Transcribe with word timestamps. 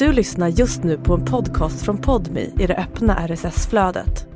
Du 0.00 0.12
lyssnar 0.12 0.48
just 0.48 0.84
nu 0.84 0.98
på 0.98 1.14
en 1.14 1.24
podcast 1.24 1.84
från 1.84 1.98
Podmi 1.98 2.50
i 2.58 2.66
det 2.66 2.76
öppna 2.76 3.26
RSS-flödet. 3.28 4.26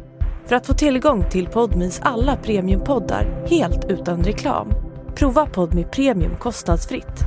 För 0.47 0.57
att 0.57 0.67
få 0.67 0.75
tillgång 0.75 1.25
till 1.31 1.47
Podmis 1.47 2.01
alla 2.03 2.37
premiumpoddar 2.37 3.47
helt 3.51 3.85
utan 3.91 4.25
reklam, 4.25 4.69
prova 5.15 5.47
Podmi 5.47 5.85
Premium 5.85 6.37
kostnadsfritt. 6.37 7.21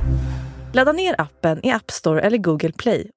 Ladda 0.72 0.92
ner 0.92 1.14
appen 1.18 1.66
i 1.66 1.70
App 1.70 1.90
Store 1.90 2.20
eller 2.20 2.38
Google 2.38 2.72
Play. 2.72 3.10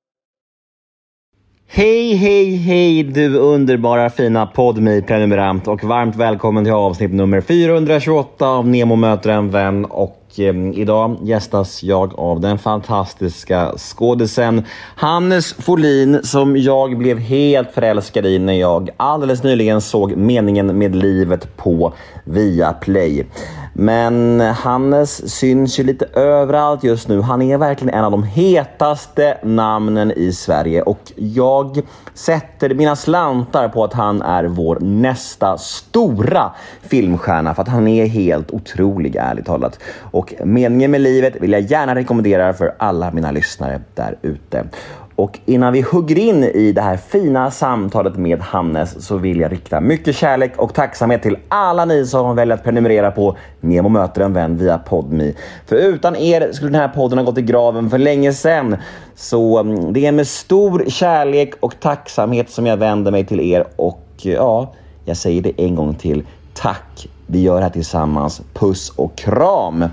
Hej, 1.67 2.13
hej, 2.15 2.55
hej 2.55 3.03
du 3.03 3.37
underbara 3.37 4.09
fina 4.09 4.45
podmi 4.45 5.01
prenumerant 5.01 5.67
och 5.67 5.83
varmt 5.83 6.15
välkommen 6.15 6.63
till 6.63 6.73
avsnitt 6.73 7.13
nummer 7.13 7.41
428 7.41 8.47
av 8.47 8.67
Nemo 8.67 8.95
möter 8.95 9.29
en 9.29 9.49
vän 9.49 9.85
och 9.85 10.20
och 10.31 10.39
eh, 10.39 10.55
idag 10.73 11.17
gästas 11.21 11.83
jag 11.83 12.19
av 12.19 12.39
den 12.39 12.57
fantastiska 12.57 13.71
skådisen 13.77 14.63
Hannes 14.95 15.53
Folin 15.53 16.19
som 16.23 16.57
jag 16.57 16.97
blev 16.97 17.19
helt 17.19 17.71
förälskad 17.71 18.25
i 18.25 18.39
när 18.39 18.53
jag 18.53 18.89
alldeles 18.97 19.43
nyligen 19.43 19.81
såg 19.81 20.17
Meningen 20.17 20.77
med 20.77 20.95
livet 20.95 21.57
på 21.57 21.93
Viaplay. 22.23 23.25
Men 23.73 24.39
Hannes 24.39 25.35
syns 25.35 25.79
ju 25.79 25.83
lite 25.83 26.05
överallt 26.05 26.83
just 26.83 27.07
nu. 27.07 27.21
Han 27.21 27.41
är 27.41 27.57
verkligen 27.57 27.93
en 27.93 28.05
av 28.05 28.11
de 28.11 28.23
hetaste 28.23 29.37
namnen 29.43 30.11
i 30.11 30.31
Sverige 30.31 30.81
och 30.81 31.11
jag 31.15 31.81
sätter 32.13 32.73
mina 32.73 32.95
slantar 32.95 33.69
på 33.69 33.83
att 33.83 33.93
han 33.93 34.21
är 34.21 34.43
vår 34.43 34.77
nästa 34.79 35.57
stora 35.57 36.51
filmstjärna 36.81 37.53
för 37.53 37.61
att 37.61 37.67
han 37.67 37.87
är 37.87 38.05
helt 38.05 38.51
otrolig 38.51 39.15
ärligt 39.15 39.45
talat. 39.45 39.79
Och 40.11 40.20
och 40.21 40.33
meningen 40.47 40.91
med 40.91 41.01
livet 41.01 41.35
vill 41.39 41.51
jag 41.51 41.61
gärna 41.61 41.95
rekommendera 41.95 42.53
för 42.53 42.73
alla 42.77 43.11
mina 43.11 43.31
lyssnare 43.31 43.81
där 43.95 44.15
ute. 44.21 44.65
Och 45.15 45.39
innan 45.45 45.73
vi 45.73 45.81
hugger 45.81 46.17
in 46.17 46.43
i 46.43 46.71
det 46.71 46.81
här 46.81 46.97
fina 46.97 47.51
samtalet 47.51 48.15
med 48.15 48.39
Hannes 48.39 49.05
så 49.05 49.17
vill 49.17 49.39
jag 49.39 49.51
rikta 49.51 49.81
mycket 49.81 50.15
kärlek 50.15 50.53
och 50.57 50.73
tacksamhet 50.73 51.21
till 51.21 51.37
alla 51.47 51.85
ni 51.85 52.05
som 52.05 52.35
väljer 52.35 52.55
att 52.55 52.63
prenumerera 52.63 53.11
på 53.11 53.37
Nemo 53.59 53.89
möter 53.89 54.21
en 54.21 54.33
vän 54.33 54.57
via 54.57 54.77
Podmi. 54.77 55.35
För 55.65 55.75
utan 55.75 56.15
er 56.15 56.51
skulle 56.51 56.71
den 56.71 56.81
här 56.81 56.87
podden 56.87 57.17
ha 57.17 57.25
gått 57.25 57.37
i 57.37 57.41
graven 57.41 57.89
för 57.89 57.97
länge 57.97 58.33
sedan. 58.33 58.77
Så 59.15 59.59
mm, 59.59 59.93
det 59.93 60.05
är 60.05 60.11
med 60.11 60.27
stor 60.27 60.83
kärlek 60.87 61.53
och 61.59 61.79
tacksamhet 61.79 62.49
som 62.49 62.65
jag 62.65 62.77
vänder 62.77 63.11
mig 63.11 63.25
till 63.25 63.39
er 63.39 63.65
och 63.75 64.05
ja, 64.21 64.73
jag 65.05 65.17
säger 65.17 65.41
det 65.41 65.53
en 65.57 65.75
gång 65.75 65.95
till. 65.95 66.23
Tack! 66.53 67.07
Vi 67.31 67.41
gör 67.41 67.55
det 67.55 67.63
här 67.63 67.69
tillsammans. 67.69 68.41
Puss 68.53 68.89
och 68.95 69.15
kram! 69.15 69.85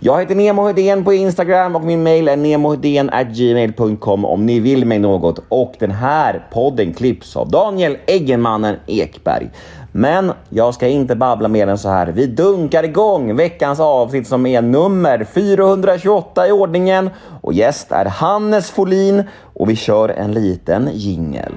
Jag 0.00 0.20
heter 0.20 0.34
Nemo 0.34 0.66
Hedén 0.66 1.04
på 1.04 1.12
Instagram 1.12 1.76
och 1.76 1.84
min 1.84 2.02
mail 2.02 2.28
är 2.28 3.24
gmail.com 3.34 4.24
om 4.24 4.46
ni 4.46 4.60
vill 4.60 4.86
mig 4.86 4.98
något. 4.98 5.38
Och 5.48 5.74
den 5.78 5.90
här 5.90 6.46
podden 6.52 6.94
klipps 6.94 7.36
av 7.36 7.50
Daniel 7.50 7.96
Eggenmannen 8.06 8.76
Ekberg. 8.86 9.50
Men 9.92 10.32
jag 10.48 10.74
ska 10.74 10.88
inte 10.88 11.16
babbla 11.16 11.48
mer 11.48 11.66
än 11.66 11.78
så 11.78 11.88
här. 11.88 12.06
Vi 12.06 12.26
dunkar 12.26 12.84
igång 12.84 13.36
veckans 13.36 13.80
avsnitt 13.80 14.26
som 14.26 14.46
är 14.46 14.62
nummer 14.62 15.26
428 15.34 16.48
i 16.48 16.52
ordningen. 16.52 17.10
Och 17.40 17.52
gäst 17.52 17.92
är 17.92 18.04
Hannes 18.04 18.70
Folin 18.70 19.22
och 19.54 19.70
vi 19.70 19.76
kör 19.76 20.08
en 20.08 20.32
liten 20.32 20.90
jingel. 20.92 21.52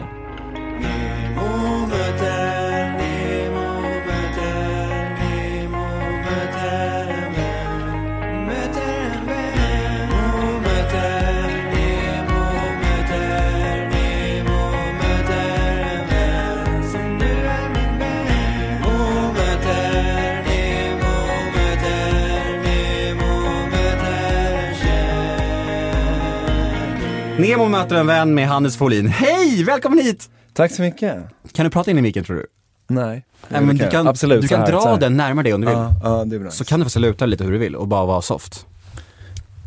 Nemo 27.40 27.70
möter 27.70 27.96
en 27.96 28.08
vän 28.08 28.34
med 28.34 28.48
Hannes 28.48 28.78
Folin. 28.78 29.08
Hej, 29.08 29.64
välkommen 29.64 30.00
hit! 30.00 30.30
Tack 30.54 30.72
så 30.72 30.82
mycket. 30.82 31.16
Kan 31.52 31.66
du 31.66 31.70
prata 31.70 31.92
in 31.92 31.98
i 31.98 32.02
micken 32.02 32.24
tror 32.24 32.36
du? 32.36 32.46
Nej. 32.88 33.26
Nej, 33.50 33.62
men 33.62 33.78
du 33.78 33.90
kan, 33.90 34.08
Absolut, 34.08 34.42
du 34.42 34.48
kan 34.48 34.60
här, 34.60 34.72
dra 34.72 34.98
den 34.98 35.18
närmare 35.18 35.44
dig 35.44 35.54
om 35.54 35.62
du 35.62 35.68
vill. 35.68 35.76
Ja, 35.76 35.94
ja, 36.04 36.26
det 36.26 36.36
är 36.36 36.40
bra. 36.40 36.52
Så 36.52 36.66
kan 36.66 36.80
du 36.80 36.86
få 36.86 36.90
sluta 36.90 37.26
lite 37.26 37.44
hur 37.44 37.52
du 37.52 37.58
vill 37.58 37.76
och 37.76 37.88
bara 37.88 38.06
vara 38.06 38.22
soft. 38.22 38.66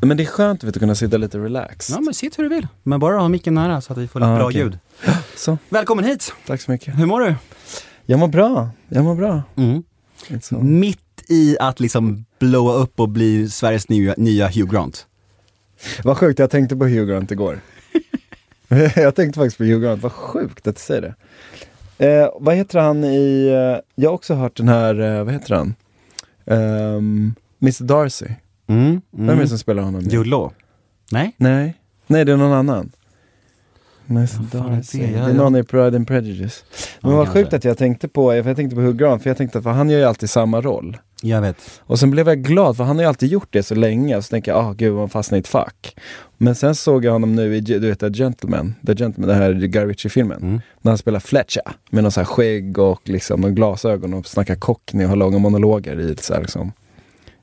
Men 0.03 0.17
det 0.17 0.23
är 0.23 0.27
skönt 0.27 0.65
vet, 0.65 0.77
att 0.77 0.81
kunna 0.81 0.95
sitta 0.95 1.17
lite 1.17 1.39
relaxed. 1.39 1.97
Ja 1.97 2.01
men 2.01 2.15
sitt 2.15 2.39
hur 2.39 2.43
du 2.43 2.49
vill. 2.49 2.67
Men 2.83 3.01
bara 3.01 3.19
ha 3.19 3.29
micken 3.29 3.55
nära 3.55 3.81
så 3.81 3.93
att 3.93 3.99
vi 3.99 4.09
får 4.09 4.21
lite 4.21 4.31
Ja, 4.31 4.37
bra 4.37 4.47
okej. 4.47 4.61
ljud. 4.61 4.79
Så, 5.37 5.59
Välkommen 5.69 6.05
hit! 6.05 6.33
tack 6.47 6.61
så 6.61 6.71
mycket. 6.71 6.99
Hur 6.99 7.07
mår 7.07 7.21
du? 7.21 7.35
Jag 8.07 8.19
mår 8.19 8.29
bra. 8.29 8.69
Jag 8.89 9.05
mår 9.05 9.15
bra. 9.15 9.43
Mm. 9.57 9.83
Mitt 10.61 10.99
i 11.29 11.57
att 11.61 11.81
liksom 11.81 12.25
blowa 12.39 12.73
upp 12.75 13.01
och 13.01 13.09
bli 13.09 13.49
Sveriges 13.51 13.89
nya, 13.89 14.15
nya 14.17 14.47
Hugh 14.49 14.71
Grant. 14.73 15.07
Vad 16.05 16.19
sjukt, 16.19 16.39
jag 16.39 16.51
tänkte 16.51 16.77
på 16.77 16.85
Hugh 16.85 17.05
Grant 17.05 17.31
igår. 17.31 17.61
jag 18.97 19.15
tänkte 19.15 19.41
faktiskt 19.41 19.59
på 19.59 19.65
Hugh 19.65 19.81
Grant, 19.81 20.03
vad 20.03 20.13
sjukt 20.13 20.67
att 20.67 20.77
du 20.77 20.81
säger 20.81 21.03
det. 21.03 21.15
Eh, 22.07 22.29
vad 22.41 22.55
heter 22.55 22.79
han 22.79 23.05
i, 23.05 23.47
eh, 23.47 23.81
jag 23.95 24.11
har 24.11 24.15
också 24.15 24.35
hört 24.35 24.57
den 24.57 24.69
här, 24.69 25.01
eh, 25.01 25.25
vad 25.25 25.33
heter 25.35 25.55
han? 25.55 25.75
Um, 26.45 27.35
Mr 27.63 27.85
Darcy. 27.85 28.27
Mm. 28.67 29.01
Vem 29.11 29.39
är 29.39 29.43
det 29.43 29.49
som 29.49 29.59
spelar 29.59 29.83
honom? 29.83 30.01
Jude 30.01 30.29
Law? 30.31 30.53
Nej? 31.13 31.35
Nej, 31.37 31.75
nej 32.07 32.25
det 32.25 32.33
är 32.33 32.37
någon 32.37 32.53
annan. 32.53 32.93
Mr 34.07 34.59
Darcy. 34.59 34.99
det? 34.99 35.19
Är 35.19 35.35
någon 35.35 35.57
i 35.57 35.65
Pride 35.65 35.97
and 35.97 36.09
Prejudice. 36.09 36.65
Men 37.01 37.11
Ja, 37.11 37.17
vad 37.17 37.29
sjukt 37.29 37.53
att 37.53 37.65
jag 37.65 37.79
tänkte 37.79 38.09
på, 38.09 38.35
jag 38.35 38.57
tänkte 38.57 38.77
på 38.77 38.83
Hugh 38.83 38.97
Grant, 38.97 39.23
för 39.23 39.31
jag 39.31 39.37
tänkte 39.37 39.59
att 39.59 39.65
han 39.65 39.91
gör 39.91 39.99
ju 39.99 40.05
alltid 40.05 40.31
samma 40.31 40.61
roll. 40.61 40.99
Jag 41.23 41.41
vet. 41.41 41.81
Och 41.81 41.99
sen 41.99 42.11
blev 42.11 42.29
jag 42.29 42.43
glad, 42.43 42.77
för 42.77 42.85
han 42.85 42.97
har 42.97 43.03
ju 43.03 43.09
alltid 43.09 43.29
gjort 43.29 43.49
det 43.51 43.63
så 43.63 43.75
länge, 43.75 44.23
så 44.23 44.31
tänker 44.31 44.53
jag, 44.53 44.65
ah 44.65 44.73
gud 44.73 44.99
han 44.99 45.09
fastnade 45.09 45.39
i 45.39 45.41
ett 45.41 45.49
fack. 45.49 45.97
Men 46.39 46.55
sen 46.55 46.75
såg 46.75 47.05
jag 47.05 47.13
honom 47.13 47.37
nu 47.37 47.57
i, 47.57 47.61
du 47.61 47.79
vet, 47.79 48.01
The 48.01 48.13
Gentleman, 48.13 48.75
The 48.87 48.95
Gentleman, 48.97 49.29
den 49.29 49.39
här 49.39 49.53
Guy 49.53 49.85
Ritchie-filmen. 49.85 50.43
Mm. 50.43 50.61
När 50.81 50.91
han 50.91 50.99
spelar 50.99 51.21
Fletcher, 51.21 51.63
med 51.91 52.03
någon 52.03 52.13
så 52.13 52.21
här 52.21 52.25
skägg 52.25 52.79
och 52.79 53.09
liksom 53.09 53.45
och 53.45 53.57
glasögon 53.57 54.15
och 54.15 54.27
snackar 54.27 54.57
cockney 54.57 55.05
och 55.05 55.09
har 55.09 55.17
långa 55.17 55.39
monologer 55.39 56.01
i 56.01 56.13
ett 56.13 56.23
så 56.23 56.35
här 56.35 56.41
liksom, 56.41 56.73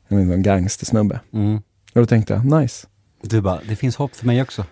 en 0.08 0.44
gangstersnubbe. 0.44 1.20
Mm. 1.34 1.56
Och 1.94 2.02
då 2.02 2.06
tänkte 2.06 2.34
jag, 2.34 2.62
nice. 2.62 2.88
Du 3.22 3.42
bara, 3.42 3.60
det 3.70 3.76
finns 3.76 3.96
hopp 3.96 4.16
för 4.16 4.26
mig 4.26 4.42
också. 4.42 4.66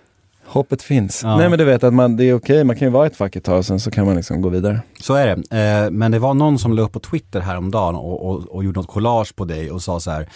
Hoppet 0.46 0.82
finns. 0.82 1.24
Ja. 1.24 1.38
Nej 1.38 1.50
men 1.50 1.60
du 1.60 1.66
vet 1.66 1.84
att 1.84 1.94
man, 1.94 2.18
det 2.18 2.24
är 2.24 2.34
okej, 2.34 2.64
man 2.64 2.76
kan 2.76 2.88
ju 2.88 2.92
vara 2.92 3.08
ett 3.08 3.16
fack 3.16 3.36
ett 3.36 3.44
tag 3.44 3.58
och 3.58 3.66
sen 3.66 3.80
så 3.80 3.92
kan 3.92 4.06
man 4.06 4.16
liksom 4.16 4.42
gå 4.42 4.50
vidare. 4.50 4.82
Så 5.02 5.14
är 5.14 5.36
det. 5.36 5.58
Eh, 5.60 5.92
men 5.92 6.12
det 6.12 6.20
var 6.20 6.34
någon 6.34 6.60
som 6.60 6.74
la 6.74 6.82
upp 6.82 6.92
på 6.92 7.00
Twitter 7.00 7.40
häromdagen 7.40 7.96
och, 7.96 8.30
och, 8.30 8.56
och 8.56 8.64
gjorde 8.64 8.80
något 8.80 8.88
collage 8.88 9.36
på 9.36 9.46
dig 9.46 9.72
och 9.72 9.82
sa 9.82 10.00
så 10.00 10.12
här. 10.12 10.30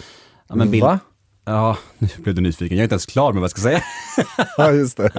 Ja, 0.49 0.55
men 0.55 0.71
bild... 0.71 0.83
Va? 0.83 0.99
Ja, 1.45 1.77
nu 1.97 2.07
blev 2.17 2.35
du 2.35 2.41
nyfiken. 2.41 2.77
Jag 2.77 2.81
är 2.81 2.83
inte 2.83 2.93
ens 2.93 3.05
klar 3.05 3.33
med 3.33 3.41
vad 3.41 3.43
jag 3.43 3.51
ska 3.51 3.61
säga. 3.61 3.81
Ja 4.57 4.71
just 4.71 4.97
det. 4.97 5.05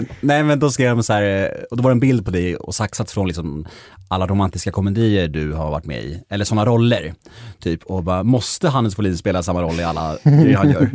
eh, 0.00 0.16
nej 0.20 0.42
men 0.42 0.58
då 0.58 0.70
skrev 0.70 0.96
de 0.96 1.02
så 1.02 1.12
här, 1.12 1.22
eh, 1.22 1.64
och 1.70 1.76
då 1.76 1.82
var 1.82 1.90
det 1.90 1.94
en 1.94 2.00
bild 2.00 2.24
på 2.24 2.30
dig 2.30 2.56
och 2.56 2.74
saxat 2.74 3.10
från 3.10 3.26
liksom 3.26 3.66
alla 4.08 4.26
romantiska 4.26 4.70
komedier 4.70 5.28
du 5.28 5.52
har 5.52 5.70
varit 5.70 5.84
med 5.84 6.04
i, 6.04 6.22
eller 6.28 6.44
sådana 6.44 6.64
roller. 6.64 7.14
Typ, 7.58 7.82
och 7.82 8.02
bara, 8.02 8.22
måste 8.22 8.68
Hannes 8.68 8.94
Folin 8.94 9.16
spela 9.16 9.42
samma 9.42 9.62
roll 9.62 9.80
i 9.80 9.84
alla 9.84 10.16
grejer 10.22 10.56
han 10.56 10.70
gör? 10.70 10.90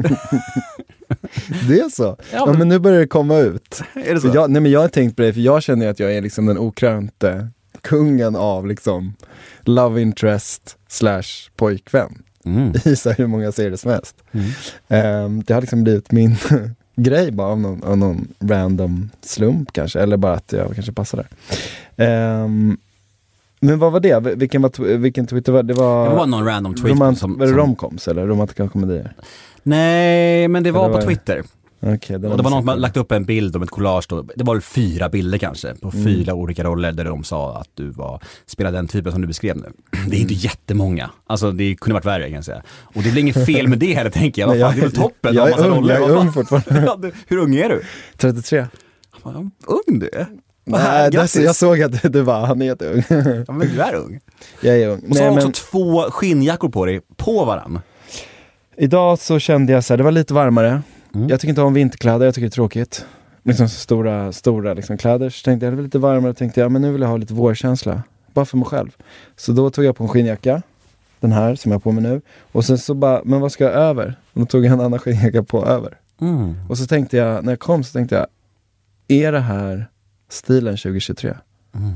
Det 1.68 1.80
är 1.80 1.90
så? 1.90 2.18
Ja, 2.34 2.46
men- 2.46 2.58
men 2.60 2.68
nu 2.70 2.80
börjar 2.80 3.00
det 3.00 3.08
komma 3.08 3.38
ut. 3.38 3.82
är 3.94 4.14
det 4.14 4.22
För 4.22 4.36
jag, 4.36 4.52
nej 4.52 4.62
men 4.62 4.72
jag 4.72 4.80
har 4.80 4.88
tänkt 4.88 5.16
på 5.16 5.22
det, 5.22 5.34
för 5.34 5.40
jag 5.42 5.64
känner 5.64 5.88
att 5.88 6.00
jag 6.00 6.14
är 6.16 6.22
liksom 6.22 6.46
den 6.46 6.58
okrönte 6.58 7.48
kungen 7.82 8.36
av 8.36 8.68
liksom 8.68 9.14
love 9.62 10.02
interest 10.02 10.78
slash 10.88 11.24
pojkvän 11.56 12.24
Mm. 12.46 12.74
i 12.86 12.96
så 12.96 13.12
hur 13.12 13.28
många 13.28 13.52
serier 13.52 13.76
som 13.76 13.92
helst. 13.92 14.16
Mm. 14.32 14.50
Ehm, 14.88 15.44
det 15.44 15.54
har 15.54 15.62
liksom 15.62 15.84
blivit 15.84 16.12
min 16.12 16.36
grej 16.96 17.32
bara 17.32 17.48
av 17.48 17.60
någon, 17.60 17.84
av 17.84 17.98
någon 17.98 18.28
random 18.40 19.10
slump 19.22 19.72
kanske, 19.74 20.00
eller 20.00 20.18
bara 20.18 20.34
att 20.34 20.52
jag 20.54 20.74
kanske 20.76 20.92
passar 20.94 21.18
där. 21.18 21.28
Ehm, 22.06 22.78
men 23.60 23.80
vad 23.80 23.92
var 23.92 24.00
det? 24.00 24.20
Vilken, 24.20 24.62
var, 24.62 24.98
vilken 24.98 25.28
Twitter 25.28 25.52
var 25.52 25.64
det? 25.64 25.74
Var, 25.74 26.10
Det 26.10 26.16
var 26.16 26.26
någon 26.28 26.46
random 26.46 26.76
tweet 26.76 26.92
romant, 26.92 27.20
som... 27.20 27.34
som 27.40 27.48
romcoms 27.48 28.08
eller 28.08 28.26
romantiska 28.28 28.68
komedier? 28.70 29.14
Nej, 29.70 30.48
men 30.48 30.64
det 30.64 30.72
var 30.72 30.86
på 30.88 30.94
var 30.94 31.00
det- 31.00 31.06
Twitter. 31.08 31.44
Den 31.82 31.94
Och 31.94 32.08
har 32.10 32.20
det 32.20 32.28
var 32.28 32.30
jag 32.30 32.44
någon 32.44 32.62
som 32.62 32.68
hade 32.68 32.82
lagt 32.82 32.98
upp 32.98 33.12
en 33.12 33.26
bild 33.26 33.56
om 33.56 33.64
ett 33.64 33.70
collage 33.70 34.06
då. 34.10 34.22
Det 34.36 34.44
var 34.44 34.54
väl 34.54 34.62
fyra 34.62 35.10
bilder 35.10 35.38
kanske, 35.38 35.76
på 35.76 35.90
Mm. 35.94 36.06
fyra 36.06 36.34
olika 36.34 36.64
roller 36.64 36.92
där 36.92 37.06
de 37.06 37.24
sa 37.24 37.58
att 37.58 37.70
du 37.74 37.90
var, 37.90 38.22
spelade 38.46 38.78
den 38.78 38.88
typen 38.88 39.12
som 39.12 39.22
du 39.22 39.28
beskrev 39.28 39.58
nu. 39.58 39.72
Det 39.92 40.16
är 40.16 40.20
inte 40.22 40.34
Mm. 40.34 40.42
jättemånga. 40.44 41.10
Alltså 41.28 41.52
det 41.52 41.76
kunde 41.76 41.94
varit 41.94 42.06
värre 42.06 42.24
kan 42.24 42.34
jag 42.34 42.46
säga. 42.46 42.62
Och 42.84 43.04
det 43.04 43.12
blir 43.12 43.22
inget 43.22 43.46
fel 43.46 43.68
med 43.68 43.80
det 43.80 43.94
heller 43.94 44.10
tänker 44.10 44.42
jag. 44.42 44.48
Vad 44.48 44.60
fan, 44.60 44.72
det 44.76 44.80
är 44.80 44.82
väl 44.82 44.92
toppen 44.96 45.36
jag 45.36 45.52
att 45.52 45.60
är 45.60 45.68
ung, 45.68 45.78
roller. 45.78 46.00
jag 46.00 46.10
är 46.10 46.16
ung 46.16 46.32
fortfarande. 46.34 47.12
Hur 47.28 47.38
ung 47.38 47.56
är 47.56 47.70
du? 47.70 47.82
33. 48.18 48.66
Vad 49.24 49.36
Ung 49.36 50.00
du 50.00 50.10
är. 50.14 50.28
Nej, 50.66 51.04
det, 51.12 51.18
grattis. 51.18 51.36
jag 51.36 51.56
såg 51.56 51.82
att 51.82 52.14
du 52.14 52.22
var, 52.22 52.46
han 52.46 52.62
är 52.62 52.66
jätteung. 52.66 53.04
Ja, 53.48 53.54
men 53.54 53.60
du 53.76 53.82
är 53.82 53.96
ung. 53.96 54.20
jag 54.62 54.78
är 54.80 54.88
ung. 54.90 55.02
Och 55.10 55.16
så 55.16 55.24
har 55.24 55.30
Nej, 55.32 55.42
du 55.42 55.48
också 55.48 55.48
men 55.48 55.52
två 55.84 56.12
skinnjackor 56.12 56.70
på 56.70 56.86
dig, 56.86 57.02
på 57.18 57.46
varann. 57.46 57.80
Idag 58.80 59.20
så 59.20 59.40
kände 59.40 59.74
jag 59.74 59.84
så 59.84 59.94
här, 59.94 59.98
det 59.98 60.04
var 60.04 60.12
lite 60.12 60.34
varmare. 60.34 60.82
Mm. 61.16 61.30
Jag 61.30 61.40
tycker 61.40 61.50
inte 61.50 61.62
om 61.62 61.74
vinterkläder, 61.74 62.26
jag 62.26 62.36
tycker 62.36 62.46
det 62.46 62.50
är 62.50 62.52
tråkigt. 62.52 63.06
liksom 63.44 63.70
stora, 63.70 64.32
stora 64.32 64.74
liksom 64.74 64.98
kläder. 64.98 65.30
Så 65.30 65.44
tänkte 65.44 65.66
jag, 65.66 65.74
det 65.74 65.76
var 65.76 65.84
lite 65.84 66.00
varmare, 66.00 66.34
tänkte 66.34 66.60
jag, 66.62 66.72
men 66.72 66.82
nu 66.82 66.92
vill 66.92 67.02
jag 67.02 67.10
ha 67.10 67.18
lite 67.18 67.34
vårkänsla. 67.34 68.04
Bara 68.34 68.46
för 68.46 68.58
mig 68.58 68.66
själv. 68.66 68.96
Så 69.36 69.52
då 69.52 69.70
tog 69.70 69.86
jag 69.86 69.96
på 69.96 70.04
en 70.04 70.10
skinnjacka, 70.10 70.62
den 71.20 71.32
här 71.32 71.56
som 71.56 71.72
jag 71.72 71.76
har 71.76 71.82
på 71.82 71.92
mig 71.92 72.04
nu. 72.04 72.22
Och 72.52 72.66
sen 72.66 72.78
så 72.78 72.94
bara, 72.94 73.22
men 73.26 73.42
vad 73.42 73.52
ska 73.52 73.64
jag 73.64 73.74
över? 73.74 74.16
Och 74.34 74.40
då 74.40 74.46
tog 74.46 74.66
jag 74.66 74.74
en 74.74 74.82
annan 74.82 75.00
skinnjacka 75.00 75.44
på 75.44 75.66
över. 75.66 75.98
Mm. 76.22 76.56
Och 76.70 76.78
så 76.78 76.86
tänkte 76.86 77.18
jag, 77.18 77.46
när 77.46 77.52
jag 77.52 77.60
kom 77.60 77.84
så 77.84 77.94
tänkte 77.94 78.16
jag, 78.16 78.28
är 79.08 79.32
det 79.32 79.40
här 79.40 79.90
stilen 80.30 80.78
2023? 80.78 81.34
Mm. 81.76 81.94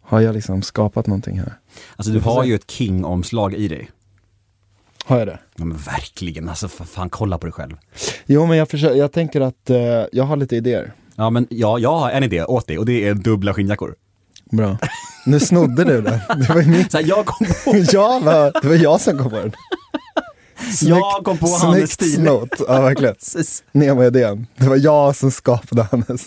Har 0.00 0.20
jag 0.20 0.34
liksom 0.34 0.62
skapat 0.62 1.06
någonting 1.06 1.38
här? 1.38 1.52
Alltså 1.96 2.12
du 2.12 2.20
har 2.20 2.44
ju 2.44 2.54
ett 2.54 2.70
king-omslag 2.70 3.54
i 3.54 3.68
dig. 3.68 3.90
Har 5.04 5.18
jag 5.18 5.28
det? 5.28 5.38
Ja, 5.56 5.64
men 5.64 5.76
verkligen, 5.78 6.48
alltså 6.48 6.68
för 6.68 6.84
fan 6.84 7.10
kolla 7.10 7.38
på 7.38 7.46
dig 7.46 7.52
själv. 7.52 7.76
Jo 8.26 8.46
men 8.46 8.56
jag, 8.58 8.68
försöker, 8.68 8.96
jag 8.96 9.12
tänker 9.12 9.40
att 9.40 9.70
eh, 9.70 9.76
jag 10.12 10.24
har 10.24 10.36
lite 10.36 10.56
idéer. 10.56 10.92
Ja 11.16 11.30
men 11.30 11.46
ja, 11.50 11.78
jag 11.78 11.98
har 11.98 12.10
en 12.10 12.22
idé 12.22 12.44
åt 12.44 12.66
dig 12.66 12.78
och 12.78 12.86
det 12.86 13.08
är 13.08 13.14
dubbla 13.14 13.54
skinnjackor. 13.54 13.94
Bra. 14.50 14.78
Nu 15.26 15.40
snodde 15.40 15.84
du 15.84 16.00
den. 16.02 16.18
Det 16.40 16.48
var 16.48 16.60
ju 16.60 16.68
min... 16.68 16.90
Så 16.90 16.96
här, 16.98 17.04
jag 17.08 17.26
kom 17.26 17.46
på, 17.46 17.76
ja, 17.92 18.20
va? 18.24 18.50
det 18.62 18.68
var 18.68 18.74
jag 18.74 19.00
som 19.00 19.18
kom 19.18 19.30
på 19.30 19.36
den. 19.36 19.52
jag 20.82 21.24
kom 21.24 21.38
på 21.38 21.46
Hannes 21.46 21.76
Snyggt 21.78 21.92
stil. 21.92 22.14
snott. 22.14 22.48
Ja, 22.68 22.80
verkligen. 22.80 23.14
Precis. 23.20 23.64
Nemo-idén. 23.72 24.46
Det 24.56 24.68
var 24.68 24.76
jag 24.76 25.16
som 25.16 25.30
skapade 25.30 25.82
Hannes. 25.82 26.26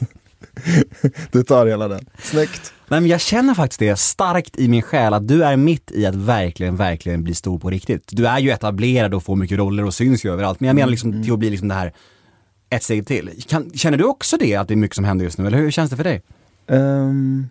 Du 1.31 1.43
tar 1.43 1.67
hela 1.67 1.87
den. 1.87 2.05
Snyggt. 2.19 2.73
Nej 2.87 3.01
men 3.01 3.09
jag 3.09 3.21
känner 3.21 3.53
faktiskt 3.53 3.79
det 3.79 3.99
starkt 3.99 4.59
i 4.59 4.67
min 4.67 4.81
själ 4.81 5.13
att 5.13 5.27
du 5.27 5.43
är 5.43 5.55
mitt 5.55 5.91
i 5.91 6.05
att 6.05 6.15
verkligen, 6.15 6.75
verkligen 6.75 7.23
bli 7.23 7.35
stor 7.35 7.59
på 7.59 7.69
riktigt. 7.69 8.03
Du 8.07 8.27
är 8.27 8.39
ju 8.39 8.51
etablerad 8.51 9.13
och 9.13 9.23
får 9.23 9.35
mycket 9.35 9.57
roller 9.57 9.85
och 9.85 9.93
syns 9.93 10.25
ju 10.25 10.31
överallt. 10.33 10.59
Men 10.59 10.67
jag 10.67 10.75
menar 10.75 10.89
liksom 10.89 11.23
till 11.23 11.33
att 11.33 11.39
bli 11.39 11.49
liksom 11.49 11.67
det 11.67 11.75
här 11.75 11.93
ett 12.69 12.83
steg 12.83 13.07
till. 13.07 13.43
Kan, 13.47 13.71
känner 13.75 13.97
du 13.97 14.03
också 14.03 14.37
det, 14.37 14.55
att 14.55 14.67
det 14.67 14.73
är 14.73 14.75
mycket 14.75 14.95
som 14.95 15.05
händer 15.05 15.25
just 15.25 15.37
nu? 15.37 15.47
Eller 15.47 15.57
hur 15.57 15.71
känns 15.71 15.89
det 15.89 15.97
för 15.97 16.03
dig? 16.03 16.21
Um, 16.67 17.49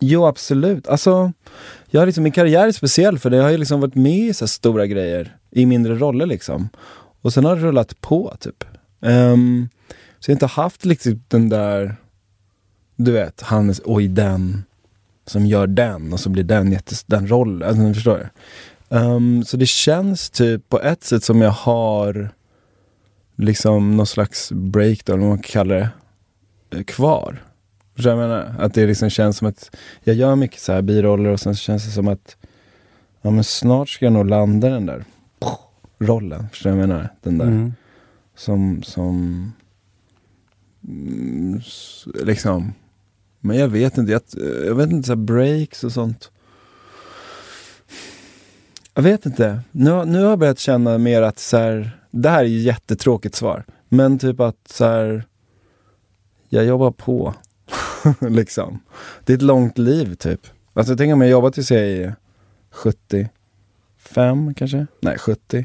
jo, 0.00 0.26
absolut. 0.26 0.88
Alltså, 0.88 1.32
jag 1.90 2.00
har 2.00 2.06
liksom, 2.06 2.24
min 2.24 2.32
karriär 2.32 2.66
är 2.66 2.72
speciell 2.72 3.18
för 3.18 3.30
det. 3.30 3.36
Jag 3.36 3.44
har 3.44 3.50
ju 3.50 3.58
liksom 3.58 3.80
varit 3.80 3.94
med 3.94 4.28
i 4.28 4.34
så 4.34 4.48
stora 4.48 4.86
grejer 4.86 5.36
i 5.50 5.66
mindre 5.66 5.94
roller 5.94 6.26
liksom. 6.26 6.68
Och 7.22 7.32
sen 7.32 7.44
har 7.44 7.56
det 7.56 7.62
rullat 7.62 8.00
på 8.00 8.36
typ. 8.40 8.64
Ehm, 9.02 9.68
så 10.20 10.30
jag 10.30 10.34
har 10.34 10.36
inte 10.36 10.46
haft 10.46 10.84
liksom 10.84 11.22
den 11.28 11.48
där, 11.48 11.96
du 12.96 13.12
vet, 13.12 13.40
Hannes, 13.40 13.80
oj 13.84 14.08
den 14.08 14.64
som 15.26 15.46
gör 15.46 15.66
den 15.66 16.12
och 16.12 16.20
så 16.20 16.30
blir 16.30 16.44
den 16.44 16.72
jättes, 16.72 17.04
den 17.04 17.28
rollen, 17.28 17.68
alltså, 17.68 17.94
förstår. 17.94 18.30
Ehm, 18.90 19.44
så 19.44 19.56
det 19.56 19.66
känns 19.66 20.30
typ 20.30 20.68
på 20.68 20.80
ett 20.80 21.04
sätt 21.04 21.24
som 21.24 21.40
jag 21.42 21.50
har 21.50 22.30
liksom 23.36 23.96
någon 23.96 24.06
slags 24.06 24.52
break 24.52 25.04
då, 25.04 25.12
eller 25.12 25.22
vad 25.22 25.28
man 25.28 25.38
kan 25.38 25.50
kalla 25.52 25.74
det, 25.74 25.88
eh, 26.76 26.82
kvar. 26.82 27.42
Förstår 27.94 28.10
du 28.10 28.16
jag 28.16 28.28
menar? 28.28 28.54
Att 28.58 28.74
det 28.74 28.86
liksom 28.86 29.10
känns 29.10 29.36
som 29.36 29.48
att 29.48 29.76
jag 30.04 30.16
gör 30.16 30.36
mycket 30.36 30.60
så 30.60 30.72
här 30.72 30.82
biroller 30.82 31.30
och 31.30 31.40
sen 31.40 31.56
så 31.56 31.60
känns 31.60 31.84
det 31.84 31.90
som 31.90 32.08
att 32.08 32.36
ja, 33.22 33.30
men 33.30 33.44
snart 33.44 33.88
ska 33.88 34.06
jag 34.06 34.12
nog 34.12 34.26
landa 34.26 34.68
den 34.68 34.86
där 34.86 35.04
rollen. 35.98 36.48
Förstår 36.50 36.70
du 36.70 36.76
jag 36.76 36.88
menar? 36.88 37.08
Den 37.22 37.38
där 37.38 37.46
Mm. 37.46 37.74
som, 38.36 38.82
som 38.82 39.52
Mm, 40.84 41.60
liksom 42.14 42.72
men 43.40 43.56
jag 43.58 43.68
vet 43.68 43.98
inte, 43.98 44.12
jag, 44.12 44.22
jag 44.66 44.74
vet 44.74 44.90
inte 44.90 45.06
så 45.06 45.12
här 45.12 45.16
breaks 45.22 45.84
och 45.84 45.92
sånt. 45.92 46.30
Jag 48.94 49.02
vet 49.02 49.26
inte. 49.26 49.60
Nu, 49.70 49.90
har- 49.90 50.04
nu 50.06 50.18
har 50.22 50.30
jag 50.30 50.38
börjat 50.38 50.58
känna 50.58 50.98
mer 50.98 51.22
att 51.22 51.38
så 51.38 51.56
här, 51.56 52.00
det 52.10 52.28
här 52.28 52.38
är 52.40 52.48
ju 52.48 52.58
jättetråkigt 52.58 53.34
svar. 53.34 53.64
Men 53.88 54.18
typ 54.18 54.40
att 54.40 54.68
så 54.68 54.84
här, 54.84 55.24
jag 56.48 56.64
jobbar 56.64 56.90
på. 56.90 57.34
liksom. 58.20 58.78
Det 59.24 59.32
är 59.32 59.36
ett 59.36 59.42
långt 59.42 59.78
liv 59.78 60.14
typ. 60.14 60.40
Alltså 60.72 60.96
tänk 60.96 61.12
om 61.12 61.20
jag 61.20 61.30
jobbar 61.30 61.50
tills 61.50 61.70
jag 61.70 61.80
är 61.80 62.14
75 62.70 64.54
kanske? 64.54 64.86
Nej 65.00 65.18
70. 65.18 65.64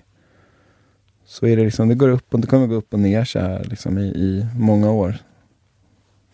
Så 1.33 1.45
är 1.45 1.57
det 1.57 1.63
liksom, 1.63 1.88
det 1.89 1.95
går 1.95 2.09
upp 2.09 2.33
och 2.33 2.39
det 2.39 2.47
kommer 2.47 2.68
gå 2.68 2.75
upp 2.75 2.94
och 2.94 3.00
ner 3.00 3.25
så 3.25 3.39
här 3.39 3.63
liksom 3.63 3.97
i, 3.97 4.01
i 4.03 4.45
många 4.57 4.91
år. 4.91 5.18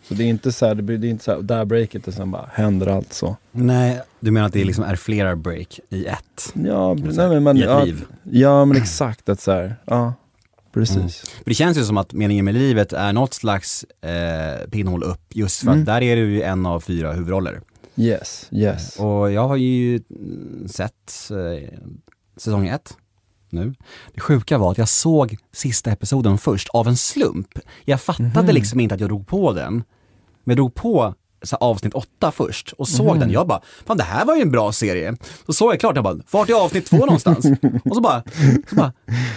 Så 0.02 0.14
det 0.14 0.24
är 0.24 0.28
inte 0.28 0.52
så 0.52 0.66
här, 0.66 0.74
det 0.74 0.82
blir 0.82 0.98
det 0.98 1.06
är 1.06 1.10
inte 1.10 1.24
så 1.24 1.30
här, 1.30 1.42
där 1.42 1.64
breaket 1.64 2.08
och 2.08 2.14
sen 2.14 2.30
bara 2.30 2.48
händer 2.52 2.86
allt 2.86 3.12
så. 3.12 3.36
Nej, 3.52 4.00
du 4.20 4.30
menar 4.30 4.46
att 4.46 4.52
det 4.52 4.64
liksom 4.64 4.84
är 4.84 4.96
flera 4.96 5.36
break 5.36 5.80
i 5.90 6.06
ett? 6.06 6.52
Ja, 6.54 6.94
nej, 6.94 7.28
men 7.28 7.42
man, 7.42 7.56
I 7.56 7.60
ett 7.60 7.66
ja, 7.66 7.84
liv? 7.84 8.04
ja 8.22 8.64
men 8.64 8.76
exakt 8.76 9.28
att 9.28 9.40
så 9.40 9.50
här, 9.52 9.76
ja 9.84 10.14
precis. 10.72 10.96
Mm. 10.96 11.08
För 11.44 11.50
det 11.50 11.54
känns 11.54 11.78
ju 11.78 11.84
som 11.84 11.96
att 11.96 12.12
meningen 12.12 12.44
med 12.44 12.54
livet 12.54 12.92
är 12.92 13.12
något 13.12 13.34
slags 13.34 13.84
eh, 13.84 14.68
pinnhål 14.70 15.02
upp 15.02 15.36
just 15.36 15.60
för 15.60 15.66
Mm. 15.68 15.80
att 15.80 15.86
där 15.86 16.02
är 16.02 16.16
du 16.16 16.32
ju 16.32 16.42
en 16.42 16.66
av 16.66 16.80
fyra 16.80 17.12
huvudroller. 17.12 17.60
Yes, 17.96 18.48
yes. 18.52 18.96
Och 18.96 19.32
jag 19.32 19.48
har 19.48 19.56
ju 19.56 20.00
sett 20.66 21.30
eh, 21.30 21.68
säsong 22.36 22.68
ett 22.68 22.96
nu. 23.52 23.74
Det 24.14 24.20
sjuka 24.20 24.58
var 24.58 24.70
att 24.70 24.78
jag 24.78 24.88
såg 24.88 25.36
sista 25.52 25.90
episoden 25.92 26.38
först 26.38 26.68
av 26.68 26.88
en 26.88 26.96
slump. 26.96 27.48
Jag 27.84 28.00
fattade 28.00 28.42
Mhm. 28.42 28.54
liksom 28.54 28.80
inte 28.80 28.94
att 28.94 29.00
jag 29.00 29.10
drog 29.10 29.26
på 29.26 29.52
den. 29.52 29.72
Men 29.74 29.84
jag 30.44 30.56
drog 30.56 30.74
på 30.74 31.14
så 31.42 31.56
avsnitt 31.56 31.94
åtta 31.94 32.30
först 32.32 32.72
och 32.78 32.88
såg 32.88 33.06
Mhm. 33.06 33.18
den. 33.20 33.30
Jag 33.30 33.46
bara, 33.46 33.60
fan 33.86 33.96
det 33.96 34.02
här 34.02 34.24
var 34.24 34.36
ju 34.36 34.42
en 34.42 34.50
bra 34.50 34.72
serie. 34.72 35.16
Så 35.46 35.52
såg 35.52 35.72
jag 35.72 35.80
klart, 35.80 35.94
jag 35.96 36.04
bara, 36.04 36.16
vart 36.30 36.50
är 36.50 36.54
avsnitt 36.64 36.86
två 36.86 36.96
någonstans? 36.96 37.46
och 37.84 37.94
så 37.94 38.00
bara, 38.00 38.22
så 38.70 38.74
bara, 38.76 38.92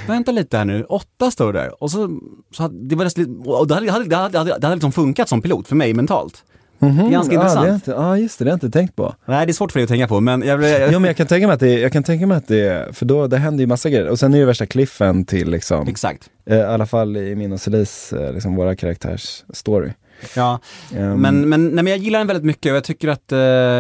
vänta 0.08 0.32
lite 0.32 0.58
här 0.58 0.66
nu, 0.66 0.84
åtta 0.84 1.32
står 1.32 1.54
det 1.54 1.60
där. 1.60 1.84
Och 1.84 1.92
så, 1.92 2.20
så 2.52 2.64
hade, 2.64 2.88
det 2.88 2.96
var 2.96 3.04
nästan, 3.04 3.42
och 3.46 3.68
det 3.68 3.74
hade, 3.74 3.86
det 3.86 3.92
hade, 3.92 4.06
det 4.10 4.16
hade, 4.18 4.44
det 4.44 4.54
hade 4.68 4.76
liksom 4.76 4.92
funkat 4.92 5.30
som 5.30 5.42
pilot 5.42 5.68
för 5.68 5.76
mig 5.76 5.94
mentalt. 5.94 6.44
Det 6.84 7.02
är 7.08 7.10
ganska 7.12 7.34
ja, 7.36 7.40
intressant. 7.42 7.66
Det 7.66 7.72
är 7.72 7.76
inte, 7.76 7.92
ja, 7.92 8.18
just 8.18 8.40
det, 8.40 8.46
det 8.46 8.52
har 8.52 8.58
jag 8.58 8.66
inte 8.66 8.80
tänkt 8.80 8.96
på. 8.96 9.16
Nej, 9.26 9.46
det 9.46 9.52
är 9.52 9.54
svårt 9.54 9.72
för 9.72 9.80
dig 9.80 9.84
att 9.84 9.90
tänka 9.90 10.08
på, 10.08 10.20
men 10.22 10.42
jag, 10.42 10.64
jag, 10.64 10.94
Jo 10.94 11.00
men 11.00 11.08
jag 11.08 11.18
kan 11.18 11.28
tänka 11.28 11.48
mig 11.48 11.54
att 11.54 11.60
det, 11.60 11.80
jag 11.80 11.92
kan 11.92 12.04
tänka 12.04 12.28
mig 12.28 12.38
att 12.38 12.48
det 12.48 12.96
för 12.96 13.06
då, 13.06 13.28
det 13.28 13.38
händer 13.38 13.62
ju 13.62 13.68
massa 13.68 13.90
grejer. 13.90 14.08
Och 14.08 14.20
sen 14.20 14.34
är 14.34 14.40
det 14.40 14.46
värsta 14.46 14.66
cliffen 14.66 15.26
till 15.26 15.50
liksom, 15.52 15.88
exakt. 15.88 16.30
eh, 16.46 16.58
i 16.58 16.62
alla 16.62 16.86
fall 16.86 17.18
i 17.18 17.36
min 17.36 17.52
och 17.52 17.62
Celis, 17.62 18.14
eh, 18.14 18.34
liksom 18.34 18.56
våra 18.56 18.76
karaktärs 18.76 19.44
story. 19.54 19.92
Ja, 20.36 20.60
Ehm, 20.96 21.22
Men, 21.22 21.50
men, 21.50 21.66
nej, 21.66 21.84
men 21.84 21.88
jag 21.88 21.98
gillar 21.98 22.20
den 22.20 22.28
väldigt 22.28 22.46
mycket 22.46 22.72
och 22.72 22.76
jag 22.76 22.84
tycker, 22.84 23.08
att, 23.08 23.32
eh, 23.32 23.40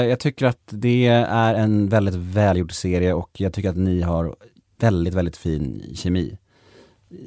jag 0.09 0.19
tycker 0.19 0.45
att 0.45 0.59
det 0.69 1.07
är 1.07 1.53
en 1.53 1.89
väldigt 1.89 2.15
välgjord 2.15 2.71
serie 2.73 3.13
och 3.13 3.29
jag 3.33 3.53
tycker 3.53 3.69
att 3.69 3.77
ni 3.77 4.01
har 4.01 4.35
väldigt, 4.79 5.13
väldigt 5.13 5.37
fin 5.37 5.83
kemi. 5.95 6.37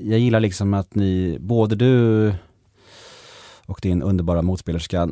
Jag 0.03 0.19
gillar 0.19 0.41
liksom 0.41 0.75
att 0.75 0.95
ni, 0.95 1.37
både 1.41 1.77
du 1.77 2.33
och 3.67 3.79
din 3.83 4.03
underbara 4.03 4.43
motspelerska, 4.43 5.09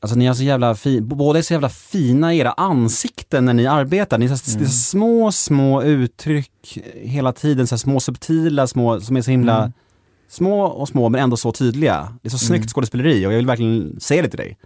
alltså 0.00 0.18
ni 0.18 0.26
har 0.26 0.34
så 0.34 0.42
jävla 0.42 0.74
fin, 0.74 1.08
båda 1.08 1.38
är 1.38 1.42
så 1.42 1.52
jävla 1.52 1.68
fina 1.68 2.34
i 2.34 2.38
era 2.38 2.52
ansikten 2.52 3.44
när 3.44 3.54
ni 3.54 3.66
arbetar. 3.66 4.18
Ni 4.18 4.26
har 4.26 4.36
så, 4.36 4.58
det 4.58 4.64
är 4.64 4.68
så 4.68 4.72
små, 4.72 5.32
små 5.32 5.82
uttryck 5.82 6.78
hela 6.94 7.32
tiden, 7.32 7.66
så 7.66 7.78
små 7.78 8.00
subtila, 8.00 8.66
små, 8.66 9.00
som 9.00 9.16
är 9.16 9.22
så 9.22 9.30
himla 9.30 9.58
Mm. 9.58 9.72
små 10.28 10.60
och 10.62 10.88
små 10.88 11.08
men 11.08 11.20
ändå 11.22 11.36
så 11.36 11.52
tydliga. 11.52 12.12
Det 12.22 12.28
är 12.28 12.30
så 12.30 12.38
snyggt 12.38 12.70
skådespeleri 12.70 13.26
och 13.26 13.32
jag 13.32 13.36
vill 13.36 13.46
verkligen 13.46 14.00
säga 14.00 14.22
det 14.22 14.28
till 14.28 14.38
dig. 14.38 14.56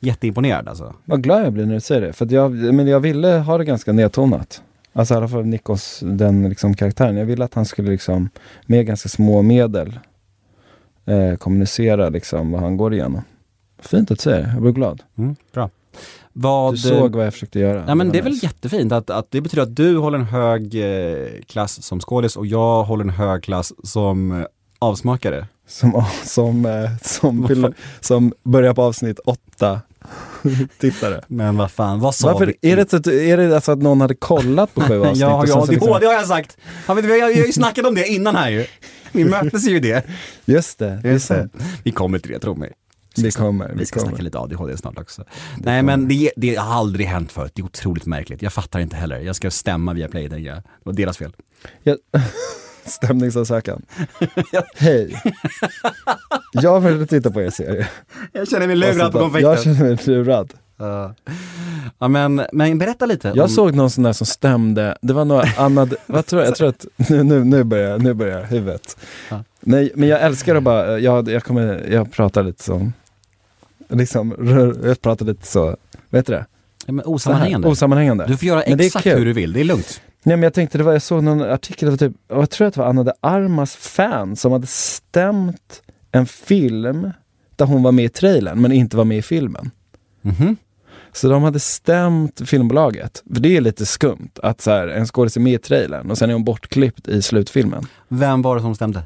Jätteimponerad 0.00 0.68
alltså. 0.68 0.94
Vad 1.04 1.22
glad 1.22 1.44
jag 1.44 1.52
blir 1.52 1.66
när 1.66 1.74
du 1.74 1.80
säger 1.80 2.00
det, 2.00 2.12
för 2.12 2.32
jag, 2.32 2.52
men 2.52 2.86
jag 2.86 3.00
ville 3.00 3.28
ha 3.28 3.58
det 3.58 3.64
ganska 3.64 3.92
nedtonat. 3.92 4.62
Alltså 4.92 5.14
i 5.14 5.16
alla 5.16 5.28
fall 5.28 5.44
Nikos, 5.44 6.00
den 6.02 6.48
liksom 6.48 6.74
karaktären. 6.74 7.16
Jag 7.16 7.26
ville 7.26 7.44
att 7.44 7.54
han 7.54 7.64
skulle 7.66 7.90
liksom 7.90 8.28
med 8.66 8.86
ganska 8.86 9.08
små 9.08 9.42
medel 9.42 9.98
eh, 11.06 11.36
kommunicera 11.36 12.08
liksom 12.08 12.52
vad 12.52 12.60
han 12.60 12.76
går 12.76 12.94
igenom. 12.94 13.22
Fint 13.84 14.10
att 14.10 14.18
du 14.18 14.22
säger 14.22 14.42
det, 14.42 14.50
jag 14.52 14.62
blir 14.62 14.72
glad. 14.72 15.02
Mm, 15.18 15.36
bra. 15.52 15.70
Vad, 16.32 16.74
Du 16.74 16.78
såg 16.78 17.16
vad 17.16 17.26
jag 17.26 17.32
försökte 17.32 17.58
göra. 17.58 17.84
Ja 17.88 17.94
men 17.94 18.12
det 18.12 18.18
är 18.18 18.22
väl 18.22 18.42
jättefint 18.42 18.92
att, 18.92 19.10
att 19.10 19.30
det 19.30 19.40
betyder 19.40 19.62
att 19.62 19.76
du 19.76 19.96
håller 19.96 20.18
en 20.18 20.24
hög 20.24 20.74
eh, 20.74 21.26
klass 21.46 21.82
som 21.82 22.00
skådis 22.00 22.36
och 22.36 22.46
jag 22.46 22.84
håller 22.84 23.04
en 23.04 23.10
hög 23.10 23.42
klass 23.42 23.72
som 23.84 24.32
eh, 24.40 24.46
avsmakare. 24.78 25.46
Som, 25.68 26.04
som, 26.24 26.66
eh, 26.66 26.90
som, 27.02 27.72
som 28.00 28.32
börjar 28.42 28.74
på 28.74 28.82
avsnitt 28.82 29.18
åtta 29.18 29.80
tittare. 30.78 31.20
Men 31.26 31.56
vad 31.56 31.70
fan, 31.70 32.00
vad 32.00 32.14
sa 32.14 32.32
Varför, 32.32 32.54
vi? 32.60 32.70
är 32.72 32.76
det, 32.76 32.94
att, 32.94 33.06
är 33.06 33.36
det 33.36 33.54
alltså 33.54 33.72
att 33.72 33.82
någon 33.82 34.00
hade 34.00 34.14
kollat 34.14 34.74
på 34.74 34.80
sju 34.80 35.00
avsnitt? 35.00 35.16
Ja, 35.20 35.36
och 35.42 35.48
sen 35.48 35.56
ja 35.56 35.60
så 35.60 35.66
det, 35.66 35.72
liksom- 35.72 36.00
det 36.00 36.06
har 36.06 36.14
jag 36.14 36.26
sagt. 36.26 36.56
Ja, 36.86 36.94
men 36.94 37.06
vi 37.06 37.20
har 37.20 37.20
har 37.20 37.46
ju 37.46 37.52
snackat 37.52 37.86
om 37.86 37.94
det 37.94 38.08
innan 38.08 38.36
här 38.36 38.50
ju. 38.50 38.66
Vi 39.12 39.24
möttes 39.24 39.68
ju 39.68 39.76
i 39.76 39.80
det. 39.80 40.04
Just 40.44 40.78
det, 40.78 41.00
det 41.02 41.08
är 41.08 41.18
sant. 41.18 41.54
Vi 41.82 41.90
kommer 41.90 42.18
till 42.18 42.32
det, 42.32 42.38
tro 42.38 42.54
mig. 42.54 42.72
Det 43.22 43.30
kommer. 43.36 43.68
Vi 43.68 43.74
Det 43.78 43.86
ska 43.86 43.98
kommer. 44.00 44.10
snacka 44.10 44.22
lite 44.22 44.38
ADHD 44.38 44.76
snart 44.76 44.98
också. 44.98 45.24
Nej 45.58 45.82
men 45.82 46.08
det, 46.08 46.32
det 46.36 46.54
har 46.56 46.74
aldrig 46.74 47.06
hänt 47.06 47.32
förut, 47.32 47.52
det 47.54 47.62
är 47.62 47.66
otroligt 47.66 48.06
märkligt. 48.06 48.42
Jag 48.42 48.52
fattar 48.52 48.80
inte 48.80 48.96
heller. 48.96 49.18
Jag 49.20 49.36
ska 49.36 49.50
stämma 49.50 49.92
via 49.92 50.08
Play, 50.08 50.28
tänker 50.28 50.48
jag. 50.50 50.56
Det 50.58 50.62
var 50.82 50.92
deras 50.92 51.18
fel. 51.18 51.32
Jag, 51.82 51.96
stämningsansökan. 52.84 53.82
Hej. 54.76 55.22
Jag 56.52 56.80
vill 56.80 57.08
titta 57.08 57.30
på 57.30 57.42
er 57.42 57.50
serie. 57.50 57.88
Jag 58.32 58.48
känner 58.48 58.66
mig 58.66 58.76
lurad 58.76 59.12
på 59.12 59.18
Och 59.18 59.24
så 59.24 59.30
bara, 59.30 59.42
konfekten. 59.42 59.50
Jag 59.50 59.62
känner 59.62 59.84
mig 59.84 59.98
lurad. 60.06 60.52
Ja. 60.76 61.14
ja 61.98 62.08
men, 62.08 62.42
men 62.52 62.78
berätta 62.78 63.06
lite. 63.06 63.28
Jag 63.28 63.44
om- 63.44 63.48
såg 63.48 63.74
någon 63.74 63.90
sån 63.90 64.04
där 64.04 64.12
som 64.12 64.26
stämde, 64.26 64.98
det 65.02 65.12
var 65.12 65.24
några 65.24 65.48
Anna, 65.58 65.88
vad 66.06 66.26
tror 66.26 66.42
jag, 66.42 66.48
jag 66.48 66.56
tror 66.56 66.68
att, 66.68 66.86
nu, 66.96 67.22
nu, 67.22 67.44
nu 67.44 67.64
börjar, 67.64 67.98
nu 67.98 68.14
börjar 68.14 68.44
huvudet. 68.44 68.96
Ja. 69.30 69.44
Nej, 69.60 69.92
men 69.94 70.08
jag 70.08 70.22
älskar 70.22 70.54
att 70.54 70.62
bara, 70.62 70.98
jag, 70.98 71.28
jag 71.28 71.44
kommer, 71.44 71.86
jag 71.90 72.12
pratar 72.12 72.42
lite 72.42 72.62
som, 72.64 72.92
liksom, 73.98 74.34
jag 74.84 75.00
pratar 75.00 75.26
lite 75.26 75.46
så, 75.46 75.76
vad 76.10 76.18
heter 76.18 76.32
det? 76.32 76.46
ja, 76.86 76.92
men 76.92 77.04
här, 77.04 77.08
osammanhängande. 77.12 77.68
Osammanhängande. 77.68 78.26
Du 78.26 78.36
får 78.36 78.48
göra 78.48 78.62
Men 78.68 78.80
exakt 78.80 79.06
hur 79.06 79.24
du 79.24 79.32
vill, 79.32 79.52
det 79.52 79.60
är 79.60 79.64
lugnt. 79.64 80.00
Nej 80.22 80.36
men 80.36 80.42
jag 80.42 80.54
tänkte, 80.54 80.78
det 80.78 80.84
var, 80.84 80.92
jag 80.92 81.02
såg 81.02 81.24
någon 81.24 81.42
artikel, 81.42 81.90
det 81.90 81.96
typ, 81.96 82.12
jag 82.28 82.50
tror 82.50 82.66
att 82.66 82.74
det 82.74 82.80
var 82.80 82.88
Anna 82.88 83.02
de 83.02 83.12
Armas 83.20 83.76
fan 83.76 84.36
som 84.36 84.52
hade 84.52 84.66
stämt 84.66 85.82
en 86.12 86.26
film 86.26 87.10
där 87.56 87.66
hon 87.66 87.82
var 87.82 87.92
med 87.92 88.04
i 88.04 88.08
trailern 88.08 88.60
men 88.60 88.72
inte 88.72 88.96
var 88.96 89.04
med 89.04 89.18
i 89.18 89.22
filmen. 89.22 89.70
Mhm. 90.22 90.56
Så 91.12 91.28
de 91.28 91.42
hade 91.42 91.60
stämt 91.60 92.48
filmbolaget. 92.48 93.22
För 93.34 93.40
det 93.40 93.56
är 93.56 93.60
lite 93.60 93.86
skumt 93.86 94.30
att 94.42 94.60
så 94.60 94.70
här, 94.70 94.88
en 94.88 95.06
skådis 95.06 95.36
är 95.36 95.40
med 95.40 95.52
i 95.52 95.58
trailern 95.58 96.10
och 96.10 96.18
sen 96.18 96.30
är 96.30 96.34
hon 96.34 96.44
bortklippt 96.44 97.08
i 97.08 97.22
slutfilmen. 97.22 97.86
Vem 98.08 98.42
var 98.42 98.56
det 98.56 98.62
som 98.62 98.74
stämde? 98.74 99.02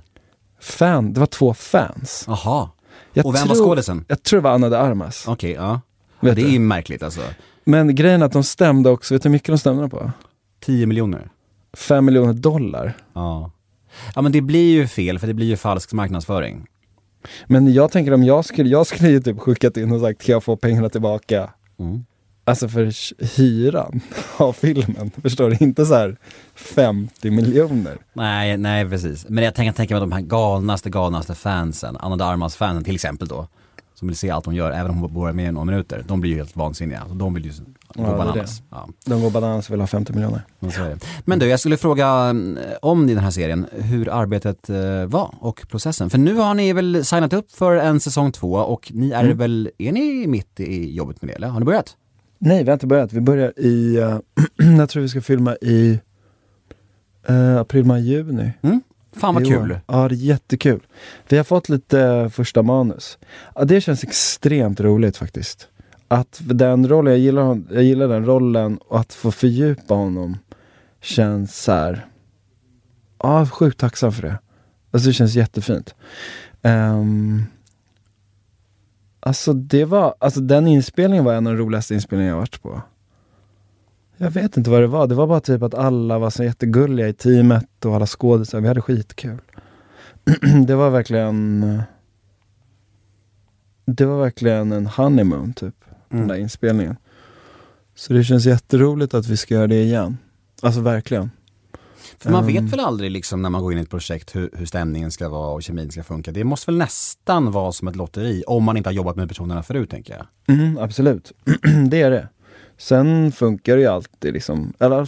Fan, 0.60 1.12
det 1.12 1.20
var 1.20 1.26
två 1.26 1.54
fans. 1.54 2.24
Jaha. 2.26 2.68
Jag 3.12 3.26
Och 3.26 3.34
vem 3.34 3.48
var 3.48 3.54
tror- 3.54 3.64
skådisen? 3.66 4.04
Jag 4.08 4.22
tror 4.22 4.40
det 4.40 4.44
var 4.44 4.50
Anna 4.54 4.68
de 4.68 4.76
Armas. 4.76 5.24
Okej, 5.28 5.52
ja. 5.52 5.80
Vet 6.20 6.36
det 6.36 6.42
är 6.42 6.44
du? 6.46 6.52
ju 6.52 6.58
märkligt 6.58 7.02
alltså. 7.02 7.20
Men 7.64 7.94
grejen 7.94 8.22
är 8.22 8.26
att 8.26 8.32
de 8.32 8.44
stämde 8.44 8.90
också, 8.90 9.14
vet 9.14 9.22
du 9.22 9.28
hur 9.28 9.32
mycket 9.32 9.48
de 9.48 9.58
stämde 9.58 9.88
på? 9.88 10.12
10 10.60 10.86
miljoner. 10.86 11.30
Fem 11.76 12.04
miljoner 12.04 12.32
dollar. 12.32 12.96
Ja. 13.12 13.50
Ja 14.14 14.22
men 14.22 14.32
det 14.32 14.40
blir 14.40 14.70
ju 14.72 14.86
fel 14.86 15.18
för 15.18 15.26
det 15.26 15.34
blir 15.34 15.46
ju 15.46 15.56
falsk 15.56 15.92
marknadsföring. 15.92 16.66
Men 17.46 17.72
jag 17.72 17.90
tänker 17.90 18.14
om 18.14 18.24
jag 18.24 18.44
skulle, 18.44 18.68
jag 18.68 18.86
skulle 18.86 19.08
ju 19.10 19.20
typ 19.20 19.38
skickat 19.40 19.76
in 19.76 19.92
och 19.92 20.00
sagt, 20.00 20.22
kan 20.24 20.32
jag 20.32 20.44
få 20.44 20.56
pengarna 20.56 20.88
tillbaka? 20.88 21.50
Mm. 21.78 22.04
Alltså 22.48 22.68
för 22.68 22.92
hyran 23.38 24.00
av 24.36 24.52
filmen. 24.52 25.10
Förstår 25.22 25.50
du? 25.50 25.56
Inte 25.60 25.86
så 25.86 25.94
här 25.94 26.16
50 26.54 27.30
miljoner. 27.30 27.96
Nej, 28.12 28.56
nej 28.56 28.88
precis. 28.88 29.26
Men 29.28 29.44
jag 29.44 29.54
tänker 29.54 29.72
tänka 29.72 29.94
mig 29.94 30.00
de 30.00 30.12
här 30.12 30.20
galnaste, 30.20 30.90
galnaste 30.90 31.34
fansen, 31.34 31.96
Anna 32.00 32.16
de 32.16 32.24
Armas 32.24 32.56
fansen 32.56 32.84
till 32.84 32.94
exempel 32.94 33.28
då. 33.28 33.48
Som 33.94 34.08
vill 34.08 34.16
se 34.16 34.30
allt 34.30 34.46
hon 34.46 34.54
gör, 34.54 34.70
även 34.70 34.90
om 34.90 34.98
hon 34.98 35.14
bara 35.14 35.32
med 35.32 35.48
i 35.48 35.52
några 35.52 35.64
minuter. 35.64 36.04
De 36.08 36.20
blir 36.20 36.30
ju 36.30 36.36
helt 36.36 36.56
vansinniga. 36.56 37.02
De 37.12 37.34
vill 37.34 37.44
ju 37.44 37.52
gå 37.94 38.02
är 38.04 38.16
bananas. 38.18 38.62
Ja, 38.70 38.88
De 39.04 39.22
går 39.22 39.30
balans 39.30 39.66
och 39.68 39.72
vill 39.72 39.80
ha 39.80 39.86
50 39.86 40.12
miljoner. 40.12 40.42
men 41.24 41.38
du, 41.38 41.46
jag 41.46 41.60
skulle 41.60 41.76
fråga 41.76 42.06
eh, 42.30 42.76
om 42.82 43.06
den 43.06 43.18
här 43.18 43.30
serien, 43.30 43.66
hur 43.72 44.08
arbetet 44.08 44.70
eh, 44.70 45.04
var 45.06 45.34
och 45.40 45.64
processen. 45.70 46.10
För 46.10 46.18
nu 46.18 46.34
har 46.34 46.54
ni 46.54 46.72
väl 46.72 47.04
signat 47.04 47.32
upp 47.32 47.52
för 47.52 47.76
en 47.76 48.00
säsong 48.00 48.32
två 48.32 48.52
och 48.52 48.92
ni 48.94 49.10
är 49.10 49.24
Mm. 49.24 49.38
väl, 49.38 49.70
är 49.78 49.92
ni 49.92 50.26
mitt 50.26 50.60
i 50.60 50.94
jobbet 50.96 51.22
med 51.22 51.28
det 51.30 51.34
eller? 51.34 51.48
Har 51.48 51.60
ni 51.60 51.66
börjat? 51.66 51.96
Nej, 52.38 52.64
vi 52.64 52.70
har 52.70 52.74
inte 52.74 52.86
börjat. 52.86 53.12
Vi 53.12 53.20
börjar 53.20 53.52
i, 53.56 53.96
eh, 53.96 54.18
jag 54.78 54.88
tror 54.88 55.02
vi 55.02 55.08
ska 55.08 55.20
filma 55.20 55.56
i 55.56 56.00
eh, 57.28 57.56
april, 57.56 57.84
maj, 57.84 58.08
juni. 58.08 58.52
Mm? 58.62 58.80
Fan 59.16 59.34
vad 59.34 59.46
kul. 59.46 59.78
Ja, 59.86 60.08
det 60.08 60.14
är 60.14 60.16
jättekul. 60.16 60.80
Vi 61.28 61.36
har 61.36 61.44
fått 61.44 61.68
lite 61.68 62.00
eh, 62.00 62.28
första 62.28 62.62
manus. 62.62 63.18
Ja, 63.54 63.64
det 63.64 63.80
känns 63.80 64.04
extremt 64.04 64.80
roligt 64.80 65.16
faktiskt. 65.16 65.68
Att 66.08 66.40
den 66.44 66.88
rollen, 66.88 67.12
jag 67.12 67.20
gillar, 67.20 67.62
jag 67.70 67.82
gillar 67.82 68.08
den 68.08 68.26
rollen 68.26 68.78
och 68.78 69.00
att 69.00 69.14
få 69.14 69.30
fördjupa 69.30 69.94
honom 69.94 70.36
känns 71.00 71.62
så 71.62 71.72
här. 71.72 72.06
Ja, 73.22 73.46
sjukt 73.46 73.80
tacksam 73.80 74.12
för 74.12 74.22
det. 74.22 74.38
Alltså 74.90 75.08
det 75.08 75.12
känns 75.12 75.34
jättefint. 75.34 75.94
Um, 76.62 77.44
alltså 79.20 79.52
det 79.52 79.84
var, 79.84 80.14
alltså 80.18 80.40
den 80.40 80.66
inspelningen 80.66 81.24
var 81.24 81.34
en 81.34 81.46
av 81.46 81.52
de 81.56 81.58
roligaste 81.62 81.94
inspelningarna 81.94 82.34
jag 82.36 82.40
varit 82.40 82.62
på. 82.62 82.82
Jag 84.16 84.30
vet 84.30 84.56
inte 84.56 84.70
vad 84.70 84.80
det 84.80 84.86
var, 84.86 85.06
det 85.06 85.14
var 85.14 85.26
bara 85.26 85.40
typ 85.40 85.62
att 85.62 85.74
alla 85.74 86.18
var 86.18 86.30
så 86.30 86.44
jättegulliga 86.44 87.08
i 87.08 87.12
teamet 87.12 87.84
och 87.84 87.94
alla 87.94 88.06
skådisar, 88.06 88.60
vi 88.60 88.68
hade 88.68 88.80
skitkul. 88.80 89.38
det 90.66 90.74
var 90.74 90.90
verkligen 90.90 91.82
Det 93.86 94.04
var 94.06 94.20
verkligen 94.20 94.72
en 94.72 94.86
honeymoon 94.86 95.52
typ, 95.52 95.74
den 96.08 96.18
Mm. 96.18 96.28
där 96.28 96.36
inspelningen. 96.36 96.96
Så 97.94 98.12
det 98.12 98.24
känns 98.24 98.46
jätteroligt 98.46 99.14
att 99.14 99.26
vi 99.26 99.36
ska 99.36 99.54
göra 99.54 99.66
det 99.66 99.82
igen. 99.82 100.18
Alltså 100.62 100.80
verkligen. 100.80 101.30
För 102.18 102.30
man 102.30 102.44
Ehm. 102.44 102.46
vet 102.46 102.72
väl 102.72 102.80
aldrig 102.80 103.10
liksom 103.10 103.42
när 103.42 103.50
man 103.50 103.62
går 103.62 103.72
in 103.72 103.78
i 103.78 103.82
ett 103.82 103.90
projekt 103.90 104.36
hur, 104.36 104.50
hur 104.52 104.66
stämningen 104.66 105.10
ska 105.10 105.28
vara 105.28 105.50
och 105.54 105.62
kemin 105.62 105.90
ska 105.90 106.02
funka. 106.02 106.32
Det 106.32 106.44
måste 106.44 106.70
väl 106.70 106.78
nästan 106.78 107.52
vara 107.52 107.72
som 107.72 107.88
ett 107.88 107.96
lotteri 107.96 108.44
om 108.46 108.64
man 108.64 108.76
inte 108.76 108.88
har 108.88 108.94
jobbat 108.94 109.16
med 109.16 109.28
personerna 109.28 109.62
förut 109.62 109.90
tänker 109.90 110.16
jag. 110.16 110.56
Mm, 110.58 110.78
absolut, 110.78 111.32
det 111.90 112.02
är 112.02 112.10
det. 112.10 112.28
Sen 112.76 113.32
funkar 113.32 113.76
det 113.76 113.82
ju 113.82 113.88
alltid 113.88 114.32
liksom, 114.34 114.72
eller 114.78 115.04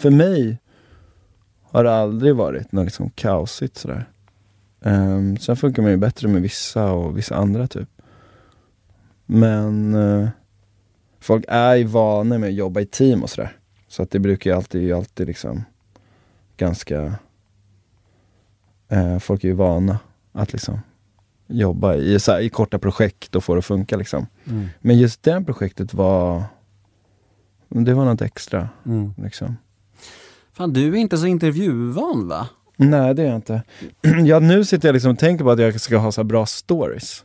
för 0.00 0.10
mig 0.10 0.58
har 1.62 1.84
det 1.84 1.94
aldrig 1.94 2.36
varit 2.36 2.72
något 2.72 2.84
liksom 2.84 3.10
kaosigt 3.10 3.76
sådär. 3.76 4.04
Um, 4.80 5.36
sen 5.36 5.56
funkar 5.56 5.82
man 5.82 5.90
ju 5.90 5.96
bättre 5.96 6.28
med 6.28 6.42
vissa 6.42 6.92
och 6.92 7.18
vissa 7.18 7.36
andra 7.36 7.66
typ. 7.66 7.88
Men 9.26 9.94
eh, 9.94 10.28
folk 11.20 11.44
är 11.48 11.74
ju 11.74 11.84
vana 11.84 12.38
med 12.38 12.48
att 12.48 12.54
jobba 12.54 12.80
i 12.80 12.86
team 12.86 13.22
och 13.22 13.30
sådär. 13.30 13.56
Så 13.88 14.02
att 14.02 14.10
det 14.10 14.18
brukar 14.18 14.50
ju 14.50 14.56
alltid, 14.56 14.92
alltid 14.92 15.26
liksom 15.26 15.64
ganska, 16.58 17.14
eh, 18.88 19.18
folk 19.18 19.44
är 19.44 19.48
ju 19.48 19.54
vana 19.54 19.98
att 20.32 20.52
liksom 20.52 20.80
jobba 21.46 21.94
i, 21.94 22.18
här, 22.26 22.40
i 22.40 22.48
korta 22.48 22.78
projekt 22.78 23.36
och 23.36 23.44
få 23.44 23.54
det 23.54 23.58
att 23.58 23.64
funka 23.64 23.96
liksom. 23.96 24.26
Men 24.80 24.98
just 24.98 25.22
det 25.22 25.44
projektet 25.44 25.94
var, 25.94 26.42
det 27.68 27.94
var 27.94 28.04
något 28.04 28.22
extra 28.22 28.68
Mm. 28.86 29.14
liksom. 29.16 29.56
Fan 30.52 30.72
du 30.72 30.88
är 30.88 30.96
inte 30.96 31.18
så 31.18 31.26
intervjuvan 31.26 32.28
va? 32.28 32.48
Nej 32.76 33.14
det 33.14 33.22
är 33.22 33.26
jag 33.26 33.36
inte. 33.36 33.62
ja, 34.24 34.38
nu 34.38 34.64
sitter 34.64 34.88
jag 34.88 34.92
liksom 34.92 35.12
och 35.12 35.18
tänker 35.18 35.44
på 35.44 35.50
att 35.50 35.58
jag 35.58 35.80
ska 35.80 35.96
ha 35.96 36.12
så 36.12 36.20
här 36.20 36.26
bra 36.26 36.46
stories. 36.46 37.24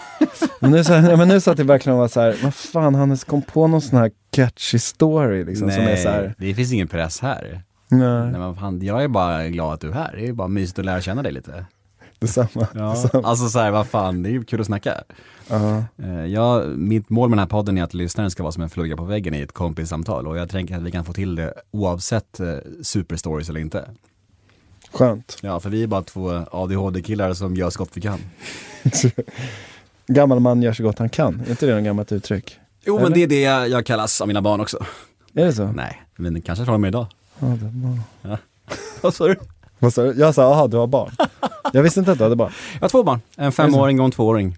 men, 0.60 0.70
nu, 0.70 0.84
så 0.84 0.92
här, 0.92 1.16
men 1.16 1.28
nu 1.28 1.40
satt 1.40 1.58
jag 1.58 1.64
verkligen 1.64 1.94
och 1.94 2.00
var 2.00 2.08
så 2.08 2.20
här, 2.20 2.36
vad 2.42 2.54
fan 2.54 2.94
Hannes 2.94 3.24
kom 3.24 3.42
på 3.42 3.66
någon 3.66 3.80
sån 3.80 3.98
här 3.98 4.10
catchy 4.30 4.78
story 4.78 5.44
liksom 5.44 5.70
som 5.70 5.82
är 5.82 5.96
så 5.96 6.08
här, 6.08 6.34
det 6.38 6.54
finns 6.54 6.72
ingen 6.72 6.88
press 6.88 7.20
här. 7.20 7.62
Nej, 7.88 8.30
Nej, 8.30 8.40
men 8.40 8.56
fan, 8.56 8.82
jag 8.82 9.04
är 9.04 9.08
bara 9.08 9.48
glad 9.48 9.74
att 9.74 9.80
du 9.80 9.88
är 9.88 9.92
här. 9.92 10.16
Det 10.16 10.28
är 10.28 10.32
bara 10.32 10.48
mysigt 10.48 10.78
att 10.78 10.84
lära 10.84 11.00
känna 11.00 11.22
dig 11.22 11.32
lite. 11.32 11.66
detsamma. 12.18 12.66
Ja. 12.74 12.90
detsamma. 12.90 13.28
Alltså 13.28 13.48
så 13.48 13.58
här, 13.58 13.70
vad 13.70 13.86
fan, 13.86 14.22
det 14.22 14.28
är 14.28 14.30
ju 14.30 14.44
kul 14.44 14.60
att 14.60 14.66
snacka. 14.66 14.94
Ja. 15.50 15.84
Eh, 16.02 16.24
Jag, 16.26 16.68
mitt 16.78 17.10
mål 17.10 17.28
med 17.28 17.36
den 17.38 17.42
här 17.42 17.46
podden 17.50 17.78
är 17.78 17.82
att 17.82 17.94
lyssnaren 17.94 18.30
ska 18.30 18.42
vara 18.42 18.52
som 18.52 18.62
en 18.62 18.68
fluga 18.70 18.96
på 18.96 19.04
väggen 19.04 19.34
i 19.34 19.40
ett 19.40 19.52
kompissamtal 19.52 20.26
och 20.26 20.36
jag 20.38 20.50
tänker 20.50 20.76
att 20.76 20.82
vi 20.82 20.90
kan 20.90 21.04
få 21.04 21.12
till 21.12 21.34
det 21.34 21.54
oavsett 21.70 22.40
eh, 22.40 22.54
superstories 22.82 23.48
eller 23.48 23.60
inte. 23.60 23.88
Skönt. 24.92 25.36
Ja, 25.42 25.60
för 25.60 25.70
vi 25.70 25.82
är 25.82 25.86
bara 25.86 26.02
två 26.02 26.30
ADHD-killar 26.50 27.34
som 27.34 27.56
gör 27.56 27.70
så 27.70 27.78
gott 27.78 27.90
vi 27.94 28.00
kan. 28.00 28.18
Gammal 30.06 30.40
man 30.40 30.62
gör 30.62 30.72
så 30.72 30.82
gott 30.82 30.98
han 30.98 31.08
kan, 31.08 31.40
är 31.46 31.50
inte 31.50 31.66
det 31.66 31.74
något 31.74 31.84
gammalt 31.84 32.12
uttryck? 32.12 32.58
Jo, 32.84 32.94
men 32.96 33.04
Eller? 33.06 33.14
det 33.16 33.22
är 33.22 33.26
det 33.26 33.40
jag, 33.40 33.68
jag 33.68 33.86
kallas 33.86 34.20
av 34.20 34.28
mina 34.28 34.42
barn 34.42 34.60
också. 34.60 34.84
Är 35.34 35.44
det 35.44 35.52
så? 35.52 35.66
Nej, 35.72 36.02
men 36.16 36.42
kanske 36.42 36.64
från 36.64 36.74
och 36.74 36.80
med 36.80 36.88
idag. 36.88 37.06
Ja, 37.38 37.46
det 37.46 37.70
var... 38.22 38.38
Vad 39.00 39.14
sa 39.14 39.26
du? 39.26 39.36
Vad 39.78 39.94
sa 39.94 40.02
du? 40.02 40.14
Jag 40.20 40.34
sa, 40.34 40.42
jaha 40.42 40.66
du 40.68 40.76
har 40.76 40.86
barn. 40.86 41.10
Jag 41.72 41.82
visste 41.82 42.00
inte 42.00 42.12
att 42.12 42.18
du 42.18 42.24
hade 42.24 42.36
barn. 42.36 42.52
Jag 42.74 42.80
har 42.80 42.88
två 42.88 43.02
barn, 43.02 43.20
en 43.36 43.52
femåring 43.52 44.00
och 44.00 44.04
en 44.04 44.10
tvååring. 44.10 44.56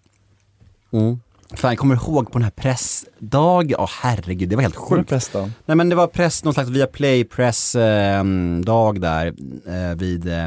Mm. 0.92 1.20
Fan, 1.54 1.70
jag 1.70 1.78
kommer 1.78 1.94
ihåg 1.94 2.32
på 2.32 2.38
den 2.38 2.42
här 2.44 2.50
pressdag, 2.50 3.70
ja 3.70 3.88
herregud, 4.02 4.49
det 4.49 4.56
var 4.56 4.62
helt 4.62 4.76
Sjukt. 4.76 5.11
Bästa. 5.11 5.50
Nej 5.66 5.76
men 5.76 5.88
det 5.88 5.94
var 5.97 6.06
press, 6.06 6.44
någon 6.44 6.54
slags 6.54 6.68
Viaplay 6.70 7.25
press 7.25 7.75
eh, 7.75 8.25
dag 8.64 9.00
där 9.00 9.26
eh, 9.66 9.97
vid 9.97 10.28
eh, 10.28 10.47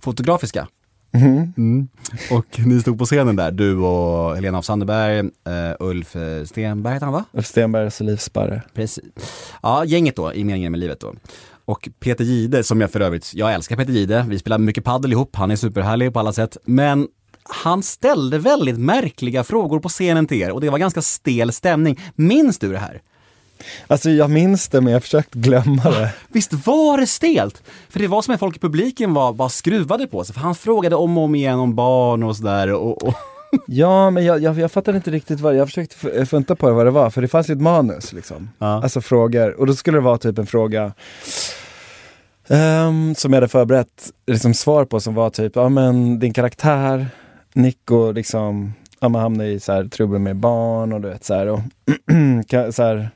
Fotografiska. 0.00 0.68
Mhm. 1.12 1.52
Mm. 1.56 1.88
Och 2.30 2.58
ni 2.58 2.80
stod 2.80 2.98
på 2.98 3.04
scenen 3.04 3.36
där, 3.36 3.50
du 3.50 3.76
och 3.76 4.34
Helena 4.34 4.58
af 4.58 4.64
Sandeberg, 4.64 5.18
eh, 5.18 5.76
Ulf 5.80 6.16
eh, 6.16 6.44
Stenberg 6.44 6.94
heter 6.94 7.06
han 7.06 7.12
va? 7.12 7.24
Ulf 7.32 7.46
Stenbergs 7.46 8.00
livsparre. 8.00 8.62
Precis. 8.74 9.04
Ja, 9.62 9.84
gänget 9.84 10.16
då, 10.16 10.34
i 10.34 10.44
meningen 10.44 10.72
med 10.72 10.80
livet 10.80 11.00
då. 11.00 11.14
Och 11.70 11.88
Peter 12.00 12.24
Gide, 12.24 12.64
som 12.64 12.80
jag 12.80 12.90
för 12.90 13.00
övrigt, 13.00 13.34
jag 13.34 13.54
älskar 13.54 13.76
Peter 13.76 13.92
Gide, 13.92 14.26
vi 14.28 14.38
spelar 14.38 14.58
mycket 14.58 14.84
paddel 14.84 15.12
ihop, 15.12 15.36
han 15.36 15.50
är 15.50 15.56
superhärlig 15.56 16.12
på 16.12 16.18
alla 16.18 16.32
sätt. 16.32 16.56
Men 16.64 17.08
han 17.42 17.82
ställde 17.82 18.38
väldigt 18.38 18.78
märkliga 18.78 19.44
frågor 19.44 19.80
på 19.80 19.88
scenen 19.88 20.26
till 20.26 20.42
er 20.42 20.50
och 20.50 20.60
det 20.60 20.70
var 20.70 20.78
ganska 20.78 21.02
stel 21.02 21.52
stämning. 21.52 22.00
Minns 22.14 22.58
du 22.58 22.72
det 22.72 22.78
här? 22.78 23.02
Alltså 23.86 24.10
jag 24.10 24.30
minns 24.30 24.68
det 24.68 24.80
men 24.80 24.92
jag 24.92 24.96
har 24.96 25.00
försökt 25.00 25.34
glömma 25.34 25.82
det. 25.90 26.12
Visst 26.28 26.52
var 26.52 26.98
det 26.98 27.06
stelt? 27.06 27.62
För 27.88 27.98
det 27.98 28.06
var 28.06 28.22
som 28.22 28.34
att 28.34 28.40
folk 28.40 28.56
i 28.56 28.60
publiken 28.60 29.14
var 29.14 29.32
bara 29.32 29.48
skruvade 29.48 30.06
på 30.06 30.24
sig, 30.24 30.34
för 30.34 30.40
han 30.40 30.54
frågade 30.54 30.96
om 30.96 31.18
och 31.18 31.24
om 31.24 31.34
igen 31.34 31.58
om 31.58 31.74
barn 31.74 32.22
och 32.22 32.36
sådär. 32.36 32.72
Och, 32.72 33.02
och, 33.02 33.14
Ja 33.66 34.10
men 34.10 34.24
jag, 34.24 34.42
jag, 34.42 34.58
jag 34.58 34.72
fattade 34.72 34.96
inte 34.96 35.10
riktigt 35.10 35.40
vad, 35.40 35.56
jag 35.56 35.68
försökte 35.68 35.96
f- 36.08 36.28
funta 36.28 36.56
på 36.56 36.72
vad 36.72 36.86
det 36.86 36.90
var 36.90 37.10
för 37.10 37.22
det 37.22 37.28
fanns 37.28 37.50
ju 37.50 37.54
ett 37.54 37.60
manus 37.60 38.12
liksom. 38.12 38.50
Ja. 38.58 38.66
Alltså 38.82 39.00
frågor, 39.00 39.60
och 39.60 39.66
då 39.66 39.74
skulle 39.74 39.96
det 39.96 40.02
vara 40.02 40.18
typ 40.18 40.38
en 40.38 40.46
fråga 40.46 40.92
ehm, 42.48 43.14
som 43.14 43.32
jag 43.32 43.36
hade 43.36 43.48
förberett 43.48 44.10
liksom 44.26 44.54
svar 44.54 44.84
på 44.84 45.00
som 45.00 45.14
var 45.14 45.30
typ, 45.30 45.56
ja 45.56 45.68
men 45.68 46.18
din 46.18 46.32
karaktär, 46.32 47.06
Nico 47.54 48.12
liksom, 48.12 48.72
ja, 49.00 49.08
man 49.08 49.22
hamnar 49.22 49.44
i 49.44 49.60
så 49.60 49.72
här, 49.72 49.84
trubbel 49.84 50.18
med 50.20 50.36
barn 50.36 50.92
och 50.92 51.00
du 51.00 51.08
vet 51.08 51.24
så 51.24 51.34
här, 51.34 51.46
och, 51.46 51.60
så 52.74 52.82
här, 52.82 53.10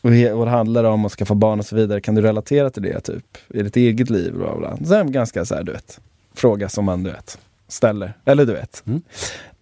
och, 0.00 0.10
det 0.44 0.50
handlar 0.50 0.84
om 0.84 1.04
att 1.04 1.12
skaffa 1.12 1.34
barn 1.34 1.58
och 1.58 1.66
så 1.66 1.76
vidare. 1.76 2.00
Kan 2.00 2.14
du 2.14 2.22
relatera 2.22 2.70
till 2.70 2.82
det 2.82 3.00
typ 3.00 3.24
i 3.54 3.62
ditt 3.62 3.76
eget 3.76 4.10
liv? 4.10 4.34
Bla, 4.34 4.56
bla. 4.56 4.76
Så 4.86 5.04
ganska 5.10 5.44
så 5.44 5.54
här, 5.54 5.62
du 5.62 5.72
vet, 5.72 6.00
fråga 6.34 6.68
som 6.68 6.84
man 6.84 7.02
du 7.02 7.10
vet, 7.10 7.38
ställer. 7.68 8.12
Eller 8.24 8.46
du 8.46 8.52
vet. 8.52 8.82
Mm. 8.86 9.02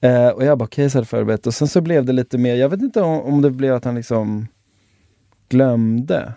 Eh, 0.01 0.29
och 0.29 0.45
jag 0.45 0.59
bara, 0.59 0.65
okej, 0.65 0.91
så 0.91 0.99
hade 0.99 1.07
förberett. 1.07 1.47
Och 1.47 1.55
sen 1.55 1.69
så 1.69 1.81
blev 1.81 2.05
det 2.05 2.13
lite 2.13 2.39
mer, 2.39 2.55
jag 2.55 2.69
vet 2.69 2.81
inte 2.81 3.03
om, 3.03 3.21
om 3.21 3.43
det 3.43 3.51
blev 3.51 3.75
att 3.75 3.85
han 3.85 3.95
liksom 3.95 4.47
glömde. 5.49 6.33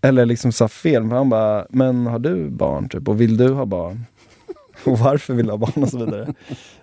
Eller 0.00 0.26
liksom 0.26 0.52
sa 0.52 0.68
fel. 0.68 1.08
För 1.08 1.16
han 1.16 1.28
bara, 1.28 1.66
men 1.70 2.06
har 2.06 2.18
du 2.18 2.50
barn? 2.50 2.88
Typ, 2.88 3.08
och 3.08 3.20
vill 3.20 3.36
du 3.36 3.48
ha 3.52 3.64
barn? 3.66 4.04
och 4.84 4.98
varför 4.98 5.34
vill 5.34 5.46
du 5.46 5.52
ha 5.52 5.58
barn? 5.58 5.82
Och 5.82 5.88
så 5.88 5.98
vidare. 5.98 6.22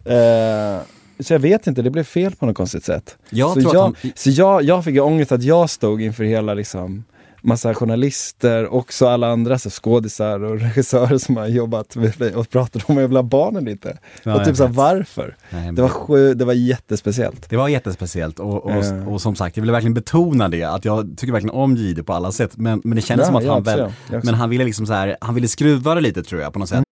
eh, 0.06 0.82
så 1.20 1.34
jag 1.34 1.40
vet 1.40 1.68
inte, 1.68 1.82
det 1.82 1.90
blev 1.90 2.04
fel 2.04 2.36
på 2.36 2.46
något 2.46 2.58
konstigt 2.58 2.84
sätt. 2.86 3.18
Jag 3.30 3.54
så 3.54 3.70
jag, 3.74 3.82
han, 3.82 3.96
så 4.16 4.30
jag, 4.30 4.64
jag 4.64 4.84
fick 4.84 4.94
ju 4.94 5.02
ångest 5.02 5.32
att 5.32 5.44
jag 5.44 5.70
stod 5.70 6.02
inför 6.02 6.24
hela 6.24 6.54
liksom 6.54 7.04
massa 7.42 7.74
journalister, 7.74 8.74
också 8.74 9.08
alla 9.08 9.28
andra 9.32 9.60
så 9.60 9.70
skådisar 9.70 10.44
och 10.44 10.60
regissörer 10.62 11.18
som 11.18 11.38
har 11.38 11.48
jobbat 11.48 11.96
med 11.96 12.20
mig 12.20 12.36
och 12.36 12.50
pratat 12.50 12.90
om 12.90 12.98
jag 12.98 13.08
vill 13.08 13.18
ha 13.18 13.24
barn 13.24 13.56
eller 13.56 13.72
inte. 13.72 13.98
Ja, 14.24 14.36
och 14.40 14.46
typ 14.46 14.56
såhär, 14.56 14.72
varför? 14.74 15.36
Nej, 15.50 15.66
men- 15.66 15.76
Det 15.76 15.82
var, 15.82 15.90
sju, 15.90 16.34
det 16.34 16.46
var 16.46 16.54
jättespeciellt. 16.54 17.50
Det 17.50 17.58
var 17.58 17.68
jättespeciellt 17.68 18.40
och, 18.40 18.66
och, 18.66 18.72
Eh. 18.84 19.08
och 19.14 19.22
som 19.22 19.36
sagt, 19.36 19.58
jag 19.58 19.62
ville 19.62 19.72
verkligen 19.74 19.94
betona 19.94 20.50
det, 20.50 20.64
att 20.64 20.86
jag 20.86 21.14
tycker 21.18 21.34
verkligen 21.34 21.56
om 21.56 21.76
Jihde 21.76 22.04
på 22.04 22.14
alla 22.14 22.32
sätt. 22.32 22.52
Men, 22.58 22.82
men 22.84 22.96
det 22.96 23.02
kändes 23.02 23.24
Ja, 23.24 23.28
som 23.28 23.36
att 23.36 23.46
han 23.46 23.58
också, 23.62 23.92
väl, 24.12 24.22
men 24.26 24.34
han 24.34 24.50
ville 24.50 24.64
liksom 24.64 24.86
så 24.88 24.94
här, 24.94 25.18
han 25.22 25.36
ville 25.36 25.48
skruva 25.48 25.96
det 25.96 26.02
lite 26.02 26.24
tror 26.24 26.42
jag 26.42 26.54
på 26.54 26.60
något 26.60 26.70
sätt. 26.70 26.84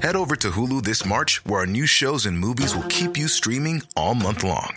Head 0.00 0.16
over 0.16 0.36
to 0.36 0.48
Hulu 0.48 0.80
this 0.80 1.04
March, 1.04 1.40
where 1.44 1.56
our 1.60 1.66
new 1.66 1.86
shows 1.86 2.26
and 2.26 2.38
movies 2.38 2.74
will 2.76 2.88
keep 2.88 3.18
you 3.18 3.28
streaming 3.28 3.82
all 3.96 4.14
month 4.14 4.44
long. 4.44 4.76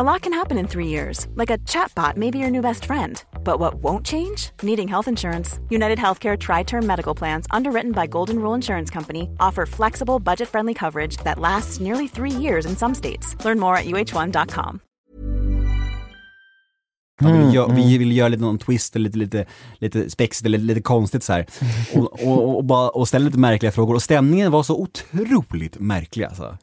A 0.00 0.12
lot 0.12 0.22
can 0.22 0.32
happen 0.32 0.56
in 0.58 0.66
three 0.66 0.86
years, 0.86 1.26
like 1.34 1.50
a 1.54 1.58
chatbot 1.66 2.16
may 2.16 2.30
be 2.30 2.38
your 2.38 2.50
new 2.50 2.62
best 2.62 2.84
friend. 2.86 3.22
But 3.44 3.60
what 3.60 3.74
won't 3.82 4.06
change? 4.06 4.50
Needing 4.62 4.88
health 4.88 5.08
insurance. 5.08 5.58
United 5.68 5.98
Healthcare 5.98 6.38
Tri 6.38 6.62
Term 6.64 6.86
Medical 6.86 7.14
Plans, 7.16 7.46
underwritten 7.50 7.92
by 7.92 8.06
Golden 8.06 8.36
Rule 8.36 8.54
Insurance 8.54 8.88
Company, 8.94 9.28
offer 9.38 9.66
flexible, 9.66 10.18
budget 10.18 10.48
friendly 10.48 10.72
coverage 10.74 11.18
that 11.24 11.38
lasts 11.38 11.80
nearly 11.80 12.08
three 12.08 12.30
years 12.42 12.64
in 12.66 12.76
some 12.76 12.94
states. 12.94 13.36
Learn 13.44 13.58
more 13.60 13.76
at 13.76 13.84
uh1.com. 13.84 14.80
Han 17.20 17.30
Mm, 17.30 17.38
ville 17.46 17.58
gö- 17.60 17.74
Vi 17.74 17.98
ville 17.98 18.14
göra 18.14 18.28
lite 18.28 18.42
någon 18.42 18.58
twist, 18.58 18.96
eller 18.96 19.04
lite, 19.10 19.18
lite, 19.18 19.46
lite 19.78 20.10
spexigt 20.10 20.46
eller 20.46 20.58
lite 20.58 20.82
konstigt 20.82 21.22
så 21.22 21.32
här. 21.32 21.46
Och, 21.94 22.26
och, 22.26 22.56
och, 22.56 22.64
bara, 22.64 22.88
och 22.88 23.08
ställa 23.08 23.24
lite 23.24 23.38
märkliga 23.38 23.72
frågor 23.72 23.94
och 23.94 24.02
stämningen 24.02 24.52
var 24.52 24.62
så 24.62 24.76
otroligt 24.80 25.80
märklig 25.80 26.24
alltså. 26.24 26.56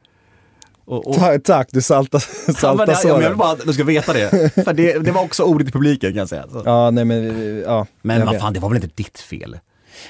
Och, 0.87 1.07
och, 1.07 1.15
Tack, 1.15 1.43
tack 1.43 1.67
du 1.71 1.81
salta, 1.81 2.17
Ja, 2.27 2.29
men, 2.47 2.55
salta 2.55 2.85
det- 2.85 2.91
ja, 2.91 2.97
men 3.03 3.09
jag 3.09 3.17
vill 3.17 3.25
såren. 3.25 3.37
bara 3.37 3.51
att 3.51 3.65
du 3.65 3.73
ska 3.73 3.83
veta 3.83 4.13
det. 4.13 4.53
För 4.65 4.73
det, 4.73 4.99
det 4.99 5.11
var 5.11 5.23
också 5.23 5.43
ordet 5.43 5.67
i 5.67 5.71
publiken 5.71 6.09
kan 6.11 6.17
jag 6.19 6.29
säga. 6.29 6.45
Så. 6.51 6.61
Ja, 6.65 6.91
nej 6.91 7.05
men, 7.05 7.59
ja. 7.65 7.85
Men 8.01 8.25
vad 8.25 8.39
fan, 8.39 8.53
det 8.53 8.59
var 8.59 8.69
väl 8.69 8.75
inte 8.83 8.89
ditt 8.95 9.19
fel? 9.19 9.59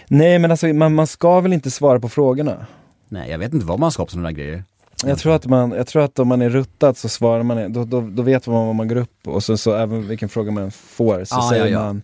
Nej 0.07 0.39
men 0.39 0.51
alltså 0.51 0.67
man, 0.67 0.96
man 0.96 1.07
ska 1.07 1.39
väl 1.41 1.53
inte 1.53 1.72
svara 1.72 2.00
på 2.00 2.10
frågorna? 2.10 2.65
Nej, 3.10 3.31
jag 3.31 3.38
vet 3.39 3.53
inte 3.53 3.65
vad 3.65 3.79
man 3.79 3.91
ska 3.91 4.05
på 4.05 4.12
sådana 4.12 4.31
grejer. 4.31 4.63
Jag 5.05 5.17
tror, 5.19 5.36
att 5.36 5.46
man, 5.46 5.72
jag 5.72 5.88
tror 5.88 6.03
att 6.03 6.19
om 6.19 6.27
man 6.27 6.41
är 6.41 6.50
ruttad 6.50 6.98
så 6.98 7.10
svarar 7.10 7.43
man, 7.43 7.74
då, 7.74 7.86
då, 7.86 8.01
då 8.01 8.22
vet 8.24 8.48
man 8.48 8.65
vad 8.65 8.75
man 8.75 8.88
går 8.88 8.96
upp 8.96 9.27
och 9.27 9.43
så, 9.43 9.57
så 9.57 9.74
även 9.75 10.07
vilken 10.07 10.29
fråga 10.29 10.51
man 10.51 10.72
får 10.72 11.24
så 11.25 11.35
Ja, 11.35 11.50
säger 11.50 11.63
ja, 11.66 11.70
ja. 11.72 11.79
man 11.85 12.01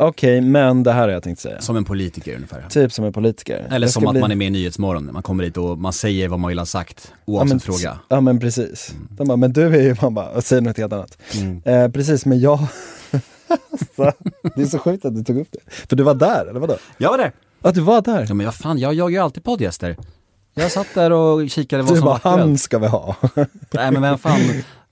Okej, 0.00 0.40
men 0.40 0.82
det 0.82 0.92
här 0.92 1.00
har 1.00 1.08
jag 1.08 1.22
tänkt 1.22 1.40
säga. 1.40 1.60
Som 1.60 1.76
en 1.76 1.84
politiker 1.84 2.34
ungefär. 2.34 2.64
Typ 2.68 2.92
som 2.92 3.04
en 3.04 3.12
politiker. 3.12 3.66
Eller 3.70 3.86
som 3.86 4.06
att 4.06 4.12
bli- 4.12 4.20
man 4.20 4.30
är 4.30 4.36
med 4.36 4.46
i 4.46 4.50
Nyhetsmorgon, 4.50 5.10
man 5.12 5.22
kommer 5.22 5.44
dit 5.44 5.56
och 5.56 5.78
man 5.78 5.92
säger 5.92 6.28
vad 6.28 6.38
man 6.38 6.48
vill 6.48 6.58
ha 6.58 6.66
sagt, 6.66 7.12
ja, 7.12 7.32
oavsett 7.32 7.48
men, 7.50 7.60
fråga. 7.60 7.98
Ja 8.08 8.20
men 8.20 8.40
precis. 8.40 8.94
De 9.10 9.28
bara, 9.28 9.36
men 9.36 9.52
du 9.52 9.66
är 9.66 9.82
ju, 9.82 9.96
man 10.02 10.14
bara, 10.14 10.42
säger 10.42 10.62
något 10.62 10.76
helt 10.78 10.92
annat. 10.92 11.18
Mm. 11.34 11.62
Eh, 11.64 11.90
precis, 11.92 12.26
men 12.26 12.40
jag... 12.40 12.58
så, 13.96 14.12
det 14.56 14.62
är 14.62 14.66
så 14.66 14.78
sjukt 14.78 15.04
att 15.04 15.14
du 15.16 15.24
tog 15.24 15.38
upp 15.38 15.48
det. 15.52 15.58
För 15.88 15.96
du 15.96 16.02
var 16.02 16.14
där, 16.14 16.46
eller 16.50 16.60
vadå? 16.60 16.76
Jag 16.98 17.10
var 17.10 17.18
där! 17.18 17.32
Ja, 17.62 17.70
du 17.70 17.80
var 17.80 18.02
där. 18.02 18.26
Ja 18.28 18.34
men 18.34 18.44
jag, 18.44 18.54
fan, 18.54 18.78
jag 18.78 18.94
jagar 18.94 19.10
ju 19.10 19.18
alltid 19.18 19.44
poddgäster. 19.44 19.96
Jag 20.54 20.70
satt 20.72 20.86
där 20.94 21.10
och 21.12 21.50
kikade 21.50 21.82
vad 21.82 21.92
Du 21.92 21.96
som 21.96 22.04
bara, 22.04 22.10
var 22.10 22.16
aktuellt. 22.16 22.40
han 22.40 22.58
ska 22.58 22.78
vi 22.78 22.86
ha. 22.86 23.16
Nej 23.70 23.90
men 23.90 24.02
vem 24.02 24.18
fan, 24.18 24.40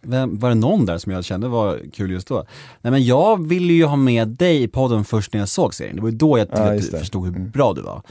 vem, 0.02 0.38
var 0.38 0.48
det 0.48 0.54
någon 0.54 0.86
där 0.86 0.98
som 0.98 1.12
jag 1.12 1.24
kände 1.24 1.48
var 1.48 1.80
kul 1.92 2.10
just 2.10 2.28
då? 2.28 2.44
Nej 2.82 2.90
men 2.90 3.04
jag 3.04 3.46
ville 3.48 3.72
ju 3.72 3.84
ha 3.84 3.96
med 3.96 4.28
dig 4.28 4.62
i 4.62 4.68
podden 4.68 5.04
först 5.04 5.32
när 5.32 5.40
jag 5.40 5.48
såg 5.48 5.74
serien. 5.74 5.96
Det 5.96 6.02
var 6.02 6.08
ju 6.10 6.16
då 6.16 6.38
jag 6.38 6.48
Ja, 6.52 6.70
det. 6.70 6.82
förstod 6.82 7.24
hur 7.24 7.48
bra 7.48 7.72
du 7.72 7.82
var. 7.82 8.02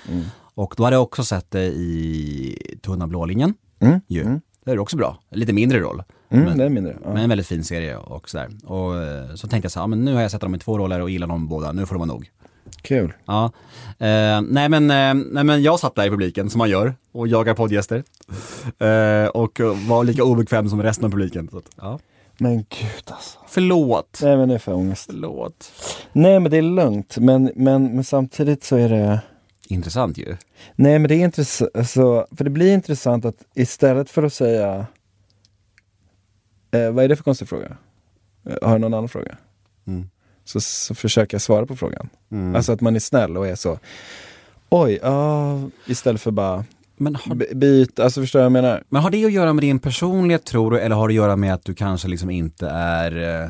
Och 0.56 0.73
då 0.78 0.84
hade 0.84 0.95
jag 0.95 1.04
också 1.04 1.23
sett 1.23 1.52
dig 1.52 1.73
i 1.78 2.58
Tunna 2.82 3.08
blå 3.08 3.26
linjen. 3.26 3.54
Mm, 3.80 4.00
Ju. 4.08 4.21
mm. 4.21 4.41
Det 4.65 4.71
är 4.71 4.80
också 4.80 4.97
bra. 4.97 5.17
Lite 5.32 5.54
mindre 5.54 5.80
roll. 5.80 6.04
Mm, 6.30 6.45
men, 6.45 6.58
det 6.58 6.63
är 6.63 6.69
mindre. 6.69 6.97
Ja. 7.04 7.10
men 7.13 7.23
en 7.23 7.30
väldigt 7.30 7.47
fin 7.47 7.63
serie 7.63 7.97
och 7.97 8.30
sådär. 8.30 8.50
Och 8.65 8.95
eh, 9.04 9.36
så 9.36 9.47
tänkte 9.47 9.65
jag 9.65 9.71
så 9.71 9.80
här, 9.80 9.88
men 9.88 10.06
nu 10.06 10.13
har 10.13 10.21
jag 10.21 10.32
sett 10.32 10.41
dem 10.41 10.56
i 10.56 10.60
två 10.60 10.78
roller 10.78 11.02
och 11.02 11.10
gillar 11.10 11.28
dem 11.28 11.47
båda, 11.47 11.71
nu 11.71 11.86
får 11.86 11.95
det 11.95 12.00
vara 12.00 12.08
nog. 12.08 12.30
Kul. 12.82 13.13
Ja, 13.25 13.51
eh, 13.99 14.41
nej, 14.41 14.69
men, 14.69 14.91
eh, 14.91 15.25
nej 15.32 15.43
men 15.43 15.63
jag 15.63 15.80
satt 15.80 15.95
där 15.95 16.06
i 16.06 16.10
publiken 16.10 16.49
som 16.49 16.60
man 16.60 16.69
gör 16.69 16.95
och 17.12 17.27
jagar 17.27 17.53
poddgäster. 17.53 18.03
Eh, 18.80 19.27
och 19.27 19.60
var 19.88 20.03
lika 20.03 20.23
obekväm 20.23 20.69
som 20.69 20.84
resten 20.84 21.06
av 21.06 21.10
publiken. 21.10 21.49
Så 21.51 21.58
att, 21.58 21.69
ja. 21.75 21.99
Men 22.38 22.58
gud 22.58 23.03
alltså. 23.06 23.39
Förlåt. 23.47 24.19
Nej 24.23 24.38
men 24.38 24.49
det 24.49 24.56
är 24.56 24.60
för 24.60 24.73
ångest. 24.73 25.06
Förlåt. 25.12 25.71
Nej 26.13 26.39
men 26.39 26.51
det 26.51 26.58
är 26.58 26.62
lugnt, 26.62 27.17
men, 27.17 27.51
men, 27.56 27.95
men 27.95 28.03
samtidigt 28.03 28.63
så 28.63 28.75
är 28.75 28.89
det... 28.89 29.19
Intressant 29.67 30.17
ju. 30.17 30.38
Nej 30.75 30.99
men 30.99 31.10
det 31.10 31.15
är 31.15 31.23
intressant, 31.23 31.77
alltså, 31.77 32.27
för 32.38 32.43
det 32.43 32.49
blir 32.49 32.73
intressant 32.73 33.25
att 33.25 33.36
istället 33.53 34.10
för 34.10 34.23
att 34.23 34.34
säga 34.34 34.86
eh, 36.71 36.91
Vad 36.91 37.06
är 37.06 37.10
det 37.10 37.15
för 37.15 37.23
konstig 37.23 37.49
fråga? 37.49 37.77
Eh, 38.45 38.67
har 38.67 38.73
du 38.73 38.80
någon 38.80 38.93
annan 38.93 39.10
fråga? 39.10 39.38
Mm. 39.88 40.10
Så, 40.47 40.60
så 40.62 40.95
försöker 40.95 41.36
jag 41.36 41.41
svara 41.41 41.65
på 41.65 41.75
frågan. 41.75 42.10
Mm. 42.31 42.55
Alltså 42.55 42.71
att 42.71 42.81
man 42.81 42.95
är 42.95 42.99
snäll 42.99 43.38
och 43.38 43.47
är 43.47 43.55
så 43.55 43.79
Oj, 44.69 44.99
ja, 45.01 45.60
istället 45.86 46.21
för 46.21 46.31
bara 46.31 46.65
Men 46.97 47.15
har, 47.15 47.36
by- 47.36 47.55
byt, 47.55 47.99
alltså 47.99 48.21
förstår 48.21 48.39
du 48.39 48.41
vad 48.41 48.45
jag 48.45 48.51
menar? 48.63 48.83
men 48.89 49.01
har 49.01 49.10
det 49.10 49.25
att 49.25 49.31
göra 49.31 49.53
med 49.53 49.63
din 49.63 49.79
personlighet 49.79 50.45
tror 50.45 50.71
du, 50.71 50.79
eller 50.79 50.95
har 50.95 51.07
det 51.07 51.12
att 51.12 51.15
göra 51.15 51.36
med 51.36 51.53
att 51.53 51.65
du 51.65 51.73
kanske 51.73 52.07
liksom 52.07 52.29
inte 52.29 52.67
är 52.69 53.41
eh, 53.43 53.49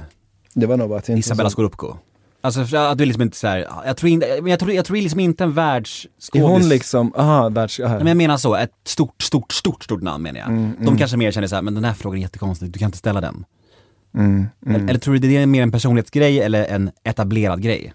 Det 0.54 0.66
var 0.66 0.78
nog 0.78 0.90
bara 0.90 1.00
att 1.00 1.08
jag 1.10 1.18
inte 1.18 1.28
Isabella 1.28 1.50
Scorupco? 1.50 1.98
Alltså 2.42 2.66
för 2.66 2.78
att 2.78 2.98
du 2.98 3.04
är 3.04 3.06
liksom 3.06 3.22
inte 3.22 3.38
såhär, 3.38 3.68
jag 3.86 3.98
tror 3.98 4.10
inte, 4.10 4.28
men 4.42 4.52
jag 4.52 4.60
tror, 4.60 4.72
jag 4.72 4.86
tror 4.86 4.98
liksom 4.98 5.20
inte 5.20 5.44
en 5.44 5.50
Är 5.50 5.54
världsskådis. 5.54 6.48
hon 6.48 6.70
liksom, 6.70 7.14
aha, 7.18 7.50
världs... 7.50 7.80
aha. 7.80 7.90
Nej, 7.90 7.98
Men 7.98 8.08
jag 8.08 8.18
menar 8.18 8.38
så, 8.38 8.56
ett 8.56 8.72
stort, 8.86 9.22
stort, 9.24 9.52
stort, 9.54 9.84
stort 9.84 10.02
namn 10.02 10.24
menar 10.24 10.40
jag. 10.40 10.50
Mm, 10.50 10.72
De 10.86 10.98
kanske 10.98 11.18
mer 11.18 11.32
känner 11.32 11.48
såhär, 11.48 11.62
men 11.62 11.76
den 11.76 11.84
här 11.86 11.94
frågan 11.94 12.18
är 12.18 12.22
jättekonstig, 12.22 12.72
du 12.72 12.80
kan 12.80 12.86
inte 12.86 12.98
ställa 12.98 13.22
den. 13.22 13.46
Mm, 14.18 14.30
mm. 14.66 14.76
Eller, 14.76 14.90
eller 14.90 15.00
tror 15.00 15.14
du 15.14 15.20
det 15.20 15.38
är 15.38 15.46
mer 15.46 15.64
en 15.64 15.72
personlighetsgrej 15.72 16.42
eller 16.42 16.66
en 16.66 16.92
etablerad 17.04 17.62
grej? 17.62 17.94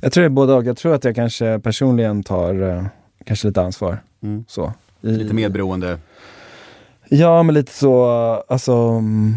Jag 0.00 0.12
tror 0.12 0.22
det 0.22 0.26
är 0.26 0.30
både 0.30 0.52
och. 0.54 0.64
Jag 0.64 0.76
tror 0.76 0.94
att 0.94 1.04
jag 1.04 1.14
kanske 1.14 1.58
personligen 1.58 2.22
tar 2.22 2.62
eh, 2.62 2.86
kanske 3.24 3.46
lite 3.48 3.62
ansvar. 3.62 3.98
Mm. 4.22 4.44
Så. 4.48 4.72
I, 5.02 5.06
Lite 5.08 5.34
medberoende. 5.34 5.98
Ja, 7.08 7.42
men 7.42 7.54
lite 7.54 7.72
så, 7.72 8.04
alltså... 8.48 8.72
mm, 8.72 9.36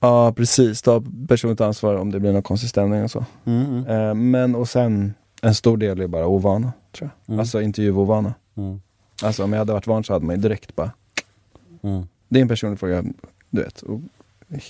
Ja, 0.00 0.32
precis. 0.32 0.82
Ta 0.82 1.02
personligt 1.28 1.60
ansvar 1.60 1.94
om 1.94 2.12
det 2.12 2.20
blir 2.20 2.32
någon 2.32 2.42
konstig 2.42 2.70
stämning 2.70 3.02
och 3.02 3.10
så. 3.10 3.24
Mm, 3.44 3.86
Eh, 3.86 4.14
men 4.14 4.54
och 4.54 4.68
sen, 4.68 5.14
en 5.42 5.54
stor 5.54 5.76
del 5.76 6.00
är 6.00 6.06
bara 6.06 6.26
ovana, 6.26 6.72
tror 6.92 7.10
jag. 7.26 7.28
Mm. 7.32 7.40
Alltså 7.40 7.60
intervjuovana. 7.62 8.34
mm, 8.56 8.80
Alltså 9.22 9.44
om 9.44 9.52
jag 9.52 9.58
hade 9.58 9.72
varit 9.72 9.86
van 9.86 10.04
så 10.04 10.12
hade 10.12 10.26
man 10.26 10.36
ju 10.36 10.42
direkt 10.42 10.76
bara, 10.76 10.90
mm. 11.82 12.06
Det 12.36 12.40
är 12.40 12.42
en 12.42 12.48
personlig 12.48 12.78
fråga, 12.80 13.04
du 13.50 13.62
vet, 13.62 13.82
och 13.82 14.00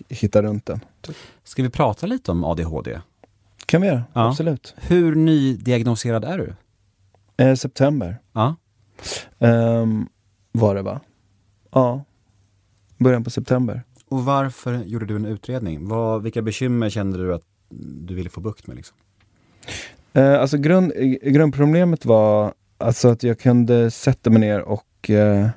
hitta 0.09 0.43
runt 0.43 0.67
den. 0.67 0.81
Typ. 1.01 1.17
Ska 1.45 1.63
vi 1.63 1.71
prata 1.71 2.07
lite 2.07 2.31
om 2.31 2.45
ADHD? 2.45 3.01
Kan 3.67 3.81
vi 3.83 3.87
göra, 3.89 4.05
Ja. 4.13 4.29
absolut. 4.29 4.75
Hur 4.77 5.15
nydiagnoserad 5.15 6.25
är 6.25 6.39
du? 6.39 6.55
Eh, 7.45 7.55
september 7.55 8.19
Ja. 8.33 8.57
ehm, 9.39 10.09
var 10.53 10.75
det 10.75 10.83
va? 10.83 11.01
Ja, 11.71 12.05
början 12.99 13.25
på 13.25 13.31
september. 13.31 13.83
Och 14.09 14.25
varför 14.25 14.75
gjorde 14.85 15.07
du 15.07 15.17
en 15.17 15.27
utredning? 15.27 15.89
Vad, 15.89 16.23
vilka 16.23 16.43
bekymmer 16.43 16.91
kände 16.91 17.19
du 17.19 17.35
att 17.35 17.43
du 18.07 18.15
ville 18.15 18.31
få 18.31 18.41
bukt 18.41 18.67
med 18.67 18.77
liksom? 18.77 18.97
Eh, 20.13 20.41
alltså 20.41 20.59
grund, 20.59 20.93
grundproblemet 21.23 22.05
var 22.05 22.55
alltså 22.79 23.09
att 23.09 23.23
jag 23.23 23.39
kunde 23.39 23.91
sätta 23.91 24.31
mig 24.31 24.41
ner 24.41 24.61
och 24.61 25.11
eh, 25.11 25.49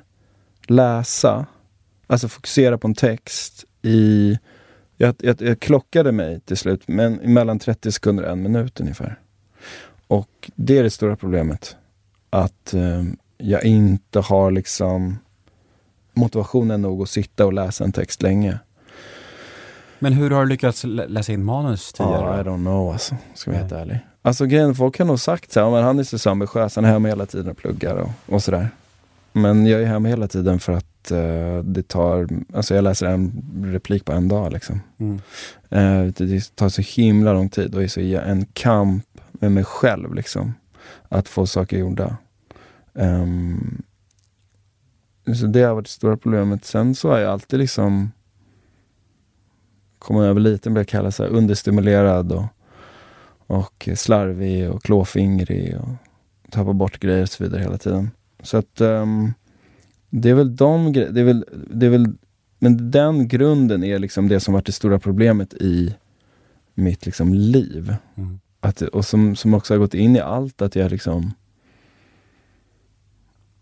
läsa, 0.66 1.46
alltså 2.10 2.28
fokusera 2.28 2.78
på 2.78 2.88
en 2.88 2.94
text 2.94 3.64
i... 3.82 4.38
Jag, 4.96 5.14
jag, 5.18 5.42
jag 5.42 5.60
klockade 5.60 6.12
mig 6.12 6.40
till 6.40 6.56
slut, 6.56 6.82
men 6.86 7.14
mellan 7.14 7.58
30 7.58 7.92
sekunder 7.92 8.24
och 8.24 8.30
en 8.30 8.42
minut 8.42 8.80
ungefär. 8.80 9.18
Och 10.06 10.50
det 10.56 10.78
är 10.78 10.82
det 10.82 10.90
stora 10.90 11.16
problemet. 11.16 11.76
Att 12.30 12.74
eh, 12.74 13.02
jag 13.38 13.64
inte 13.64 14.20
har 14.20 14.50
liksom 14.50 15.18
motivationen 16.14 16.82
nog 16.82 17.02
att 17.02 17.10
sitta 17.10 17.46
och 17.46 17.52
läsa 17.52 17.84
en 17.84 17.92
text 17.92 18.22
länge. 18.22 18.58
Men 19.98 20.12
hur 20.12 20.30
har 20.30 20.40
du 20.42 20.48
lyckats 20.48 20.84
lä- 20.84 21.06
läsa 21.08 21.32
in 21.32 21.44
manus 21.44 21.94
Ja, 21.98 22.04
tidigare? 22.04 22.40
I 22.40 22.44
don't 22.44 22.64
know 22.64 22.92
alltså, 22.92 23.16
ska 23.34 23.50
vi 23.50 23.54
vara 23.56 23.62
helt 23.62 23.72
ärlig. 23.72 23.98
Alltså 24.22 24.46
grejen, 24.46 24.74
folk 24.74 24.98
har 24.98 25.04
nog 25.06 25.20
sagt 25.20 25.52
så 25.52 25.60
här, 25.60 25.70
men 25.70 25.82
han 25.84 25.98
är 25.98 26.02
så 26.18 26.30
ambitiös, 26.30 26.76
han 26.76 26.84
är 26.84 26.88
hemma 26.88 27.08
hela 27.08 27.26
tiden 27.26 27.50
och 27.50 27.56
pluggar 27.56 27.96
och, 27.96 28.10
och 28.26 28.42
sådär. 28.42 28.68
Men 29.32 29.66
jag 29.66 29.82
är 29.82 29.86
hemma 29.86 30.08
hela 30.08 30.28
tiden 30.28 30.58
för 30.60 30.72
att 30.72 30.86
det 31.64 31.88
tar, 31.88 32.28
alltså 32.54 32.74
jag 32.74 32.84
läser 32.84 33.06
en 33.06 33.44
replik 33.64 34.04
på 34.04 34.12
en 34.12 34.28
dag 34.28 34.52
liksom. 34.52 34.80
Mm. 34.98 35.20
Eh, 35.70 36.12
det, 36.14 36.56
tar 36.56 36.68
så 36.68 36.82
himla 36.82 37.32
lång 37.32 37.48
tid 37.48 37.74
och 37.74 37.82
är 37.82 37.88
så 37.88 38.00
en 38.00 38.46
kamp 38.52 39.06
med 39.32 39.52
mig 39.52 39.64
själv 39.64 40.14
liksom. 40.14 40.54
Att 41.08 41.28
få 41.28 41.46
saker 41.46 41.78
gjorda. 41.78 42.16
Ehm, 42.94 43.82
så 45.34 45.46
det 45.46 45.62
har 45.62 45.74
varit 45.74 45.84
det 45.84 45.90
stora 45.90 46.16
problemet. 46.16 46.64
Sen 46.64 46.94
så 46.94 47.10
har 47.10 47.18
jag 47.18 47.32
alltid 47.32 47.58
liksom 47.58 48.12
kommit 49.98 50.22
över 50.22 50.40
lite, 50.40 50.70
blir 50.70 50.80
jag 50.80 50.88
kallad 50.88 51.14
så 51.14 51.22
här 51.22 51.30
understimulerad 51.30 52.32
och, 52.32 52.44
och 53.46 53.88
slarvig 53.94 54.70
och 54.70 54.82
klåfingrig 54.82 55.76
och 55.76 55.88
tappar 56.50 56.72
bort 56.72 56.98
grejer 56.98 57.22
och 57.22 57.28
så 57.28 57.44
vidare 57.44 57.62
hela 57.62 57.78
tiden. 57.78 58.10
Så 58.42 58.56
att 58.56 58.80
ehm, 58.80 59.32
det 60.10 60.30
är 60.30 60.34
väl 60.34 60.56
de 60.56 60.92
det 60.92 61.20
är 61.20 61.24
väl, 61.24 61.44
det 61.70 61.86
är 61.86 61.90
väl 61.90 62.14
men 62.58 62.90
den 62.90 63.28
grunden 63.28 63.84
är 63.84 63.98
liksom 63.98 64.28
det 64.28 64.40
som 64.40 64.54
varit 64.54 64.66
det 64.66 64.72
stora 64.72 64.98
problemet 64.98 65.54
i 65.54 65.94
mitt 66.74 67.06
liksom 67.06 67.34
liv. 67.34 67.94
Mm. 68.14 68.40
Att, 68.60 68.82
och 68.82 69.04
som, 69.04 69.36
som 69.36 69.54
också 69.54 69.74
har 69.74 69.78
gått 69.78 69.94
in 69.94 70.16
i 70.16 70.20
allt, 70.20 70.62
att 70.62 70.76
jag 70.76 70.90
liksom... 70.90 71.32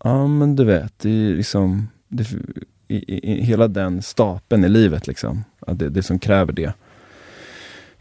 Ja 0.03 0.27
men 0.27 0.55
du 0.55 0.63
vet, 0.63 0.99
det 0.99 1.09
är 1.09 1.35
liksom... 1.35 1.87
Det, 2.07 2.27
i, 2.87 2.97
i, 2.97 3.31
i 3.31 3.41
hela 3.43 3.67
den 3.67 4.01
stapeln 4.01 4.63
i 4.63 4.69
livet 4.69 5.07
liksom. 5.07 5.43
Att 5.59 5.79
det, 5.79 5.89
det 5.89 6.03
som 6.03 6.19
kräver 6.19 6.53
det. 6.53 6.73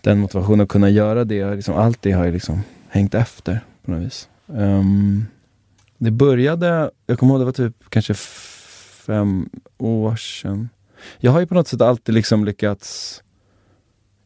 Den 0.01 0.19
motivationen 0.19 0.61
att 0.61 0.69
kunna 0.69 0.91
göra 0.91 1.25
det, 1.25 1.55
liksom, 1.55 1.75
allt 1.75 2.03
det 2.03 2.13
har 2.13 2.25
ju 2.25 2.33
liksom 2.33 2.61
hängt 2.89 3.15
efter 3.15 3.61
på 3.85 3.91
något 3.91 4.03
vis. 4.03 4.29
Ehm, 4.57 5.27
det 5.99 6.11
började, 6.11 6.91
jag 7.07 7.19
kommer 7.19 7.33
ihåg 7.33 7.41
det 7.41 7.45
var 7.45 7.53
typ 7.53 7.77
kanske 7.89 8.15
fem 9.07 9.49
år 9.79 10.17
sedan. 10.17 10.69
Jag 11.19 11.33
har 11.33 11.41
ju 11.41 11.47
på 11.47 11.55
något 11.55 11.69
sätt 11.69 11.81
alltid 11.81 12.15
liksom 12.15 12.45
lyckats 12.45 13.23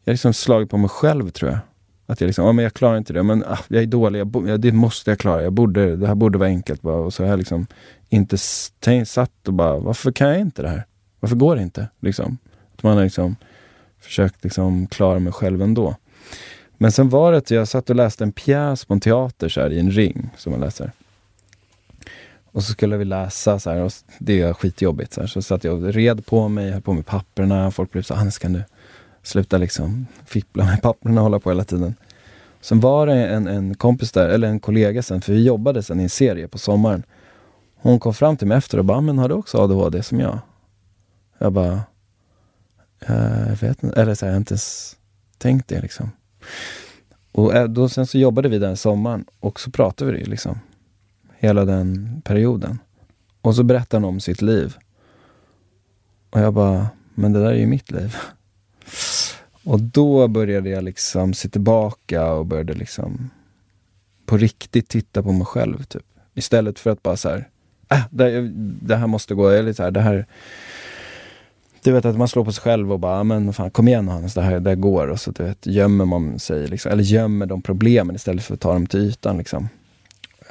Jag 0.03 0.11
har 0.11 0.13
liksom 0.13 0.33
slagit 0.33 0.69
på 0.69 0.77
mig 0.77 0.89
själv 0.89 1.29
tror 1.29 1.51
jag. 1.51 1.59
Att 2.05 2.21
jag 2.21 2.27
liksom, 2.27 2.45
ja 2.45 2.51
men 2.51 2.63
jag 2.63 2.73
klarar 2.73 2.97
inte 2.97 3.13
det, 3.13 3.23
men 3.23 3.43
ah, 3.43 3.59
jag 3.67 3.83
är 3.83 3.87
dålig, 3.87 4.19
jag 4.19 4.27
bo, 4.27 4.47
ja, 4.47 4.57
det 4.57 4.71
måste 4.71 5.11
jag 5.11 5.19
klara. 5.19 5.43
Jag 5.43 5.53
borde, 5.53 5.95
det 5.95 6.07
här 6.07 6.15
borde 6.15 6.37
vara 6.37 6.49
enkelt 6.49 6.81
bara. 6.81 6.95
Och 6.95 7.13
så 7.13 7.23
har 7.23 7.29
jag 7.29 7.37
liksom 7.39 7.67
inte 8.09 8.37
tänkt, 8.79 9.09
satt 9.09 9.47
och 9.47 9.53
bara, 9.53 9.77
varför 9.77 10.11
kan 10.11 10.29
jag 10.29 10.39
inte 10.39 10.61
det 10.61 10.69
här? 10.69 10.85
Varför 11.19 11.35
går 11.35 11.55
det 11.55 11.61
inte? 11.61 11.87
Liksom. 11.99 12.37
Att 12.75 12.83
man 12.83 12.97
har 12.97 13.03
liksom 13.03 13.35
försökt 13.99 14.43
liksom 14.43 14.87
klara 14.87 15.19
mig 15.19 15.33
själv 15.33 15.61
ändå. 15.61 15.95
Men 16.77 16.91
sen 16.91 17.09
var 17.09 17.31
det 17.31 17.37
att 17.37 17.51
jag 17.51 17.67
satt 17.67 17.89
och 17.89 17.95
läste 17.95 18.23
en 18.23 18.31
pjäs 18.31 18.85
på 18.85 18.93
en 18.93 18.99
teater 18.99 19.49
så 19.49 19.61
här, 19.61 19.69
i 19.73 19.79
en 19.79 19.91
ring 19.91 20.29
som 20.37 20.51
man 20.51 20.59
läser. 20.59 20.91
Och 22.53 22.63
så 22.63 22.71
skulle 22.71 22.97
vi 22.97 23.05
läsa 23.05 23.59
så 23.59 23.69
här, 23.69 23.81
och 23.81 23.91
det 24.19 24.41
är 24.41 24.53
skitjobbigt. 24.53 25.13
Så, 25.13 25.21
här. 25.21 25.27
så 25.27 25.41
satt 25.41 25.63
jag 25.63 25.83
och 25.83 25.93
red 25.93 26.25
på 26.25 26.47
mig, 26.47 26.71
höll 26.71 26.81
på 26.81 26.93
med 26.93 27.05
papperna. 27.05 27.71
Folk 27.71 27.91
blev 27.91 28.01
så 28.01 28.15
Hannes 28.15 28.37
kan 28.37 28.53
du 28.53 28.63
sluta 29.23 29.57
liksom 29.57 30.07
fippla 30.25 30.65
med 30.65 30.81
papperna 30.81 31.21
och 31.21 31.23
hålla 31.23 31.39
på 31.39 31.49
hela 31.49 31.63
tiden. 31.63 31.95
Sen 32.61 32.79
var 32.79 33.07
det 33.07 33.27
en, 33.27 33.47
en 33.47 33.75
kompis 33.75 34.11
där, 34.11 34.29
eller 34.29 34.47
en 34.47 34.59
kollega 34.59 35.03
sen, 35.03 35.21
för 35.21 35.33
vi 35.33 35.43
jobbade 35.43 35.83
sen 35.83 35.99
i 35.99 36.03
en 36.03 36.09
serie 36.09 36.47
på 36.47 36.57
sommaren. 36.57 37.03
Hon 37.75 37.99
kom 37.99 38.13
fram 38.13 38.37
till 38.37 38.47
mig 38.47 38.57
efter 38.57 38.77
och 38.77 38.85
bara, 38.85 39.01
men 39.01 39.17
har 39.17 39.29
du 39.29 39.35
också 39.35 39.57
ADHD 39.57 40.03
som 40.03 40.19
jag? 40.19 40.39
Jag 41.37 41.53
bara, 41.53 41.81
eh, 42.99 43.49
jag 43.49 43.55
vet 43.55 43.83
inte, 43.83 44.01
eller 44.01 44.15
så 44.15 44.25
här, 44.25 44.31
jag 44.31 44.35
har 44.35 44.39
inte 44.39 44.53
ens 44.53 44.95
tänkt 45.37 45.67
det 45.67 45.81
liksom. 45.81 46.11
Och 47.31 47.55
eh, 47.55 47.67
då, 47.67 47.89
sen 47.89 48.07
så 48.07 48.17
jobbade 48.17 48.49
vi 48.49 48.59
den 48.59 48.77
sommaren 48.77 49.25
och 49.39 49.59
så 49.59 49.71
pratade 49.71 50.11
vi 50.11 50.19
det 50.19 50.29
liksom. 50.29 50.59
Hela 51.43 51.65
den 51.65 52.21
perioden. 52.23 52.79
Och 53.41 53.55
så 53.55 53.63
berättade 53.63 54.05
han 54.05 54.13
om 54.13 54.19
sitt 54.19 54.41
liv. 54.41 54.75
Och 56.29 56.39
jag 56.39 56.53
bara, 56.53 56.87
men 57.13 57.33
det 57.33 57.39
där 57.39 57.51
är 57.51 57.57
ju 57.57 57.65
mitt 57.65 57.91
liv. 57.91 58.15
Och 59.63 59.81
då 59.81 60.27
började 60.27 60.69
jag 60.69 60.83
liksom 60.83 61.33
se 61.33 61.49
tillbaka 61.49 62.31
och 62.33 62.45
började 62.45 62.73
liksom 62.73 63.29
på 64.25 64.37
riktigt 64.37 64.89
titta 64.89 65.23
på 65.23 65.31
mig 65.31 65.45
själv. 65.45 65.83
Typ. 65.83 66.05
Istället 66.33 66.79
för 66.79 66.89
att 66.89 67.03
bara 67.03 67.17
så 67.17 67.29
här, 67.29 67.49
äh, 67.89 68.01
det, 68.09 68.51
det 68.81 68.95
här 68.95 69.07
måste 69.07 69.35
gå, 69.35 69.49
eller 69.49 69.73
så 69.73 69.83
här, 69.83 69.91
det 69.91 70.01
här 70.01 70.25
du 71.83 71.91
vet 71.91 72.05
att 72.05 72.17
man 72.17 72.27
slår 72.27 72.45
på 72.45 72.51
sig 72.51 72.61
själv 72.61 72.91
och 72.91 72.99
bara, 72.99 73.19
ah, 73.19 73.23
men 73.23 73.53
fan 73.53 73.71
kom 73.71 73.87
igen 73.87 74.07
Hannes, 74.07 74.33
det 74.33 74.41
här, 74.41 74.59
det 74.59 74.69
här 74.69 74.75
går. 74.75 75.07
Och 75.07 75.19
så 75.19 75.31
du 75.31 75.43
vet, 75.43 75.67
gömmer 75.67 76.05
man 76.05 76.39
sig, 76.39 76.67
liksom, 76.67 76.91
eller 76.91 77.03
gömmer 77.03 77.45
de 77.45 77.61
problemen 77.61 78.15
istället 78.15 78.43
för 78.43 78.53
att 78.53 78.61
ta 78.61 78.73
dem 78.73 78.87
till 78.87 78.99
ytan. 78.99 79.37
Liksom. 79.37 79.69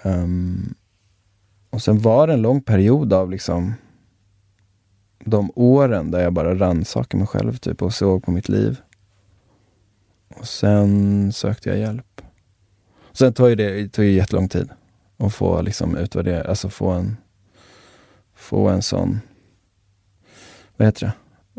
Um, 0.03 0.75
och 1.73 1.83
sen 1.83 1.99
var 1.99 2.27
det 2.27 2.33
en 2.33 2.43
lång 2.43 2.61
period 2.63 3.13
av 3.13 3.31
liksom 3.31 3.75
de 5.25 5.53
åren 5.55 6.11
där 6.11 6.23
jag 6.23 6.33
bara 6.33 6.55
rannsakade 6.55 7.19
mig 7.19 7.27
själv 7.27 7.57
typ, 7.57 7.83
och 7.83 7.95
såg 7.95 8.25
på 8.25 8.31
mitt 8.31 8.49
liv. 8.49 8.81
Och 10.29 10.47
sen 10.47 11.33
sökte 11.33 11.69
jag 11.69 11.79
hjälp. 11.79 12.21
Sen 13.13 13.33
tog 13.33 13.49
ju 13.49 13.55
det 13.55 13.83
det 13.83 13.89
tog 13.89 14.05
ju 14.05 14.11
jättelång 14.11 14.49
tid 14.49 14.71
att 15.17 15.35
få 15.35 15.63
liksom 15.63 15.97
utvärdera, 15.97 16.49
alltså 16.49 16.69
få 16.69 16.91
en 16.91 17.17
få 18.35 18.69
en 18.69 18.83
sån, 18.83 19.21
vad 20.77 20.89
heter 20.89 21.07
det? 21.07 21.13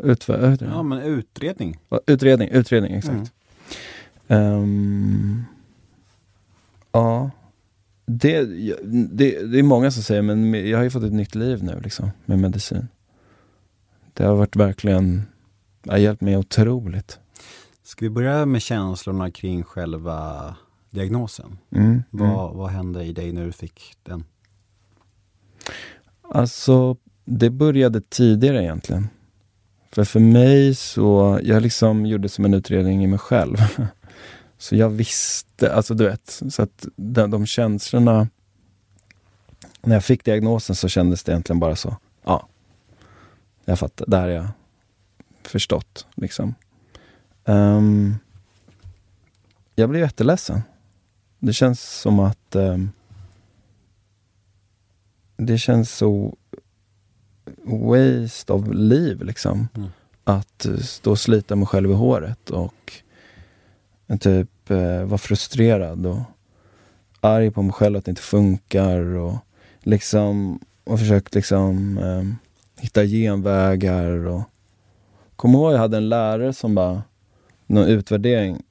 Utvärdering. 0.08 0.70
Ja, 0.70 0.82
men 0.82 0.98
utredning. 0.98 1.78
Utredning, 2.06 2.48
utredning, 2.48 2.94
exakt. 2.94 3.32
Ehm, 4.28 5.44
ja, 6.92 7.30
det, 8.06 8.44
det, 9.12 9.46
det 9.46 9.58
är 9.58 9.62
många 9.62 9.90
som 9.90 10.02
säger, 10.02 10.22
men 10.22 10.68
jag 10.68 10.78
har 10.78 10.84
ju 10.84 10.90
fått 10.90 11.02
ett 11.02 11.12
nytt 11.12 11.34
liv 11.34 11.64
nu 11.64 11.80
liksom, 11.84 12.10
med 12.24 12.38
medicin. 12.38 12.88
Det 14.12 14.24
har 14.24 14.36
varit 14.36 14.56
verkligen, 14.56 15.22
det 15.82 15.90
har 15.90 15.98
hjälpt 15.98 16.22
mig 16.22 16.36
otroligt. 16.36 17.18
Ska 17.82 18.04
vi 18.04 18.10
börja 18.10 18.46
med 18.46 18.62
känslorna 18.62 19.30
kring 19.30 19.62
själva 19.62 20.56
diagnosen? 20.90 21.58
Mm, 21.70 21.86
mm. 21.86 22.02
Vad, 22.10 22.54
vad 22.54 22.70
hände 22.70 23.04
i 23.04 23.12
dig 23.12 23.32
när 23.32 23.44
du 23.44 23.52
fick 23.52 23.94
den? 24.02 24.24
Alltså, 26.22 26.96
det 27.24 27.50
började 27.50 28.00
tidigare 28.00 28.62
egentligen. 28.62 29.08
För 29.90 30.04
för 30.04 30.20
mig 30.20 30.74
så, 30.74 31.38
jag 31.42 31.62
liksom 31.62 32.06
gjorde 32.06 32.28
som 32.28 32.44
en 32.44 32.54
utredning 32.54 33.04
i 33.04 33.06
mig 33.06 33.18
själv. 33.18 33.56
Så 34.64 34.76
jag 34.76 34.88
visste, 34.90 35.74
alltså 35.74 35.94
du 35.94 36.04
vet, 36.04 36.42
så 36.50 36.62
att 36.62 36.86
de, 36.96 37.30
de 37.30 37.46
känslorna 37.46 38.28
När 39.80 39.96
jag 39.96 40.04
fick 40.04 40.24
diagnosen 40.24 40.76
så 40.76 40.88
kändes 40.88 41.24
det 41.24 41.32
egentligen 41.32 41.60
bara 41.60 41.76
så, 41.76 41.96
ja. 42.24 42.48
Jag 43.64 43.78
fattar, 43.78 44.06
det 44.06 44.16
här 44.16 44.22
har 44.22 44.30
jag 44.30 44.48
förstått 45.42 46.06
liksom. 46.14 46.54
Ehm, 47.44 48.14
jag 49.74 49.90
blev 49.90 50.02
jätteledsen. 50.02 50.62
Det 51.38 51.52
känns 51.52 52.00
som 52.00 52.20
att 52.20 52.54
ehm, 52.54 52.90
det 55.36 55.58
känns 55.58 55.92
så 55.92 56.36
waste 57.62 58.52
of 58.52 58.68
liv 58.72 59.22
liksom. 59.22 59.68
Mm. 59.74 59.88
Att 60.24 60.66
stå 60.82 61.10
och 61.10 61.18
slita 61.18 61.56
mig 61.56 61.66
själv 61.66 61.90
i 61.90 61.94
håret 61.94 62.50
och 62.50 63.03
jag 64.06 64.20
typ 64.20 64.70
eh, 64.70 65.04
var 65.04 65.18
frustrerad 65.18 66.06
och 66.06 66.20
arg 67.20 67.50
på 67.50 67.62
mig 67.62 67.72
själv 67.72 67.96
att 67.96 68.04
det 68.04 68.10
inte 68.10 68.22
funkar 68.22 69.00
och 69.00 69.36
liksom 69.80 70.60
och 70.84 70.98
försökt 70.98 71.34
liksom 71.34 71.98
eh, 71.98 72.22
hitta 72.82 73.04
genvägar 73.04 74.26
och 74.26 74.42
Kommer 75.36 75.58
ihåg 75.58 75.72
jag 75.72 75.78
hade 75.78 75.96
en 75.96 76.08
lärare 76.08 76.52
som 76.52 76.74
bara, 76.74 77.02
någon 77.66 77.86
utvärdering 77.86 78.62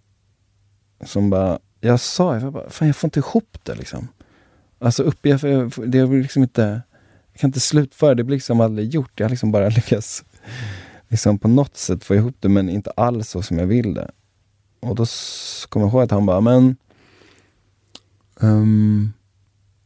som 1.05 1.29
bara, 1.29 1.59
jag 1.79 1.99
sa, 1.99 2.39
jag 2.39 2.53
bara, 2.53 2.69
fan 2.69 2.87
jag 2.87 2.95
får 2.95 3.07
inte 3.07 3.19
ihop 3.19 3.57
det 3.63 3.75
liksom. 3.75 4.07
Alltså 4.79 5.03
upp, 5.03 5.25
jag, 5.25 5.39
det 5.87 6.07
blir 6.07 6.21
liksom 6.21 6.43
inte, 6.43 6.81
jag 7.31 7.39
kan 7.39 7.47
inte 7.47 7.59
slutföra, 7.59 8.15
det 8.15 8.23
blir 8.23 8.35
liksom 8.35 8.61
aldrig 8.61 8.89
gjort. 8.89 9.11
Jag 9.15 9.25
har 9.25 9.29
liksom 9.29 9.51
bara 9.51 9.69
lyckats 9.69 10.23
liksom 11.07 11.39
på 11.39 11.47
något 11.47 11.77
sätt 11.77 12.03
få 12.03 12.15
ihop 12.15 12.35
det, 12.39 12.49
men 12.49 12.69
inte 12.69 12.91
alls 12.91 13.29
så 13.29 13.41
som 13.41 13.59
jag 13.59 13.65
vill 13.65 13.93
det. 13.93 14.11
Och 14.83 14.95
då 14.95 15.05
kommer 15.69 15.85
jag 15.85 15.93
ihåg 15.93 16.01
att 16.03 16.11
han 16.11 16.25
bara, 16.25 16.41
men 16.41 16.75
ehm, 18.41 19.13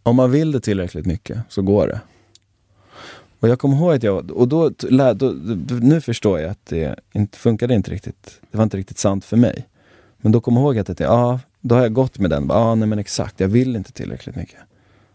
om 0.04 0.16
man 0.16 0.32
vill 0.32 0.52
det 0.52 0.60
tillräckligt 0.60 1.06
mycket 1.06 1.40
så 1.50 1.62
går 1.62 1.88
det. 1.88 2.02
Och 3.40 3.50
jag 3.50 3.60
kommer 3.60 3.78
ihåg 3.78 3.94
att 3.94 4.04
jag, 4.04 4.32
och 4.32 4.48
då, 4.48 4.70
då, 4.70 5.34
nu 5.82 6.02
förstår 6.02 6.40
jag 6.40 6.50
att 6.52 6.66
det 6.66 7.00
inte 7.14 7.38
funkade 7.38 7.74
inte 7.74 7.92
riktigt. 7.92 8.42
Det 8.52 8.58
var 8.58 8.64
inte 8.64 8.78
riktigt 8.78 8.98
sant 8.98 9.26
för 9.26 9.38
mig. 9.38 9.68
Men 10.18 10.32
då 10.32 10.42
kommer 10.42 10.62
jag 10.62 10.66
ihåg 10.66 10.78
att 10.80 10.98
det, 10.98 11.04
ja, 11.04 11.40
då 11.62 11.76
har 11.76 11.82
jag 11.82 11.94
gått 11.94 12.20
med 12.20 12.30
den. 12.30 12.46
Ja, 12.50 12.56
ah, 12.56 12.76
nej 12.76 12.88
men 12.88 13.00
exakt, 13.00 13.40
jag 13.40 13.48
vill 13.48 13.76
inte 13.76 13.92
tillräckligt 13.92 14.36
mycket. 14.36 14.60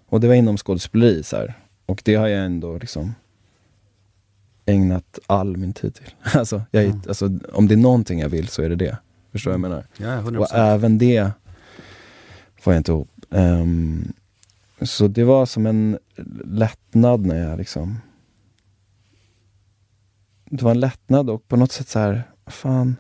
Och 0.09 0.21
det 0.21 0.29
var 0.29 0.35
inom 0.35 0.57
skådespeleri 0.57 1.23
så 1.23 1.37
här. 1.37 1.55
Och 1.87 2.03
det 2.05 2.15
har 2.15 2.29
jag 2.29 2.45
ändå 2.45 2.79
liksom 2.79 3.15
ägnat 4.67 5.19
all 5.27 5.57
min 5.57 5.73
tid 5.73 5.95
till. 5.95 6.15
Alltså, 6.39 6.63
jag, 6.71 6.85
är- 6.85 7.01
alltså, 7.09 7.31
om 7.53 7.69
det 7.69 7.75
är 7.75 7.77
någonting 7.77 8.21
jag 8.21 8.29
vill 8.29 8.49
så 8.49 8.63
är 8.63 8.69
det 8.69 8.77
det. 8.77 8.97
Förstår 9.33 9.51
vad 9.51 9.55
jag 9.55 9.61
menar? 9.61 9.87
Ja, 9.97 10.07
100%. 10.07 10.37
Och 10.37 10.55
även 10.55 10.99
det 10.99 11.31
får 12.61 12.73
jag 12.73 12.81
inte 12.81 12.93
ihop. 12.93 13.09
Ehm, 13.31 14.13
så 14.83 15.09
det 15.09 15.25
var 15.25 15.47
som 15.47 15.67
en 15.67 15.99
lättnad 16.45 17.27
när 17.27 17.49
jag 17.49 17.59
liksom... 17.59 17.99
Det 20.51 20.63
var 20.65 20.71
en 20.71 20.81
lättnad 20.81 21.31
och 21.31 21.49
på 21.49 21.57
något 21.57 21.73
sätt 21.73 21.89
så 21.89 21.99
här, 21.99 22.23
fan... 22.47 22.97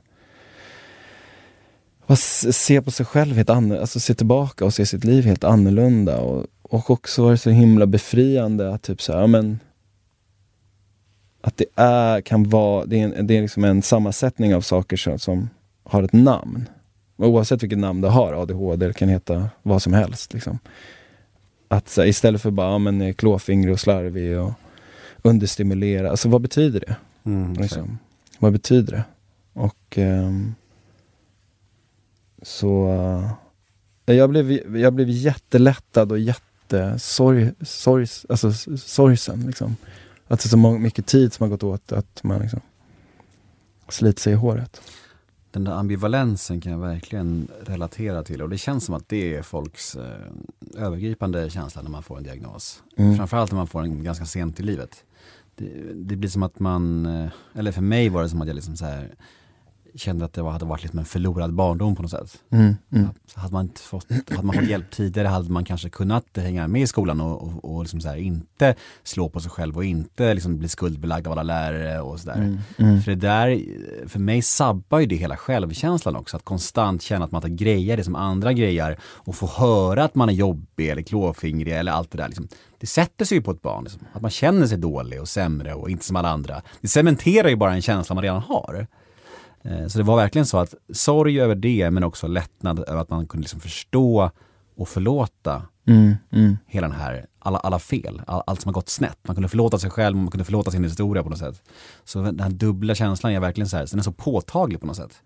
S- 2.08 2.56
se 2.58 2.82
på 2.82 2.90
sig 2.90 3.06
själv 3.06 3.36
helt 3.36 3.50
annorlunda, 3.50 3.80
alltså 3.80 4.00
se 4.00 4.14
tillbaka 4.14 4.64
och 4.64 4.74
se 4.74 4.86
sitt 4.86 5.04
liv 5.04 5.24
helt 5.24 5.44
annorlunda. 5.44 6.20
Och, 6.20 6.46
och 6.62 6.90
också 6.90 7.22
var 7.24 7.30
det 7.30 7.38
så 7.38 7.50
himla 7.50 7.86
befriande 7.86 8.74
att 8.74 8.82
typ 8.82 9.02
så 9.02 9.12
här, 9.12 9.20
ja, 9.20 9.26
men 9.26 9.58
att 11.40 11.56
det 11.56 11.64
är, 11.76 12.20
kan 12.20 12.48
vara, 12.48 12.84
det 12.86 13.00
är, 13.00 13.04
en, 13.04 13.26
det 13.26 13.36
är 13.36 13.42
liksom 13.42 13.64
en 13.64 13.82
sammansättning 13.82 14.54
av 14.54 14.60
saker 14.60 14.96
som, 14.96 15.18
som 15.18 15.48
har 15.84 16.02
ett 16.02 16.12
namn. 16.12 16.68
Och 17.16 17.28
Oavsett 17.28 17.62
vilket 17.62 17.78
namn 17.78 18.00
det 18.00 18.08
har, 18.08 18.32
ADHD, 18.32 18.86
det 18.86 18.92
kan 18.92 19.08
heta 19.08 19.50
vad 19.62 19.82
som 19.82 19.92
helst. 19.92 20.34
Liksom. 20.34 20.58
Att 21.68 21.88
så 21.88 22.04
istället 22.04 22.42
för 22.42 22.50
bara, 22.50 22.70
ja, 22.70 22.78
men 22.78 23.02
är 23.02 23.12
klåfingrig 23.12 23.72
och 23.72 23.80
slarvig 23.80 24.38
och 24.38 24.52
understimulera, 25.22 26.10
alltså 26.10 26.28
vad 26.28 26.40
betyder 26.40 26.80
det? 26.80 26.96
Mm, 27.24 27.52
Liksom? 27.52 27.98
Vad 28.38 28.52
betyder 28.52 28.92
det? 28.92 29.04
Och 29.52 29.98
ehm, 29.98 30.54
så 32.42 32.88
eh, 34.06 34.14
jag, 34.14 34.30
blev, 34.30 34.76
jag 34.76 34.92
blev 34.92 35.08
jättelättad 35.08 36.12
och 36.12 36.18
jättesorg, 36.18 37.50
sorg, 37.60 38.06
alltså, 38.28 38.52
sorgsen. 38.76 39.46
Liksom. 39.46 39.76
Att 40.28 40.40
det 40.40 40.46
är 40.46 40.48
så 40.48 40.56
mycket 40.56 41.06
tid 41.06 41.32
som 41.32 41.44
har 41.44 41.48
gått 41.50 41.62
åt 41.62 41.92
att 41.92 42.22
man 42.22 42.40
liksom 42.40 42.60
sliter 43.88 44.20
sig 44.20 44.32
i 44.32 44.36
håret. 44.36 44.80
Den 45.52 45.64
där 45.64 45.72
ambivalensen 45.72 46.60
kan 46.60 46.72
jag 46.72 46.78
verkligen 46.78 47.48
relatera 47.60 48.22
till 48.22 48.42
och 48.42 48.48
det 48.48 48.58
känns 48.58 48.84
som 48.84 48.94
att 48.94 49.08
det 49.08 49.36
är 49.36 49.42
folks 49.42 49.96
eh, 49.96 50.84
övergripande 50.84 51.50
känsla 51.50 51.82
när 51.82 51.90
man 51.90 52.02
får 52.02 52.16
en 52.16 52.22
diagnos. 52.22 52.82
Mm. 52.96 53.16
Framförallt 53.16 53.50
när 53.50 53.56
man 53.56 53.66
får 53.66 53.82
den 53.82 54.04
ganska 54.04 54.24
sent 54.24 54.60
i 54.60 54.62
livet. 54.62 55.04
Det, 55.54 55.70
det 55.94 56.16
blir 56.16 56.28
som 56.28 56.42
att 56.42 56.58
man, 56.58 57.06
eh, 57.06 57.30
eller 57.54 57.72
för 57.72 57.82
mig 57.82 58.08
var 58.08 58.22
det 58.22 58.28
som 58.28 58.42
att 58.42 58.48
jag 58.48 58.54
liksom 58.54 58.76
så 58.76 58.84
här 58.84 59.14
kände 59.94 60.24
att 60.24 60.32
det 60.32 60.42
var, 60.42 60.50
hade 60.50 60.64
varit 60.64 60.82
liksom 60.82 60.98
en 60.98 61.04
förlorad 61.04 61.54
barndom 61.54 61.96
på 61.96 62.02
något 62.02 62.10
sätt. 62.10 62.38
Mm, 62.50 62.76
mm. 62.92 63.08
Så 63.26 63.40
hade, 63.40 63.52
man 63.52 63.70
fått, 63.76 64.06
hade 64.30 64.46
man 64.46 64.56
fått 64.56 64.68
hjälp 64.68 64.90
tidigare 64.90 65.28
hade 65.28 65.50
man 65.50 65.64
kanske 65.64 65.90
kunnat 65.90 66.24
hänga 66.36 66.68
med 66.68 66.82
i 66.82 66.86
skolan 66.86 67.20
och, 67.20 67.42
och, 67.42 67.74
och 67.74 67.82
liksom 67.82 68.00
så 68.00 68.08
här, 68.08 68.16
inte 68.16 68.74
slå 69.02 69.28
på 69.28 69.40
sig 69.40 69.50
själv 69.50 69.76
och 69.76 69.84
inte 69.84 70.34
liksom 70.34 70.58
bli 70.58 70.68
skuldbelagd 70.68 71.26
av 71.26 71.32
alla 71.32 71.42
lärare 71.42 72.00
och 72.00 72.20
sådär. 72.20 72.34
Mm, 72.34 72.58
mm. 72.76 73.02
För 73.02 73.10
det 73.10 73.16
där, 73.16 73.62
för 74.08 74.18
mig 74.18 74.42
sabbar 74.42 74.98
ju 74.98 75.06
det 75.06 75.16
hela 75.16 75.36
självkänslan 75.36 76.16
också. 76.16 76.36
Att 76.36 76.44
konstant 76.44 77.02
känna 77.02 77.24
att 77.24 77.32
man 77.32 77.46
inte 77.46 77.64
grejer 77.64 77.96
det 77.96 78.04
som 78.04 78.16
andra 78.16 78.52
grejer 78.52 78.98
och 79.02 79.34
få 79.34 79.46
höra 79.46 80.04
att 80.04 80.14
man 80.14 80.28
är 80.28 80.32
jobbig 80.32 80.88
eller 80.88 81.02
klåfingrig 81.02 81.74
eller 81.74 81.92
allt 81.92 82.10
det 82.10 82.18
där. 82.18 82.28
Liksom. 82.28 82.48
Det 82.78 82.86
sätter 82.86 83.24
sig 83.24 83.38
ju 83.38 83.42
på 83.42 83.50
ett 83.50 83.62
barn. 83.62 83.84
Liksom. 83.84 84.02
Att 84.12 84.22
man 84.22 84.30
känner 84.30 84.66
sig 84.66 84.78
dålig 84.78 85.20
och 85.20 85.28
sämre 85.28 85.74
och 85.74 85.90
inte 85.90 86.04
som 86.04 86.16
alla 86.16 86.28
andra. 86.28 86.62
Det 86.80 86.88
cementerar 86.88 87.48
ju 87.48 87.56
bara 87.56 87.74
en 87.74 87.82
känsla 87.82 88.14
man 88.14 88.22
redan 88.22 88.42
har. 88.42 88.86
Eh, 89.64 89.86
Så 89.86 89.98
det 89.98 90.04
var 90.04 90.16
verkligen 90.16 90.46
så 90.46 90.58
att 90.58 90.74
sorg 90.92 91.40
över 91.40 91.54
det 91.54 91.90
men 91.90 92.04
också 92.04 92.26
lättnad 92.26 92.78
över 92.88 93.00
att 93.00 93.10
man 93.10 93.26
kunde 93.26 93.42
liksom 93.42 93.60
förstå 93.60 94.30
och 94.76 94.88
förlåta 94.88 95.62
Mm, 95.86 96.14
mm. 96.32 96.58
hela 96.66 96.88
den 96.88 96.96
här, 96.96 97.26
alla, 97.38 97.58
alla 97.58 97.78
fel, 97.78 98.22
all, 98.26 98.42
allt 98.46 98.60
som 98.60 98.68
har 98.68 98.72
gått 98.72 98.88
snett. 98.88 99.18
Man 99.22 99.36
kunde 99.36 99.48
förlåta 99.48 99.78
sig 99.78 99.90
själv, 99.90 100.16
man 100.16 100.30
kunde 100.30 100.44
förlåta 100.44 100.70
sin 100.70 100.84
historia 100.84 101.22
på 101.22 101.28
något 101.28 101.38
sätt. 101.38 101.62
Så 102.04 102.22
den 102.22 102.40
här 102.40 102.50
dubbla 102.50 102.94
känslan 102.94 103.32
är 103.32 103.40
verkligen 103.40 103.68
så 103.68 103.76
här, 103.76 103.86
den 103.90 103.98
är 103.98 104.02
så 104.02 104.12
påtaglig 104.12 104.80
på 104.80 104.86
något 104.86 104.96
sätt. 104.96 105.22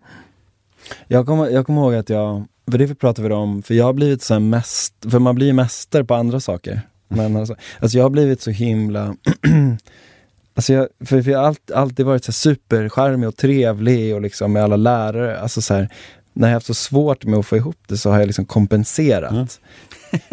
Jag 1.07 1.25
kommer, 1.25 1.49
jag 1.49 1.65
kommer 1.65 1.81
ihåg 1.81 1.95
att 1.95 2.09
jag, 2.09 2.45
för 2.71 2.77
det 2.77 2.95
pratade 2.95 3.27
vi 3.27 3.33
om, 3.33 3.63
för 3.63 3.73
jag 3.73 3.85
har 3.85 3.93
blivit 3.93 4.21
så 4.23 4.39
mest, 4.39 4.93
för 5.11 5.19
man 5.19 5.35
blir 5.35 5.47
ju 5.47 5.53
mäster 5.53 6.03
på 6.03 6.15
andra 6.15 6.39
saker. 6.39 6.81
Men 7.07 7.35
alltså, 7.35 7.55
alltså 7.79 7.97
jag 7.97 8.05
har 8.05 8.09
blivit 8.09 8.41
så 8.41 8.51
himla, 8.51 9.15
alltså 10.57 10.73
jag, 10.73 10.87
för, 10.99 11.21
för 11.21 11.31
jag 11.31 11.39
har 11.39 11.45
allt, 11.45 11.71
alltid 11.71 12.05
varit 12.05 12.23
så 12.23 12.31
här 12.31 12.33
supercharmig 12.33 13.29
och 13.29 13.35
trevlig 13.35 14.15
och 14.15 14.21
liksom 14.21 14.53
med 14.53 14.63
alla 14.63 14.75
lärare, 14.75 15.39
alltså 15.39 15.61
så 15.61 15.73
här, 15.73 15.89
när 16.33 16.47
jag 16.47 16.49
har 16.49 16.53
haft 16.53 16.65
så 16.65 16.73
svårt 16.73 17.25
med 17.25 17.39
att 17.39 17.45
få 17.45 17.57
ihop 17.57 17.77
det 17.87 17.97
så 17.97 18.09
har 18.09 18.19
jag 18.19 18.27
liksom 18.27 18.45
kompenserat. 18.45 19.59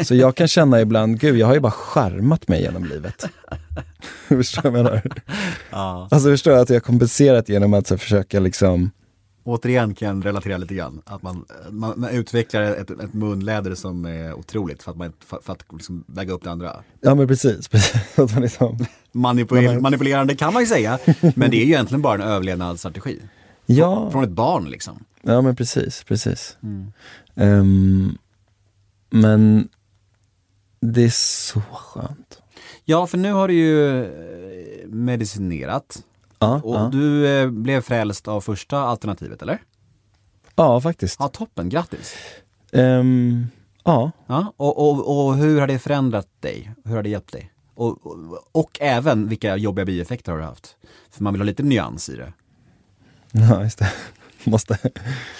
Så 0.02 0.14
jag 0.14 0.34
kan 0.34 0.48
känna 0.48 0.80
ibland, 0.80 1.20
gud 1.20 1.36
jag 1.36 1.46
har 1.46 1.54
ju 1.54 1.60
bara 1.60 1.72
charmat 1.72 2.48
mig 2.48 2.62
genom 2.62 2.84
livet. 2.84 3.24
förstår 4.28 4.62
du 4.62 4.70
vad 4.70 4.78
jag 4.78 4.84
menar? 4.84 5.02
Ja. 5.70 6.08
Alltså 6.10 6.28
förstår 6.28 6.52
jag 6.52 6.62
att 6.62 6.68
jag 6.68 6.76
har 6.76 6.80
kompenserat 6.80 7.48
genom 7.48 7.74
att 7.74 7.86
så 7.86 7.98
försöka 7.98 8.40
liksom 8.40 8.90
Återigen 9.46 9.94
kan 9.94 10.08
jag 10.16 10.26
relatera 10.26 10.56
lite 10.56 10.74
grann, 10.74 11.02
att 11.04 11.22
man, 11.22 11.44
man, 11.70 12.00
man 12.00 12.10
utvecklar 12.10 12.62
ett, 12.62 12.90
ett 12.90 13.14
munläder 13.14 13.74
som 13.74 14.04
är 14.04 14.34
otroligt 14.34 14.82
för 14.82 14.90
att, 14.90 14.96
man, 14.96 15.12
för, 15.26 15.38
för 15.42 15.52
att 15.52 15.64
liksom 15.72 16.04
väga 16.06 16.32
upp 16.32 16.44
det 16.44 16.50
andra. 16.50 16.76
Ja 17.00 17.14
men 17.14 17.28
precis, 17.28 17.68
precis. 17.70 18.18
Att 18.18 18.32
man 18.32 18.42
liksom, 18.42 18.78
Manipul- 19.12 19.62
Men- 19.72 19.82
manipulerande 19.82 20.36
kan 20.36 20.52
man 20.52 20.62
ju 20.62 20.66
säga, 20.66 20.98
men 21.36 21.50
det 21.50 21.56
är 21.56 21.64
ju 21.64 21.72
egentligen 21.72 22.02
bara 22.02 22.14
en 22.14 22.28
överlevnadsstrategi. 22.28 23.20
ja, 23.66 24.10
Från 24.10 24.24
ett 24.24 24.30
barn 24.30 24.64
liksom. 24.70 25.04
ja 25.22 25.40
men 25.40 25.56
precis, 25.56 26.04
precis. 26.04 26.56
Ehm, 27.34 28.18
men 29.10 29.68
det 30.80 31.04
är 31.04 31.10
så 31.10 31.60
skönt. 31.72 32.38
Ja, 32.84 33.06
för 33.06 33.18
nu 33.18 33.32
har 33.32 33.48
du 33.48 33.54
ju 33.54 34.04
eh, 34.04 34.88
medicinerat 34.88 36.02
Ja, 36.44 36.60
och 36.64 36.74
ja. 36.74 36.88
du 36.92 37.26
eh, 37.28 37.50
blev 37.50 37.80
frälst 37.80 38.28
av 38.28 38.40
första 38.40 38.78
alternativet, 38.78 39.42
eller? 39.42 39.58
ja 40.56 40.80
faktiskt. 40.80 41.16
Ja, 41.20 41.28
toppen, 41.28 41.68
grattis! 41.68 42.14
Ehm, 42.72 43.46
ja. 43.84 44.10
Ja, 44.26 44.52
och, 44.56 44.90
och, 44.90 45.26
och 45.26 45.36
hur 45.36 45.60
har 45.60 45.66
det 45.66 45.78
förändrat 45.78 46.28
dig? 46.40 46.70
Hur 46.84 46.96
har 46.96 47.02
det 47.02 47.08
hjälpt 47.08 47.32
dig? 47.32 47.50
Och, 47.74 48.06
och, 48.06 48.38
och 48.52 48.78
även 48.80 49.28
vilka 49.28 49.56
jobbiga 49.56 49.84
bieffekter 49.84 50.32
har 50.32 50.38
du 50.38 50.44
haft? 50.44 50.76
För 51.10 51.22
man 51.22 51.32
vill 51.32 51.40
ha 51.40 51.46
lite 51.46 51.62
nyans 51.62 52.08
i 52.08 52.16
det. 52.16 52.32
ja, 53.32 53.62
just 53.62 53.78
det. 53.78 53.92
Måste, 54.50 54.78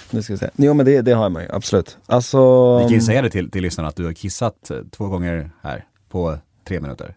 nu 0.09 0.23
ska 0.23 0.33
vi 0.33 0.39
se. 0.39 0.49
Jo 0.55 0.73
men 0.73 0.85
det, 0.85 1.01
det 1.01 1.11
har 1.11 1.29
man 1.29 1.43
ju, 1.43 1.49
absolut. 1.51 1.97
Alltså, 2.05 2.77
Vi 2.77 2.83
kan 2.83 2.93
ju 2.93 3.01
säga 3.01 3.21
det 3.21 3.29
till, 3.29 3.51
till 3.51 3.61
lyssnarna 3.61 3.89
att 3.89 3.95
du 3.95 4.05
har 4.05 4.13
kissat 4.13 4.69
eh, 4.69 4.77
två 4.91 5.07
gånger 5.07 5.51
här 5.61 5.85
på 6.09 6.37
tre 6.67 6.79
minuter. 6.79 7.15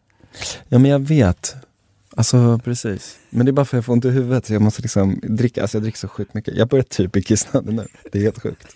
ja 0.68 0.78
men 0.78 0.90
jag 0.90 0.98
vet. 0.98 1.56
Alltså 2.18 2.60
precis. 2.64 3.18
Men 3.30 3.46
det 3.46 3.50
är 3.50 3.52
bara 3.52 3.64
för 3.66 3.76
att 3.76 3.78
jag 3.78 3.84
får 3.84 3.92
ont 3.92 4.04
i 4.04 4.10
huvudet 4.10 4.46
så 4.46 4.52
jag 4.52 4.62
måste 4.62 4.82
liksom 4.82 5.20
dricka, 5.22 5.62
alltså 5.62 5.76
jag 5.76 5.82
dricker 5.82 5.98
så 5.98 6.08
sjukt 6.08 6.34
mycket. 6.34 6.56
Jag 6.56 6.68
börjar 6.68 6.82
typ 6.82 7.12
bli 7.12 7.22
kissnödig 7.22 7.74
nu. 7.74 7.86
Det 8.12 8.18
är 8.18 8.22
helt 8.22 8.42
sjukt. 8.42 8.66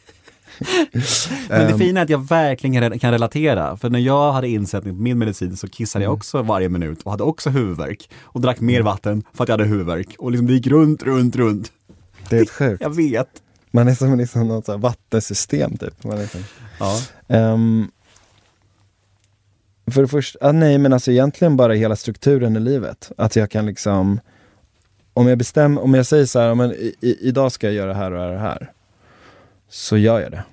Men 0.93 1.03
det 1.49 1.73
Ehm, 1.73 1.79
fina 1.79 2.01
är 2.01 2.05
att 2.05 2.11
jag 2.11 2.29
verkligen 2.29 2.99
kan- 2.99 3.13
relatera. 3.13 3.77
För 3.77 3.91
när 3.91 3.99
jag 3.99 4.33
hade 4.33 4.49
insättning 4.49 4.97
på 4.97 5.03
min 5.03 5.19
medicin 5.19 5.57
så 5.57 5.69
kissade 5.69 6.05
Mm. 6.05 6.11
jag 6.11 6.17
också 6.17 6.43
varje 6.43 6.69
minut 6.69 7.03
och 7.03 7.11
hade 7.11 7.23
också 7.23 7.51
huvudvärk. 7.51 8.11
Och 8.23 8.41
drack 8.41 8.61
mer 8.61 8.83
vatten 8.83 9.23
för 9.35 9.43
att 9.45 9.49
jag 9.49 9.53
hade 9.59 9.69
huvudvärk. 9.71 10.15
Och 10.19 10.31
liksom 10.31 10.47
det 10.47 10.53
gick 10.53 10.67
runt, 10.67 11.03
runt, 11.03 11.37
runt. 11.37 11.73
det 12.29 12.37
är 12.37 12.39
helt 12.39 12.51
sjukt. 12.51 12.83
Jag 12.83 12.97
vet. 12.97 13.29
Man 13.71 13.89
är 13.89 13.95
som 13.95 14.19
liksom 14.19 14.49
något 14.49 14.67
så 14.67 14.77
vattensystem 14.77 15.77
typ. 15.79 16.05
Man 16.05 16.17
är 16.19 16.23
liksom, 16.23 16.41
Ja. 16.79 17.01
Ehm, 17.29 17.91
för 19.87 20.03
det 20.03 20.09
första, 20.09 20.39
ah, 20.49 20.53
nej 20.53 20.79
men 20.79 20.93
alltså 20.93 21.11
egentligen 21.11 21.57
bara 21.57 21.73
hela 21.73 21.97
strukturen 21.97 22.57
i 22.57 22.61
livet. 22.61 23.13
Att 23.17 23.37
jag 23.37 23.51
kan 23.51 23.67
liksom, 23.67 24.21
om 25.13 25.29
jag 25.29 25.39
bestämmer, 25.39 25.83
om 25.83 25.95
jag 25.95 26.07
säger 26.07 26.27
så 26.27 26.41
här, 26.41 26.55
men 26.55 26.73
i, 26.73 26.95
i, 27.01 27.29
idag 27.29 27.53
ska 27.53 27.67
jag 27.67 27.75
göra 27.75 27.89
det 27.89 27.95
här 27.95 28.11
och 28.11 28.19
det 28.19 28.25
här 28.25 28.35
och 28.35 28.41
här. 28.41 28.73
Så 29.69 29.97
gör 29.97 30.21
jag 30.21 30.31
det. 30.31 30.45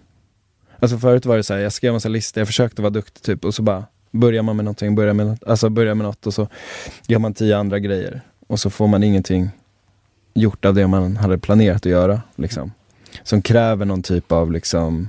Alltså 0.80 0.98
förut 0.98 1.26
var 1.26 1.38
det 1.38 1.44
så 1.44 1.54
här, 1.54 1.62
jag 1.62 1.74
skrev 1.74 1.94
massa 1.94 2.10
listor, 2.10 2.42
jag 2.42 2.48
försökte 2.48 2.82
vara 2.82 2.90
duktig 2.90 3.24
typ 3.24 3.46
och 3.46 3.56
så 3.56 3.62
bara 3.62 3.86
börjar 4.12 4.44
man 4.44 4.56
med 4.56 4.66
någonting, 4.66 4.96
börjar 4.96 5.14
med 5.14 5.26
något, 5.26 5.44
alltså 5.44 5.70
börjar 5.70 5.96
med 5.96 6.06
något 6.06 6.28
och 6.28 6.34
så 6.34 6.48
gör 7.08 7.20
man 7.20 7.34
tio 7.34 7.58
andra 7.58 7.80
grejer. 7.80 8.22
Och 8.48 8.60
så 8.60 8.70
får 8.70 8.88
man 8.88 9.04
ingenting 9.04 9.50
gjort 10.34 10.66
av 10.66 10.74
det 10.74 10.88
man 10.88 11.18
hade 11.18 11.38
planerat 11.38 11.78
att 11.78 11.86
göra. 11.86 12.22
Liksom. 12.36 12.72
Som 13.24 13.42
kräver 13.42 13.86
någon 13.86 14.04
typ 14.04 14.32
av 14.32 14.52
liksom 14.52 15.08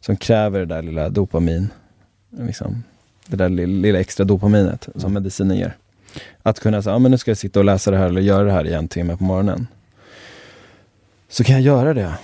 som 0.00 0.16
kräver 0.16 0.58
det 0.58 0.66
där 0.66 0.82
lilla 0.82 1.08
dopamin. 1.08 1.68
Liksom, 2.30 2.82
det 3.28 3.36
där 3.36 3.48
lilla, 3.48 4.00
extra 4.00 4.24
dopaminet 4.24 4.88
som 4.94 5.12
medicinen 5.12 5.56
ger. 5.56 5.76
Att 6.42 6.60
kunna 6.60 6.82
säga, 6.82 6.94
ja 6.94 6.98
men 6.98 7.10
nu 7.10 7.18
ska 7.18 7.30
jag 7.30 7.38
sitta 7.38 7.58
och 7.58 7.64
läsa 7.64 7.90
det 7.90 7.96
här 7.96 8.06
eller 8.06 8.20
göra 8.20 8.44
det 8.44 8.52
här 8.52 8.66
i 8.66 8.72
en 8.72 8.88
timme 8.88 9.16
på 9.16 9.24
morgonen. 9.24 9.66
Så 11.28 11.44
kan 11.44 11.54
jag 11.54 11.62
göra 11.62 11.94
det. 11.94 12.14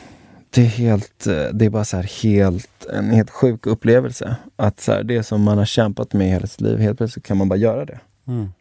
Det 0.51 0.61
är 0.63 0.67
helt, 0.67 1.27
eh, 1.27 1.45
det 1.53 1.65
är 1.65 1.71
bara 1.71 1.85
så 1.85 1.97
helt, 1.97 2.87
en 2.93 3.11
helt 3.11 3.31
sjuk 3.31 3.67
upplevelse. 3.67 4.37
Att 4.57 4.81
så 4.81 4.93
här, 4.93 5.03
det 5.03 5.23
som 5.23 5.43
man 5.43 5.59
har 5.59 5.65
kämpat 5.65 6.13
med 6.13 6.29
hela 6.29 6.47
sitt 6.47 6.61
liv, 6.61 6.79
helt 6.79 6.99
plötsligt 6.99 7.25
kan 7.27 7.37
man 7.37 7.49
bara 7.49 7.57
göra 7.59 7.85
det. 7.85 7.99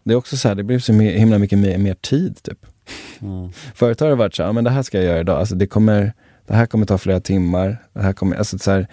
Det 0.03 0.13
är 0.13 0.17
också 0.17 0.37
så 0.37 0.47
här, 0.47 0.55
det 0.55 0.63
blir 0.63 0.79
så 0.79 0.93
himla 0.93 1.37
mycket 1.37 1.59
mer, 1.59 1.77
mer 1.77 1.93
tid 1.93 2.43
typ. 2.43 2.65
Förut 3.75 3.99
har 3.99 4.09
det 4.09 4.15
varit 4.15 4.35
så 4.35 4.43
här, 4.43 4.49
ja, 4.49 4.53
men 4.53 4.63
det 4.63 4.69
här 4.69 4.83
ska 4.83 4.97
jag 4.97 5.05
göra 5.05 5.19
idag, 5.19 5.39
alltså 5.39 5.55
det 5.55 5.67
kommer, 5.67 6.13
det 6.47 6.53
här 6.53 6.65
kommer 6.65 6.85
ta 6.85 6.97
flera 6.97 7.19
timmar, 7.19 7.77
det 7.93 8.01
här 8.01 8.13
kommer, 8.13 8.35
alltså 8.35 8.59
så 8.59 8.71
här, 8.71 8.87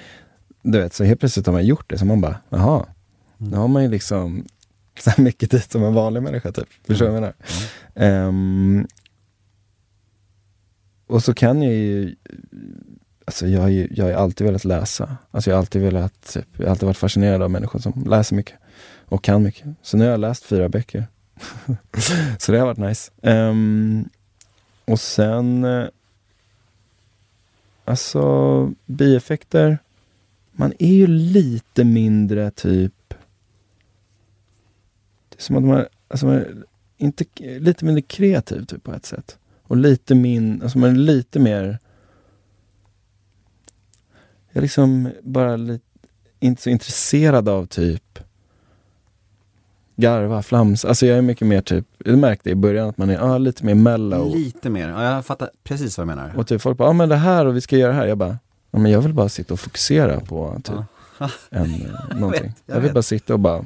du 0.62 0.78
vet, 0.78 0.94
så 0.94 1.04
helt 1.04 1.20
plötsligt 1.20 1.46
har 1.46 1.52
man 1.52 1.66
gjort 1.66 1.90
det, 1.90 1.98
så 1.98 2.04
man 2.04 2.20
bara, 2.20 2.37
jaha, 2.48 2.87
nu 3.38 3.57
har 3.57 3.68
man 3.68 3.83
ju 3.83 3.88
liksom 3.88 4.44
så 5.01 5.11
här 5.11 5.24
mycket 5.24 5.51
tid 5.51 5.70
som 5.70 5.85
en 5.85 5.94
vanlig 5.94 6.22
människa 6.22 6.53
typ. 6.53 6.68
Förstår 6.87 7.07
du 7.07 7.12
vad 7.12 7.16
jag 7.16 7.20
menar? 7.20 7.35
Ehm, 7.94 8.87
och 11.07 11.24
så 11.24 11.35
kan 11.35 11.62
jag 11.62 11.74
ju, 11.74 12.16
alltså 13.24 13.46
jag 13.46 13.61
har 13.61 13.68
ju 13.68 13.88
jag 13.90 14.05
har 14.05 14.12
alltid 14.12 14.46
velat 14.46 14.64
läsa. 14.64 15.16
Alltså 15.31 15.51
jag 15.51 15.57
har 15.57 15.59
alltid 15.59 15.83
velat, 15.83 16.33
typ, 16.33 16.46
jag 16.57 16.64
har 16.64 16.70
alltid 16.70 16.87
varit 16.87 16.96
fascinerad 16.96 17.42
av 17.42 17.51
människor 17.51 17.79
som 17.79 18.05
läser 18.07 18.37
mycket 18.37 18.57
och 19.09 19.24
kan 19.24 19.42
mycket. 19.42 19.66
Så 19.83 19.96
nu 19.96 20.05
har 20.05 20.11
jag 20.11 20.20
läst 20.20 20.44
fyra 20.44 20.68
böcker. 20.68 21.07
så 22.38 22.53
det 22.53 22.59
har 22.59 22.66
varit 22.66 22.79
nice. 22.79 23.11
Ehm, 23.22 24.09
och 24.85 25.01
sen, 25.01 25.64
eh, 25.64 25.87
alltså 27.85 28.72
bieffekter, 28.87 29.79
man 30.53 30.72
är 30.79 30.92
ju 30.92 31.07
lite 31.07 31.85
mindre 31.85 32.51
typ, 32.51 32.92
som 35.38 35.57
att 35.57 35.64
man, 35.64 35.85
alltså 36.09 36.27
man 36.27 36.64
inte, 36.96 37.24
lite 37.40 37.85
mindre 37.85 38.03
kreativ 38.03 38.64
typ 38.64 38.85
på 38.85 38.92
ett 38.92 39.07
sätt. 39.07 39.38
Och 39.62 39.77
lite 39.77 40.14
min, 40.14 40.62
alltså 40.62 40.79
man 40.79 40.90
är 40.90 40.94
lite 40.94 41.38
mer 41.40 41.79
Jag 44.48 44.57
är 44.57 44.62
liksom 44.62 45.11
bara 45.22 45.57
lite, 45.57 45.85
inte 46.40 46.62
så 46.62 46.70
intresserad 46.70 47.48
av 47.48 47.66
typ 47.66 48.18
garva, 49.96 50.42
flams. 50.42 50.85
Alltså 50.85 51.07
jag 51.07 51.18
är 51.18 51.22
mycket 51.22 51.46
mer 51.46 51.61
typ, 51.61 51.87
jag 52.05 52.18
märkte 52.18 52.51
i 52.51 52.55
början 52.55 52.88
att 52.88 52.98
man 52.98 53.11
är 53.11 53.14
ja, 53.14 53.38
lite 53.38 53.64
mer 53.64 53.74
mellow. 53.74 54.37
Lite 54.37 54.70
mer, 54.70 54.88
ja, 54.88 55.14
jag 55.14 55.27
fattar 55.27 55.51
precis 55.64 55.98
vad 55.98 56.07
du 56.07 56.14
menar. 56.14 56.33
Och 56.37 56.46
typ 56.46 56.62
folk 56.62 56.79
bara, 56.79 56.88
ja 56.88 56.92
men 56.92 57.09
det 57.09 57.16
här 57.16 57.46
och 57.46 57.57
vi 57.57 57.61
ska 57.61 57.77
göra 57.77 57.92
det 57.92 57.98
här. 57.98 58.07
Jag 58.07 58.18
bara, 58.18 58.38
ja 58.70 58.79
men 58.79 58.92
jag 58.92 59.01
vill 59.01 59.14
bara 59.14 59.29
sitta 59.29 59.55
och 59.55 59.61
fokusera 59.61 60.20
på 60.20 60.61
typ 60.64 60.74
en, 61.51 61.64
eh, 61.64 62.18
någonting. 62.18 62.42
vet, 62.42 62.62
jag 62.66 62.77
jag 62.77 62.81
vill 62.81 62.88
vet. 62.88 62.94
bara 62.94 63.03
sitta 63.03 63.33
och 63.33 63.40
bara, 63.40 63.64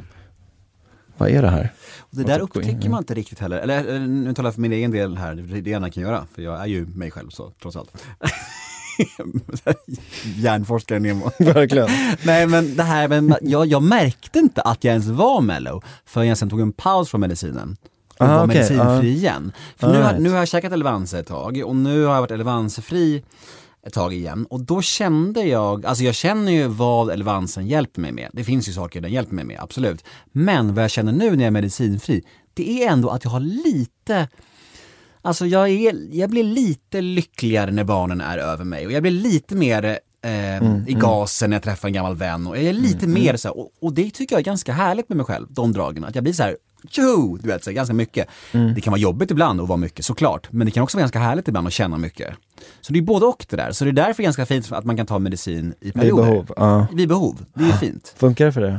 vad 1.23 1.31
är 1.31 1.43
det 1.43 1.49
här? 1.49 1.73
Och 1.99 2.17
det 2.17 2.25
där 2.25 2.41
upptäcker 2.41 2.89
man 2.89 2.99
inte 2.99 3.15
riktigt 3.15 3.39
heller. 3.39 3.59
Eller, 3.59 3.99
nu 3.99 4.35
talar 4.35 4.47
jag 4.47 4.55
för 4.55 4.61
min 4.61 4.73
egen 4.73 4.91
del 4.91 5.17
här, 5.17 5.35
det 5.35 5.59
är 5.59 5.63
det 5.63 5.71
ena 5.71 5.87
jag 5.87 5.95
kan 5.95 6.03
göra, 6.03 6.27
för 6.35 6.43
jag 6.43 6.61
är 6.61 6.67
ju 6.67 6.87
mig 6.87 7.11
själv 7.11 7.31
så, 7.31 7.53
trots 7.63 7.77
allt. 7.77 7.93
Hjärnforskare 10.37 10.99
Nemo. 10.99 11.31
Verkligen. 11.39 11.89
Nej 12.23 12.47
men 12.47 12.77
det 12.77 12.83
här, 12.83 13.09
men 13.09 13.35
jag, 13.43 13.67
jag 13.67 13.83
märkte 13.83 14.39
inte 14.39 14.63
att 14.63 14.85
jag 14.85 14.93
ens 14.93 15.07
var 15.07 15.41
mellow 15.41 15.85
förrän 16.07 16.29
jag 16.29 16.39
sen 16.39 16.51
tog 16.51 16.61
en 16.61 16.73
paus 16.73 17.11
från 17.11 17.21
medicinen. 17.21 17.77
Och 18.19 18.27
Ah, 18.27 18.37
var 18.37 18.45
okej, 18.45 18.57
medicinfri 18.57 18.85
ah. 18.85 19.03
igen. 19.03 19.53
För 19.77 19.87
nu, 19.89 19.99
har, 19.99 20.05
Alright. 20.05 20.23
nu 20.23 20.31
har 20.31 20.39
jag 20.39 20.49
käkat 20.49 20.73
Elvanse 20.73 21.19
ett 21.19 21.27
tag 21.27 21.63
och 21.67 21.77
nu 21.77 22.05
har 22.05 22.15
jag 22.15 22.21
varit 22.21 22.31
Elvanse-fri 22.31 23.23
ett 23.87 23.93
tag 23.93 24.15
igen. 24.15 24.47
Och 24.51 24.61
då 24.61 24.83
kände 24.83 25.43
jag, 25.43 25.87
alltså 25.87 26.05
jag 26.05 26.15
känner 26.15 26.53
ju 26.53 26.67
vad 26.67 27.11
Elvansen 27.11 27.67
hjälper 27.67 28.01
mig 28.01 28.13
med. 28.13 28.31
Det 28.33 28.45
finns 28.45 28.69
ju 28.69 28.73
saker 28.73 29.01
den 29.01 29.13
hjälper 29.13 29.35
mig 29.35 29.45
med, 29.45 29.61
absolut. 29.61 30.05
Men 30.33 30.75
vad 30.75 30.85
jag 30.85 30.91
känner 30.91 31.13
nu 31.13 31.31
när 31.31 31.37
jag 31.37 31.43
är 31.47 31.51
medicinfri, 31.51 32.23
det 32.55 32.85
är 32.85 32.93
ändå 32.93 33.09
att 33.09 33.25
jag 33.25 33.31
har 33.31 33.41
lite 33.41 34.29
Alltså 35.25 35.47
jag, 35.47 35.69
är, 35.69 36.09
jag 36.11 36.31
blir 36.31 36.45
lite 36.45 37.01
lyckligare 37.01 37.71
när 37.71 37.85
barnen 37.85 38.21
är 38.21 38.39
över 38.39 38.65
mig 38.65 38.87
och 38.87 38.93
jag 38.93 39.03
blir 39.03 39.13
lite 39.13 39.55
mer 39.55 39.99
eh, 40.23 40.89
i 40.89 40.97
gasen 41.01 41.51
när 41.51 41.57
jag 41.57 41.63
träffar 41.63 41.89
en 41.89 41.95
gammal 41.95 42.17
vän 42.17 42.47
och 42.47 42.57
jag 42.57 42.65
är 42.65 42.73
lite 42.73 43.07
mer 43.07 43.37
så 43.37 43.49
här, 43.49 43.59
och, 43.59 43.71
och 43.81 43.95
det 43.95 44.11
tycker 44.11 44.35
jag 44.35 44.41
är 44.41 44.45
ganska 44.45 44.73
härligt 44.73 45.09
med 45.09 45.17
mig 45.17 45.27
själv, 45.27 45.47
de 45.51 45.73
dragen. 45.73 46.05
Att 46.05 46.15
jag 46.15 46.25
blir 46.25 46.33
så 46.35 46.43
här, 46.43 46.57
tjo, 46.91 47.37
du 47.43 47.49
vet, 47.49 47.65
så 47.65 47.73
ganska 47.73 47.95
mycket. 47.95 48.29
Det 48.75 48.81
kan 48.81 48.91
vara 48.91 49.01
jobbigt 49.01 49.31
ibland 49.31 49.61
att 49.61 49.69
vara 49.69 49.77
mycket, 49.77 50.05
såklart. 50.05 50.49
Men 50.53 50.65
det 50.67 50.71
kan 50.71 50.83
också 50.83 50.97
vara 50.97 51.03
ganska 51.03 51.19
härligt 51.19 51.49
ibland 51.49 51.67
att 51.67 51.73
känna 51.73 51.99
mycket. 51.99 52.35
Så 52.81 52.93
det 52.93 52.99
är 52.99 53.03
både 53.03 53.27
och 53.27 53.47
det 53.49 53.57
där. 53.57 53.73
Så 53.73 53.85
det 53.85 53.91
är 53.91 53.93
därför 53.93 54.23
ganska 54.23 54.47
fint 54.47 54.73
att 54.73 54.85
man 54.85 54.97
kan 54.97 55.07
ta 55.07 55.19
medicin 55.19 55.75
i 55.81 55.85
Vid 55.85 55.95
perioder. 55.95 56.23
behov. 56.25 56.53
Ja. 56.57 56.87
Vid 56.93 57.09
behov, 57.09 57.45
det 57.55 57.63
är 57.65 57.67
ju 57.69 57.73
fint. 57.73 58.15
Funkar 58.17 58.45
det 58.47 58.53
för 58.53 58.61
dig? 58.61 58.77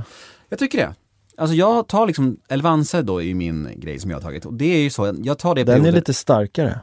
Jag 0.50 0.60
tycker 0.60 0.78
det. 0.78 0.96
Alltså 1.38 1.56
jag 1.56 1.88
tar 1.88 2.08
liksom, 2.08 2.38
Elvanse 2.50 3.02
då 3.02 3.22
är 3.22 3.34
min 3.36 3.70
grej 3.76 4.00
som 4.00 4.12
jag 4.12 4.18
har 4.18 4.22
tagit 4.22 4.46
och 4.46 4.54
det 4.54 4.66
är 4.66 4.82
ju 4.82 4.90
så, 4.90 5.16
jag 5.24 5.38
tar 5.40 5.56
det 5.56 5.64
Den 5.64 5.76
är 5.76 5.80
perioder- 5.80 5.92
lite 5.92 6.14
starkare. 6.14 6.80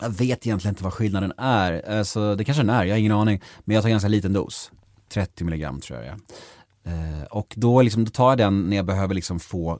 jag 0.00 0.08
vet 0.10 0.46
egentligen 0.46 0.72
inte 0.72 0.84
vad 0.84 0.92
skillnaden 0.92 1.32
är. 1.38 1.98
Alltså, 1.98 2.34
det 2.34 2.44
kanske 2.44 2.62
den 2.62 2.70
är, 2.70 2.84
jag 2.84 2.94
har 2.94 2.98
ingen 2.98 3.12
aning. 3.12 3.40
Men 3.64 3.74
jag 3.74 3.82
tar 3.82 3.90
ganska 3.90 4.08
liten 4.08 4.32
dos. 4.32 4.70
30 5.12 5.44
milligram 5.44 5.80
tror 5.80 5.98
jag 5.98 6.06
det 6.06 6.10
är. 6.90 7.20
Eh, 7.20 7.22
och 7.24 7.52
då, 7.56 7.82
liksom, 7.82 8.04
då 8.04 8.10
tar 8.10 8.28
jag 8.30 8.38
den 8.38 8.68
när 8.70 8.76
jag 8.76 8.86
behöver 8.86 9.14
liksom 9.14 9.40
få 9.40 9.78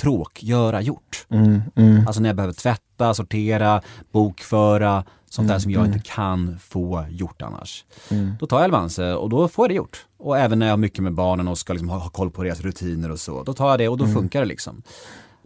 tråk, 0.00 0.42
göra 0.42 0.80
gjort. 0.80 1.26
Mm, 1.30 1.62
mm. 1.76 2.06
Alltså 2.06 2.22
när 2.22 2.28
jag 2.28 2.36
behöver 2.36 2.54
tvätta, 2.54 3.14
sortera, 3.14 3.82
bokföra, 4.12 5.04
sånt 5.30 5.44
Mm, 5.46 5.52
där 5.54 5.58
som 5.58 5.70
jag 5.72 5.86
inte 5.86 5.98
kan 5.98 6.58
få 6.58 7.04
gjort 7.10 7.42
annars. 7.42 7.84
Mm. 8.10 8.32
Då 8.40 8.46
tar 8.46 8.56
jag 8.56 8.64
Elvanse 8.64 9.14
och 9.14 9.28
då 9.28 9.48
får 9.48 9.64
jag 9.64 9.70
det 9.70 9.74
gjort. 9.74 10.06
Och 10.18 10.38
även 10.38 10.58
när 10.58 10.66
jag 10.66 10.72
har 10.72 10.76
mycket 10.78 11.02
med 11.04 11.14
barnen 11.14 11.48
och 11.48 11.58
ska 11.58 11.72
liksom 11.72 11.88
ha, 11.88 11.98
ha 11.98 12.10
koll 12.10 12.30
på 12.30 12.42
deras 12.42 12.60
rutiner 12.60 13.10
och 13.10 13.20
så, 13.20 13.42
då 13.42 13.52
tar 13.52 13.70
jag 13.70 13.78
det 13.78 13.88
och 13.88 13.98
då 13.98 14.04
Mm. 14.04 14.16
funkar 14.16 14.40
det 14.40 14.46
liksom. 14.46 14.82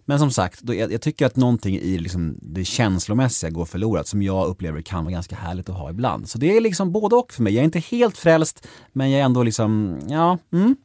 Men 0.06 0.18
som 0.18 0.30
sagt, 0.30 0.60
då, 0.62 0.74
jag, 0.74 0.92
jag 0.92 1.00
tycker 1.00 1.26
att 1.26 1.36
någonting 1.36 1.76
i 1.76 1.98
liksom 1.98 2.38
det 2.42 2.64
känslomässiga 2.64 3.50
går 3.50 3.64
förlorat 3.64 4.06
som 4.06 4.22
jag 4.22 4.46
upplever 4.46 4.82
kan 4.82 5.04
vara 5.04 5.12
ganska 5.12 5.36
härligt 5.36 5.68
att 5.68 5.76
ha 5.76 5.90
ibland. 5.90 6.28
Så 6.28 6.38
det 6.38 6.56
är 6.56 6.60
liksom 6.60 6.92
både 6.92 7.16
och 7.16 7.32
för 7.32 7.42
mig. 7.42 7.54
Jag 7.54 7.60
är 7.60 7.64
inte 7.64 7.78
helt 7.78 8.18
frälst, 8.18 8.66
men 8.92 9.10
jag 9.10 9.20
är 9.20 9.24
ändå 9.24 9.42
liksom, 9.42 9.98
ja, 10.08 10.38
mm. 10.52 10.76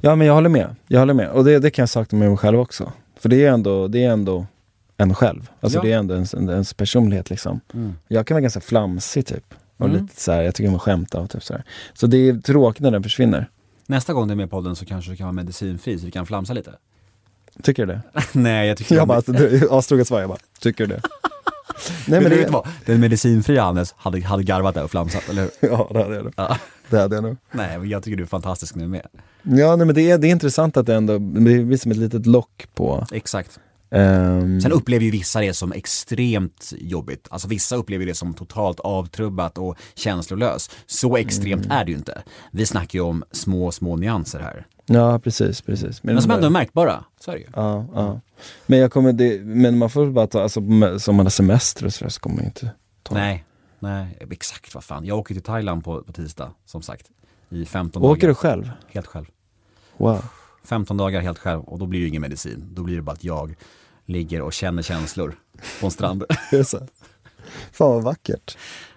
Ja 0.00 0.16
men 0.16 0.26
jag 0.26 0.34
håller 0.34 0.48
med. 0.48 0.76
Jag 0.88 0.98
håller 1.00 1.14
med. 1.14 1.28
Och 1.30 1.44
det, 1.44 1.58
det 1.58 1.70
kan 1.70 1.82
jag 1.82 1.88
sakna 1.88 2.18
med 2.18 2.28
mig 2.28 2.36
själv 2.38 2.60
också. 2.60 2.92
För 3.20 3.28
det 3.28 3.44
är 3.44 3.50
ändå, 3.52 3.88
det 3.88 4.04
är 4.04 4.10
ändå 4.10 4.46
en 4.96 5.14
själv. 5.14 5.50
Alltså 5.60 5.78
Ja. 5.78 5.82
det 5.82 5.92
är 5.92 5.98
ändå 5.98 6.14
ens, 6.14 6.34
en, 6.34 6.48
ens 6.48 6.74
personlighet 6.74 7.30
liksom. 7.30 7.60
Mm. 7.74 7.94
Jag 8.08 8.26
kan 8.26 8.34
vara 8.34 8.40
ganska 8.42 8.60
flamsig 8.60 9.26
typ. 9.26 9.54
Och 9.76 9.86
Mm. 9.86 10.02
lite 10.02 10.20
så 10.20 10.32
här, 10.32 10.42
jag 10.42 10.54
tycker 10.54 10.68
om 10.68 10.74
att 10.76 10.82
skämta 10.82 11.20
och 11.20 11.30
typ 11.30 11.44
så 11.44 11.52
här. 11.52 11.62
Så 11.94 12.06
det 12.06 12.28
är 12.28 12.34
tråkigt 12.40 12.82
när 12.82 12.90
den 12.90 13.02
försvinner. 13.02 13.48
Nästa 13.86 14.12
gång 14.12 14.28
du 14.28 14.32
är 14.32 14.36
med 14.36 14.46
i 14.46 14.50
podden 14.50 14.76
så 14.76 14.84
kanske 14.84 15.10
du 15.10 15.16
kan 15.16 15.26
vara 15.26 15.32
medicinfri 15.32 15.98
så 15.98 16.06
vi 16.06 16.12
kan 16.12 16.26
flamsa 16.26 16.52
lite. 16.52 16.72
Tycker 17.62 17.86
du 17.86 17.92
det? 17.92 18.00
Nej, 18.32 18.68
jag 18.68 18.76
tycker 18.76 18.94
Jag 18.96 19.08
bara, 19.08 19.16
alltså, 19.16 19.32
du- 19.32 19.68
astroget 19.70 20.08
svar, 20.08 20.20
jag 20.20 20.28
bara, 20.28 20.38
tycker 20.60 20.86
du 20.86 20.94
det? 20.94 21.00
Nej 22.08 22.20
men 22.20 22.22
men 22.22 22.38
det, 22.38 22.48
vad? 22.50 22.68
Den 22.86 23.00
medicinfria 23.00 23.62
Hannes 23.62 23.94
hade, 23.98 24.20
hade 24.24 24.42
garvat 24.42 24.74
där 24.74 24.84
och 24.84 24.90
flamsat, 24.90 25.28
eller 25.28 25.42
hur? 25.42 25.50
ja 25.70 25.88
det 25.92 26.02
hade 26.02 26.14
jag 26.14 26.24
nog. 26.24 26.32
Ja. 26.36 26.58
Det 26.90 26.98
hade 26.98 27.14
jag 27.16 27.22
nog. 27.24 27.36
Nej, 27.52 27.78
men 27.78 27.88
jag 27.88 28.02
tycker 28.02 28.16
du 28.16 28.22
är 28.22 28.26
fantastisk 28.26 28.74
nu 28.74 28.88
med. 28.88 29.06
Ja 29.42 29.76
nej, 29.76 29.86
men 29.86 29.94
det 29.94 30.10
är, 30.10 30.18
det 30.18 30.26
är 30.28 30.30
intressant 30.30 30.76
att 30.76 30.86
det 30.86 30.94
ändå, 30.94 31.12
det 31.18 31.40
blir 31.40 31.76
som 31.76 31.90
ett 31.90 31.96
litet 31.96 32.26
lock 32.26 32.66
på. 32.74 33.06
Exakt. 33.12 33.58
ehm, 33.90 34.60
Sen 34.60 34.72
upplever 34.72 35.04
ju 35.04 35.10
vissa 35.10 35.40
det 35.40 35.54
som 35.54 35.72
extremt 35.72 36.72
jobbigt. 36.78 37.26
Alltså 37.30 37.48
vissa 37.48 37.76
upplever 37.76 38.06
det 38.06 38.14
som 38.14 38.34
totalt 38.34 38.80
avtrubbat 38.80 39.58
och 39.58 39.76
känslolös. 39.94 40.70
Så 40.86 41.16
extremt 41.16 41.66
är 41.70 41.84
det 41.84 41.90
ju 41.90 41.96
inte. 41.96 42.22
Vi 42.50 42.66
snackar 42.66 42.98
ju 42.98 43.04
om 43.04 43.24
små, 43.32 43.72
små 43.72 43.96
nyanser 43.96 44.38
här. 44.40 44.66
Ja 44.86 45.18
precis, 45.18 45.60
precis. 45.62 46.02
Men 46.02 46.22
som 46.22 46.28
de 46.28 46.34
ändå 46.34 46.46
är 46.46 46.50
märkbara. 46.50 47.04
Så 47.20 47.30
är 47.30 47.34
det 47.34 47.40
ju. 47.40 47.46
Ja, 47.54 47.86
ja. 47.94 48.20
Men 48.66 48.78
jag 48.78 48.92
kommer, 48.92 49.12
det, 49.12 49.40
men 49.40 49.78
man 49.78 49.90
får 49.90 50.06
bara 50.06 50.26
ta, 50.26 50.42
alltså 50.42 50.60
som 50.98 51.16
man 51.16 51.26
har 51.26 51.30
semester 51.30 51.86
och 51.86 51.94
sådär 51.94 52.08
så 52.10 52.20
kommer 52.20 52.36
man 52.36 52.44
inte 52.44 52.70
ta. 53.02 53.14
Nej, 53.14 53.44
nej, 53.78 54.18
exakt 54.30 54.74
vad 54.74 54.84
fan. 54.84 55.04
Jag 55.04 55.18
åker 55.18 55.34
till 55.34 55.42
Thailand 55.42 55.84
på, 55.84 56.02
på 56.02 56.12
tisdag, 56.12 56.50
som 56.66 56.82
sagt. 56.82 57.06
I 57.50 57.64
15 57.64 58.02
Åker 58.02 58.20
dagar. 58.20 58.28
du 58.28 58.34
själv? 58.34 58.70
Helt 58.88 59.06
själv. 59.06 59.26
Wow. 59.96 60.24
15 60.64 60.96
dagar 60.96 61.20
helt 61.20 61.38
själv 61.38 61.60
och 61.60 61.78
då 61.78 61.86
blir 61.86 62.00
det 62.00 62.06
ingen 62.06 62.22
medicin. 62.22 62.68
Då 62.72 62.82
blir 62.82 62.96
det 62.96 63.02
bara 63.02 63.12
att 63.12 63.24
jag 63.24 63.54
ligger 64.06 64.40
och 64.42 64.52
känner 64.52 64.82
känslor 64.82 65.34
på 65.80 65.86
en 65.86 65.90
strand. 65.92 66.24
Fan 67.72 67.88
vad 67.94 68.02
vackert. 68.02 68.56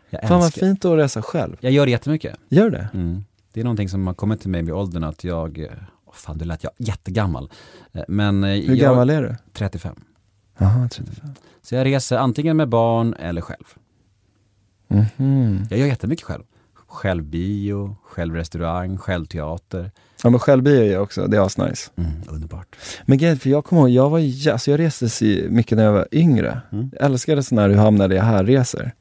Jag 0.09 0.21
Fan 0.21 0.37
vad 0.39 0.45
älskar. 0.45 0.61
fint 0.61 0.85
att 0.85 0.97
resa 0.97 1.21
själv. 1.21 1.57
Jag 1.59 1.71
gör 1.71 1.85
det 1.85 1.91
jättemycket. 1.91 2.35
Gör 2.49 2.69
det? 2.69 2.89
Mm. 2.93 3.23
Det 3.59 3.61
är 3.61 3.65
någonting 3.65 3.89
som 3.89 4.07
har 4.07 4.13
kommit 4.13 4.41
till 4.41 4.49
mig 4.49 4.61
vid 4.61 4.73
åldern 4.73 5.03
att 5.03 5.23
jag, 5.23 5.67
åh 6.05 6.13
fan 6.13 6.37
du 6.37 6.45
lät 6.45 6.63
jag 6.63 6.73
jättegammal. 6.77 7.49
Eh, 7.93 8.01
Men 8.07 8.43
eh, 8.43 8.49
Hur 8.49 8.75
jag, 8.75 8.77
gammal 8.77 9.09
är 9.09 9.21
du? 9.21 9.35
35. 9.53 9.95
Jaha, 10.57 10.89
35. 10.91 11.29
Så 11.61 11.75
jag 11.75 11.85
reser 11.85 12.17
antingen 12.17 12.57
med 12.57 12.69
barn 12.69 13.13
eller 13.13 13.41
själv. 13.41 13.63
Mhm. 14.87 15.63
Jag 15.69 15.79
gör 15.79 15.87
jättemycket 15.87 16.25
själv. 16.25 16.43
Själv 16.87 17.23
bio, 17.23 17.95
själv 18.03 18.35
restaurang, 18.35 18.97
själv 18.97 19.25
teater. 19.25 19.91
Ja 20.23 20.29
men 20.29 20.39
självbio 20.39 20.73
är 20.81 20.91
jag 20.91 21.03
också, 21.03 21.27
det 21.27 21.37
är 21.37 21.41
asnice. 21.41 21.91
Mm, 21.95 22.11
underbart. 22.29 22.75
Men 23.05 23.17
grejen, 23.17 23.39
för 23.39 23.49
jag 23.49 23.65
kommer 23.65 23.81
ihåg, 23.81 23.89
jag 23.89 24.09
var 24.09 24.19
alltså 24.53 24.71
jag 24.71 24.79
reste 24.79 25.47
mycket 25.49 25.77
när 25.77 25.83
jag 25.85 25.93
var 25.93 26.07
yngre. 26.11 26.61
Mm. 26.71 26.91
Jag 26.93 27.05
älskade 27.05 27.43
sådana 27.43 27.61
här, 27.61 27.69
hur 27.69 27.77
hamnade 27.77 28.15
jag 28.15 28.23
här-resor. 28.23 28.91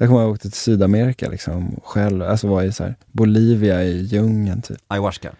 Jag 0.00 0.08
kommer 0.08 0.20
ihåg 0.20 0.24
att 0.24 0.28
jag 0.28 0.34
åkte 0.34 0.50
till 0.50 0.58
Sydamerika 0.58 1.28
liksom, 1.28 1.80
själv, 1.84 2.22
alltså 2.22 2.48
var 2.48 2.62
i 2.62 2.72
så 2.72 2.84
här, 2.84 2.94
Bolivia 3.12 3.84
i 3.84 4.00
djungeln 4.00 4.62
typ. 4.62 4.78
Ayahuasca. 4.88 5.30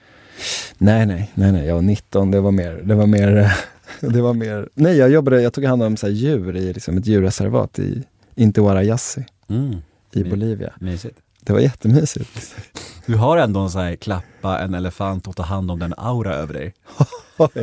Nej, 0.78 1.06
nej, 1.06 1.30
nej, 1.34 1.52
nej, 1.52 1.66
jag 1.66 1.74
var 1.74 1.82
19, 1.82 2.30
det 2.30 2.40
var 2.40 2.50
mer, 2.50 2.80
det 2.84 2.94
var 2.94 3.06
mer, 3.06 3.52
det 4.00 4.20
var 4.22 4.34
mer, 4.34 4.68
nej 4.74 4.96
jag 4.96 5.11
jobbade, 5.11 5.42
jag 5.42 5.52
tog 5.52 5.64
hand 5.64 5.82
om 5.82 5.96
så 5.96 6.06
här, 6.06 6.14
djur 6.14 6.56
i 6.56 6.72
liksom, 6.72 6.98
ett 6.98 7.06
djurreservat 7.06 7.78
i 7.78 8.02
Intihuarayasi 8.34 9.24
Mm, 9.48 9.76
i. 10.12 10.24
Bolivia. 10.24 10.72
mysigt. 10.80 11.18
Det 11.42 11.52
var 11.52 11.61
jättemysigt. 11.61 12.54
Du 13.06 13.16
har 13.16 13.36
ändå 13.36 13.61
en 13.61 13.70
sån 13.70 13.80
här 13.80 13.96
klappa 13.96 14.58
en 14.61 14.74
elefant 14.74 15.26
och 15.26 15.36
ta 15.36 15.42
hand 15.42 15.70
om 15.70 15.78
den 15.78 15.94
aura 15.96 16.34
över 16.34 16.54
dig. 16.54 16.74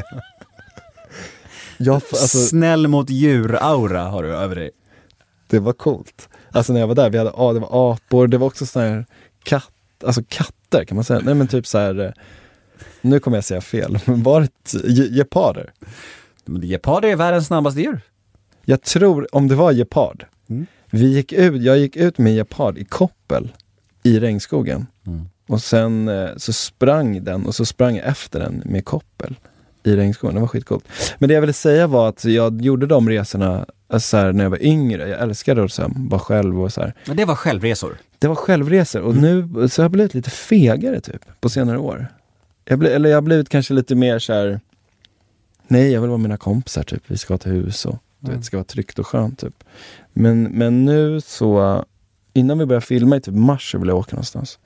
Jag, 1.77 1.95
alltså, 1.95 2.37
Snäll 2.37 2.87
mot 2.87 3.09
djur-aura 3.09 4.03
har 4.09 4.23
du 4.23 4.35
över 4.35 4.55
dig. 4.55 4.71
det 5.47 5.59
var 5.59 5.73
coolt. 5.73 6.29
Alltså 6.51 6.73
när 6.73 6.79
jag 6.79 6.87
var 6.87 6.95
där, 6.95 7.09
vi 7.09 7.17
hade, 7.17 7.31
ja, 7.37 7.53
det 7.53 7.59
var 7.59 7.93
apor, 7.93 8.27
det 8.27 8.37
var 8.37 8.47
också 8.47 8.65
såna 8.65 8.85
här 8.85 9.05
katt, 9.43 9.71
alltså 10.05 10.21
katter 10.27 10.83
kan 10.85 10.95
man 10.95 11.03
säga. 11.03 11.21
Nej 11.23 11.33
men 11.33 11.47
typ 11.47 11.67
så 11.67 11.77
här. 11.77 11.99
eh, 12.05 12.11
nu 13.01 13.19
kommer 13.19 13.37
jag 13.37 13.43
säga 13.43 13.61
fel, 13.61 13.99
men 14.05 14.23
var 14.23 14.41
det 14.41 14.73
ge- 14.87 15.07
geparder? 15.17 15.71
Men 16.45 16.61
geparder 16.61 17.09
är 17.09 17.15
världens 17.15 17.47
snabbaste 17.47 17.81
djur. 17.81 18.01
Jag 18.65 18.81
tror, 18.81 19.35
om 19.35 19.47
det 19.47 19.55
var 19.55 19.71
gepard. 19.73 20.25
Mm. 20.49 20.65
Vi 20.91 21.05
gick 21.15 21.33
ut, 21.33 21.61
jag 21.61 21.77
gick 21.77 21.95
ut 21.95 22.17
med 22.17 22.33
gepard 22.35 22.77
i 22.77 22.83
koppel 22.85 23.51
i 24.03 24.19
regnskogen. 24.19 24.87
Mm. 25.07 25.29
Och 25.47 25.61
sen 25.61 26.07
eh, 26.07 26.29
så 26.37 26.53
sprang 26.53 27.23
den 27.23 27.45
och 27.45 27.55
så 27.55 27.65
sprang 27.65 27.95
jag 27.95 28.05
efter 28.07 28.39
den 28.39 28.61
med 28.65 28.85
koppel 28.85 29.35
i 29.83 29.95
regnskogen. 29.95 30.35
Det 30.35 30.41
var 30.41 30.47
skitcoolt. 30.47 30.85
Men 31.19 31.27
det 31.29 31.33
jag 31.33 31.41
ville 31.41 31.53
säga 31.53 31.87
var 31.87 32.09
att 32.09 32.25
jag 32.25 32.61
gjorde 32.61 32.85
de 32.85 33.09
resorna 33.09 33.65
alltså 33.87 34.09
så 34.09 34.17
här, 34.17 34.33
när 34.33 34.43
jag 34.43 34.49
var 34.49 34.63
yngre. 34.63 35.09
Jag 35.09 35.21
älskade 35.21 35.63
att 35.63 35.77
här, 35.77 35.91
vara 36.09 36.19
själv 36.19 36.61
och 36.61 36.73
så 36.73 36.81
här. 36.81 36.93
Men 37.05 37.17
det 37.17 37.25
var 37.25 37.35
självresor. 37.35 37.97
Det 38.19 38.27
var 38.27 38.35
självresor 38.35 39.01
och 39.01 39.15
nu 39.15 39.49
så 39.69 39.81
har 39.81 39.83
jag 39.83 39.91
blivit 39.91 40.13
lite 40.13 40.29
fegare 40.29 41.01
typ 41.01 41.41
på 41.41 41.49
senare 41.49 41.77
år. 41.77 42.07
Jag 42.65 42.79
bli, 42.79 42.89
eller 42.89 43.09
jag 43.09 43.17
har 43.17 43.21
blivit 43.21 43.49
kanske 43.49 43.73
lite 43.73 43.95
mer 43.95 44.19
så 44.19 44.33
här. 44.33 44.59
Nej, 45.67 45.91
jag 45.91 46.01
vill 46.01 46.09
vara 46.09 46.17
med 46.17 46.23
mina 46.29 46.37
kompisar 46.37 46.83
typ. 46.83 47.03
Vi 47.07 47.17
ska 47.17 47.37
till 47.37 47.51
hus 47.51 47.85
och 47.85 47.97
du 48.19 48.31
vet, 48.31 48.39
det 48.39 48.45
ska 48.45 48.57
vara 48.57 48.65
tryggt 48.65 48.99
och 48.99 49.07
skönt 49.07 49.39
typ. 49.39 49.63
Men, 50.13 50.43
men 50.43 50.85
nu 50.85 51.21
så, 51.21 51.85
innan 52.33 52.59
vi 52.59 52.65
börjar 52.65 52.81
filma 52.81 53.17
i 53.17 53.21
typ 53.21 53.33
mars 53.33 53.71
så 53.71 53.77
vill 53.77 53.87
jag 53.87 53.97
åka 53.97 54.15
någonstans. 54.15 54.59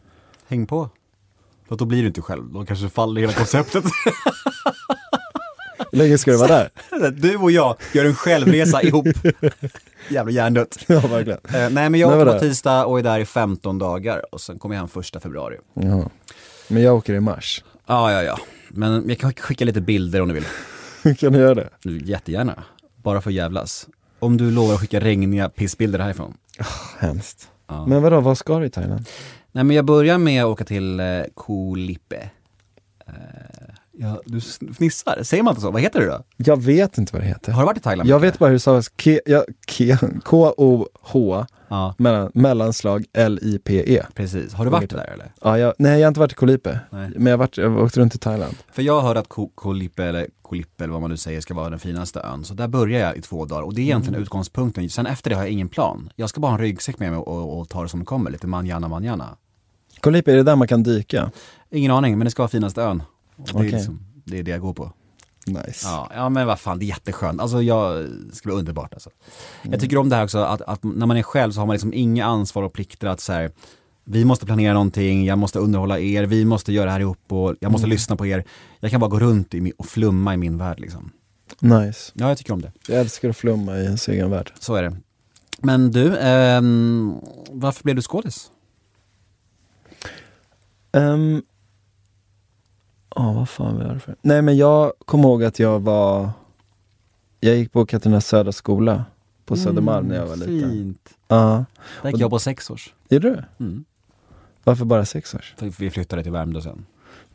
Häng 0.48 0.66
på. 0.66 0.90
För 1.68 1.76
då 1.76 1.86
blir 1.86 2.02
du 2.02 2.08
inte 2.08 2.22
själv, 2.22 2.54
då 2.54 2.66
kanske 2.66 2.90
faller 2.90 3.22
hela 3.22 3.34
konceptet. 3.34 3.84
Hur 5.92 5.98
länge 5.98 6.18
ska 6.18 6.32
du 6.32 6.38
vara 6.38 6.48
där? 6.48 7.12
Du 7.12 7.38
och 7.38 7.52
jag 7.52 7.76
gör 7.94 8.06
en 8.06 8.16
självresa 8.16 8.82
ihop. 8.84 9.08
Jävla 10.10 10.32
hjärndött. 10.32 10.78
ja, 10.88 11.00
verkligen. 11.00 11.40
Eh, 11.54 11.70
nej 11.70 11.90
men 11.90 11.96
jag 11.96 12.22
åker 12.22 12.34
på 12.34 12.40
tisdag 12.40 12.86
och 12.86 13.00
är 13.00 13.04
där 13.04 13.20
i 13.20 13.26
15 13.26 13.80
dagar 13.80 14.34
och 14.34 14.42
sen 14.42 14.60
kommer 14.60 14.76
jag 14.76 14.80
hem 14.80 14.88
första 14.88 15.20
februari. 15.20 15.58
Ja. 15.74 16.10
Men 16.68 16.84
jag 16.84 16.96
åker 16.96 17.14
i 17.14 17.20
mars. 17.20 17.64
Ja, 17.88 18.12
ja, 18.12 18.24
ja. 18.24 18.40
Men 18.70 19.10
jag 19.10 19.18
kan 19.18 19.34
skicka 19.34 19.66
lite 19.66 19.82
bilder 19.82 20.22
om 20.22 20.28
du 20.28 20.34
vill. 20.34 20.46
kan 21.18 21.34
du 21.34 21.40
göra 21.40 21.56
det? 21.56 21.70
Jättegärna. 21.84 22.64
Bara 22.96 23.22
för 23.22 23.30
att 23.30 23.36
jävlas. 23.36 23.88
Om 24.20 24.38
du 24.38 24.52
lovar 24.52 24.74
att 24.74 24.80
skicka 24.80 25.00
regniga 25.00 25.50
pissbilder 25.50 26.00
härifrån. 26.00 26.38
Hemskt. 27.00 27.48
Ja. 27.68 27.86
Men 27.86 28.02
vadå, 28.02 28.20
vad 28.20 28.38
ska 28.38 28.60
du 28.60 28.66
i 28.66 28.70
Thailand? 28.70 29.06
Nej 29.52 29.64
men 29.64 29.76
jag 29.76 29.86
börjar 29.86 30.18
med 30.18 30.44
att 30.44 30.50
åka 30.50 30.64
till 30.66 31.00
eh, 31.00 31.06
Koh 31.34 31.78
Lipe. 31.78 32.30
Eh, 33.08 33.14
ja, 34.02 34.22
du 34.26 34.42
fnissar, 34.74 35.24
säger 35.24 35.44
man 35.44 35.52
inte 35.52 35.62
så? 35.62 35.72
Vad 35.72 35.82
heter 35.82 36.00
det 36.00 36.06
då? 36.06 36.24
Jag 36.38 36.62
vet 36.62 36.98
inte 36.98 37.14
vad 37.14 37.22
det 37.22 37.28
heter. 37.28 37.52
Har 37.52 37.62
du 37.62 37.66
varit 37.66 37.78
i 37.78 37.82
Thailand? 37.82 38.10
Jag 38.10 38.20
vet 38.20 38.40
bara 38.40 38.46
hur 38.48 38.54
det 38.54 38.60
stavas. 38.60 38.92
Ja, 39.26 39.44
K-O-H 40.24 41.46
Ja, 41.68 41.96
mellan, 41.98 42.32
mellanslag 42.34 43.06
L-I-P-E. 43.14 44.04
precis. 44.16 44.54
Har 44.54 44.66
du 44.66 44.72
varit 44.72 44.90
där 44.90 45.10
eller? 45.14 45.32
Ja, 45.42 45.58
jag, 45.58 45.74
nej, 45.78 46.00
jag 46.00 46.06
har 46.06 46.08
inte 46.08 46.20
varit 46.20 46.32
i 46.32 46.36
Koh 46.36 46.48
Lipe. 46.48 46.80
Nej. 46.90 47.10
Men 47.16 47.26
jag 47.26 47.34
har, 47.34 47.38
varit, 47.38 47.58
jag 47.58 47.70
har 47.70 47.82
åkt 47.84 47.98
runt 47.98 48.16
i 48.16 48.18
Thailand. 48.18 48.56
För 48.72 48.82
jag 48.82 49.02
hörde 49.02 49.20
att 49.20 49.30
Koh 49.30 49.50
Koh 49.56 49.76
Lipe, 49.76 50.04
eller 50.04 50.28
Koh 50.42 50.58
Lipe 50.58 50.84
eller 50.84 50.92
vad 50.92 51.02
man 51.02 51.10
nu 51.12 51.18
säger, 51.18 51.42
ska 51.42 51.54
vara 51.54 51.70
den 51.70 51.80
finaste 51.80 52.20
ön. 52.20 52.44
Så 52.44 52.54
där 52.54 52.68
börjar 52.68 53.00
jag 53.08 53.18
i 53.18 53.22
två 53.22 53.46
dagar 53.46 53.62
och 53.62 53.74
det 53.74 53.82
är 53.82 53.84
egentligen 53.84 54.14
Mm. 54.16 54.24
utgångspunkten. 54.24 54.90
Sen 54.90 55.06
efter 55.06 55.30
det 55.30 55.36
har 55.36 55.44
jag 55.44 55.52
ingen 55.52 55.70
plan. 55.70 56.10
Jag 56.16 56.30
ska 56.30 56.40
bara 56.42 56.52
ha 56.52 56.58
en 56.58 56.62
ryggsäck 56.64 57.00
med 57.00 57.12
mig 57.12 57.20
och, 57.20 57.60
och 57.60 57.70
ta 57.70 57.84
det 57.84 57.90
som 57.90 58.00
det 58.00 58.06
kommer, 58.06 58.32
lite 58.32 58.48
manjana 58.48 58.88
manjana. 58.88 59.38
Koh 60.00 60.12
Lipe, 60.14 60.32
är 60.32 60.36
det 60.36 60.44
där 60.44 60.56
man 60.56 60.68
kan 60.68 60.84
dyka? 60.84 61.32
Ingen 61.72 61.92
aning, 61.92 62.18
men 62.18 62.26
det 62.26 62.32
ska 62.32 62.42
vara 62.42 62.50
finaste 62.50 62.82
ön. 62.82 63.04
Det, 63.46 63.52
är 63.52 63.56
Okej. 63.56 63.72
liksom, 63.72 64.00
det 64.26 64.40
är 64.40 64.44
det 64.44 64.52
jag 64.52 64.62
går 64.62 64.74
på. 64.74 64.92
Nice. 65.46 65.88
Ja, 65.88 66.12
ja 66.16 66.30
men 66.30 66.48
vad 66.48 66.60
fan, 66.60 66.80
det 66.80 66.86
är 66.86 66.88
jätteskönt. 66.88 67.42
Alltså 67.42 67.62
jag, 67.62 68.06
det 68.10 68.36
ska 68.36 68.50
bli 68.50 68.58
underbart 68.58 68.94
alltså. 68.94 69.10
Jag 69.64 69.80
tycker 69.80 69.98
om 69.98 70.10
det 70.10 70.16
här 70.16 70.24
också 70.24 70.38
att, 70.38 70.62
att 70.62 70.84
när 70.84 71.06
man 71.06 71.18
är 71.18 71.24
själv 71.24 71.52
så 71.52 71.60
har 71.60 71.66
man 71.68 71.74
liksom 71.74 71.94
inga 71.94 72.26
ansvar 72.26 72.64
och 72.64 72.74
plikter 72.74 73.08
att 73.08 73.20
så 73.20 73.34
här, 73.34 73.52
vi 74.04 74.26
måste 74.26 74.46
planera 74.46 74.74
någonting, 74.74 75.26
jag 75.26 75.38
måste 75.38 75.60
underhålla 75.60 76.00
er, 76.00 76.24
vi 76.24 76.46
måste 76.46 76.74
göra 76.74 76.86
det 76.86 76.92
här 76.92 77.00
ihop 77.00 77.32
och 77.32 77.56
jag 77.60 77.72
måste 77.72 77.88
lyssna 77.88 78.16
på 78.16 78.26
er. 78.26 78.44
Jag 78.80 78.92
kan 78.92 79.00
bara 79.00 79.10
gå 79.10 79.20
runt 79.20 79.54
i, 79.54 79.62
min- 79.62 79.74
och 79.78 79.86
flumma 79.86 80.34
i 80.34 80.38
min 80.38 80.58
värld 80.58 80.80
liksom. 80.80 81.12
Nice. 81.60 82.12
Ja, 82.16 82.28
jag 82.28 82.38
tycker 82.38 82.54
om 82.54 82.62
det. 82.62 82.72
Jag 82.88 83.00
älskar 83.00 83.30
att 83.30 83.38
flumma 83.38 83.78
i 83.78 83.84
ens 83.84 84.08
egen 84.10 84.30
värld. 84.30 84.52
Så 84.60 84.76
är 84.76 84.84
det. 84.84 84.96
Men 85.60 85.92
du, 85.92 86.18
ehm, 86.18 87.16
varför 87.52 87.84
blev 87.84 87.96
du 87.96 88.02
skådis? 88.02 88.52
Um, 90.94 91.44
Ja, 93.16 93.34
vad 93.34 93.50
fan 93.50 93.78
var 93.78 93.94
det 93.94 94.00
för? 94.00 94.16
Nej 94.22 94.42
men 94.42 94.58
jag 94.58 94.94
kommer 95.06 95.24
ihåg 95.30 95.44
att 95.44 95.60
jag 95.60 95.80
var 95.80 96.30
Jag 97.40 97.56
gick 97.56 97.72
på 97.72 97.86
Katarina 97.86 98.22
Södra 98.22 98.52
skola 98.52 99.06
på 99.46 99.56
Södermalm 99.58 100.08
när 100.08 100.16
jag 100.16 100.26
var 100.28 100.36
liten. 100.36 100.70
Fint. 100.72 101.10
Ja, 101.28 101.66
Där 102.02 102.10
gick 102.12 102.22
jag 102.22 102.30
på 102.30 102.40
sex 102.40 102.70
års. 102.70 102.94
gjorde 103.10 103.30
du? 103.30 103.66
Mm. 103.66 103.84
Varför 104.64 104.86
bara 104.86 105.06
sex 105.06 105.36
års? 105.36 105.54
För 105.58 105.66
vi 105.80 105.90
flyttade 105.92 106.24
till 106.24 106.32
Värmdö 106.32 106.62
sen. 106.62 106.86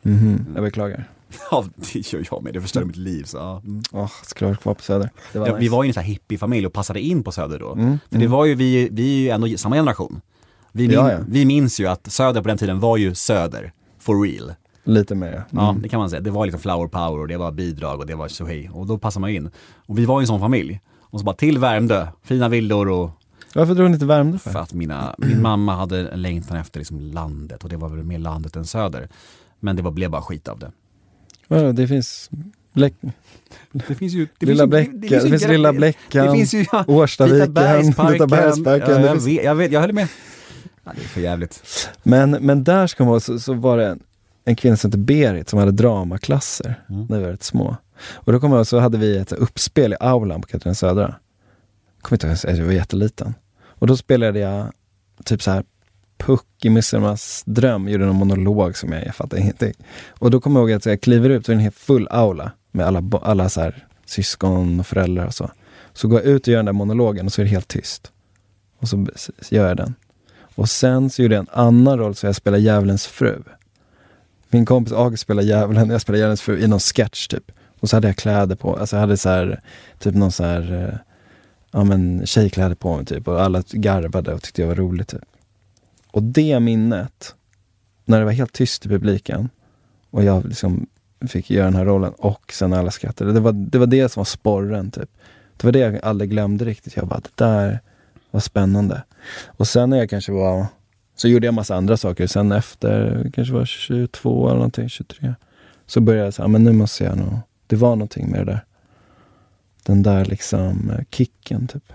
Mhm, 0.01 0.45
jag 0.55 0.63
beklagar. 0.63 1.09
Ja, 1.51 1.65
det 1.75 2.13
gör 2.13 2.23
jag 2.31 2.43
med. 2.43 2.53
Det 2.53 2.61
förstörde 2.61 2.85
mitt 2.85 2.95
liv. 2.95 3.23
Så, 3.23 3.37
ja. 3.37 3.61
mm. 3.65 3.81
Åh, 3.91 4.11
skulle 4.23 4.47
varit 4.49 4.61
kvar 4.61 4.73
på 4.73 4.81
Söder. 4.81 5.09
Var 5.33 5.41
ja, 5.47 5.53
nice. 5.53 5.59
Vi 5.59 5.67
var 5.67 5.83
ju 5.83 5.87
en 5.87 5.93
sån 5.93 6.03
här 6.03 6.07
hippiefamilj 6.09 6.67
och 6.67 6.73
passade 6.73 7.01
in 7.01 7.23
på 7.23 7.31
Söder 7.31 7.59
då. 7.59 7.73
Mm, 7.73 7.99
För 8.11 8.19
det 8.19 8.27
var 8.27 8.45
ju, 8.45 8.55
vi, 8.55 8.89
vi 8.91 9.15
är 9.17 9.21
ju 9.21 9.29
ändå 9.29 9.57
samma 9.57 9.75
generation. 9.75 10.21
Vi, 10.71 10.87
min, 10.87 10.91
Ja, 10.97 11.11
ja. 11.11 11.19
vi 11.27 11.45
minns 11.45 11.79
ju 11.79 11.87
att 11.87 12.11
Söder 12.11 12.41
på 12.41 12.47
den 12.47 12.57
tiden 12.57 12.79
var 12.79 12.97
ju 12.97 13.15
Söder, 13.15 13.73
for 13.99 14.21
real. 14.21 14.53
Lite 14.87 15.15
mer. 15.15 15.43
Ja, 15.49 15.69
Mm. 15.69 15.81
det 15.81 15.89
kan 15.89 15.99
man 15.99 16.09
säga. 16.09 16.21
Det 16.21 16.29
var 16.31 16.45
liksom 16.45 16.61
flower 16.61 16.87
power 16.87 17.19
och 17.19 17.27
det 17.27 17.37
var 17.37 17.51
bidrag 17.51 17.99
och 17.99 18.05
det 18.05 18.15
var 18.15 18.27
tjohej. 18.27 18.69
Och 18.73 18.87
då 18.87 18.97
passade 18.97 19.21
man 19.21 19.29
in. 19.29 19.49
Och 19.75 19.97
vi 19.99 20.05
var 20.05 20.19
ju 20.19 20.23
en 20.23 20.27
sån 20.27 20.39
familj. 20.39 20.81
Och 21.01 21.19
så 21.19 21.25
bara 21.25 21.35
till 21.35 21.57
Värmdö, 21.59 22.07
fina 22.23 22.49
villor 22.49 22.89
och 22.89 23.09
Varför 23.55 23.73
drog 23.75 23.91
ni 23.91 23.97
till 23.97 24.07
Värmdö 24.07 24.37
för? 24.37 24.51
för 24.51 24.59
att 24.59 24.73
mina, 24.73 25.15
min 25.17 25.41
mamma 25.41 25.75
hade 25.75 26.09
en 26.09 26.21
längtan 26.21 26.57
efter 26.57 26.79
liksom 26.79 26.99
landet 26.99 27.63
och 27.63 27.69
det 27.69 27.77
var 27.77 27.89
väl 27.89 28.03
mer 28.03 28.19
landet 28.19 28.55
än 28.55 28.65
söder. 28.65 29.09
Men 29.59 29.75
det 29.75 29.81
var, 29.81 29.91
blev 29.91 30.09
bara 30.11 30.21
skit 30.21 30.47
av 30.47 30.59
det. 30.59 30.71
Vadå, 31.47 31.71
det 31.71 31.87
finns 31.87 32.29
Bläck... 32.73 32.93
Det 33.71 33.95
finns 33.95 34.13
ju, 34.13 34.27
det 34.39 34.45
Lilla 34.45 34.67
Bläckan, 34.67 34.99
det 35.01 35.21
finns 35.21 35.47
Lilla 35.47 35.73
Bläckan, 35.73 36.25
Det 36.25 36.31
finns 36.31 36.53
ju, 36.53 36.65
ja, 36.71 36.83
Årstaviken, 36.87 37.39
Vitabergsparken. 37.39 38.89
Ja, 38.89 38.97
det 38.97 39.07
jag, 39.07 39.15
vet, 39.15 39.43
jag 39.43 39.55
vet, 39.55 39.71
jag 39.71 39.81
höll 39.81 39.93
med. 39.93 40.07
Ja, 40.83 40.91
det 40.95 41.01
är 41.01 41.07
för 41.07 41.21
jävligt. 41.21 41.63
Men, 42.03 42.31
men 42.31 42.63
där 42.63 42.87
ska 42.87 43.05
man 43.05 43.21
så, 43.21 43.39
så 43.39 43.53
var 43.53 43.77
det 43.77 43.87
en, 43.87 43.99
en 44.47 44.55
kvinna 44.55 44.77
som 44.77 44.91
hette 44.91 44.97
Berit 44.97 45.49
som 45.49 45.59
hade 45.59 45.71
dramaklasser 45.71 46.83
Mm. 46.89 47.05
när 47.09 47.17
vi 47.17 47.23
var 47.23 47.31
rätt 47.31 47.43
små. 47.43 47.75
Och 48.13 48.31
då 48.31 48.39
kommer 48.39 48.57
jag 48.57 48.67
så 48.67 48.79
hade 48.79 48.97
vi 48.97 49.17
ett 49.17 49.31
uppspel 49.31 49.93
i 49.93 49.95
aulan 49.99 50.41
på 50.41 50.47
Katarina 50.47 50.75
Södra. 50.75 51.15
Kommer 52.01 52.25
inte 52.25 52.47
ihåg, 52.47 52.57
jag 52.59 52.65
var 52.65 52.71
jätteliten. 52.73 53.33
Och 53.63 53.87
då 53.87 53.97
spelade 53.97 54.39
jag 54.39 54.71
typ 55.25 55.41
så 55.41 55.51
här 55.51 55.63
Puck 56.17 56.45
i 56.63 56.69
Midsommars 56.69 57.43
dröm, 57.45 57.87
gjorde 57.87 58.05
någon 58.05 58.15
monolog 58.15 58.77
som 58.77 58.91
jag, 58.91 59.05
jag 59.05 59.15
fattar 59.15 59.37
ingenting. 59.37 59.73
Och 60.09 60.31
då 60.31 60.39
kommer 60.41 60.59
jag 60.59 60.69
ihåg 60.69 60.77
att 60.77 60.85
jag 60.85 61.01
kliver 61.01 61.29
ut 61.29 61.49
är 61.49 61.53
en 61.53 61.59
helt 61.59 61.75
full 61.75 62.07
aula 62.11 62.51
med 62.71 62.85
alla, 62.85 63.03
alla 63.21 63.49
så 63.49 63.61
här 63.61 63.87
syskon 64.05 64.79
och 64.79 64.87
föräldrar 64.87 65.25
och 65.25 65.33
så. 65.33 65.51
Så 65.93 66.07
går 66.07 66.19
jag 66.19 66.27
ut 66.27 66.41
och 66.41 66.47
gör 66.47 66.57
den 66.57 66.65
där 66.65 66.73
monologen 66.73 67.25
och 67.25 67.33
så 67.33 67.41
är 67.41 67.45
det 67.45 67.51
helt 67.51 67.67
tyst. 67.67 68.11
Och 68.79 68.89
så 68.89 69.07
gör 69.49 69.67
jag 69.67 69.77
den. 69.77 69.93
Och 70.55 70.69
sen 70.69 71.09
så 71.09 71.21
gjorde 71.21 71.35
jag 71.35 71.41
en 71.41 71.61
annan 71.63 71.97
roll, 71.99 72.15
så 72.15 72.25
jag 72.25 72.35
spelade 72.35 72.63
Djävulens 72.63 73.07
fru. 73.07 73.43
Min 74.49 74.65
kompis 74.65 74.93
August 74.93 75.23
spelade 75.23 75.47
djävulen, 75.47 75.89
jag 75.89 76.01
spelade 76.01 76.19
Djävulens 76.19 76.41
fru 76.41 76.59
i 76.59 76.67
någon 76.67 76.79
sketch 76.79 77.27
typ. 77.27 77.51
Och 77.79 77.89
så 77.89 77.95
hade 77.95 78.07
jag 78.07 78.17
kläder 78.17 78.55
på, 78.55 78.75
alltså 78.75 78.95
jag 78.95 79.01
hade 79.01 79.17
så 79.17 79.29
här, 79.29 79.61
typ 79.99 80.15
någon 80.15 80.31
så 80.31 80.43
här, 80.43 80.73
eh, 80.73 80.99
ja 81.71 81.83
men 81.83 82.25
tjejkläder 82.25 82.75
på 82.75 82.95
mig 82.95 83.05
typ. 83.05 83.27
Och 83.27 83.41
alla 83.41 83.63
garvade 83.71 84.33
och 84.33 84.43
tyckte 84.43 84.61
jag 84.61 84.67
var 84.67 84.75
rolig 84.75 85.07
typ. 85.07 85.21
Och 86.11 86.23
det 86.23 86.59
minnet, 86.59 87.35
när 88.05 88.19
det 88.19 88.25
var 88.25 88.31
helt 88.31 88.53
tyst 88.53 88.85
i 88.85 88.89
publiken 88.89 89.49
och 90.11 90.23
jag 90.23 90.45
liksom 90.45 90.87
fick 91.27 91.49
göra 91.49 91.65
den 91.65 91.75
här 91.75 91.85
rollen 91.85 92.13
och 92.17 92.53
sen 92.53 92.73
alla 92.73 92.91
skrattade. 92.91 93.33
Det 93.33 93.39
var, 93.39 93.51
det 93.51 93.77
var 93.77 93.87
det 93.87 94.09
som 94.09 94.19
var 94.19 94.25
sporren 94.25 94.91
typ. 94.91 95.09
Det 95.57 95.67
var 95.67 95.71
det 95.71 95.79
jag 95.79 95.99
aldrig 96.03 96.29
glömde 96.29 96.65
riktigt. 96.65 96.95
Jag 96.95 97.07
bara, 97.07 97.19
det 97.19 97.45
där 97.45 97.79
var 98.31 98.39
spännande. 98.39 99.03
Och 99.45 99.67
sen 99.67 99.89
när 99.89 99.97
jag 99.97 100.09
kanske 100.09 100.31
var, 100.31 100.65
så 101.17 101.27
gjorde 101.27 101.47
jag 101.47 101.53
massa 101.53 101.75
andra 101.75 101.97
saker. 101.97 102.27
Sen 102.27 102.51
efter, 102.51 103.31
kanske 103.33 103.53
var 103.53 103.65
22 103.65 104.47
eller 104.47 104.55
någonting, 104.55 104.89
23. 104.89 105.35
Så 105.85 106.01
började 106.01 106.25
jag 106.25 106.33
säga, 106.33 106.47
men 106.47 106.63
nu 106.63 106.71
måste 106.71 107.03
jag 107.03 107.17
nog, 107.17 107.39
det 107.67 107.75
var 107.75 107.89
någonting 107.89 108.31
med 108.31 108.39
det 108.39 108.45
där. 108.45 108.65
Den 109.83 110.03
där 110.03 110.25
liksom 110.25 110.89
eh, 110.89 110.99
kicken 111.11 111.67
typ. 111.67 111.93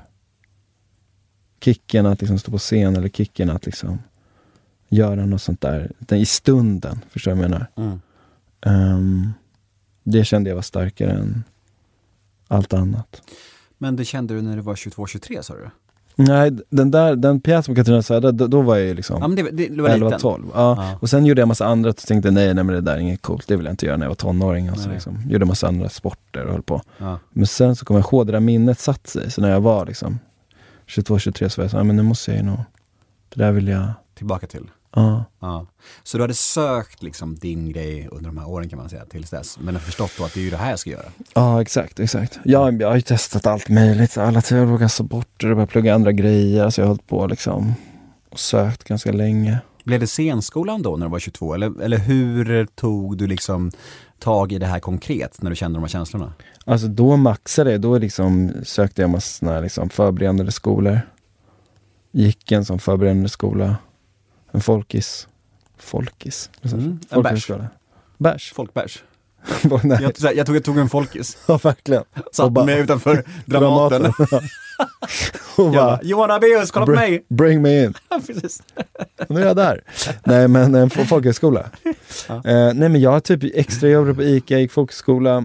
Kicken 1.61 2.07
att 2.07 2.21
liksom 2.21 2.39
stå 2.39 2.51
på 2.51 2.59
scen 2.59 2.97
eller 2.97 3.09
kicken 3.09 3.51
att 3.51 3.67
liksom 3.67 3.99
göra 4.89 5.27
något 5.27 5.43
sånt 5.43 5.61
där. 5.61 5.93
Den, 5.99 6.19
I 6.19 6.27
stunden, 6.27 7.01
förstår 7.11 7.31
du 7.31 7.37
vad 7.37 7.45
jag 7.45 7.51
menar? 7.51 7.67
Mm. 7.77 8.01
Ehm, 8.61 9.33
det 10.03 10.25
kände 10.25 10.51
jag 10.51 10.55
var 10.55 10.63
starkare 10.63 11.13
än 11.13 11.45
allt 12.49 12.73
annat. 12.73 13.23
Men 13.79 13.97
det 13.97 14.05
kände 14.05 14.35
du 14.35 14.43
när 14.43 14.57
du 14.57 14.63
var 14.63 14.75
22-23 14.75 15.43
sa 15.43 15.55
du? 15.55 15.71
Nej, 16.17 16.51
den 16.71 16.91
där, 16.91 17.17
den 17.17 17.41
pjäsen 17.41 17.75
på 17.75 17.81
Katarina 17.81 18.03
Söder, 18.03 18.33
då, 18.33 18.47
då 18.47 18.63
var 18.63 18.77
jag 18.77 18.87
ju 18.87 18.95
liksom 18.95 19.19
Ja 19.21 19.29
men 19.29 19.37
det, 19.37 19.51
det, 19.51 19.69
du 19.69 19.83
var 19.83 19.95
liten. 19.95 20.13
11-12. 20.13 20.43
Ja. 20.55 20.75
Ja. 20.79 20.99
Och 21.01 21.11
sen 21.11 21.27
gjorde 21.27 21.41
jag 21.41 21.49
massa 21.49 21.67
andra 21.67 21.91
och 21.91 21.97
tänkte 21.97 22.31
nej, 22.31 22.55
nej 22.55 22.65
men 22.65 22.75
det 22.75 22.81
där 22.81 22.95
är 22.95 22.99
inget 22.99 23.23
coolt, 23.23 23.49
det 23.49 23.57
vill 23.57 23.65
jag 23.65 23.73
inte 23.73 23.87
göra 23.87 23.97
när 23.97 24.05
jag 24.05 24.11
var 24.11 24.15
tonåring. 24.15 24.69
Alltså, 24.69 24.91
liksom. 24.91 25.19
Gjorde 25.29 25.45
massa 25.45 25.69
andra 25.69 25.89
sporter 25.89 26.45
och 26.45 26.53
höll 26.53 26.63
på. 26.63 26.83
Ja. 26.99 27.19
Men 27.31 27.47
sen 27.47 27.77
så 27.77 27.85
kom 27.85 27.97
jag 27.97 28.07
ihåg, 28.13 28.27
det 28.27 28.33
där 28.33 28.41
minnet 28.41 28.79
satt 28.79 29.07
sig. 29.07 29.31
Så 29.31 29.41
när 29.41 29.51
jag 29.51 29.61
var 29.61 29.87
liksom 29.87 30.19
22-23 30.87 31.49
så 31.49 31.61
var 31.61 31.65
jag 31.65 31.71
så 31.71 31.77
här, 31.77 31.85
men 31.85 31.97
nu 31.97 32.03
måste 32.03 32.31
jag 32.31 32.39
ju 32.39 32.47
nog, 32.47 32.59
det 33.35 33.45
där 33.45 33.53
vill 33.53 33.69
jag, 33.69 33.89
Tillbaka 34.15 34.47
till. 34.47 34.71
Ja. 34.95 35.25
Ja. 35.41 35.67
Så 36.03 36.17
du 36.17 36.23
hade 36.23 36.35
sökt 36.35 37.03
liksom 37.03 37.35
din 37.35 37.73
grej 37.73 38.09
under 38.13 38.27
de 38.27 38.39
här 38.39 38.49
åren 38.49 38.69
kan 38.69 38.79
man 38.79 38.89
säga, 38.89 39.05
tills 39.05 39.31
dess. 39.31 39.59
Men 39.61 39.75
har 39.75 39.81
förstått 39.81 40.13
då 40.19 40.25
att 40.25 40.35
det 40.35 40.41
är 40.41 40.45
ju 40.45 40.51
det 40.51 40.57
här 40.57 40.71
jag 40.71 40.79
ska 40.79 40.91
göra. 40.91 41.09
Ja, 41.35 41.63
exakt, 41.63 42.01
exakt. 42.01 42.39
Ja, 42.45 42.73
jag 42.73 42.89
har 42.89 42.97
ju 42.97 43.03
testat 43.03 43.47
allt 43.47 43.69
möjligt, 43.69 44.19
alla 44.19 44.41
teologiska 44.41 44.89
sporter 44.89 45.51
och 45.51 45.57
börjat 45.57 45.71
plugga 45.71 45.95
andra 45.95 46.13
grejer. 46.13 46.71
Så 46.71 46.81
jag 46.81 46.87
har 46.87 46.89
hållit 46.89 47.07
på 47.07 47.27
liksom 47.27 47.75
och 48.31 48.39
sökt 48.39 48.85
ganska 48.85 49.13
länge. 49.13 49.59
Blev 49.85 50.01
det 50.01 50.07
scenskolan 50.07 50.83
då 50.83 50.97
när 50.97 51.07
du 51.07 51.11
var 51.11 51.19
22? 51.19 51.55
Eller, 51.55 51.83
eller 51.83 51.99
hur 51.99 52.67
tog 52.67 53.17
du 53.17 53.27
liksom 53.27 53.71
tag 54.19 54.53
i 54.53 54.59
det 54.59 54.67
här 54.67 54.81
konkret 54.81 55.43
när 55.43 55.51
du 55.51 55.57
kände 55.57 55.77
de 55.77 55.83
här 55.83 55.89
känslorna? 55.89 56.33
Alltså 56.65 56.87
då 56.87 57.17
maxade 57.17 57.73
jag, 57.73 57.81
då 57.81 57.99
liksom 57.99 58.53
sökte 58.65 59.03
jag 59.03 59.11
massa 59.11 59.39
såna 59.39 59.53
här 59.53 59.63
liksom 59.63 59.89
förberedande 59.89 60.53
skolor. 60.53 61.01
Gick 62.13 62.53
en 62.53 62.65
sån 62.65 62.79
förberedande 62.79 63.29
skola. 63.29 63.77
En 64.53 64.61
folkis. 64.61 65.29
Folkis? 65.79 66.51
Mm, 66.73 66.99
en. 67.11 67.65
Bärs? 68.19 68.53
Folkbärs. 68.53 69.03
Jag, 70.03 70.13
här, 70.23 70.33
jag 70.37 70.47
tog, 70.47 70.57
jag 70.57 70.65
tog 70.65 70.79
en 70.79 70.89
folkis, 70.89 71.39
ja 71.49 71.59
verkligen. 71.63 72.03
bara- 72.51 72.65
mig 72.65 72.81
utanför 72.81 73.25
Dramaten. 73.47 74.13
och 75.57 75.71
bara, 75.71 76.01
Johan 76.03 76.31
Abeus, 76.31 76.71
kolla 76.71 76.87
på 76.87 76.93
mig! 76.93 77.25
bring 77.29 77.63
me 77.63 77.85
in. 77.85 77.95
Precis. 78.27 78.63
Nu 79.29 79.41
är 79.43 79.47
jag 79.47 79.57
där. 79.57 79.83
nej 80.25 80.49
men 80.49 80.75
en 80.75 80.89
fo- 80.91 81.05
folkhögskola. 81.05 81.67
Eh, 82.29 82.43
nej 82.75 82.75
men 82.89 83.01
jag 83.01 83.11
har 83.11 83.21
typ 83.21 83.45
extra 83.55 83.89
jobbade 83.89 84.15
på 84.15 84.23
ICA, 84.23 84.59
gick 84.59 84.73
folkhögskola. 84.73 85.45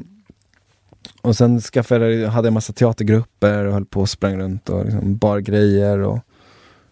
Och 1.21 1.35
sen 1.35 1.61
skaffade, 1.61 2.13
jag- 2.15 2.29
hade 2.29 2.47
jag 2.47 2.53
massa 2.53 2.73
teatergrupper 2.73 3.65
och 3.65 3.73
höll 3.73 3.85
på 3.85 4.01
och 4.01 4.09
sprang 4.09 4.37
runt 4.39 4.69
och 4.69 4.85
liksom 4.85 5.17
bar 5.17 5.39
grejer 5.39 5.99
och 5.99 6.19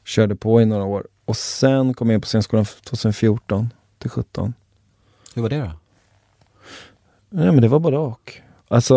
körde 0.05 0.35
på 0.35 0.61
i 0.61 0.65
några 0.65 0.83
år. 0.83 1.07
Och 1.25 1.37
sen 1.37 1.93
kom 1.93 2.09
jag 2.09 2.15
in 2.17 2.21
på 2.21 2.27
scenskolan 2.27 2.65
2014 2.65 3.73
till 3.99 4.09
17. 4.09 4.53
Hur 5.35 5.41
var 5.41 5.49
det 5.49 5.59
då? 5.59 5.71
Nej 7.29 7.45
men 7.51 7.61
det 7.61 7.67
var 7.67 7.79
både 7.79 7.97
och. 7.97 8.33
Alltså... 8.67 8.95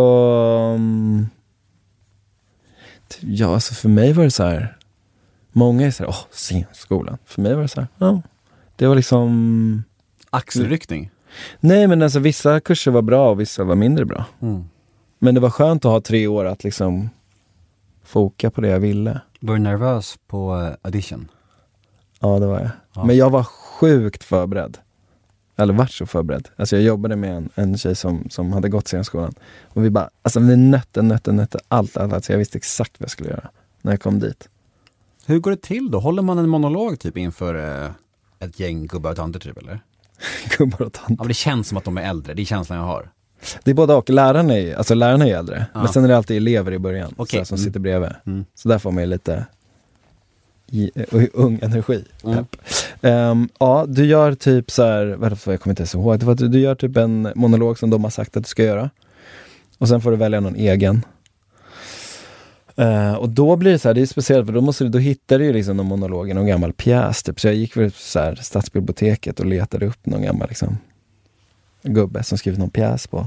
t- 3.08 3.18
Ja, 3.20 3.54
alltså 3.54 3.74
för 3.74 3.88
mig 3.88 4.12
var 4.12 4.24
det 4.24 4.30
så 4.30 4.42
här. 4.44 4.76
Många 5.52 5.86
är 5.86 5.90
så 5.90 6.02
här, 6.02 6.10
åh, 6.10 6.24
scenskolan. 6.30 7.18
För 7.24 7.42
mig 7.42 7.54
var 7.54 7.62
det 7.62 7.68
så 7.68 7.80
här, 7.80 7.88
ja. 7.98 8.22
Det 8.76 8.86
var 8.86 8.94
liksom... 8.94 9.84
Axelryckning? 10.30 11.10
Nej 11.60 11.86
men 11.86 12.02
alltså 12.02 12.18
vissa 12.18 12.60
kurser 12.60 12.90
var 12.90 13.02
bra 13.02 13.30
och 13.30 13.40
vissa 13.40 13.64
var 13.64 13.74
mindre 13.74 14.04
bra. 14.04 14.24
Mm. 14.40 14.64
Men 15.18 15.34
det 15.34 15.40
var 15.40 15.50
skönt 15.50 15.84
att 15.84 15.90
ha 15.92 16.00
tre 16.00 16.26
år 16.26 16.44
att 16.44 16.64
liksom 16.64 17.10
foka 18.04 18.50
på 18.50 18.60
det 18.60 18.68
jag 18.68 18.80
ville. 18.80 19.20
Var 19.40 19.54
du 19.54 19.60
nervös 19.60 20.18
på 20.26 20.60
eh, 20.60 20.74
audition? 20.82 21.28
Ja 22.20 22.38
det 22.38 22.46
var 22.46 22.60
jag. 22.60 22.70
Ja. 22.94 23.04
Men 23.04 23.16
jag 23.16 23.30
var 23.30 23.42
sjukt 23.44 24.24
förberedd. 24.24 24.78
Eller 25.56 25.74
vart 25.74 25.90
så 25.90 26.06
förberedd. 26.06 26.48
Alltså 26.56 26.76
jag 26.76 26.82
jobbade 26.84 27.16
med 27.16 27.36
en, 27.36 27.48
en 27.54 27.78
tjej 27.78 27.94
som, 27.94 28.26
som 28.30 28.52
hade 28.52 28.68
gått 28.68 28.86
scenskolan. 28.88 29.34
Och 29.64 29.84
vi 29.84 29.90
bara, 29.90 30.10
alltså 30.22 30.40
vi 30.40 30.56
nötte, 30.56 31.02
nötte, 31.02 31.32
nötte 31.32 31.58
allt, 31.68 31.96
allt, 31.96 32.12
allt. 32.12 32.24
Så 32.24 32.32
jag 32.32 32.38
visste 32.38 32.58
exakt 32.58 33.00
vad 33.00 33.04
jag 33.04 33.10
skulle 33.10 33.28
göra 33.30 33.48
när 33.82 33.92
jag 33.92 34.00
kom 34.00 34.18
dit. 34.18 34.48
Hur 35.26 35.38
går 35.38 35.50
det 35.50 35.62
till 35.62 35.90
då? 35.90 36.00
Håller 36.00 36.22
man 36.22 36.38
en 36.38 36.48
monolog 36.48 37.00
typ 37.00 37.16
inför 37.16 37.84
eh, 37.84 37.90
ett 38.38 38.60
gäng 38.60 38.86
gubbar 38.86 39.10
och 39.10 39.16
tanter 39.16 39.40
typ 39.40 39.58
eller? 39.58 39.80
Gubbar 40.58 40.80
och 40.82 40.86
Ja 40.94 40.98
tanter. 41.00 41.16
men 41.24 41.28
det 41.28 41.34
känns 41.34 41.68
som 41.68 41.78
att 41.78 41.84
de 41.84 41.98
är 41.98 42.02
äldre, 42.02 42.34
det 42.34 42.42
är 42.42 42.46
känslan 42.46 42.78
jag 42.78 42.86
har. 42.86 43.10
Det 43.64 43.70
är 43.70 43.74
både 43.74 43.94
och. 43.94 44.10
Lärarna 44.10 44.54
är, 44.58 44.74
alltså 44.76 44.94
lärarna 44.94 45.26
är 45.28 45.36
äldre. 45.36 45.66
Ja. 45.74 45.78
Men 45.82 45.88
sen 45.92 46.04
är 46.04 46.08
det 46.08 46.16
alltid 46.16 46.36
elever 46.36 46.72
i 46.72 46.78
början. 46.78 47.14
Okej. 47.16 47.30
sådär, 47.30 47.44
som 47.44 47.54
Mm. 47.54 47.64
sitter 47.64 47.80
bredvid. 47.80 48.10
Mm. 48.26 48.44
Så 48.54 48.68
där 48.68 48.78
får 48.78 48.90
man 48.90 49.02
ju 49.02 49.06
lite 49.08 49.46
i, 50.70 50.90
uh, 51.12 51.24
ung 51.32 51.58
energi. 51.62 52.04
Mm. 52.24 52.44
Ehm, 53.02 53.48
ja, 53.58 53.84
du 53.88 54.06
gör 54.06 54.34
typ 54.34 54.70
så 54.70 54.82
här, 54.82 55.06
vad 55.06 55.20
var 55.20 55.38
det, 55.44 55.50
jag 55.50 55.60
kommer 55.60 55.72
inte 55.72 55.80
ens 55.80 55.94
ihåg. 55.94 56.18
Det 56.18 56.26
var 56.26 56.32
att 56.32 56.38
du, 56.38 56.48
du 56.48 56.60
gör 56.60 56.74
typ 56.74 56.96
en 56.96 57.32
monolog 57.34 57.78
som 57.78 57.90
de 57.90 58.04
har 58.04 58.10
sagt 58.10 58.36
att 58.36 58.42
du 58.42 58.48
ska 58.48 58.62
göra. 58.62 58.90
Och 59.78 59.88
sen 59.88 60.00
får 60.00 60.10
du 60.10 60.16
välja 60.16 60.40
någon 60.40 60.56
egen. 60.56 61.04
Eh, 62.76 63.14
och 63.14 63.28
då 63.28 63.56
blir 63.56 63.72
det 63.72 63.78
så 63.78 63.88
här, 63.88 63.94
det 63.94 64.00
är 64.00 64.06
speciellt 64.06 64.46
för 64.46 64.52
då, 64.52 64.60
måste 64.60 64.84
du, 64.84 64.90
då 64.90 64.98
hittar 64.98 65.38
du 65.38 65.44
ju 65.44 65.52
liksom 65.52 65.76
någon 65.76 65.86
monolog 65.86 66.30
i 66.30 66.34
någon 66.34 66.46
gammal 66.46 66.72
pjäs. 66.72 67.22
Typ. 67.22 67.40
Så 67.40 67.48
jag 67.48 67.54
gick 67.54 67.76
väl 67.76 67.92
så 67.92 68.18
här, 68.18 68.34
stadsbiblioteket 68.34 69.40
och 69.40 69.46
letade 69.46 69.86
upp 69.86 70.06
någon 70.06 70.22
gammal 70.22 70.48
liksom, 70.48 70.78
gubbe 71.82 72.22
som 72.22 72.38
skrivit 72.38 72.60
någon 72.60 72.70
pjäs 72.70 73.06
på 73.06 73.26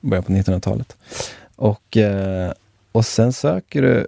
början 0.00 0.24
på 0.24 0.32
1900-talet. 0.32 0.96
Och, 1.56 1.96
eh, 1.96 2.52
och 2.92 3.06
sen 3.06 3.32
söker 3.32 3.82
du 3.82 4.06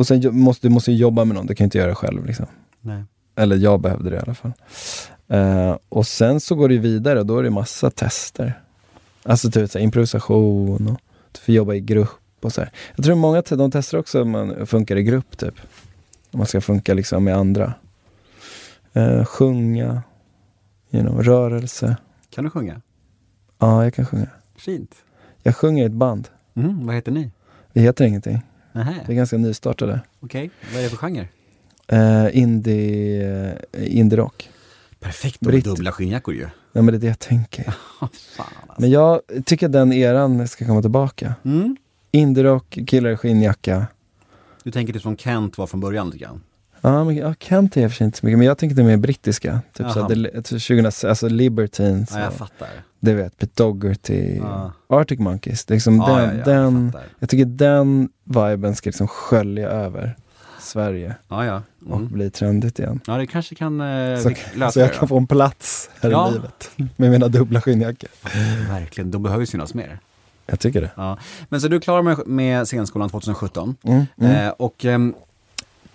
och 0.00 0.06
sen 0.06 0.38
måste 0.38 0.68
du 0.68 0.74
måste 0.74 0.92
jobba 0.92 1.24
med 1.24 1.36
någon, 1.36 1.46
du 1.46 1.54
kan 1.54 1.64
inte 1.64 1.78
göra 1.78 1.88
det 1.88 1.94
själv. 1.94 2.26
Liksom. 2.26 2.46
Nej. 2.80 3.04
Eller 3.36 3.56
jag 3.56 3.80
behövde 3.80 4.10
det 4.10 4.16
i 4.16 4.18
alla 4.18 4.34
fall. 4.34 4.52
Eh, 5.28 5.76
och 5.88 6.06
sen 6.06 6.40
så 6.40 6.54
går 6.54 6.68
det 6.68 6.78
vidare 6.78 7.20
och 7.20 7.26
då 7.26 7.38
är 7.38 7.42
det 7.42 7.50
massa 7.50 7.90
tester. 7.90 8.60
Alltså 9.22 9.50
typ 9.50 9.70
så 9.70 9.78
här, 9.78 9.84
improvisation 9.84 10.88
och 10.88 11.00
du 11.32 11.40
får 11.40 11.54
jobba 11.54 11.74
i 11.74 11.80
grupp 11.80 12.44
och 12.44 12.52
så 12.52 12.60
här. 12.60 12.70
Jag 12.96 13.04
tror 13.04 13.14
många 13.14 13.42
de 13.42 13.70
testar 13.70 13.98
också 13.98 14.22
om 14.22 14.30
man 14.30 14.66
funkar 14.66 14.96
i 14.96 15.02
grupp 15.02 15.38
typ. 15.38 15.54
Om 16.30 16.38
man 16.38 16.46
ska 16.46 16.60
funka 16.60 16.94
liksom 16.94 17.24
med 17.24 17.36
andra. 17.36 17.74
Eh, 18.92 19.24
sjunga, 19.24 20.02
you 20.90 21.02
know, 21.02 21.22
rörelse. 21.22 21.96
Kan 22.30 22.44
du 22.44 22.50
sjunga? 22.50 22.80
Ja, 23.58 23.84
jag 23.84 23.94
kan 23.94 24.06
sjunga. 24.06 24.28
Fint. 24.56 24.94
Jag 25.42 25.56
sjunger 25.56 25.82
i 25.82 25.86
ett 25.86 25.92
band. 25.92 26.28
Mm, 26.54 26.86
vad 26.86 26.94
heter 26.94 27.12
ni? 27.12 27.30
Vi 27.72 27.80
heter 27.80 28.04
ingenting. 28.04 28.42
Nähä, 28.72 29.04
Vi 29.06 29.12
är 29.12 29.16
ganska 29.16 29.36
nystartade. 29.36 30.00
okej. 30.20 30.50
Vad 30.72 30.78
är 30.80 30.84
det 30.84 30.90
för 30.90 30.96
genre? 30.96 31.28
Eh, 31.86 32.36
indie, 32.38 33.52
eh, 33.72 33.96
indie 33.98 34.16
rock. 34.18 34.50
Perfekt 35.00 35.40
med 35.40 35.62
dubbla 35.62 35.92
skinnjackor 35.92 36.34
ju. 36.34 36.48
Nej 36.72 36.84
men 36.84 36.86
det 36.86 36.96
är 36.96 36.98
det 36.98 37.06
jag 37.06 37.18
tänker. 37.18 37.62
Fan 38.00 38.08
alltså. 38.38 38.74
Men 38.78 38.90
jag 38.90 39.20
tycker 39.44 39.66
att 39.66 39.72
den 39.72 39.92
eran 39.92 40.48
ska 40.48 40.66
komma 40.66 40.82
tillbaka. 40.82 41.34
Mm. 41.44 41.76
Indie-rock, 42.12 42.78
killar 42.86 43.10
i 43.10 43.16
skinnjacka. 43.16 43.86
Du 44.64 44.70
tänker 44.70 44.92
det 44.92 45.00
som 45.00 45.16
Kent 45.16 45.58
var 45.58 45.66
från 45.66 45.80
början 45.80 46.06
lite 46.06 46.18
grann? 46.18 46.40
Ja, 46.80 47.04
men 47.04 47.16
jag 47.16 47.34
Kent 47.40 47.76
är 47.76 47.88
för 47.88 47.96
sig 47.96 48.04
inte 48.04 48.18
så 48.18 48.26
mycket, 48.26 48.38
men 48.38 48.46
jag 48.46 48.58
tänker 48.58 48.76
det 48.76 48.82
mer 48.82 48.96
brittiska. 48.96 49.60
Typ 49.72 49.90
så 49.90 50.08
det- 50.08 50.58
20, 50.60 50.86
alltså 51.08 51.28
Libertines, 51.28 52.10
Ja, 52.14 52.20
jag 52.20 52.32
fattar. 52.32 52.68
du 53.00 53.14
vet, 53.14 53.38
Pete 53.38 53.62
Dougherty, 53.62 54.36
Ja. 54.36 54.72
Arctic 54.88 55.18
Monkeys. 55.18 55.64
Det 55.64 55.72
är 55.72 55.76
liksom 55.76 55.96
Ja, 55.96 56.16
den, 56.16 56.24
ja, 56.28 56.32
ja, 56.38 56.44
den, 56.44 56.90
jag 56.94 57.02
jag 57.18 57.28
tycker 57.28 57.44
den 57.44 58.08
viben 58.24 58.74
ska 58.76 58.88
liksom 58.88 59.08
skölja 59.08 59.68
över 59.68 60.16
Sverige 60.60 61.14
Ja, 61.28 61.44
ja. 61.44 61.62
och 61.88 61.96
Mm. 61.96 62.08
bli 62.12 62.30
trendigt 62.30 62.78
igen. 62.78 63.00
Ja, 63.06 63.16
det 63.16 63.26
kanske 63.26 63.54
kan 63.54 63.80
eh, 63.80 64.18
Så, 64.18 64.28
lösa 64.54 64.70
så 64.72 64.80
jag 64.80 64.88
det 64.88 64.94
kan 64.94 65.08
få 65.08 65.16
en 65.16 65.26
plats 65.26 65.90
här 66.00 66.10
Ja. 66.10 66.28
i 66.28 66.32
livet 66.32 66.70
med 66.96 67.10
mina 67.10 67.28
dubbla 67.28 67.60
skinnjackor. 67.60 68.08
Verkligen, 68.68 69.10
de 69.10 69.22
behöver 69.22 69.44
synas 69.44 69.74
mer. 69.74 69.98
Jag 70.46 70.60
tycker 70.60 70.80
det. 70.80 70.90
Ja. 70.96 71.18
Men 71.48 71.60
så 71.60 71.68
du 71.68 71.76
är 71.76 71.80
klar 71.80 72.02
med, 72.02 72.18
med 72.26 72.66
scenskolan 72.68 73.10
2017. 73.10 73.76
Mm, 73.82 74.04
mm. 74.20 74.32
Eh, 74.46 74.48
och 74.50 74.84
ehm, 74.84 75.14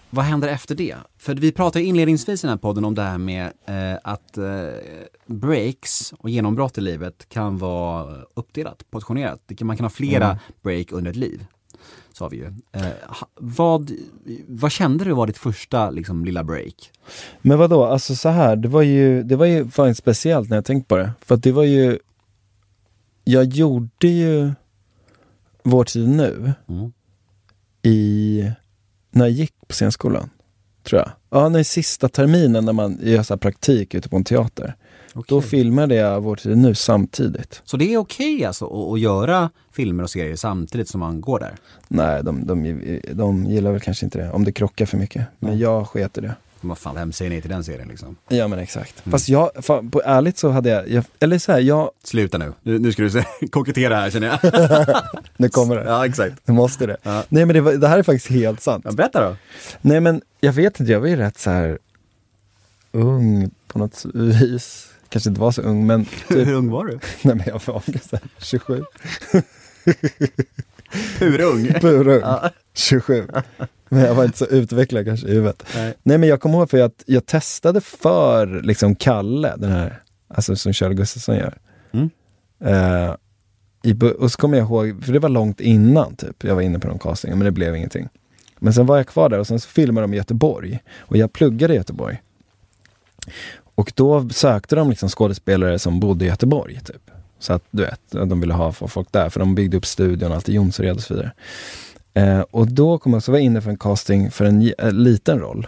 vad 0.10 0.26
händer 0.26 0.48
efter 0.48 0.76
det? 0.76 0.96
För 1.18 1.36
vi 1.36 1.52
pratade 1.52 1.86
inledningsvis 1.86 2.44
i 2.44 2.48
den 2.48 2.52
här 2.54 2.58
podden 2.62 2.86
om 2.86 2.96
det 2.96 3.02
här 3.02 3.18
med 3.18 3.46
eh, 3.66 4.00
att 4.04 4.38
eh, 4.38 4.44
breaks 5.26 6.14
och 6.18 6.30
genombrott 6.30 6.78
i 6.78 6.82
livet 6.82 7.30
kan 7.30 7.58
vara 7.58 8.16
uppdelat, 8.34 8.84
portionerat. 8.92 9.42
Kan, 9.58 9.68
man 9.68 9.78
kan 9.78 9.84
ha 9.84 9.90
flera 9.90 10.26
Mm. 10.26 10.38
break 10.62 10.92
under 10.92 11.12
ett 11.12 11.18
liv. 11.18 11.46
Sa 12.14 12.28
vi 12.28 12.38
ju. 12.38 12.46
Eh, 12.72 12.88
vad, 13.36 13.92
vad 14.48 14.72
kände 14.72 15.04
du 15.06 15.14
var 15.14 15.28
ditt 15.28 15.38
första 15.38 15.90
liksom, 15.90 16.26
lilla 16.26 16.44
break? 16.44 16.92
Men 17.42 17.58
vad 17.58 17.70
då? 17.70 17.86
alltså 17.86 18.16
så 18.16 18.30
här, 18.30 18.56
det 18.56 18.68
var 18.68 18.82
ju, 18.82 19.24
det 19.24 19.36
var 19.36 19.46
ju 19.46 19.68
fan 19.70 19.96
speciellt 19.96 20.50
när 20.50 20.58
jag 20.58 20.66
tänkte 20.66 20.88
på 20.88 20.98
det. 20.98 21.12
För 21.22 21.36
att 21.36 21.44
det 21.44 21.52
var 21.52 21.64
ju, 21.64 22.00
jag 23.24 23.46
gjorde 23.46 24.08
ju 24.08 24.52
Vår 25.64 25.84
tid 25.84 26.10
nu 26.10 26.54
Mm. 26.70 26.92
i, 27.84 28.52
när 29.16 29.26
jag 29.26 29.32
gick 29.32 29.54
på 29.68 29.74
scenskolan, 29.74 30.30
tror 30.84 31.02
jag. 31.02 31.12
Ja, 31.30 31.50
när 31.50 31.60
i 31.60 31.64
sista 31.64 32.10
terminen 32.10 32.66
när 32.66 32.74
man 32.74 33.00
gör 33.02 33.24
så 33.24 33.38
praktik 33.38 33.94
ute 33.94 34.10
på 34.10 34.16
en 34.16 34.24
teater. 34.24 34.76
Då 35.28 35.42
filmade 35.42 35.96
jag 35.96 36.22
Vår 36.22 36.36
tid 36.36 36.58
nu 36.58 36.76
samtidigt. 36.76 37.62
Så 37.66 37.78
det 37.78 37.94
är 37.94 37.98
okej 37.98 38.46
alltså 38.46 38.66
att, 38.66 38.94
att 38.94 39.00
göra 39.00 39.50
filmer 39.72 40.04
och 40.04 40.10
serier 40.10 40.36
samtidigt 40.36 40.90
som 40.90 41.00
man 41.00 41.22
går 41.22 41.40
där? 41.40 41.56
Nej, 41.88 42.24
de, 42.24 42.46
de, 42.46 43.00
de 43.14 43.46
gillar 43.46 43.72
väl 43.72 43.82
kanske 43.82 44.06
inte 44.06 44.18
det, 44.18 44.32
om 44.32 44.44
det 44.44 44.52
krockar 44.52 44.86
för 44.86 44.98
mycket. 44.98 45.28
Men 45.40 45.58
jag 45.58 45.88
sket 45.88 46.18
i 46.18 46.22
det. 46.22 46.36
Vad 46.68 46.78
fan, 46.78 46.96
vem 46.96 47.12
säger 47.12 47.32
nej 47.32 47.42
till 47.42 47.50
den 47.50 47.64
serien 47.64 47.88
liksom? 47.88 48.16
Ja 48.28 48.48
men 48.48 48.60
exakt. 48.60 49.04
Fast 49.12 49.30
jag, 49.30 49.52
fan, 49.62 49.92
på 49.92 50.02
ärligt 50.06 50.38
så 50.38 50.50
hade 50.50 50.70
jag, 50.70 50.90
jag 50.90 51.04
eller 51.20 51.38
så 51.40 51.52
här, 51.52 51.60
jag, 51.60 51.92
Sluta 52.04 52.38
nu, 52.38 52.54
nu, 52.64 52.80
nu 52.80 52.92
ska 52.92 53.02
du 53.02 53.10
se, 53.10 53.24
kokettera 53.52 53.96
här 53.96 54.10
känner 54.10 54.28
jag. 54.28 54.40
nu 55.38 55.50
kommer 55.50 55.76
det. 55.76 55.84
ja 55.84 56.06
exakt. 56.06 56.36
Nu 56.46 56.54
måste 56.54 56.86
det. 56.86 56.98
Ja. 57.04 57.24
Nej 57.30 57.46
men 57.46 57.66
det, 57.66 57.78
det 57.78 57.88
här 57.88 58.00
är 58.00 58.04
faktiskt 58.04 58.28
helt 58.32 58.62
sant. 58.62 58.86
Ja, 58.88 58.92
berätta 58.92 59.30
då. 59.30 59.36
Nej 59.82 60.00
men 60.00 60.22
jag 60.42 60.54
vet 60.54 60.80
inte, 60.80 60.92
jag 60.92 61.00
var 61.00 61.08
ju 61.08 61.16
rätt 61.16 61.38
så 61.38 61.50
här 61.50 61.78
ung 62.92 63.52
på 63.68 63.80
något 63.80 64.06
vis. 64.14 64.88
Kanske 65.10 65.30
inte 65.30 65.42
var 65.42 65.52
så 65.52 65.62
ung 65.62 65.86
men 65.86 66.06
typ, 66.28 66.48
Hur 66.48 66.54
ung 66.54 66.70
var 66.70 66.86
du? 66.86 67.00
nej 67.22 67.36
men 67.36 67.44
jag 67.46 67.54
var 67.66 67.84
så 68.10 68.16
här 68.16 68.30
27. 68.38 68.84
Purung. 71.20 71.74
Purung. 71.74 72.22
27. 72.74 73.28
Men 73.90 74.02
jag 74.02 74.16
var 74.16 74.24
inte 74.24 74.38
så 74.38 74.46
utvecklad 74.46 75.06
kanske 75.06 75.28
i 75.28 75.34
huvudet. 75.34 75.64
Nej. 75.76 75.94
Nej 76.04 76.18
men 76.18 76.30
jag 76.30 76.42
kommer 76.42 76.58
ihåg 76.58 76.70
för 76.70 76.82
att 76.82 77.04
jag 77.06 77.26
testade 77.26 77.82
för 77.82 78.62
liksom 78.62 78.96
Kalle, 78.96 79.54
den 79.58 79.72
här, 79.72 80.02
alltså 80.28 80.56
som 80.56 80.74
Charlie 80.74 80.96
Gustafsson 80.96 81.36
gör. 81.36 81.58
Mm. 81.92 82.10
Eh, 82.60 83.16
i, 83.84 83.96
och 84.20 84.32
så 84.32 84.38
kommer 84.38 84.58
jag 84.58 84.66
ihåg, 84.66 85.04
för 85.06 85.14
det 85.14 85.20
var 85.20 85.30
långt 85.30 85.60
innan 85.60 86.16
typ, 86.16 86.44
jag 86.44 86.56
var 86.56 86.62
inne 86.62 86.80
på 86.80 86.88
någon 86.88 87.00
casting, 87.00 87.32
men 87.32 87.46
det 87.46 87.52
blev 87.52 87.76
ingenting. 87.76 88.10
Men 88.60 88.74
sen 88.74 88.86
var 88.86 88.98
jag 88.98 89.08
kvar 89.08 89.30
där 89.30 89.40
och 89.40 89.48
sen 89.48 89.60
så 89.60 89.70
filmade 89.70 90.04
de 90.04 90.14
i 90.14 90.18
Göteborg. 90.18 90.80
Och 91.00 91.18
jag 91.18 91.34
pluggade 91.34 91.74
i 91.74 91.78
Göteborg. 91.78 92.22
Och 93.76 93.92
då 93.96 94.30
sökte 94.30 94.76
de 94.76 94.90
liksom 94.90 95.10
skådespelare 95.10 95.80
som 95.80 96.00
bodde 96.00 96.26
i 96.26 96.28
Göteborg. 96.28 96.80
Typ. 96.86 97.12
Så 97.40 97.54
att 97.54 97.64
du 97.72 97.84
vet, 97.84 98.02
de 98.12 98.42
ville 98.42 98.54
ha 98.54 98.72
folk 98.72 99.12
där, 99.12 99.30
för 99.30 99.40
de 99.40 99.56
byggde 99.56 99.78
upp 99.78 99.86
studion, 99.86 100.32
allt 100.32 100.50
i 100.50 100.54
Jonsered 100.54 100.96
och 100.96 101.02
så 101.02 101.14
vidare. 101.14 101.32
Eh, 102.16 102.40
och 102.40 102.72
då 102.72 102.98
kom 102.98 103.12
jag, 103.14 103.18
också 103.18 103.32
var 103.32 103.40
jag 103.40 103.46
inne 103.46 103.62
för 103.62 103.70
en 103.70 103.78
casting 103.78 104.32
för 104.32 104.46
en, 104.46 104.62
en 104.62 104.74
eh, 104.80 104.92
liten 104.92 105.40
roll. 105.40 105.68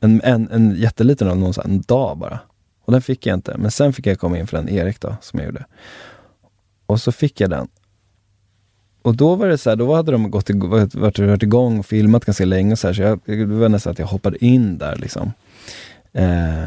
En, 0.00 0.20
en, 0.24 0.50
en 0.50 0.74
jätteliten 0.76 1.28
roll, 1.28 1.38
någon, 1.38 1.54
så 1.54 1.62
här, 1.62 1.68
en 1.68 1.80
dag 1.80 2.18
bara. 2.18 2.40
Och 2.84 2.92
den 2.92 3.02
fick 3.02 3.26
jag 3.26 3.34
inte. 3.36 3.56
Men 3.58 3.70
sen 3.70 3.92
fick 3.92 4.06
jag 4.06 4.18
komma 4.18 4.38
in 4.38 4.46
för 4.46 4.56
den 4.56 4.68
Erik 4.68 5.00
då, 5.00 5.16
som 5.20 5.38
jag 5.38 5.46
gjorde. 5.46 5.64
Och 6.86 7.00
så 7.00 7.12
fick 7.12 7.40
jag 7.40 7.50
den. 7.50 7.68
Och 9.02 9.16
då 9.16 9.34
var 9.34 9.48
det 9.48 9.58
så 9.58 9.70
här, 9.70 9.76
då 9.76 9.94
hade 9.94 10.12
de 10.12 10.30
gått, 10.30 10.50
ig- 10.50 10.68
varit, 10.68 10.94
varit, 10.94 11.18
varit 11.18 11.42
igång 11.42 11.78
och 11.78 11.86
filmat 11.86 12.24
ganska 12.24 12.44
länge 12.44 12.72
och 12.72 12.78
så 12.78 12.86
här, 12.86 12.94
så 12.94 13.02
jag, 13.02 13.20
det 13.24 13.44
var 13.44 13.68
nästan 13.68 13.90
att 13.90 13.98
jag 13.98 14.06
hoppade 14.06 14.44
in 14.44 14.78
där 14.78 14.96
liksom. 14.96 15.32
Eh, 16.12 16.64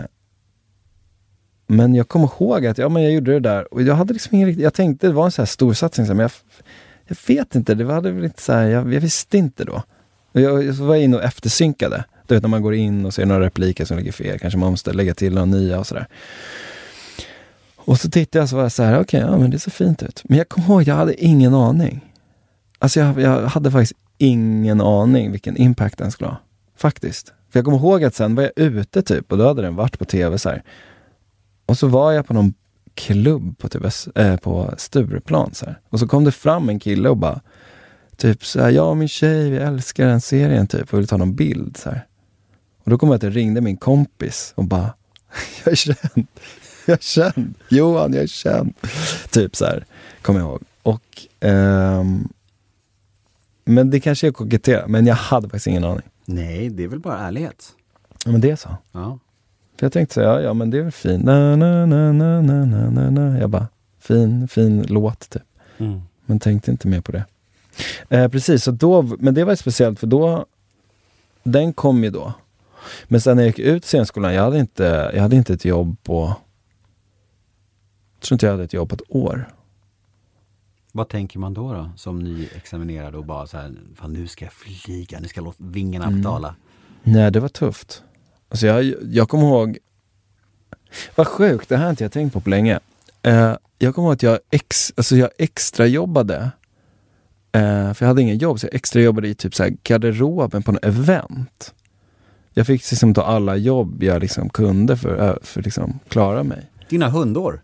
men 1.68 1.96
jag 1.96 2.08
kommer 2.08 2.26
ihåg 2.26 2.66
att 2.66 2.78
ja, 2.78 2.90
men 2.90 3.04
jag 3.04 3.12
gjorde 3.12 3.32
det 3.34 3.40
där 3.40 3.74
och 3.74 3.82
jag 3.82 3.96
hade 3.96 4.14
liksom 4.14 4.36
ingen 4.36 4.48
riktigt, 4.48 4.64
jag 4.64 4.74
tänkte 4.74 5.08
det 5.08 5.14
var 5.14 5.26
en 5.26 5.32
så 5.32 5.42
här 5.42 5.48
storsatsning, 5.48 6.08
men 6.08 6.20
jag, 6.20 6.32
jag 7.08 7.18
vet 7.28 7.56
inte, 7.56 7.76
det 7.76 7.84
var 7.84 8.02
väl 8.02 8.24
inte 8.24 8.42
så 8.42 8.54
här, 8.54 8.66
jag, 8.66 8.94
jag 8.94 9.02
visste 9.02 9.38
inte 9.38 9.64
då. 9.64 9.84
Jag, 10.32 10.64
jag 10.64 10.76
så 10.76 10.84
var 10.84 10.96
jag 10.96 11.04
inne 11.04 11.18
och 11.18 11.24
eftersynkade. 11.24 12.04
Du 12.28 12.36
vet 12.36 12.44
när 12.44 12.50
man 12.50 12.62
går 12.62 12.74
in 12.74 13.06
och 13.06 13.14
ser 13.14 13.26
några 13.26 13.46
repliker 13.46 13.86
som 13.86 13.98
ligger 13.98 14.12
fel, 14.12 14.40
kanske 14.40 14.60
man 14.60 14.72
måste 14.72 14.94
lägga 14.94 15.16
till 15.16 15.34
några 15.34 15.46
nya 15.46 15.80
och 15.80 15.88
sådär. 15.88 16.08
Och 17.76 18.00
så 18.00 18.10
tittade 18.10 18.38
jag 18.40 18.44
och 18.44 18.50
så 18.50 18.56
var 18.56 18.64
jag 18.64 18.72
så 18.72 18.84
här, 18.84 19.00
okej, 19.00 19.20
ja 19.20 19.38
men 19.38 19.50
det 19.50 19.60
ser 19.60 19.72
fint 19.72 20.04
ut. 20.04 20.22
Men 20.24 20.38
jag 20.38 20.50
kommer 20.50 20.68
ihåg, 20.68 20.84
jag 20.84 20.96
hade 20.96 21.24
ingen 21.26 21.54
aning. 21.54 22.14
Alltså 22.80 23.00
jag, 23.00 23.22
jag 23.22 23.48
hade 23.48 23.72
faktiskt 23.72 23.94
ingen 24.18 24.82
aning 24.82 25.32
vilken 25.32 25.58
impact 25.58 25.98
den 25.98 26.12
skulle 26.12 26.30
ha. 26.30 26.38
Faktiskt. 26.78 27.34
För 27.50 27.60
jag 27.60 27.66
kommer 27.66 27.78
ihåg 27.78 28.04
att 28.04 28.16
sen 28.16 28.36
var 28.36 28.44
jag 28.44 28.52
ute 28.56 29.02
typ 29.02 29.32
och 29.32 29.38
då 29.38 29.48
hade 29.48 29.62
den 29.62 29.76
varit 29.76 30.00
på 30.00 30.06
tv 30.06 30.38
så 30.38 30.50
här. 30.50 30.64
Och 31.66 31.78
så 31.78 31.88
var 31.88 32.12
jag 32.12 32.28
på 32.28 32.34
någon 32.34 32.54
klubb 32.98 33.58
på, 33.58 33.70
typ, 33.70 33.84
eh, 34.16 34.36
på 34.38 34.74
Stureplan 34.78 35.54
så 35.54 35.66
här. 35.66 35.80
Och 35.90 36.00
så 36.00 36.08
kom 36.08 36.24
det 36.24 36.32
fram 36.32 36.70
en 36.70 36.80
kille 36.80 37.10
och 37.10 37.18
bara 37.18 37.42
Typ 38.18 38.46
så 38.46 38.62
här, 38.62 38.70
jag 38.70 38.90
och 38.90 38.98
min 38.98 39.08
tjej, 39.08 39.50
vi 39.50 39.58
älskar 39.58 40.08
den 40.08 40.22
serien 40.22 40.68
typ 40.68 40.94
och 40.94 41.00
ville 41.00 41.08
ta 41.08 41.18
någon 41.18 41.36
bild 41.36 41.78
så 41.78 41.90
här. 41.90 42.08
Och 42.84 42.92
då 42.92 42.98
kom 42.98 43.10
jag 43.10 43.16
att 43.16 43.24
jag 43.24 43.36
ringde 43.36 43.62
min 43.62 43.78
kompis 43.78 44.54
och 44.56 44.64
bara 44.64 44.94
Jag 45.64 45.72
är 45.72 45.76
känd, 45.76 46.28
jag 46.86 46.98
är 46.98 47.02
känd, 47.02 47.54
Johan 47.70 48.14
jag 48.14 48.24
är 48.24 48.28
känd. 48.28 48.74
Typ 49.30 49.56
så 49.56 49.66
här, 49.66 49.86
kommer 50.22 50.40
jag 50.40 50.50
ihåg. 50.50 50.62
Och 50.84 51.28
ehm, 51.40 52.28
Men 53.66 53.90
det 53.90 54.00
kanske 54.00 54.28
är 54.28 54.32
koketterat, 54.32 54.90
men 54.90 55.06
jag 55.06 55.16
hade 55.16 55.48
faktiskt 55.48 55.68
ingen 55.68 55.84
aning. 55.84 56.10
Nej, 56.26 56.70
det 56.70 56.84
är 56.84 56.88
väl 56.88 57.00
bara 57.00 57.18
ärlighet. 57.18 57.74
Ja, 58.26 58.32
men 58.32 58.42
det 58.42 58.50
är 58.50 58.56
så. 58.56 58.78
Ja. 58.92 59.20
För 59.78 59.86
jag 59.86 59.94
tänkte 59.94 60.14
så 60.14 60.22
här, 60.22 60.28
ja, 60.28 60.42
ja 60.42 60.54
men 60.54 60.70
det 60.70 60.78
är 60.78 60.82
väl 60.82 60.92
fint. 60.92 61.24
Na, 61.24 61.56
na, 61.56 61.86
na, 61.86 62.12
na, 62.12 62.42
na, 62.42 62.66
na, 62.66 62.90
na, 62.90 63.10
na. 63.10 63.38
Jag 63.40 63.50
bara, 63.50 63.68
fin, 64.00 64.48
fin 64.48 64.86
låt 64.90 65.30
typ. 65.30 65.42
Mm. 65.78 66.02
Men 66.26 66.40
tänkte 66.40 66.72
inte 66.72 66.88
mer 66.88 67.02
på 67.02 67.12
det. 67.12 67.26
Eh, 68.10 68.28
precis, 68.28 68.64
så 68.64 68.72
då, 68.72 69.02
men 69.02 69.34
det 69.34 69.44
var 69.44 69.56
speciellt 69.56 70.00
för 70.00 70.08
då, 70.08 70.46
den 71.44 71.74
kom 71.74 72.04
ju 72.04 72.10
då. 72.10 72.34
Men 73.08 73.22
sen 73.22 73.36
när 73.38 73.44
jag 73.44 73.48
gick 73.48 73.60
ut 73.60 73.86
scenskolan, 73.86 74.34
jag 74.34 74.44
hade 74.44 74.60
inte, 74.60 75.12
jag 75.14 75.22
hade 75.22 75.36
inte 75.36 75.54
ett 75.54 75.66
jobb 75.66 75.98
på, 76.04 76.36
jag 78.20 78.22
tror 78.22 78.36
inte 78.36 78.46
jag 78.46 78.54
hade 78.54 78.64
ett 78.64 78.74
jobb 78.74 78.90
på 78.90 78.96
ett 78.96 79.02
år. 79.16 79.50
Vad 80.92 81.10
tänker 81.10 81.40
man 81.40 81.54
då 81.54 81.74
då, 81.74 81.90
som 81.96 82.20
nyexaminerad 82.20 83.16
och 83.16 83.26
bara 83.26 83.48
så 83.48 83.58
här, 83.58 83.74
fan 83.96 84.14
nu 84.14 84.28
ska 84.28 84.46
jag 84.46 84.54
flyga, 84.54 85.20
nu 85.20 85.28
ska 85.28 85.38
jag 85.40 85.46
låta 85.46 85.64
vingarna 85.64 86.06
Mm. 86.06 86.18
betala. 86.22 86.56
Nej, 87.04 87.32
det 87.32 87.40
var 87.40 87.50
tufft. 87.50 88.04
Alltså 88.50 88.68
jag, 88.68 88.94
jag 89.12 89.30
kommer 89.30 89.44
ihåg, 89.48 89.78
vad 91.16 91.28
sjukt, 91.28 91.70
det 91.70 91.78
här 91.78 91.84
har 91.84 91.90
inte 91.90 92.04
jag 92.04 92.12
tänkt 92.12 92.34
på 92.34 92.42
på 92.42 92.50
länge. 92.50 92.80
Eh, 93.24 93.54
jag 93.78 93.96
kommer 93.96 94.08
ihåg 94.08 94.14
att 94.14 94.24
jag, 94.24 94.40
ex, 94.52 94.94
alltså 94.96 95.16
jag 95.16 95.30
extra 95.38 95.86
jobbade 95.86 96.52
eh, 97.52 97.94
för 97.94 97.98
jag 98.00 98.08
hade 98.08 98.22
ingen 98.22 98.38
jobb, 98.38 98.60
så 98.60 98.66
jag 98.66 98.76
extra 98.76 99.02
jobbade 99.02 99.28
i 99.28 99.36
typ 99.36 99.56
så 99.56 99.64
här 99.64 99.74
garderoben 99.84 100.64
på 100.64 100.72
en 100.72 100.80
event. 100.82 101.74
Jag 102.54 102.68
fick 102.68 102.92
liksom 102.92 103.14
ta 103.14 103.22
alla 103.24 103.56
jobb 103.56 104.04
jag 104.04 104.22
liksom 104.22 104.50
kunde 104.50 104.98
för 104.98 105.18
att 105.18 105.48
för 105.48 105.62
liksom 105.62 106.00
klara 106.10 106.44
mig. 106.44 106.72
Dina 106.90 107.10
hundår. 107.10 107.62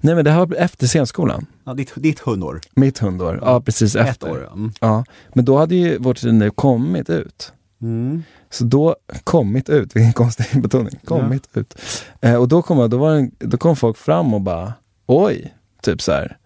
Nej 0.00 0.14
men 0.14 0.24
det 0.24 0.30
här 0.30 0.46
var 0.46 0.56
efter 0.56 0.86
scenskolan. 0.86 1.46
Ja, 1.64 1.74
ditt, 1.74 1.92
ditt 1.96 2.20
hundår. 2.20 2.60
Mitt 2.74 2.98
hundår, 2.98 3.38
ja 3.42 3.60
precis 3.60 3.96
Ett 3.96 4.08
efter. 4.08 4.30
år. 4.30 4.42
ja. 4.46 4.52
Mm. 4.52 4.72
Ja, 4.80 5.04
men 5.32 5.44
då 5.44 5.58
hade 5.58 5.74
ju 5.74 5.98
vårt 5.98 6.22
nu 6.22 6.50
kommit 6.50 7.10
ut. 7.10 7.52
Mm. 7.82 8.22
Så 8.52 8.64
då, 8.64 8.96
kommit 9.24 9.68
ut, 9.68 9.96
vilken 9.96 10.12
konstig 10.22 10.62
betoning, 10.62 11.00
kommit 11.04 11.48
ut. 11.54 11.78
Eh, 12.20 12.34
och 12.34 12.48
då 12.48 12.62
kom, 12.62 12.90
då, 12.90 12.96
var 12.96 13.10
en, 13.14 13.30
då 13.38 13.56
kom 13.56 13.76
folk 13.76 13.96
fram 13.96 14.34
och 14.34 14.40
bara, 14.40 14.72
oj, 15.06 15.54
typ 15.82 16.02
så 16.02 16.12
här. 16.12 16.36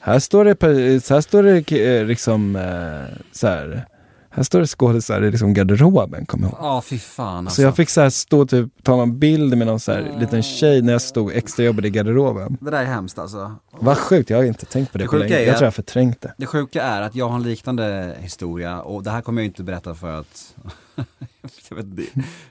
Här 0.00 0.18
står 0.18 0.44
det, 0.44 0.62
här 1.10 1.20
står 1.20 1.42
det 1.42 1.72
eh, 1.72 2.04
liksom, 2.04 2.56
eh, 2.56 3.16
så 3.32 3.46
här, 3.46 3.86
här 4.30 4.42
står 4.42 4.60
det 4.60 4.66
skådisar 4.66 5.22
i 5.22 5.30
liksom 5.30 5.54
garderoben, 5.54 6.26
kommer 6.26 6.46
jag 6.46 6.52
ihåg. 6.52 6.64
Ja, 6.64 6.82
fy 6.82 6.98
fan 6.98 7.36
alltså. 7.46 7.54
Så 7.56 7.62
jag 7.62 7.76
fick 7.76 7.90
så 7.90 8.00
här 8.00 8.10
stå 8.10 8.46
typ, 8.46 8.68
ta 8.82 9.02
en 9.02 9.18
bild 9.18 9.58
med 9.58 9.66
någon 9.66 9.80
så 9.80 9.92
här 9.92 10.16
liten 10.20 10.42
tjej 10.42 10.82
när 10.82 10.92
jag 10.92 11.02
stod 11.02 11.32
extra 11.32 11.64
jobbade 11.64 11.88
i 11.88 11.90
garderoben. 11.90 12.58
Det 12.60 12.70
där 12.70 12.80
är 12.80 12.84
hemskt 12.84 13.18
alltså. 13.18 13.52
Vad 13.70 13.98
sjukt, 13.98 14.30
jag 14.30 14.36
har 14.38 14.44
inte 14.44 14.66
tänkt 14.66 14.92
på 14.92 14.98
det, 14.98 15.04
Det 15.04 15.08
på 15.08 15.16
länge. 15.16 15.36
är 15.36 15.46
Jag 15.46 15.56
tror 15.56 15.66
jag 15.66 15.74
förträngt 15.74 16.20
det. 16.20 16.34
Det 16.38 16.46
sjuka 16.46 16.82
är 16.82 17.02
att 17.02 17.14
jag 17.14 17.28
har 17.28 17.36
en 17.36 17.42
liknande 17.42 18.16
historia 18.20 18.80
och 18.80 19.02
det 19.02 19.10
här 19.10 19.20
kommer 19.22 19.42
jag 19.42 19.46
inte 19.46 19.62
berätta 19.62 19.94
för 19.94 20.20
att 20.20 20.54
jag, 21.70 21.76
vet 21.76 21.84
inte. 21.86 22.02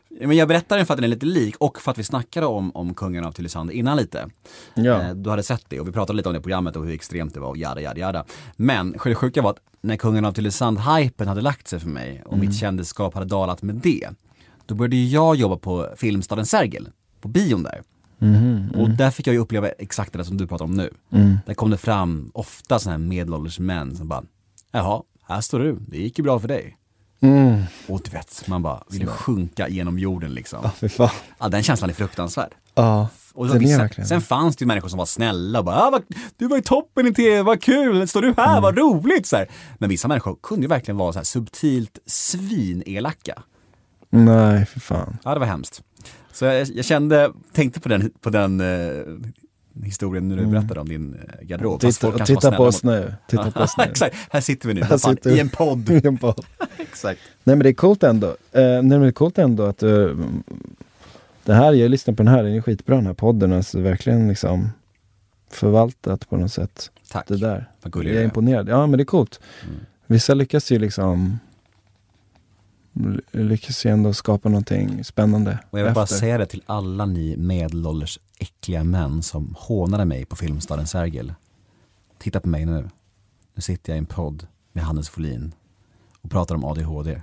Men 0.09 0.37
jag 0.37 0.47
berättar 0.47 0.77
den 0.77 0.85
för 0.85 0.93
att 0.93 0.97
den 0.97 1.03
är 1.03 1.07
lite 1.07 1.25
lik 1.25 1.55
och 1.59 1.81
för 1.81 1.91
att 1.91 1.97
vi 1.97 2.03
snackade 2.03 2.45
om, 2.45 2.75
om 2.75 2.93
kungen 2.93 3.25
av 3.25 3.31
Tylösand 3.31 3.71
innan 3.71 3.97
lite. 3.97 4.29
Ja. 4.73 5.01
Eh, 5.01 5.09
Du 5.15 5.29
hade 5.29 5.43
sett 5.43 5.65
det 5.69 5.79
och 5.79 5.87
vi 5.87 5.91
pratade 5.91 6.17
lite 6.17 6.29
om 6.29 6.35
det 6.35 6.41
programmet 6.41 6.75
och 6.75 6.85
hur 6.85 6.93
extremt 6.93 7.33
det 7.33 7.39
var 7.39 7.49
och 7.49 7.57
jada 7.57 7.81
jada 7.81 7.99
jada. 7.99 8.25
Men 8.57 8.91
det 9.03 9.15
sjuka 9.15 9.41
var 9.41 9.49
att 9.49 9.59
när 9.81 9.95
kungen 9.97 10.25
av 10.25 10.31
Tylösand-hypen 10.33 11.27
hade 11.27 11.41
lagt 11.41 11.67
sig 11.67 11.79
för 11.79 11.89
mig 11.89 12.23
och 12.25 12.33
Mm. 12.33 12.45
mitt 12.45 12.55
kändisskap 12.59 13.13
hade 13.13 13.25
dalat 13.25 13.61
med 13.61 13.75
det. 13.75 14.09
Då 14.65 14.75
började 14.75 14.95
jag 14.95 15.35
jobba 15.35 15.57
på 15.57 15.87
filmstaden 15.97 16.45
Sergel, 16.45 16.89
på 17.21 17.27
bion 17.27 17.63
där. 17.63 17.81
Mhm, 18.17 18.71
Och 18.77 18.89
där 18.89 19.11
fick 19.11 19.27
jag 19.27 19.33
ju 19.33 19.39
uppleva 19.39 19.69
exakt 19.69 20.13
det 20.13 20.25
som 20.25 20.37
du 20.37 20.47
pratar 20.47 20.65
om 20.65 20.71
nu. 20.71 20.93
Mm. 21.11 21.37
Där 21.45 21.53
kom 21.53 21.69
det 21.69 21.77
fram 21.77 22.31
ofta 22.33 22.79
sådana 22.79 22.97
här 22.99 23.07
medelålders 23.07 23.59
män 23.59 23.95
som 23.95 24.07
bara, 24.07 24.23
jaha, 24.71 25.01
här 25.27 25.41
står 25.41 25.59
du, 25.59 25.77
det 25.87 25.97
gick 25.97 26.17
ju 26.17 26.23
bra 26.23 26.39
för 26.39 26.47
dig. 26.47 26.77
Mm. 27.26 27.63
Och 27.88 28.01
du 28.03 28.11
vet, 28.11 28.47
man 28.47 28.61
bara 28.63 28.84
vill 28.89 29.07
sjunka 29.07 29.67
genom 29.69 29.99
jorden 29.99 30.34
liksom. 30.34 30.59
Ja, 30.63 30.71
fy 30.80 30.89
fan. 30.89 31.09
Ja, 31.39 31.47
den 31.49 31.63
känslan 31.63 31.89
är 31.89 31.93
fruktansvärd. 31.93 32.51
Ja, 32.76 33.07
Och 33.34 33.55
är 33.55 33.59
vissa, 33.59 33.78
verkligen 33.78 34.07
sen 34.07 34.21
fanns 34.21 34.55
det 34.55 34.63
ju 34.63 34.67
människor 34.67 34.89
som 34.89 34.97
var 34.97 35.05
snälla 35.05 35.59
och 35.59 35.65
bara, 35.65 35.76
ah, 35.76 35.89
vad, 35.91 36.03
du 36.38 36.47
var 36.47 36.57
i 36.57 36.61
toppen 36.61 37.07
i 37.07 37.13
tv, 37.13 37.41
vad 37.41 37.61
kul, 37.61 38.07
står 38.07 38.21
du 38.21 38.34
här, 38.38 38.51
Mm. 38.51 38.63
vad 38.63 38.78
roligt. 38.78 39.28
Så 39.28 39.36
här. 39.36 39.47
Men 39.78 39.89
vissa 39.89 40.07
människor 40.07 40.38
kunde 40.43 40.61
ju 40.63 40.67
verkligen 40.67 40.97
vara 40.97 41.13
så 41.13 41.19
här 41.19 41.23
subtilt 41.23 41.99
svinelaka. 42.05 43.41
Nej, 44.09 44.65
för 44.65 44.80
fan. 44.80 45.17
Ja, 45.23 45.34
det 45.34 45.39
var 45.39 45.47
hemskt. 45.47 45.82
Så 46.32 46.45
jag, 46.45 46.67
jag 46.67 46.86
kände, 46.86 47.32
tänkte 47.53 47.80
på 47.80 47.89
den, 47.89 48.11
på 48.21 48.30
den 48.30 48.61
eh, 48.61 49.03
historien 49.84 50.28
när 50.28 50.36
du 50.36 50.45
berättade 50.45 50.80
om 50.80 50.89
din 50.89 51.13
eh, 51.13 51.45
garderob. 51.47 51.80
Titta, 51.80 52.09
var 52.11 52.19
titta 52.19 52.51
på 52.51 52.63
oss 52.63 52.84
nu. 52.84 53.13
Titta 53.28 53.51
på 53.51 53.59
oss 53.59 53.73
nu. 53.78 53.84
Exakt, 53.84 54.15
här 54.30 54.41
sitter 54.41 54.67
vi 54.67 54.73
nu, 54.73 54.84
Här 54.84 54.97
sitter 54.97 55.30
vi. 55.30 55.36
i 55.36 55.39
en 55.39 55.49
podd. 55.49 55.89
I 56.03 56.07
en 56.07 56.17
podd. 56.17 56.45
Exakt. 56.78 57.19
Nej 57.43 57.55
men 57.55 57.59
det 57.63 57.69
är 57.69 57.73
coolt 57.73 58.03
ändå. 58.03 58.28
Eh, 58.28 58.34
nej, 58.61 58.82
men 58.84 59.01
det 59.01 59.07
är 59.07 59.11
coolt 59.11 59.38
ändå 59.38 59.63
att 59.63 59.84
uh, 59.84 60.26
det 61.43 61.53
här, 61.53 61.73
jag 61.73 61.91
lyssnar 61.91 62.13
på 62.13 62.23
den 62.23 62.34
här, 62.34 62.43
den 62.43 62.53
är 62.53 62.61
skitbra 62.61 62.95
den 62.95 63.05
här 63.05 63.13
podden. 63.13 63.53
Alltså 63.53 63.80
verkligen 63.80 64.28
liksom 64.28 64.69
förvaltat 65.49 66.30
på 66.30 66.38
något 66.38 66.51
sätt. 66.51 66.91
Tack. 67.11 67.28
Det 67.28 67.38
där. 67.38 67.69
Vad 67.82 67.93
gullig 67.93 68.09
Jag 68.11 68.15
du 68.15 68.19
är 68.19 68.23
imponerad. 68.23 68.69
Ja 68.69 68.88
men 68.88 68.97
det 68.97 69.03
är 69.03 69.05
coolt. 69.05 69.39
Mm. 69.63 69.76
Vissa 70.07 70.34
lyckas 70.34 70.71
ju 70.71 70.80
liksom 70.80 71.39
lyckas 73.32 73.86
ju 73.86 73.89
ändå 73.91 74.13
skapa 74.13 74.49
någonting 74.49 75.03
spännande 75.03 75.59
Och 75.69 75.80
jag 75.80 75.86
vill 75.86 75.93
bara 75.93 76.03
efter. 76.03 76.15
säga 76.15 76.38
det 76.38 76.45
till 76.45 76.63
alla 76.65 77.05
ni 77.05 77.38
medelålders 77.38 78.19
äckliga 78.39 78.83
män 78.83 79.23
som 79.23 79.55
hånade 79.59 80.05
mig 80.05 80.25
på 80.25 80.36
Filmstaden 80.36 80.88
Sergel. 80.88 81.33
Titta 82.17 82.39
på 82.39 82.49
mig 82.49 82.65
nu. 82.65 82.89
Nu 83.55 83.61
sitter 83.61 83.91
jag 83.93 83.97
i 83.97 83.99
en 83.99 84.05
podd 84.05 84.47
med 84.71 84.83
Hannes 84.83 85.09
Folin 85.09 85.53
och 86.21 86.31
pratar 86.31 86.55
om 86.55 86.63
ADHD. 86.65 87.21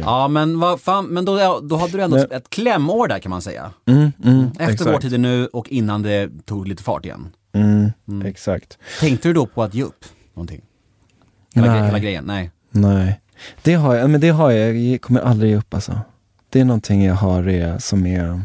Ja 0.00 0.28
men 0.28 0.60
vad 0.60 0.80
fan, 0.80 1.06
men 1.06 1.24
då, 1.24 1.60
då 1.62 1.76
hade 1.76 1.92
du 1.92 2.02
ändå 2.02 2.16
Nej. 2.16 2.26
ett 2.30 2.50
klämår 2.50 3.08
där 3.08 3.18
kan 3.18 3.30
man 3.30 3.42
säga. 3.42 3.70
Mm, 3.86 4.12
mm, 4.24 4.46
Efter 4.58 4.72
exakt. 4.72 4.90
vår 4.94 4.98
tid 4.98 5.20
nu 5.20 5.46
och 5.46 5.68
innan 5.68 6.02
det 6.02 6.30
tog 6.44 6.68
lite 6.68 6.82
fart 6.82 7.04
igen. 7.04 7.28
Mm, 7.52 8.22
Exakt. 8.24 8.78
Tänkte 9.00 9.28
du 9.28 9.32
då 9.34 9.46
på 9.46 9.62
att 9.62 9.74
ge 9.74 9.82
upp 9.82 10.04
någonting? 10.34 10.62
Hela, 11.54 11.66
Nej. 11.66 11.80
gre- 11.80 11.86
hela 11.86 11.98
grejen? 11.98 12.24
Nej. 12.24 12.50
Nej, 12.70 13.20
det 13.62 13.74
har 13.74 13.94
jag, 13.94 14.10
men 14.10 14.20
det 14.20 14.28
har 14.28 14.50
jag, 14.50 14.76
jag 14.76 15.00
kommer 15.00 15.20
aldrig 15.20 15.50
ge 15.50 15.56
upp 15.56 15.74
alltså. 15.74 16.00
Det 16.50 16.60
är 16.60 16.64
någonting 16.64 17.04
jag 17.04 17.14
har 17.14 17.48
eh, 17.48 17.78
som 17.78 18.06
är, 18.06 18.40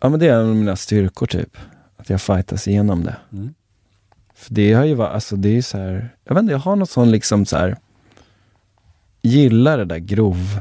ja 0.00 0.08
men 0.08 0.20
det 0.20 0.26
är 0.28 0.32
en 0.40 0.48
av 0.48 0.56
mina 0.56 0.76
styrkor 0.76 1.26
typ. 1.26 1.56
Att 1.96 2.10
jag 2.10 2.20
fightas 2.20 2.68
igenom 2.68 3.04
det. 3.04 3.16
Mm. 3.32 3.54
För 4.34 4.54
det 4.54 4.72
har 4.72 4.84
ju 4.84 4.94
varit, 4.94 5.14
alltså 5.14 5.36
det 5.36 5.56
är 5.58 5.62
så 5.62 5.78
här, 5.78 6.14
jag 6.24 6.34
vet 6.34 6.40
inte, 6.42 6.52
jag 6.52 6.58
har 6.58 6.76
något 6.76 6.90
sånt 6.90 7.10
liksom 7.12 7.46
så 7.46 7.56
här. 7.56 7.76
gillar 9.22 9.78
det 9.78 9.84
där 9.84 9.98
grov 9.98 10.60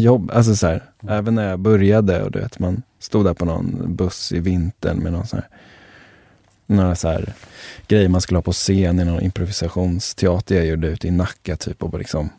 jobb, 0.00 0.30
alltså 0.34 0.56
så 0.56 0.66
här, 0.66 0.82
även 1.08 1.34
när 1.34 1.48
jag 1.50 1.58
började 1.60 2.22
och 2.22 2.30
du 2.30 2.38
vet 2.38 2.58
man 2.58 2.82
stod 2.98 3.24
där 3.24 3.34
på 3.34 3.44
någon 3.44 3.96
buss 3.96 4.32
i 4.32 4.40
vintern 4.40 4.98
med 4.98 5.12
någon 5.12 5.26
sån 5.26 5.38
här 5.38 5.48
några 6.66 6.94
så 6.94 7.08
här 7.08 7.34
grejer 7.86 8.08
man 8.08 8.20
skulle 8.20 8.38
ha 8.38 8.42
på 8.42 8.52
scen 8.52 9.00
i 9.00 9.04
någon 9.04 9.22
improvisationsteater 9.22 10.54
jag 10.54 10.66
gjorde 10.66 10.88
ute 10.88 11.08
i 11.08 11.10
Nacka 11.10 11.56
typ 11.56 11.82
och 11.82 11.98
liksom 11.98 12.30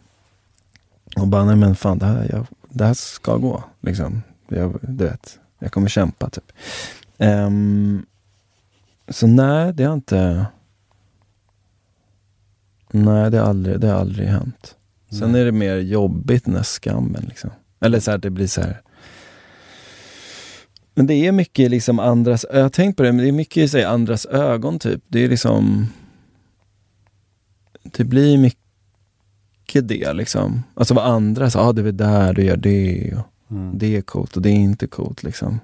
och 1.15 1.27
bara 1.27 1.45
nej 1.45 1.55
men 1.55 1.75
fan 1.75 1.97
det 1.97 2.05
här, 2.05 2.27
jag, 2.29 2.45
det 2.69 2.85
här 2.85 2.93
ska 2.93 3.37
gå 3.37 3.63
liksom. 3.81 4.23
Jag, 4.47 4.79
du 4.81 5.03
vet, 5.03 5.39
jag 5.59 5.71
kommer 5.71 5.89
kämpa 5.89 6.29
typ. 6.29 6.51
Ehm, 7.17 8.05
så 9.07 9.27
nej, 9.27 9.73
det 9.73 9.83
har 9.83 9.93
inte 9.93 10.45
Nej, 12.91 13.31
det 13.31 13.37
har 13.37 13.45
aldrig, 13.45 13.79
det 13.79 13.87
har 13.87 13.99
aldrig 13.99 14.27
hänt. 14.27 14.75
Sen 15.09 15.35
är 15.35 15.45
det 15.45 15.51
mer 15.51 15.75
jobbigt 15.75 16.45
den 16.45 16.55
här 16.55 16.63
skammen 16.63 17.25
liksom. 17.27 17.49
Eller 17.79 17.99
så 17.99 18.11
här, 18.11 18.17
det 18.17 18.29
blir 18.29 18.47
så 18.47 18.61
här 18.61 18.81
men 20.97 21.07
det 21.07 21.13
är 21.13 21.31
mycket 21.31 21.71
liksom 21.71 21.99
andras, 21.99 22.45
jag 22.53 22.61
har 22.61 22.69
tänkt 22.69 22.97
på 22.97 23.03
det, 23.03 23.11
men 23.11 23.23
det 23.23 23.29
är 23.29 23.31
mycket 23.31 23.73
i 23.73 23.83
andras 23.83 24.25
ögon 24.25 24.79
typ. 24.79 25.03
Det 25.07 25.23
är 25.23 25.29
liksom 25.29 25.87
Det 27.83 28.03
blir 28.03 28.37
mycket 28.37 29.87
det 29.87 30.13
liksom. 30.13 30.63
Alltså 30.73 30.93
vad 30.93 31.05
andra 31.05 31.49
säger, 31.49 31.69
ah, 31.69 31.73
du 31.73 31.87
är 31.87 31.91
där, 31.91 32.33
du 32.33 32.43
gör 32.43 32.57
det. 32.57 33.13
Och 33.15 33.27
Mm. 33.51 33.77
Det 33.77 33.95
är 33.95 34.01
coolt 34.01 34.35
och 34.35 34.41
det 34.41 34.49
är 34.49 34.55
inte 34.55 34.87
coolt 34.87 35.23
liksom. 35.23 35.59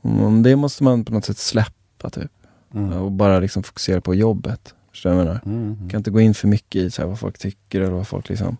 Och 0.00 0.32
det 0.32 0.56
måste 0.56 0.84
man 0.84 1.04
på 1.04 1.12
något 1.12 1.24
sätt 1.24 1.38
släppa 1.38 2.10
typ. 2.10 2.30
Mm. 2.74 2.92
Och 2.92 3.12
bara 3.12 3.40
liksom 3.40 3.62
fokusera 3.62 4.00
på 4.00 4.14
jobbet. 4.14 4.74
Förstår 4.90 5.10
du 5.10 5.16
vad 5.16 5.26
jag 5.26 5.26
menar? 5.26 5.40
Mm. 5.46 5.88
kan 5.90 5.98
inte 5.98 6.10
gå 6.10 6.20
in 6.20 6.34
för 6.34 6.48
mycket 6.48 6.82
i 6.82 6.90
så 6.90 7.02
här, 7.02 7.08
vad 7.08 7.18
folk 7.18 7.38
tycker 7.38 7.80
eller 7.80 7.92
vad 7.92 8.08
folk 8.08 8.28
liksom 8.28 8.56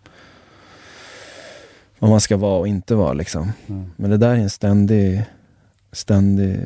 Vad 1.99 2.09
man 2.09 2.21
ska 2.21 2.37
vara 2.37 2.59
och 2.59 2.67
inte 2.67 2.95
vara 2.95 3.13
liksom. 3.13 3.51
Mm. 3.67 3.91
Men 3.95 4.09
det 4.09 4.17
där 4.17 4.29
är 4.29 4.35
en 4.35 4.49
ständig, 4.49 5.23
ständig 5.97 6.59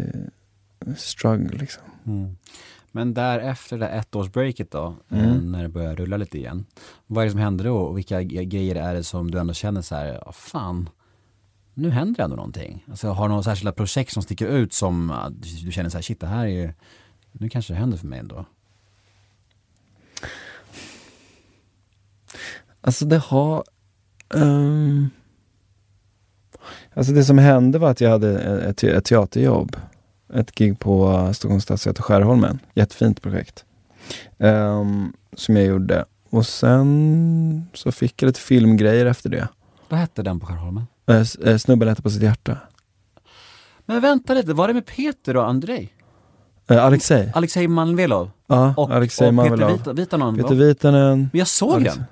struggle 0.97 1.57
liksom. 1.57 1.83
Mm. 2.05 2.37
Men 2.91 3.13
därefter 3.13 3.77
det 3.77 3.85
där 3.85 3.99
ettårsbreaket 3.99 4.71
då, 4.71 4.95
Mm. 5.09 5.25
eh, 5.25 5.41
när 5.41 5.63
det 5.63 5.69
börjar 5.69 5.95
rulla 5.95 6.17
lite 6.17 6.37
igen. 6.37 6.65
Vad 7.07 7.21
är 7.21 7.25
det 7.25 7.31
som 7.31 7.39
händer 7.39 7.65
då 7.65 7.77
och 7.77 7.97
vilka 7.97 8.23
grejer 8.23 8.75
är 8.75 8.93
det 8.93 9.03
som 9.03 9.31
du 9.31 9.39
ändå 9.39 9.53
känner 9.53 9.81
så 9.81 9.95
här, 9.95 10.31
fan, 10.31 10.89
nu 11.73 11.89
händer 11.89 12.17
det 12.17 12.23
ändå 12.23 12.35
någonting. 12.35 12.85
Alltså 12.89 13.07
har 13.09 13.23
du 13.25 13.29
några 13.29 13.43
särskilda 13.43 13.71
projekt 13.71 14.13
som 14.13 14.23
sticker 14.23 14.47
ut 14.47 14.73
som 14.73 15.11
ah, 15.11 15.29
du 15.65 15.71
känner 15.71 15.89
så 15.89 15.97
här, 15.97 16.01
shit 16.01 16.19
det 16.19 16.27
här 16.27 16.43
är 16.45 16.49
ju, 16.49 16.73
nu 17.31 17.49
kanske 17.49 17.73
det 17.73 17.79
händer 17.79 17.97
för 17.97 18.07
mig 18.07 18.19
ändå. 18.19 18.45
Alltså 22.81 23.05
det 23.05 23.17
har... 23.17 23.63
ehm, 24.35 25.09
alltså 26.93 27.13
det 27.13 27.23
som 27.23 27.37
hände 27.37 27.79
var 27.79 27.91
att 27.91 28.01
jag 28.01 28.09
hade 28.09 28.39
ett, 28.41 28.83
ett 28.83 29.05
teaterjobb. 29.05 29.75
Ett 30.33 30.51
gig 30.55 30.79
på 30.79 31.29
Stockholms 31.33 31.63
stadsteater 31.63 32.03
Skärholmen. 32.03 32.59
Jättefint 32.73 33.21
projekt. 33.21 33.65
Ehm, 34.39 35.13
som 35.35 35.55
jag 35.55 35.65
gjorde. 35.65 36.05
Och 36.29 36.45
sen 36.45 37.65
så 37.73 37.91
fick 37.91 38.21
jag 38.21 38.27
lite 38.27 38.39
filmgrejer 38.39 39.05
efter 39.05 39.29
det. 39.29 39.47
Vad 39.89 39.99
hette 39.99 40.23
den 40.23 40.39
på 40.39 40.45
Skärholmen? 40.45 40.83
Uh, 41.11 41.57
Snubben 41.57 41.87
lätte 41.87 42.01
på 42.01 42.09
sitt 42.09 42.21
hjärta. 42.23 42.57
Men 43.85 44.01
vänta 44.01 44.33
lite, 44.33 44.53
var 44.53 44.67
det 44.67 44.73
med 44.73 44.85
Peter 44.85 45.37
och 45.37 45.47
Andrei? 45.47 45.89
Uh, 46.71 46.85
Alexej. 46.85 47.31
Alexej 47.35 47.67
Manvelov? 47.67 48.31
Ja, 48.47 48.73
Och, 48.77 48.91
Alexej 48.91 49.27
och 49.27 49.43
Peter 49.43 49.57
Manvelov. 49.57 49.95
Vitanen? 49.95 50.35
Peter 50.37 50.55
Vitanen. 50.55 51.29
Men 51.31 51.39
jag 51.39 51.47
såg 51.47 51.73
Alex- 51.73 51.95
den. 51.95 52.03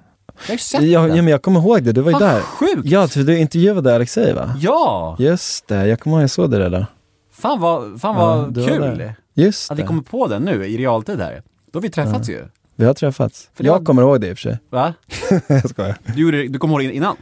Jag 0.41 0.47
har 0.47 0.53
ju 0.53 0.57
sett 0.57 0.81
Ja, 0.83 1.01
den. 1.01 1.15
ja, 1.15 1.21
men 1.21 1.27
jag 1.31 1.41
kommer 1.41 1.59
ihåg 1.59 1.83
det, 1.83 1.91
du 1.91 2.01
var 2.01 2.11
ju 2.11 2.13
Vad 2.19 2.21
där. 2.29 2.41
sjukt! 2.41 2.81
Ja, 2.83 3.07
för 3.07 3.19
du 3.23 3.37
intervjuade 3.39 3.95
Alexej 3.95 4.33
va? 4.33 4.55
Ja! 4.59 5.15
Just 5.19 5.67
det, 5.67 5.87
jag 5.87 5.99
kommer 5.99 6.15
ihåg 6.15 6.23
jag 6.23 6.29
såg 6.29 6.51
det 6.51 6.57
där. 6.57 6.69
Då. 6.69 6.85
Fan 7.31 7.59
vad, 7.59 8.01
fan 8.01 8.15
Ja, 8.15 8.35
vad 8.35 8.57
var 8.57 8.67
kul! 8.67 8.97
där. 8.97 9.15
Just 9.33 9.71
Att 9.71 9.79
vi 9.79 9.83
kommer 9.83 10.01
på 10.01 10.27
den 10.27 10.41
nu 10.43 10.65
i 10.65 10.77
realtid 10.77 11.19
här. 11.19 11.43
Då 11.71 11.77
har 11.77 11.81
vi 11.81 11.89
träffats 11.89 12.29
ju. 12.29 12.45
Vi 12.75 12.85
har 12.85 12.93
träffats. 12.93 13.49
För 13.53 13.63
jag 13.63 13.71
var- 13.79 13.85
kommer 13.85 14.01
ihåg 14.01 14.21
det 14.21 14.27
i 14.27 14.33
och 14.33 14.37
för 14.37 14.41
sig. 14.41 14.57
Va? 14.69 14.93
jag 15.47 15.69
skojar. 15.69 15.97
Du, 16.15 16.21
gjorde, 16.21 16.47
du 16.47 16.59
kommer 16.59 16.73
ihåg 16.73 16.91
det 16.91 16.95
innan? 16.95 17.15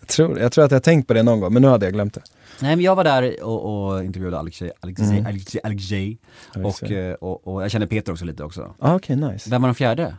Jag 0.00 0.08
tror, 0.08 0.38
jag 0.38 0.52
tror 0.52 0.64
att 0.64 0.70
jag 0.70 0.82
tänkt 0.82 1.08
på 1.08 1.14
det 1.14 1.22
någon 1.22 1.40
gång, 1.40 1.52
men 1.52 1.62
nu 1.62 1.68
hade 1.68 1.86
jag 1.86 1.92
glömt 1.92 2.14
det. 2.14 2.22
Nej 2.60 2.76
men 2.76 2.84
jag 2.84 2.96
var 2.96 3.04
där 3.04 3.42
och, 3.44 3.88
och 3.92 4.04
intervjuade 4.04 4.38
Alexej, 4.38 4.70
Alexej, 4.80 5.06
Mm. 5.10 5.26
Alexej, 5.26 5.60
Alexej. 5.64 6.18
Och, 6.50 6.56
Alexej. 6.56 7.08
eh, 7.08 7.14
och, 7.14 7.46
och 7.54 7.62
jag 7.62 7.70
känner 7.70 7.86
Peter 7.86 8.12
också 8.12 8.24
lite 8.24 8.44
också. 8.44 8.74
Ah, 8.78 8.94
Okej, 8.94 9.16
nice. 9.16 9.50
Vem 9.50 9.62
var 9.62 9.68
den 9.68 9.74
fjärde? 9.74 10.16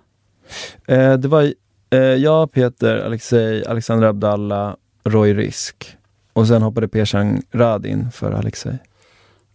Eh, 0.88 1.14
det 1.14 1.28
var 1.28 1.54
jag, 1.98 2.52
Peter, 2.52 2.98
Alexej, 3.06 3.66
Alexander 3.66 4.08
Abdallah, 4.08 4.76
Roy 5.04 5.34
Risk. 5.34 5.98
Och 6.34 6.48
sen 6.48 6.62
hoppade 6.62 6.88
Persang 6.88 7.42
Rad 7.52 7.86
in 7.86 8.12
för 8.12 8.32
Alexej. 8.32 8.80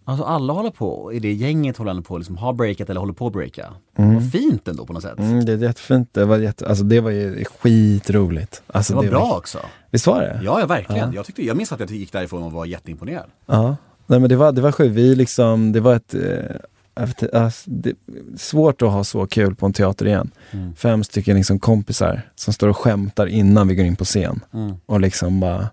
Alltså 0.08 0.24
alla 0.24 0.52
håller 0.52 0.70
på, 0.70 1.12
i 1.12 1.18
det 1.18 1.32
gänget 1.32 1.76
håller 1.76 2.00
på 2.00 2.18
liksom 2.18 2.36
har 2.36 2.52
breakat 2.52 2.90
eller 2.90 3.00
håller 3.00 3.12
på 3.12 3.26
att 3.26 3.32
breaka. 3.32 3.66
Vad 3.96 4.32
fint 4.32 4.68
ändå 4.68 4.86
på 4.86 4.92
något 4.92 5.02
sätt. 5.02 5.18
Mm, 5.18 5.44
det 5.44 5.52
är 5.52 5.56
jättefint. 5.56 6.08
Det 6.14 6.24
var, 6.24 6.38
jätte, 6.38 6.68
alltså, 6.68 6.84
det 6.84 7.00
var 7.00 7.10
ju 7.10 7.44
skitroligt. 7.44 8.62
Alltså, 8.66 8.92
Det 8.92 8.96
var 8.96 9.06
bra 9.06 9.36
också. 9.36 9.58
Visst 9.90 10.06
var 10.06 10.20
det? 10.20 10.40
Ja, 10.42 10.60
ja 10.60 10.66
verkligen. 10.66 11.12
Jag, 11.12 11.26
tyckte, 11.26 11.42
jag 11.42 11.56
minns 11.56 11.72
att 11.72 11.80
jag 11.80 11.90
gick 11.90 12.12
därifrån 12.12 12.42
och 12.42 12.52
var 12.52 12.66
jätteimponerad. 12.66 13.26
Ja, 13.46 13.76
nej 14.06 14.20
men 14.20 14.28
det 14.28 14.36
var, 14.36 14.52
det 14.52 14.60
var 14.60 14.72
sjukt. 14.72 14.94
Vi 14.94 15.14
liksom, 15.14 15.72
det 15.72 15.80
var 15.80 15.94
ett, 15.94 16.14
eh, 16.14 16.56
alltså, 16.96 17.70
det, 17.70 17.94
svårt 18.36 18.82
att 18.82 18.90
ha 18.90 19.04
så 19.04 19.26
kul 19.26 19.54
på 19.54 19.66
en 19.66 19.72
teater 19.72 20.06
igen. 20.06 20.30
Mm. 20.50 20.74
Fem 20.74 21.04
stycken 21.04 21.36
liksom 21.36 21.58
kompisar 21.58 22.22
som 22.34 22.52
står 22.52 22.68
och 22.68 22.76
skämtar 22.76 23.26
innan 23.26 23.68
vi 23.68 23.74
går 23.74 23.84
in 23.86 23.96
på 23.96 24.04
scen. 24.04 24.40
Mm. 24.52 24.74
Och 24.86 25.00
liksom 25.00 25.40
bara, 25.40 25.68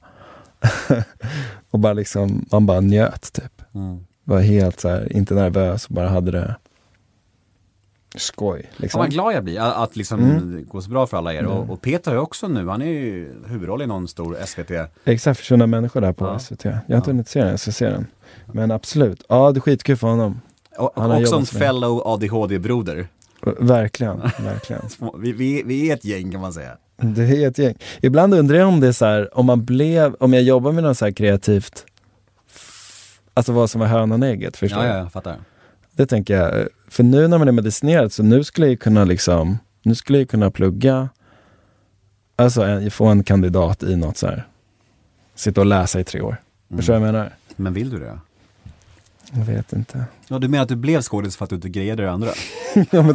och 1.72 1.80
bara 1.80 1.94
liksom, 1.94 2.46
man 2.52 2.66
bara 2.66 2.80
njöt 2.80 3.34
typ. 3.34 3.62
Mm. 3.76 4.00
Var 4.24 4.40
helt 4.40 4.80
så 4.80 4.90
här, 4.90 5.14
inte 5.14 5.34
nervös 5.34 5.86
och 5.86 5.94
bara 5.94 6.10
hade 6.10 6.32
det 6.32 6.56
skoj. 8.16 8.70
Liksom. 8.78 9.00
vad 9.00 9.10
glad 9.12 9.34
jag 9.34 9.44
blir 9.44 9.60
att, 9.60 9.96
liksom 9.96 10.20
Mm. 10.20 10.56
det 10.56 10.62
går 10.62 10.82
så 10.82 10.90
bra 10.90 11.08
för 11.08 11.18
alla 11.18 11.34
er. 11.34 11.46
Och, 11.46 11.70
och 11.70 11.82
Peter 11.82 12.12
har 12.12 12.16
ju 12.16 12.22
också 12.22 12.48
nu, 12.48 12.68
han 12.68 12.82
är 12.82 12.86
ju 12.86 13.34
huvudroll 13.48 13.82
i 13.82 13.88
någon 13.88 14.08
stor 14.08 14.38
SVT. 14.46 14.72
Exakt, 15.06 15.40
försvunna 15.40 15.68
människor 15.68 16.02
där 16.02 16.14
på 16.14 16.26
Ja. 16.26 16.40
SVT. 16.40 16.66
Jag 16.66 16.72
har 16.88 16.96
inte 16.96 17.10
hunnit 17.12 17.28
se 17.30 17.40
den, 17.40 17.50
jag 17.50 17.60
ska 17.60 17.72
se 17.72 17.90
den. 17.90 18.08
Men 18.52 18.72
absolut, 18.72 19.24
ja 19.30 19.52
det 19.52 19.58
är 19.58 19.62
skitkul 19.62 19.98
för 19.98 20.08
honom. 20.08 20.42
Och, 20.78 20.98
och 20.98 21.16
också 21.18 21.36
en 21.36 21.46
fellow 21.46 22.02
ADHD-broder. 22.06 23.08
Verkligen, 23.60 24.20
verkligen. 24.44 24.82
Vi, 25.20 25.32
vi, 25.32 25.64
vi 25.66 25.90
är 25.90 25.94
ett 25.94 26.06
gäng 26.06 26.32
kan 26.32 26.42
man 26.42 26.54
säga. 26.54 26.78
Det 26.98 27.24
är 27.44 27.48
ett 27.48 27.58
gäng. 27.58 27.76
Ibland 28.02 28.34
undrar 28.34 28.58
jag 28.58 28.68
om 28.68 28.80
det 28.80 28.88
är 28.88 28.92
så 28.92 29.06
här, 29.06 29.38
om 29.38 29.46
man 29.46 29.66
blev, 29.66 30.16
om 30.20 30.34
jag 30.34 30.44
jobbar 30.44 30.72
med 30.72 30.84
något 30.84 30.98
så 30.98 31.06
här 31.06 31.12
kreativt, 31.12 31.86
alltså 33.34 33.52
vad 33.52 33.70
som 33.70 33.82
var 33.82 33.88
hönan 33.88 34.24
och 34.24 34.30
ägget, 34.30 34.58
förstår 34.58 34.80
Ja, 34.84 34.88
du? 34.88 34.94
ja, 34.94 34.98
jag 34.98 35.12
fattar. 35.12 35.36
Det 35.92 36.06
tänker 36.06 36.38
jag. 36.38 36.68
För 36.90 37.04
nu 37.04 37.28
när 37.28 37.38
man 37.38 37.48
är 37.48 37.52
medicinerad, 37.52 38.12
så 38.12 38.24
nu 38.24 38.44
skulle 38.44 38.68
jag 38.68 38.72
ju 38.72 38.78
kunna 38.78 39.04
liksom, 39.04 39.58
nu 39.84 39.96
skulle 39.96 40.18
jag 40.20 40.30
kunna 40.30 40.52
plugga, 40.52 41.10
alltså 42.36 42.62
en, 42.62 42.92
få 42.92 43.06
en 43.06 43.24
kandidat 43.24 43.84
i 43.84 43.96
något 43.96 44.18
så 44.18 44.28
här, 44.28 44.48
sitta 45.36 45.62
och 45.62 45.68
läsa 45.68 46.00
i 46.00 46.04
tre 46.04 46.22
år. 46.22 46.38
Förstår 46.76 46.94
du 46.94 47.00
vad 47.00 47.08
jag 47.08 47.14
menar? 47.14 47.34
Men 47.56 47.74
vill 47.74 47.90
du 47.90 48.00
det? 48.00 48.20
Jag 49.32 49.46
vet 49.46 49.74
inte. 49.74 50.06
Ja, 50.28 50.40
du 50.40 50.48
menar 50.48 50.64
att 50.64 50.70
du 50.70 50.76
blev 50.76 51.02
skådis 51.02 51.38
för 51.38 51.44
att 51.44 51.50
du 51.50 51.56
inte 51.56 51.70
grejade 51.70 52.04
det 52.04 52.12
andra? 52.12 52.30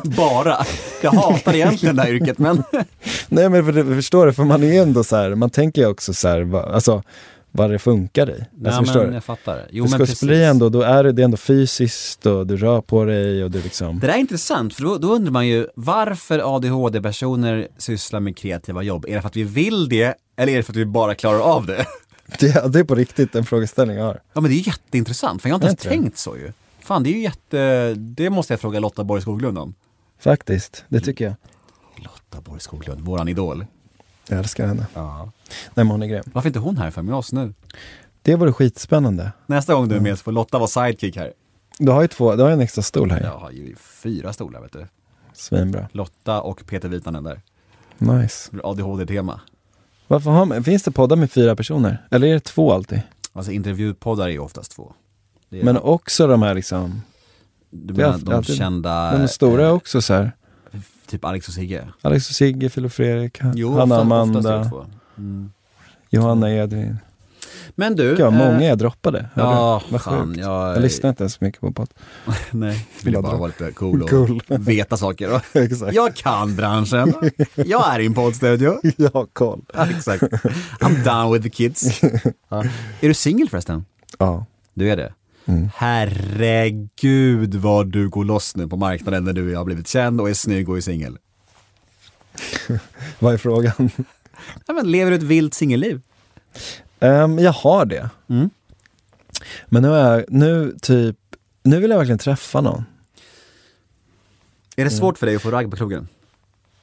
Bara! 0.17 0.57
Jag 1.03 1.11
hatar 1.11 1.55
egentligen 1.55 1.97
det 1.97 2.03
här 2.03 2.13
yrket 2.15 2.39
men... 2.39 2.63
Nej 3.29 3.49
men 3.49 3.65
för, 3.65 3.73
det- 3.73 3.85
förstår 3.95 4.27
du, 4.27 4.33
för 4.33 4.45
man 4.45 4.63
är 4.63 4.83
ändå 4.83 5.05
så 5.05 5.17
här, 5.17 5.35
man 5.35 5.51
tänker 5.51 5.83
ju 5.83 5.89
också 5.89 6.15
så 6.15 6.29
här, 6.29 6.41
va, 6.41 6.63
alltså 6.75 7.03
vad 7.51 7.71
det 7.71 7.79
funkar 7.79 8.31
i. 8.31 8.45
Ja, 8.63 8.67
Alltså, 8.71 8.85
förstår 8.85 9.05
men 9.05 9.15
jag 9.15 9.25
fattar. 9.25 9.67
Jo, 9.71 9.85
För 9.85 9.91
men 9.91 9.99
skådespeleri 9.99 10.45
ändå, 10.45 10.69
då 10.69 10.83
är 10.83 11.05
det, 11.05 11.13
det 11.13 11.23
är 11.23 11.25
ändå 11.25 11.37
fysiskt 11.37 12.27
och 12.27 12.47
du 12.47 12.57
rör 12.57 12.81
på 12.81 13.05
dig 13.05 13.45
och 13.45 13.51
du 13.51 13.63
liksom 13.63 13.99
Det 14.01 14.07
där 14.07 14.15
är 14.15 14.19
intressant, 14.19 14.75
för 14.75 14.83
då, 14.83 14.99
då 14.99 15.09
undrar 15.15 15.33
man 15.33 15.47
ju 15.47 15.67
varför 15.75 16.57
ADHD-personer 16.57 17.69
sysslar 17.79 18.21
med 18.21 18.37
kreativa 18.37 18.83
jobb. 18.83 19.05
Är 19.09 19.15
det 19.15 19.21
för 19.21 19.29
att 19.29 19.37
vi 19.37 19.43
vill 19.43 19.89
det, 19.89 20.15
eller 20.37 20.53
är 20.53 20.57
det 20.57 20.63
för 20.63 20.73
att 20.73 20.77
vi 20.77 20.87
bara 20.87 21.15
klarar 21.15 21.41
av 21.41 21.67
det? 21.67 21.87
Det, 22.39 22.73
det 22.73 22.79
är 22.79 22.85
på 22.85 22.95
riktigt 22.95 23.35
en 23.35 23.45
frågeställning 23.45 23.97
jag 23.97 24.05
har. 24.05 24.21
Ja 24.33 24.41
men 24.41 24.51
det 24.51 24.57
är 24.57 24.67
jätteintressant, 24.67 25.43
för 25.43 25.49
jag 25.49 25.55
har 25.55 25.57
inte 25.57 25.87
ens 25.87 26.01
tänkt 26.03 26.19
så 26.19 26.37
ju. 26.37 26.53
Fan 26.81 27.03
det 27.03 27.11
är 27.11 27.13
ju 27.13 27.21
jätte, 27.21 27.95
det 27.95 28.31
måste 28.31 28.53
jag 28.53 28.61
fråga 28.61 28.81
Lotta 28.81 29.05
Borg 29.05 29.23
Skoglund 29.23 29.59
om. 29.59 29.75
Faktiskt, 30.19 30.85
det 30.89 31.01
tycker 31.01 31.25
jag. 31.25 31.35
Lotta 31.97 32.41
Borg 32.41 32.61
Skoglund, 32.61 33.01
våran 33.01 33.29
idol. 33.29 33.67
Jag 34.29 34.39
älskar 34.39 34.67
henne. 34.67 34.87
Ja. 34.95 35.33
Nej 35.49 35.61
men 35.75 35.87
hon 35.87 36.03
är 36.03 36.07
grym. 36.07 36.23
Varför 36.27 36.47
är 36.47 36.51
inte 36.51 36.59
hon 36.59 36.77
här 36.77 36.91
för 36.91 37.03
med 37.03 37.15
oss 37.15 37.33
nu? 37.33 37.55
Det 38.23 38.37
vore 38.37 38.53
skitspännande. 38.53 39.33
Nästa 39.47 39.75
gång 39.75 39.89
du 39.89 39.97
är 39.97 40.01
med 40.01 40.19
så 40.19 40.23
får 40.23 40.33
Lotta 40.33 40.59
vara 40.59 40.69
sidekick 40.69 41.17
här. 41.17 41.33
Du 41.79 41.93
har 41.93 42.03
ju 42.03 42.09
två, 42.09 42.37
du 42.37 42.43
har 42.43 42.51
en 42.51 42.61
extra 42.61 42.83
stol 42.83 43.11
här. 43.11 43.21
Jag 43.21 43.39
har 43.39 43.51
ju 43.51 43.77
fyra 43.77 44.33
stolar 44.33 44.61
vet 44.61 44.73
du. 44.73 44.87
Svinbra. 45.33 45.89
Lotta 45.93 46.41
och 46.41 46.67
Peter 46.67 46.89
Vitanen 46.89 47.25
där. 47.25 47.41
Nice. 47.99 48.51
ADHD-tema. 48.63 49.41
Varför 50.09 50.31
har 50.31 50.45
man, 50.45 50.65
finns 50.65 50.83
det 50.83 50.91
poddar 50.91 51.17
med 51.17 51.31
fyra 51.31 51.57
personer? 51.57 52.07
Eller 52.11 52.27
är 52.27 52.35
det 52.35 52.41
två 52.41 52.73
alltid? 52.73 53.01
Alltså 53.33 53.53
intervjupoddar 53.53 54.25
är 54.25 54.31
ju 54.31 54.39
oftast 54.39 54.73
två. 54.73 54.93
Men 55.49 55.77
också 55.77 56.27
de 56.27 56.43
här 56.43 56.55
liksom, 56.55 57.03
du 57.71 57.95
menar 57.95 58.19
de 58.19 58.35
alltid- 58.35 58.57
kända, 58.57 59.19
de 59.19 59.29
stora 59.29 59.63
är 59.63 59.67
eh, 59.69 59.73
också 59.75 60.03
så 60.03 60.15
här. 60.15 60.33
typ 61.07 61.25
Alex 61.25 61.49
och 61.49 61.55
Sigge? 61.55 61.89
Alex 62.03 62.29
och 62.29 62.35
Sigge, 62.35 62.69
Phil 62.69 62.85
och 62.85 62.93
Fredrik, 62.93 63.39
Jo, 63.55 63.79
Hanna 63.79 63.97
Amanda. 63.97 64.71
Mm. 65.19 65.53
Johanna 66.11 66.51
Edvin. 66.55 66.99
Men 67.75 67.97
du. 67.97 68.09
Gud 68.11 68.21
eh, 68.21 68.31
många 68.31 68.65
jag 68.65 68.79
droppade. 68.79 69.19
Hörde 69.35 69.49
Ja? 69.51 69.83
Vad 69.91 70.03
fan, 70.03 70.27
sjukt. 70.29 70.41
jag- 70.41 70.75
Jag 70.77 70.83
lyssnar 70.83 71.11
inte 71.11 71.23
ens 71.23 71.33
så 71.35 71.45
mycket 71.45 71.61
på 71.61 71.73
podd. 71.73 71.89
Nej, 72.51 72.89
vill 73.05 73.15
jag 73.15 73.23
bara 73.23 73.37
vara 73.37 73.47
lite 73.47 73.73
cool 73.73 74.03
och 74.03 74.11
Cool. 74.11 74.43
veta 74.49 74.97
saker. 74.97 75.41
Exakt. 75.53 75.95
Jag 75.95 76.15
kan 76.15 76.57
branschen. 76.57 77.15
Jag 77.55 77.95
är 77.95 78.01
i 78.01 78.07
en 78.07 78.15
poddstudio. 78.15 78.81
Jag 78.97 79.11
har 79.15 79.27
koll. 79.27 79.61
Ja, 79.75 79.87
exakt. 79.91 80.23
I'm 80.81 81.05
down 81.05 81.33
with 81.33 81.43
the 81.43 81.51
kids. 81.51 82.01
Ja. 82.49 82.65
Är 83.01 83.09
du 83.09 83.15
singel 83.15 83.49
förresten? 83.51 83.85
Ja. 84.19 84.47
Du 84.75 84.91
är 84.91 84.97
det? 84.97 85.13
Mm. 85.47 85.69
Herregud 85.75 87.55
vad 87.55 87.87
du 87.93 88.09
går 88.09 88.25
loss 88.25 88.57
nu 88.57 88.69
på 88.69 88.77
marknaden 88.77 89.25
när 89.25 89.33
du 89.33 89.57
har 89.57 89.65
blivit 89.65 89.89
känd 89.89 90.21
och 90.21 90.31
är 90.31 90.35
snygg 90.35 90.69
och 90.69 90.77
är 90.77 90.81
singel. 90.81 91.19
Vad 93.19 93.35
är 93.35 93.39
frågan? 93.39 93.91
Ja, 94.67 94.75
men 94.75 94.91
lever 94.91 95.11
du 95.11 95.17
ett 95.17 95.23
vilt 95.23 95.55
singelliv? 95.55 96.01
Ehm, 97.01 97.39
jag 97.39 97.53
har 97.53 97.85
det. 97.85 98.11
Mm. 98.29 98.51
Men 99.67 99.83
nu 99.83 99.95
är 99.95 100.25
nu 100.29 100.77
typ, 100.83 101.17
nu 101.63 101.81
vill 101.81 101.91
jag 101.91 101.99
verkligen 101.99 102.19
träffa 102.19 102.61
någon. 102.61 102.85
Är 104.77 104.85
det 104.85 104.91
svårt 104.91 105.19
för 105.19 105.27
dig 105.27 105.37
att 105.37 105.43
få 105.43 105.51
ragg 105.51 105.71
på 105.71 105.77
krogen? 105.77 106.09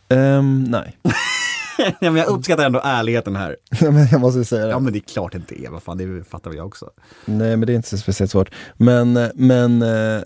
Ehm, 0.09 0.63
nej. 0.63 0.97
ja, 1.77 2.11
men 2.11 2.15
jag 2.15 2.27
uppskattar 2.27 2.65
ändå 2.65 2.81
ärligheten 2.83 3.35
här. 3.35 3.57
men 3.81 4.07
jag 4.11 4.21
måste 4.21 4.45
säga 4.45 4.65
det. 4.65 4.71
Ja 4.71 4.79
men 4.79 4.93
det 4.93 4.99
är 4.99 5.13
klart 5.13 5.31
det 5.31 5.37
inte 5.37 5.61
är, 5.61 5.69
vad 5.69 5.83
fan 5.83 5.97
det 5.97 6.23
fattar 6.23 6.49
väl 6.49 6.57
jag 6.57 6.67
också. 6.67 6.89
Nej 7.25 7.57
men 7.57 7.67
det 7.67 7.73
är 7.73 7.75
inte 7.75 7.89
så 7.89 7.97
speciellt 7.97 8.31
svårt. 8.31 8.49
Men, 8.77 9.17
eh, 9.17 9.29
men 9.35 9.81
eh, 9.81 10.21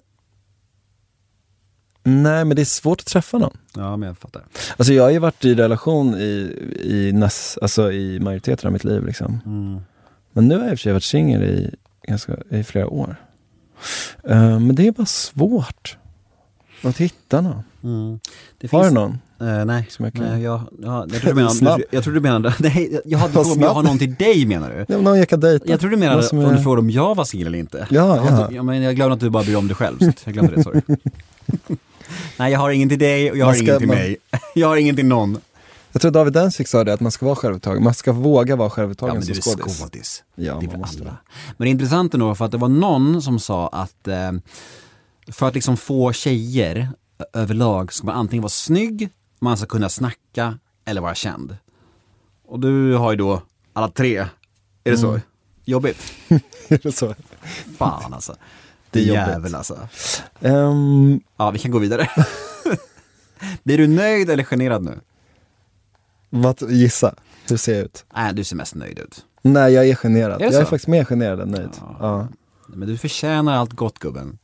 Nej 2.03 2.45
men 2.45 2.55
det 2.55 2.61
är 2.61 2.65
svårt 2.65 2.99
att 2.99 3.05
träffa 3.05 3.37
någon. 3.37 3.57
Ja 3.75 3.97
men 3.97 4.07
jag 4.07 4.17
fattar. 4.17 4.43
Alltså 4.77 4.93
jag 4.93 5.03
har 5.03 5.09
ju 5.09 5.19
varit 5.19 5.45
i 5.45 5.55
relation 5.55 6.15
i, 6.15 6.55
i, 6.83 7.11
näs, 7.13 7.57
alltså 7.61 7.91
i 7.91 8.19
majoriteten 8.19 8.67
av 8.67 8.73
mitt 8.73 8.83
liv 8.83 9.05
liksom. 9.05 9.39
Mm. 9.45 9.81
Men 10.33 10.47
nu 10.47 10.55
har 10.55 10.61
jag 10.63 10.71
i 10.71 10.75
och 10.75 10.79
för 10.79 10.83
sig 10.83 10.93
varit 10.93 11.03
singel 11.03 11.43
i, 11.43 11.75
ganska, 12.07 12.33
i 12.49 12.63
flera 12.63 12.87
år. 12.87 13.15
Eh, 14.23 14.59
men 14.59 14.75
det 14.75 14.87
är 14.87 14.91
bara 14.91 15.05
svårt 15.05 15.97
att 16.83 16.97
hitta 16.97 17.41
någon. 17.41 17.63
Mm. 17.83 18.19
Det 18.57 18.71
Har 18.71 18.79
du 18.79 18.85
finns- 18.85 18.93
någon? 18.93 19.19
Eh, 19.41 19.65
nej, 19.65 19.85
Som 19.89 20.05
jag 20.05 20.19
nej 20.19 20.41
jag, 20.43 20.61
ja, 20.83 21.05
jag 21.11 21.21
tror 21.21 21.33
du 21.33 21.35
menade, 21.35 21.83
jag 21.91 22.03
tror 22.03 22.13
du 22.13 22.19
menade, 22.21 22.53
nej, 22.59 23.01
jag 23.05 23.19
hade 23.19 23.33
frågat 23.33 23.51
om 23.57 23.61
jag 23.61 23.73
har 23.73 23.83
någon 23.83 23.97
till 23.99 24.15
dig 24.15 24.45
menar 24.45 24.69
du? 24.69 24.85
Ja, 24.93 25.01
någon 25.01 25.17
jag 25.17 25.29
kan 25.29 25.39
dejta. 25.39 25.65
Jag 25.71 25.79
tror 25.79 25.89
du 25.89 25.97
menade 25.97 26.27
om 26.29 26.39
är- 26.39 26.55
du 26.55 26.63
frågade 26.63 26.79
om 26.79 26.89
jag 26.89 27.15
var 27.15 27.25
singel 27.25 27.47
eller 27.47 27.57
inte. 27.59 27.87
Ja, 27.89 28.15
Jag, 28.15 28.25
ja. 28.25 28.49
ja. 28.51 28.63
men 28.63 28.81
jag 28.81 28.95
glömde 28.95 29.13
att 29.13 29.19
du 29.19 29.29
bara 29.29 29.43
bryr 29.43 29.55
om 29.55 29.67
dig 29.67 29.75
själv, 29.75 29.99
så 29.99 30.11
jag 30.25 30.33
glömde 30.33 30.55
det, 30.55 30.63
sorry. 30.63 30.81
nej, 32.39 32.51
jag 32.51 32.59
har 32.59 32.69
ingen 32.69 32.89
till 32.89 32.99
dig 32.99 33.31
och 33.31 33.37
jag 33.37 33.45
Man 33.45 33.55
har 33.55 33.61
ingen 33.61 33.77
till 33.79 33.87
man- 33.87 33.97
mig. 33.97 34.17
Jag 34.55 34.67
har 34.67 34.77
ingen 34.77 34.95
till 34.95 35.05
någon. 35.05 35.37
Jag 35.91 36.01
tror 36.01 36.11
David 36.11 36.33
Densvik 36.33 36.67
sa 36.67 36.83
det, 36.83 36.93
att 36.93 36.99
man 36.99 37.11
ska 37.11 37.25
vara 37.25 37.35
självupptagen. 37.35 37.83
Man 37.83 37.93
ska 37.93 38.11
våga 38.11 38.55
vara 38.55 38.65
Ja 38.65 38.69
självupptagen 38.69 39.15
men 39.17 39.25
du 39.25 39.33
som 39.41 39.51
är 39.51 39.57
skådis. 39.57 39.79
skådis. 39.81 40.23
Ja, 40.35 40.57
det 40.59 40.65
är 40.65 40.69
man 40.71 40.79
måste 40.79 41.01
alla. 41.01 41.17
Men 41.57 41.65
det 41.65 41.69
är 41.69 41.71
intressant 41.71 42.13
ändå 42.13 42.35
för 42.35 42.45
att 42.45 42.51
det 42.51 42.57
var 42.57 42.67
någon 42.69 43.21
som 43.21 43.39
sa 43.39 43.67
att 43.67 44.07
eh, 44.07 44.31
för 45.31 45.47
att 45.47 45.53
liksom 45.53 45.77
få 45.77 46.13
tjejer 46.13 46.89
överlag 47.33 47.93
ska 47.93 48.05
man 48.05 48.15
antingen 48.15 48.41
vara 48.41 48.49
snygg, 48.49 49.09
man 49.39 49.57
ska 49.57 49.65
kunna 49.65 49.89
snacka 49.89 50.57
eller 50.85 51.01
vara 51.01 51.15
känd. 51.15 51.57
Och 52.47 52.59
du 52.59 52.93
har 52.93 53.11
ju 53.11 53.17
då 53.17 53.41
alla 53.73 53.89
tre. 53.89 54.17
Är 54.83 54.91
det 54.91 54.97
så? 54.97 55.09
Mm. 55.09 55.21
Jobbigt? 55.65 55.97
Är 56.67 56.79
det 56.83 56.91
så? 56.91 57.15
Fan 57.77 58.13
alltså. 58.13 58.35
Det 58.91 58.99
är 59.09 59.33
jobbigt. 59.35 59.53
Alltså. 59.53 59.87
Ehm, 60.41 61.19
Ja, 61.37 61.51
vi 61.51 61.59
kan 61.59 61.71
gå 61.71 61.79
vidare. 61.79 62.09
Blir 63.63 63.77
du 63.77 63.87
nöjd 63.87 64.29
eller 64.29 64.43
generad 64.43 64.83
nu? 64.83 64.99
vad, 66.29 66.71
gissa, 66.71 67.15
hur 67.49 67.57
ser 67.57 67.75
jag 67.75 67.83
ut? 67.85 68.05
Nej, 68.15 68.33
du 68.33 68.43
ser 68.43 68.55
mest 68.55 68.75
nöjd 68.75 68.99
ut. 68.99 69.25
Nej, 69.41 69.73
jag 69.73 69.87
är 69.89 69.95
generad. 69.95 70.41
Är 70.41 70.45
jag 70.45 70.53
är 70.53 70.65
faktiskt 70.65 70.87
mer 70.87 71.03
generad 71.05 71.39
än 71.39 71.49
nöjd. 71.49 71.69
Ja. 71.79 71.95
Ja. 71.99 72.27
Men 72.67 72.87
du 72.87 72.97
förtjänar 72.97 73.55
allt 73.55 73.73
gott 73.73 73.99
gubben. 73.99 74.37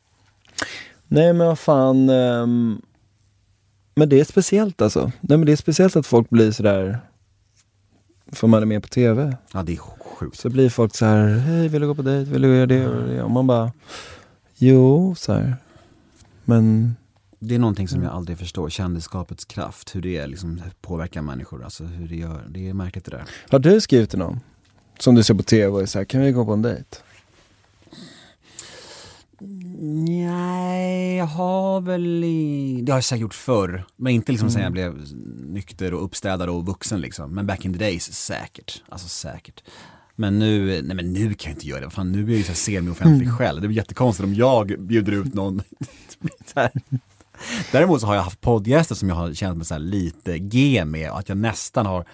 Nej 1.08 1.34
men 1.34 1.48
vad 1.48 1.60
fan. 1.60 2.10
ehm, 2.10 2.82
men 3.96 4.10
det 4.10 4.20
är 4.20 4.24
speciellt 4.24 4.82
alltså. 4.82 5.12
Nej 5.22 5.38
men 5.38 5.46
det 5.46 5.52
är 5.52 5.56
speciellt 5.56 5.96
att 5.96 6.08
folk 6.08 6.30
blir 6.30 6.52
sådär, 6.52 7.00
för 8.32 8.48
man 8.48 8.62
är 8.62 8.66
med 8.66 8.82
på 8.84 8.90
tv. 8.90 9.38
Ja, 9.54 9.64
det 9.64 9.74
är 9.74 9.78
sjukt. 9.78 10.38
Så 10.38 10.50
blir 10.50 10.70
folk 10.70 10.96
så 10.96 11.06
här, 11.06 11.28
hej 11.28 11.68
vill 11.68 11.82
du 11.82 11.88
gå 11.88 11.96
på 11.96 12.02
dejt, 12.02 12.32
vill 12.32 12.42
du 12.42 12.56
göra 12.56 12.66
det? 12.66 13.22
Och 13.24 13.32
man 13.32 13.48
bara, 13.48 13.72
jo 14.58 15.16
så 15.16 15.34
här. 15.34 15.56
Men 16.46 16.96
Det 17.40 17.56
är 17.56 17.60
någonting 17.60 17.88
som 17.88 18.04
jag 18.04 18.14
aldrig 18.14 18.38
förstår, 18.38 18.70
kändisskapets 18.70 19.46
kraft, 19.46 19.96
hur 19.96 20.02
det 20.02 20.28
liksom 20.28 20.62
påverkar 20.82 21.22
människor, 21.22 21.64
alltså 21.64 21.84
hur 21.84 22.08
det 22.08 22.16
gör, 22.16 22.46
det 22.50 22.70
är 22.70 22.74
märkligt 22.74 23.06
det 23.06 23.12
där. 23.12 23.24
har 23.50 23.60
du 23.60 23.82
skrivit 23.82 24.10
till 24.10 24.20
någon? 24.20 24.40
Som 25.00 25.16
du 25.16 25.24
ser 25.24 25.34
på 25.34 25.44
tv 25.44 25.68
och 25.68 25.82
är 25.82 25.86
så 25.86 25.98
här, 26.00 26.06
kan 26.06 26.22
vi 26.22 26.32
gå 26.32 26.46
på 26.46 26.54
en 26.54 26.62
dejt? 26.62 26.98
Nej, 29.80 31.16
jag 31.18 31.26
har 31.26 31.82
väl 31.82 32.24
i... 32.24 32.82
Det 32.84 32.92
har 32.92 32.98
jag 32.98 33.04
säkert 33.04 33.22
gjort 33.22 33.34
förr, 33.34 33.86
men 33.96 34.14
inte 34.14 34.32
liksom 34.32 34.50
sen 34.50 34.62
jag 34.62 34.78
Mm. 34.78 34.94
blev 34.94 35.08
nykter 35.54 35.94
och 35.94 36.04
uppstädad 36.04 36.50
och 36.50 36.66
vuxen 36.66 37.02
liksom. 37.02 37.36
Men 37.36 37.48
back 37.48 37.66
in 37.66 37.74
the 37.74 37.80
days, 37.80 38.14
säkert. 38.14 38.84
Alltså 38.90 39.08
säkert. 39.08 39.64
Men 40.16 40.40
nu, 40.40 40.82
nej 40.82 40.96
men 40.96 41.14
nu 41.14 41.34
kan 41.34 41.52
jag 41.52 41.56
inte 41.58 41.68
göra 41.68 41.82
det, 41.82 41.90
fan 41.90 42.12
nu 42.12 42.24
är 42.24 42.28
jag 42.30 42.38
ju 42.38 42.44
så 42.44 42.54
semi-offentlig 42.54 43.22
Mm. 43.24 43.38
själv. 43.38 43.62
Det 43.62 43.68
blir 43.68 43.78
jättekonstigt 43.78 44.26
om 44.26 44.34
jag 44.36 44.68
bjuder 44.80 45.12
ut 45.12 45.34
någon. 45.34 45.62
Däremot 47.72 48.02
så 48.02 48.08
har 48.08 48.16
jag 48.16 48.22
haft 48.22 48.42
poddgäster 48.42 48.96
som 48.96 49.10
jag 49.10 49.16
har 49.16 49.34
känt 49.34 49.58
mig 49.58 49.66
så 49.66 49.78
lite 49.78 50.40
G 50.40 50.86
med 50.86 51.12
och 51.12 51.20
att 51.20 51.30
jag 51.30 51.38
nästan 51.38 51.86
har 51.86 52.06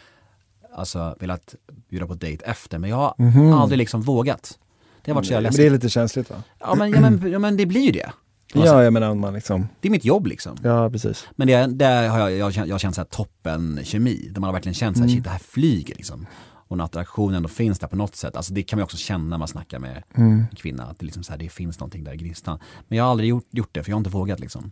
alltså, 0.75 1.15
velat 1.19 1.55
bjuda 1.89 2.07
på 2.07 2.13
dejt 2.13 2.45
efter, 2.45 2.77
men 2.79 2.89
jag 2.89 2.97
har 2.97 3.61
aldrig 3.61 3.77
liksom 3.77 4.01
vågat. 4.01 4.57
Det 5.01 5.11
har 5.11 5.15
varit 5.15 5.25
så 5.27 5.33
jävla 5.33 5.49
Mhm. 5.49 5.53
Men 5.53 5.57
det 5.61 5.67
är 5.67 5.69
läskigt. 5.71 5.83
lite 5.83 5.89
känsligt 5.93 6.29
va? 6.29 6.43
Ja 6.59 6.75
men, 6.75 6.91
ja, 6.91 7.01
men, 7.01 7.31
ja 7.31 7.39
men 7.39 7.57
det 7.57 7.65
blir 7.65 7.81
ju 7.81 7.91
det. 7.91 8.11
sätt. 8.53 8.61
Ja, 8.65 8.83
jag 8.83 8.93
menar 8.93 9.15
man 9.15 9.33
liksom, 9.33 9.67
Det 9.81 9.87
är 9.87 9.91
mitt 9.91 10.05
jobb 10.05 10.27
liksom. 10.27 10.57
ja 10.63 10.89
precis. 10.89 11.27
Men 11.35 11.47
det, 11.47 11.67
där 11.67 12.09
har 12.09 12.19
jag, 12.19 12.31
jag, 12.53 12.67
jag 12.67 12.73
har 12.73 12.79
känt 12.79 12.95
så 12.95 13.01
här 13.01 13.05
toppen 13.07 13.79
kemi, 13.83 14.29
där 14.31 14.41
man 14.41 14.47
har 14.47 14.53
verkligen 14.53 14.73
känt 14.73 14.97
så 14.97 15.03
här, 15.03 15.09
shit 15.09 15.23
det 15.23 15.29
här 15.29 15.39
flyger 15.39 15.95
liksom. 15.95 16.27
Och 16.71 16.77
när 16.77 16.83
attraktionen 16.83 17.35
ändå 17.35 17.49
finns 17.49 17.79
där 17.79 17.87
på 17.87 17.95
något 17.95 18.15
sätt, 18.15 18.35
alltså 18.35 18.53
det 18.53 18.63
kan 18.63 18.79
man 18.79 18.83
också 18.83 18.97
känna 18.97 19.23
när 19.23 19.37
man 19.37 19.47
snackar 19.47 19.79
med 19.79 20.03
en 20.13 20.47
kvinna, 20.55 20.83
att 20.83 20.99
det, 20.99 21.05
liksom 21.05 21.23
så 21.23 21.31
här, 21.31 21.39
det 21.39 21.49
finns 21.49 21.79
någonting 21.79 22.03
där 22.03 22.13
i 22.13 22.17
gnistan. 22.17 22.59
Men 22.87 22.97
jag 22.97 23.05
har 23.05 23.11
aldrig 23.11 23.29
gjort, 23.29 23.47
gjort 23.51 23.69
det, 23.71 23.83
för 23.83 23.89
jag 23.89 23.95
har 23.95 23.99
inte 23.99 24.09
vågat 24.09 24.39
liksom. 24.39 24.71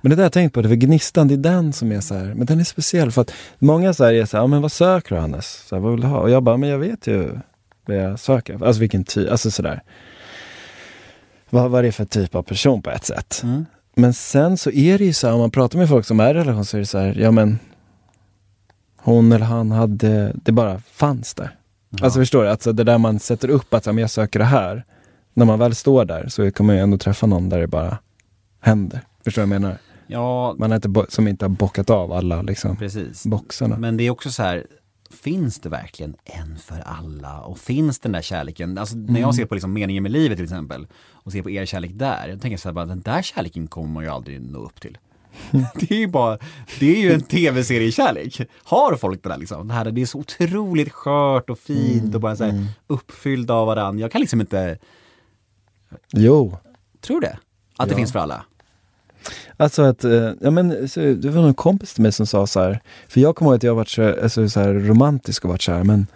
Men 0.00 0.10
det 0.10 0.16
där 0.16 0.22
jag 0.22 0.32
tänkt 0.32 0.52
på, 0.54 0.62
det 0.62 0.68
för 0.68 0.76
gnistan, 0.76 1.28
det 1.28 1.34
är 1.34 1.38
den 1.38 1.72
som 1.72 1.92
är 1.92 2.00
så 2.00 2.14
här, 2.14 2.34
men 2.34 2.46
den 2.46 2.60
är 2.60 2.64
speciell 2.64 3.12
för 3.12 3.22
att 3.22 3.32
många 3.58 3.94
så 3.94 4.04
här 4.04 4.12
är 4.12 4.24
så 4.24 4.36
här, 4.36 4.46
men 4.46 4.62
vad 4.62 4.72
söker 4.72 5.14
du 5.14 5.20
Hannes? 5.20 5.64
Så 5.68 5.74
här, 5.74 5.82
vad 5.82 5.92
vill 5.92 6.00
du 6.00 6.06
ha? 6.06 6.18
Och 6.18 6.30
jag 6.30 6.42
bara, 6.42 6.56
men 6.56 6.68
jag 6.68 6.78
vet 6.78 7.06
ju 7.06 7.38
vad 7.86 7.96
jag 7.96 8.18
söker, 8.18 8.64
alltså 8.64 8.80
vilken 8.80 9.04
typ, 9.04 9.30
alltså 9.30 9.50
sådär. 9.50 9.82
Vad, 11.50 11.70
vad 11.70 11.78
är 11.78 11.82
det 11.82 11.92
för 11.92 12.04
typ 12.04 12.34
av 12.34 12.42
person 12.42 12.82
på 12.82 12.90
ett 12.90 13.04
sätt? 13.04 13.42
Men 13.94 14.14
sen 14.14 14.58
så 14.58 14.70
är 14.70 14.98
det 14.98 15.04
ju 15.04 15.12
så 15.12 15.26
här, 15.26 15.34
om 15.34 15.40
man 15.40 15.50
pratar 15.50 15.78
med 15.78 15.88
folk 15.88 16.06
som 16.06 16.20
är 16.20 16.30
i 16.30 16.34
relation 16.34 16.64
så 16.64 16.76
är 16.76 16.80
det 16.80 16.86
så 16.86 16.98
här, 16.98 17.14
ja 17.18 17.30
men 17.30 17.58
hon 19.06 19.32
eller 19.32 19.46
han 19.46 19.70
hade, 19.70 20.32
det 20.34 20.52
bara 20.52 20.78
fanns 20.78 21.34
där. 21.34 21.56
Alltså 22.02 22.18
förstår 22.20 22.42
du? 22.42 22.50
Alltså 22.50 22.72
det 22.72 22.84
där 22.84 22.98
man 22.98 23.18
sätter 23.18 23.48
upp 23.48 23.74
att 23.74 23.86
ja, 23.86 23.92
men 23.92 24.00
jag 24.00 24.10
söker 24.10 24.38
det 24.38 24.44
här. 24.44 24.84
När 25.34 25.44
man 25.44 25.58
väl 25.58 25.74
står 25.74 26.04
där 26.04 26.28
så 26.28 26.50
kommer 26.50 26.66
man 26.66 26.76
ju 26.76 26.82
ändå 26.82 26.98
träffa 26.98 27.26
någon 27.26 27.48
där 27.48 27.58
det 27.58 27.66
bara 27.66 27.98
händer. 28.60 29.00
Förstår 29.24 29.42
du 29.42 29.48
vad 29.48 29.54
jag 29.54 29.60
menar? 29.62 29.78
Ja, 30.06 30.54
Man 30.58 30.70
har 30.70 30.76
inte 30.76 31.04
som 31.08 31.28
inte 31.28 31.44
har 31.44 31.50
bockat 31.50 31.90
av 31.90 32.12
alla 32.12 32.42
liksom, 32.42 32.76
precis. 32.76 33.26
boxarna. 33.26 33.78
Men 33.78 33.96
det 33.96 34.04
är 34.04 34.10
också 34.10 34.30
så 34.30 34.42
här, 34.42 34.66
finns 35.10 35.58
det 35.60 35.68
verkligen 35.68 36.14
en 36.24 36.56
för 36.58 36.80
alla? 36.80 37.40
Och 37.40 37.58
finns 37.58 37.98
den 37.98 38.12
där 38.12 38.22
kärleken? 38.22 38.78
Alltså 38.78 38.96
när 38.96 39.20
jag 39.20 39.34
ser 39.34 39.44
på 39.44 39.54
liksom 39.54 39.72
meningen 39.72 40.02
med 40.02 40.12
livet 40.12 40.38
till 40.38 40.44
exempel 40.44 40.86
och 41.12 41.32
ser 41.32 41.42
på 41.42 41.50
er 41.50 41.66
kärlek 41.66 41.90
där, 41.94 42.28
jag 42.28 42.40
tänker 42.40 42.56
så 42.58 42.68
här 42.68 42.74
bara, 42.74 42.86
den 42.86 43.00
där 43.00 43.22
kärleken 43.22 43.66
kommer 43.66 43.88
man 43.92 44.04
ju 44.04 44.10
aldrig 44.10 44.40
nå 44.40 44.58
upp 44.58 44.80
till. 44.80 44.98
Det 45.74 45.90
är 45.90 45.98
ju 45.98 46.06
bara, 46.06 46.38
det 46.80 46.96
är 46.96 47.00
ju 47.00 47.12
en 47.12 47.20
tv-seriekärlek. 47.22 48.40
Har 48.64 48.96
folk 48.96 49.22
det 49.22 49.28
där 49.28 49.36
liksom? 49.38 49.68
Det 49.68 49.74
här, 49.74 49.84
det 49.90 50.02
är 50.02 50.06
så 50.06 50.18
otroligt 50.18 50.92
skört 50.92 51.50
och 51.50 51.58
fint 51.58 52.14
och 52.14 52.20
bara 52.20 52.36
så 52.36 52.44
här 52.44 52.66
uppfylld 52.86 53.50
av 53.50 53.66
varandra. 53.66 54.00
Jag 54.00 54.12
kan 54.12 54.20
liksom 54.20 54.40
inte, 54.40 54.78
Jo, 56.12 56.58
tro 57.00 57.20
det? 57.20 57.38
Att 57.76 57.88
det 57.88 57.92
Ja. 57.92 57.96
finns 57.96 58.12
för 58.12 58.18
alla? 58.18 58.44
Alltså 59.56 59.82
att, 59.82 60.04
eh, 60.04 60.30
ja 60.40 60.50
men 60.50 60.88
så, 60.88 61.00
det 61.00 61.30
var 61.30 61.42
någon 61.42 61.54
kompis 61.54 61.94
till 61.94 62.02
mig 62.02 62.12
som 62.12 62.26
sa 62.26 62.46
så 62.46 62.60
här, 62.60 62.80
för 63.08 63.20
jag 63.20 63.36
kommer 63.36 63.50
ihåg 63.50 63.56
att 63.56 63.62
jag 63.62 63.74
varit 63.74 63.88
så, 63.88 64.22
alltså, 64.22 64.48
så 64.48 64.60
här 64.60 64.72
romantisk 64.74 65.44
och 65.44 65.50
varit 65.50 65.62
så 65.62 65.72
här, 65.72 65.84
men 65.84 66.06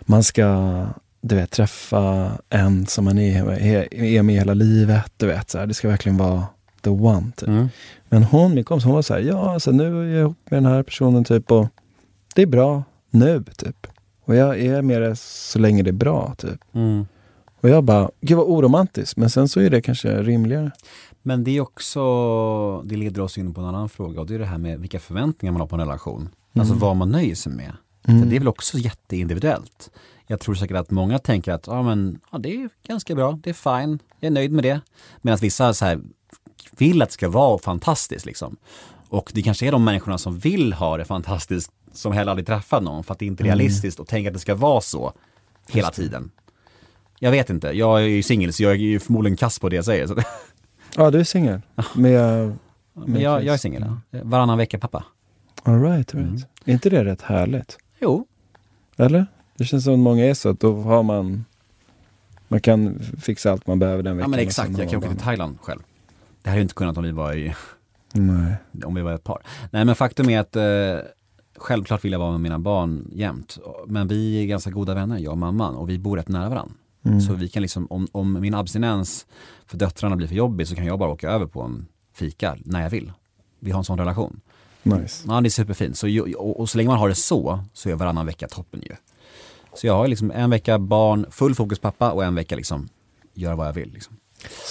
man 0.00 0.22
ska, 0.24 0.86
du 1.20 1.34
vet, 1.34 1.50
träffa 1.50 2.30
en 2.50 2.86
som 2.86 3.04
man 3.04 3.18
är, 3.18 3.94
är 3.94 4.22
med 4.22 4.34
hela 4.34 4.54
livet, 4.54 5.12
du 5.16 5.26
vet, 5.26 5.50
så 5.50 5.58
här, 5.58 5.66
det 5.66 5.74
ska 5.74 5.88
verkligen 5.88 6.18
vara 6.18 6.44
the 6.86 6.90
one, 6.90 7.32
typ. 7.36 7.48
Mm. 7.48 7.68
Men 8.08 8.22
hon, 8.22 8.54
min 8.54 8.64
kompis, 8.64 8.84
hon 8.84 8.94
var 8.94 9.02
så 9.02 9.14
här, 9.14 9.20
ja, 9.20 9.52
alltså, 9.52 9.70
nu 9.70 10.02
är 10.02 10.04
jag 10.04 10.20
ihop 10.20 10.36
med 10.50 10.62
den 10.62 10.72
här 10.72 10.82
personen, 10.82 11.24
typ, 11.24 11.50
och 11.50 11.66
det 12.34 12.42
är 12.42 12.46
bra 12.46 12.82
nu, 13.10 13.44
typ. 13.56 13.86
Och 14.24 14.34
jag 14.34 14.60
är 14.60 14.82
med 14.82 15.02
det 15.02 15.16
så 15.16 15.58
länge 15.58 15.82
det 15.82 15.90
är 15.90 15.92
bra, 15.92 16.34
typ. 16.38 16.60
Mm. 16.72 17.06
Och 17.60 17.68
jag 17.68 17.84
bara, 17.84 18.10
gud 18.20 18.36
vad 18.36 18.46
oromantiskt, 18.46 19.16
men 19.16 19.30
sen 19.30 19.48
så 19.48 19.60
är 19.60 19.70
det 19.70 19.82
kanske 19.82 20.22
rimligare. 20.22 20.70
Men 21.22 21.44
det 21.44 21.56
är 21.56 21.60
också, 21.60 22.82
det 22.82 22.96
leder 22.96 23.22
oss 23.22 23.38
in 23.38 23.54
på 23.54 23.60
en 23.60 23.66
annan 23.66 23.88
fråga 23.88 24.20
och 24.20 24.26
det 24.26 24.34
är 24.34 24.38
det 24.38 24.46
här 24.46 24.58
med 24.58 24.80
vilka 24.80 25.00
förväntningar 25.00 25.52
man 25.52 25.60
har 25.60 25.68
på 25.68 25.76
en 25.76 25.80
relation. 25.80 26.28
Alltså 26.54 26.74
vad 26.74 26.96
man 26.96 27.10
nöjer 27.10 27.34
sig 27.34 27.52
med. 27.52 27.72
För 28.04 28.12
det 28.12 28.36
är 28.36 28.40
väl 28.40 28.48
också 28.48 28.78
jätteindividuellt. 28.78 29.90
Jag 30.26 30.40
tror 30.40 30.54
säkert 30.54 30.76
att 30.76 30.90
många 30.90 31.18
tänker 31.18 31.52
att 31.52 31.66
ja, 31.66 31.82
men, 31.82 32.20
ja, 32.32 32.38
det 32.38 32.54
är 32.54 32.68
ganska 32.86 33.14
bra, 33.14 33.38
det 33.42 33.50
är 33.50 33.54
fine, 33.54 33.98
jag 34.20 34.26
är 34.26 34.30
nöjd 34.30 34.52
med 34.52 34.64
det. 34.64 34.80
Medan 35.22 35.38
vissa 35.42 35.74
så 35.74 35.84
här, 35.84 36.00
vill 36.78 37.02
att 37.02 37.08
det 37.08 37.12
ska 37.12 37.28
vara 37.28 37.58
fantastiskt. 37.58 38.26
Liksom. 38.26 38.56
Och 39.08 39.30
det 39.34 39.42
kanske 39.42 39.66
är 39.66 39.72
de 39.72 39.84
människorna 39.84 40.18
som 40.18 40.38
vill 40.38 40.72
ha 40.72 40.96
det 40.96 41.04
fantastiskt 41.04 41.72
som 41.92 42.12
heller 42.12 42.30
aldrig 42.30 42.46
träffat 42.46 42.82
någon 42.82 43.04
för 43.04 43.12
att 43.12 43.18
det 43.18 43.26
inte 43.26 43.42
är 43.42 43.44
realistiskt 43.44 44.00
och 44.00 44.08
tänker 44.08 44.30
att 44.30 44.34
det 44.34 44.40
ska 44.40 44.54
vara 44.54 44.80
så 44.80 45.12
hela 45.68 45.90
tiden. 45.90 46.30
Jag 47.18 47.30
vet 47.30 47.50
inte, 47.50 47.66
jag 47.68 47.98
är 48.02 48.06
ju 48.06 48.22
singel 48.22 48.52
så 48.52 48.62
jag 48.62 48.72
är 48.72 48.76
ju 48.76 49.00
förmodligen 49.00 49.36
kass 49.36 49.58
på 49.58 49.68
det 49.68 49.76
jag 49.76 49.84
säger. 49.84 50.06
Så 50.06 50.16
Ja, 50.96 51.10
du 51.10 51.20
är 51.20 51.24
singel. 51.24 51.60
Med, 51.94 52.56
men 52.92 53.20
jag, 53.22 53.44
jag 53.44 53.54
är 53.54 53.58
singel, 53.58 53.84
ja. 54.10 54.18
varannan 54.22 54.58
vecka 54.58 54.78
pappa. 54.78 55.04
all 55.62 55.82
right, 55.82 56.14
all 56.14 56.20
Mm. 56.20 56.32
right. 56.34 56.46
Är 56.64 56.72
inte 56.72 56.90
det 56.90 57.04
rätt 57.04 57.22
härligt? 57.22 57.78
Jo, 58.00 58.26
Eller? 58.96 59.26
Det 59.56 59.64
känns 59.64 59.84
som 59.84 59.92
att 59.92 59.98
många 59.98 60.24
är 60.24 60.34
så 60.34 60.48
att 60.48 60.60
då 60.60 60.82
har 60.82 61.02
man 61.02 61.44
man 62.48 62.60
kan 62.60 63.00
fixa 63.20 63.52
allt 63.52 63.66
man 63.66 63.78
behöver 63.78 64.02
den 64.02 64.12
ja 64.12 64.16
veckan. 64.16 64.30
men 64.30 64.38
och 64.40 64.42
exakt, 64.46 64.78
jag 64.78 64.90
kan 64.90 64.98
åka 64.98 65.08
till. 65.08 65.18
Thailand 65.18 65.58
själv. 65.60 65.80
Det 66.46 66.50
hade 66.50 66.60
jag 66.60 66.64
inte 66.64 66.74
kunnat 66.74 66.96
om 66.96 67.04
vi 67.04 67.12
var 67.12 67.34
i 67.34 67.54
Nej. 68.12 68.56
om 68.84 68.94
vi 68.94 69.02
var 69.02 69.12
ett 69.12 69.24
par. 69.24 69.42
Nej 69.70 69.84
men 69.84 69.94
faktum 69.94 70.30
är 70.30 70.40
att 70.40 70.56
eh, 70.56 71.10
självklart 71.56 72.04
vill 72.04 72.12
jag 72.12 72.18
vara 72.18 72.30
med 72.30 72.40
mina 72.40 72.58
barn 72.58 73.10
jämt. 73.12 73.58
Men 73.86 74.08
vi 74.08 74.42
är 74.42 74.46
ganska 74.46 74.70
goda 74.70 74.94
vänner, 74.94 75.18
jag 75.18 75.32
och 75.32 75.38
mamman, 75.38 75.74
och 75.74 75.88
vi 75.88 75.98
bor 75.98 76.16
rätt 76.16 76.28
nära 76.28 76.48
varandra. 76.48 76.74
Mm. 77.02 77.20
Så 77.20 77.32
vi 77.32 77.48
kan 77.48 77.62
liksom, 77.62 77.86
om, 77.90 78.06
om 78.12 78.40
min 78.40 78.54
abstinens 78.54 79.26
för 79.66 79.78
döttrarna 79.78 80.16
blir 80.16 80.28
för 80.28 80.34
jobbig 80.34 80.68
så 80.68 80.74
kan 80.74 80.86
jag 80.86 80.98
bara 80.98 81.10
åka 81.10 81.30
över 81.30 81.46
på 81.46 81.62
en 81.62 81.86
fika 82.12 82.56
när 82.64 82.82
jag 82.82 82.90
vill. 82.90 83.12
Vi 83.60 83.70
har 83.70 83.78
en 83.78 83.84
sån 83.84 83.98
relation. 83.98 84.40
Nice. 84.82 85.24
Ja 85.28 85.40
det 85.40 85.48
är 85.48 85.50
superfint. 85.50 85.98
Så, 85.98 86.34
och, 86.38 86.60
och 86.60 86.70
så 86.70 86.78
länge 86.78 86.88
man 86.88 86.98
har 86.98 87.08
det 87.08 87.14
så, 87.14 87.64
så 87.72 87.90
är 87.90 87.94
varannan 87.94 88.26
vecka 88.26 88.48
toppen 88.48 88.82
ju. 88.82 88.96
Så 89.74 89.86
jag 89.86 89.94
har 89.94 90.08
liksom 90.08 90.30
en 90.30 90.50
vecka 90.50 90.78
barn, 90.78 91.26
full 91.30 91.54
fokus 91.54 91.78
pappa 91.78 92.10
och 92.10 92.24
en 92.24 92.34
vecka 92.34 92.56
liksom, 92.56 92.88
gör 93.34 93.54
vad 93.54 93.66
jag 93.66 93.72
vill. 93.72 93.92
Liksom. 93.92 94.16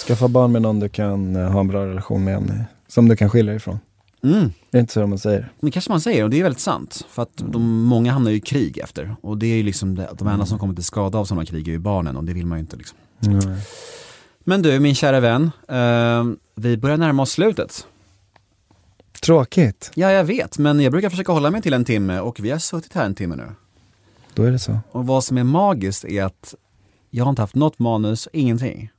Skaffa 0.06 0.28
barn 0.28 0.52
med 0.52 0.62
någon 0.62 0.80
du 0.80 0.88
kan 0.88 1.36
eh, 1.36 1.50
ha 1.50 1.60
en 1.60 1.68
bra 1.68 1.86
relation 1.86 2.24
med, 2.24 2.36
en, 2.36 2.64
som 2.88 3.08
du 3.08 3.16
kan 3.16 3.30
skilja 3.30 3.50
dig 3.50 3.56
ifrån. 3.56 3.78
Mm. 4.22 4.52
Det 4.70 4.78
är 4.78 4.80
inte 4.80 4.92
så 4.92 5.06
man 5.06 5.18
säger. 5.18 5.52
Det 5.60 5.70
kanske 5.70 5.90
man 5.90 6.00
säger 6.00 6.24
och 6.24 6.30
det 6.30 6.38
är 6.38 6.42
väldigt 6.42 6.60
sant. 6.60 7.06
För 7.08 7.22
att 7.22 7.36
de, 7.36 7.82
många 7.84 8.12
hamnar 8.12 8.30
ju 8.30 8.36
i 8.36 8.40
krig 8.40 8.78
efter. 8.78 9.16
Och 9.20 9.38
det 9.38 9.46
är 9.46 9.56
ju 9.56 9.62
liksom 9.62 9.94
det, 9.94 10.08
de 10.18 10.28
enda 10.28 10.46
som 10.46 10.58
kommer 10.58 10.74
till 10.74 10.84
skada 10.84 11.18
av 11.18 11.24
sådana 11.24 11.46
krig 11.46 11.68
är 11.68 11.72
ju 11.72 11.78
barnen 11.78 12.16
och 12.16 12.24
det 12.24 12.32
vill 12.32 12.46
man 12.46 12.58
ju 12.58 12.60
inte 12.60 12.76
liksom. 12.76 12.98
Nej. 13.18 13.58
Men 14.38 14.62
du 14.62 14.80
min 14.80 14.94
kära 14.94 15.20
vän, 15.20 15.50
eh, 15.68 16.24
vi 16.54 16.76
börjar 16.76 16.96
närma 16.96 17.22
oss 17.22 17.30
slutet. 17.30 17.86
Tråkigt. 19.22 19.90
Ja 19.94 20.12
jag 20.12 20.24
vet, 20.24 20.58
men 20.58 20.80
jag 20.80 20.92
brukar 20.92 21.10
försöka 21.10 21.32
hålla 21.32 21.50
mig 21.50 21.62
till 21.62 21.74
en 21.74 21.84
timme 21.84 22.20
och 22.20 22.40
vi 22.40 22.50
har 22.50 22.58
suttit 22.58 22.92
här 22.92 23.04
en 23.04 23.14
timme 23.14 23.36
nu. 23.36 23.48
Då 24.34 24.42
är 24.42 24.50
det 24.50 24.58
så. 24.58 24.78
Och 24.90 25.06
vad 25.06 25.24
som 25.24 25.38
är 25.38 25.44
magiskt 25.44 26.04
är 26.04 26.24
att 26.24 26.54
jag 27.10 27.24
har 27.24 27.30
inte 27.30 27.42
haft 27.42 27.54
något 27.54 27.78
manus, 27.78 28.28
ingenting. 28.32 28.90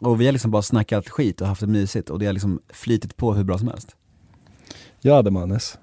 Och 0.00 0.20
vi 0.20 0.24
har 0.26 0.32
liksom 0.32 0.50
bara 0.50 0.62
snackat 0.62 1.08
skit 1.08 1.40
och 1.40 1.46
haft 1.46 1.60
det 1.60 1.66
mysigt 1.66 2.10
och 2.10 2.18
det 2.18 2.26
har 2.26 2.32
liksom 2.32 2.60
flitit 2.72 3.16
på 3.16 3.34
hur 3.34 3.44
bra 3.44 3.58
som 3.58 3.68
helst. 3.68 3.88
Jag 5.00 5.14
hade 5.14 5.30
manus. 5.30 5.78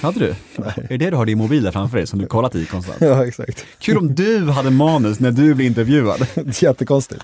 Hade 0.00 0.18
du? 0.20 0.34
Är 0.56 0.86
det 0.88 0.96
det 0.96 1.10
du 1.10 1.16
har 1.16 1.26
din 1.26 1.38
mobil 1.38 1.62
där 1.62 1.70
framför 1.70 1.96
dig 1.96 2.06
som 2.06 2.18
du 2.18 2.26
kollat 2.26 2.54
i 2.54 2.66
konstant? 2.66 2.98
Ja, 3.00 3.26
exakt. 3.26 3.64
Kul 3.78 3.98
om 3.98 4.14
du 4.14 4.50
hade 4.50 4.70
manus 4.70 5.20
när 5.20 5.30
du 5.30 5.54
blir 5.54 5.66
intervjuad. 5.66 6.26
Jättekonstigt. 6.62 7.22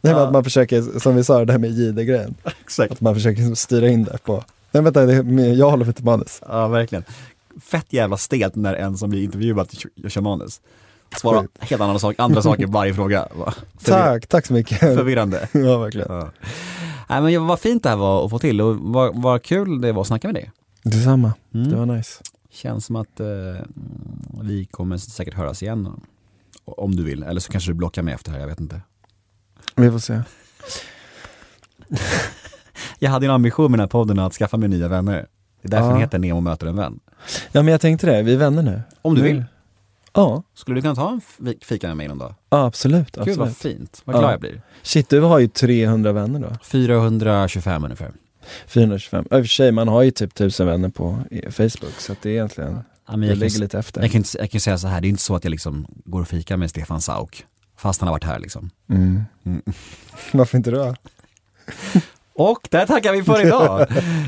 Nej, 0.00 0.14
men 0.14 0.22
att 0.22 0.32
man 0.32 0.44
försöker, 0.44 0.98
som 1.00 1.16
vi 1.16 1.24
sa, 1.24 1.44
det 1.44 1.52
här 1.52 1.58
med 1.58 1.70
Jihde-grejen. 1.70 2.34
Exakt. 2.64 2.92
Att 2.92 3.00
man 3.00 3.14
försöker 3.14 3.54
styra 3.54 3.88
in 3.88 4.04
det 4.04 4.18
på, 4.24 4.44
nej 4.72 4.82
vänta, 4.82 5.06
det, 5.06 5.14
är- 5.14 5.54
jag 5.54 5.70
håller 5.70 5.84
mig 5.84 5.94
till 5.94 6.04
manus. 6.04 6.40
Ja, 6.48 6.68
verkligen. 6.68 7.04
Fett 7.62 7.92
jävla 7.92 8.16
stelt 8.16 8.54
när 8.54 8.74
en 8.74 8.96
som 8.98 9.10
blir 9.10 9.22
intervjuad 9.24 9.68
kör 10.08 10.20
manus. 10.20 10.60
Svara 11.20 11.46
helt 11.60 11.82
andra, 11.82 11.98
sak, 11.98 12.14
andra 12.18 12.42
saker 12.42 12.66
varje 12.66 12.94
fråga. 12.94 13.28
Tack, 13.84 14.26
tack 14.26 14.46
så 14.46 14.52
mycket. 14.52 14.78
Förvirrande. 14.78 15.48
ja, 15.52 15.78
verkligen. 15.78 16.12
Ja. 16.12 16.30
Nej, 17.08 17.20
men 17.20 17.46
vad 17.46 17.60
fint 17.60 17.82
det 17.82 17.88
här 17.88 17.96
var 17.96 18.24
att 18.24 18.30
få 18.30 18.38
till 18.38 18.60
och 18.60 18.76
vad, 18.76 19.22
vad 19.22 19.42
kul 19.42 19.80
det 19.80 19.92
var 19.92 20.00
att 20.00 20.06
snacka 20.06 20.28
med 20.28 20.34
dig. 20.34 20.50
Detsamma, 20.82 21.32
Mm. 21.54 21.70
det 21.70 21.76
var 21.76 21.86
nice. 21.86 22.22
Känns 22.50 22.86
som 22.86 22.96
att 22.96 23.20
eh, 23.20 23.26
vi 24.42 24.64
kommer 24.70 24.96
säkert 24.96 25.34
höras 25.34 25.62
igen. 25.62 26.00
Om 26.64 26.96
du 26.96 27.04
vill, 27.04 27.22
eller 27.22 27.40
så 27.40 27.52
kanske 27.52 27.70
du 27.70 27.74
blockar 27.74 28.02
mig 28.02 28.14
efter 28.14 28.30
här, 28.32 28.40
jag 28.40 28.46
vet 28.46 28.60
inte. 28.60 28.80
Vi 29.76 29.90
får 29.90 29.98
se. 29.98 30.20
Jag 32.98 33.10
hade 33.10 33.26
en 33.26 33.32
ambition 33.32 33.70
med 33.70 33.78
den 33.78 33.82
här 33.84 33.88
podden 33.88 34.18
att 34.18 34.32
skaffa 34.34 34.56
mig 34.56 34.68
nya 34.68 34.88
vänner. 34.88 35.26
Det 35.62 35.68
är 35.68 35.70
därför 35.70 35.86
Ja. 35.86 35.92
den 35.92 36.00
heter 36.00 36.18
Nemo 36.18 36.40
möter 36.40 36.66
en 36.66 36.76
vän. 36.76 37.00
Ja 37.52 37.62
men 37.62 37.72
jag 37.72 37.80
tänkte 37.80 38.06
det, 38.06 38.22
vi 38.22 38.32
är 38.32 38.36
vänner 38.38 38.62
nu. 38.62 38.82
Om 39.02 39.14
du 39.14 39.22
vill. 39.22 39.44
Ja, 40.14 40.42
Skulle 40.54 40.76
du 40.76 40.82
kunna 40.82 40.94
ta 40.94 41.10
en 41.10 41.20
fi- 41.20 41.58
fika 41.62 41.86
med 41.88 41.96
mig 41.96 42.08
någon 42.08 42.18
dag? 42.18 42.34
ja 42.50 42.64
absolut. 42.66 43.16
Gud 43.24 43.36
vad 43.38 43.48
absolut. 43.48 43.76
fint, 43.78 44.02
vad 44.04 44.16
Ja. 44.16 44.20
glad 44.20 44.32
jag 44.32 44.40
blir. 44.40 44.62
Shit, 44.82 45.08
du 45.08 45.20
har 45.20 45.38
ju 45.38 45.48
300 45.48 46.12
vänner 46.12 46.40
då. 46.40 46.50
425 46.64 47.84
ungefär. 47.84 48.12
425. 48.66 49.26
Ja, 49.30 49.38
I 49.38 49.40
och 49.40 49.44
för 49.44 49.48
sig, 49.48 49.72
man 49.72 49.88
har 49.88 50.02
ju 50.02 50.10
typ 50.10 50.32
1000 50.32 50.66
vänner 50.66 50.88
på 50.88 51.18
Facebook, 51.50 51.94
så 51.98 52.14
det 52.22 52.28
är 52.28 52.32
egentligen, 52.32 52.78
Ja, 53.08 53.16
det 53.16 53.26
jag, 53.26 53.38
ligger 53.38 53.60
lite 53.60 53.78
efter. 53.78 54.00
jag, 54.02 54.10
kan, 54.10 54.18
inte- 54.18 54.38
jag 54.38 54.50
kan 54.50 54.60
säga 54.60 54.78
så 54.78 54.88
här, 54.88 55.00
det 55.00 55.06
är 55.06 55.08
inte 55.08 55.22
så 55.22 55.34
att 55.36 55.44
jag 55.44 55.50
liksom 55.50 55.86
går 56.04 56.20
och 56.20 56.28
fikar 56.28 56.56
med 56.56 56.70
Stefan 56.70 57.00
Sauk. 57.00 57.44
Fast 57.76 58.00
han 58.00 58.08
har 58.08 58.14
varit 58.14 58.24
här 58.24 58.38
liksom. 58.38 58.70
Mm. 58.90 59.22
Mm. 59.46 59.62
Varför 60.32 60.56
inte 60.58 60.70
då? 60.70 60.94
Och 62.36 62.68
där 62.70 62.86
tackar 62.86 63.12
vi 63.12 63.22
för 63.22 63.46
idag! 63.46 63.86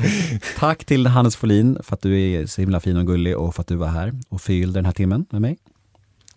Tack 0.57 0.85
till 0.85 1.07
Hannes 1.07 1.35
Folin 1.35 1.77
för 1.83 1.93
att 1.93 2.01
du 2.01 2.21
är 2.21 2.45
så 2.45 2.61
himla 2.61 2.79
fin 2.79 2.97
och 2.97 3.07
gullig 3.07 3.37
och 3.37 3.55
för 3.55 3.61
att 3.61 3.67
du 3.67 3.75
var 3.75 3.87
här 3.87 4.13
och 4.29 4.41
fyllde 4.41 4.77
den 4.77 4.85
här 4.85 4.91
timmen 4.93 5.25
med 5.29 5.41
mig. 5.41 5.57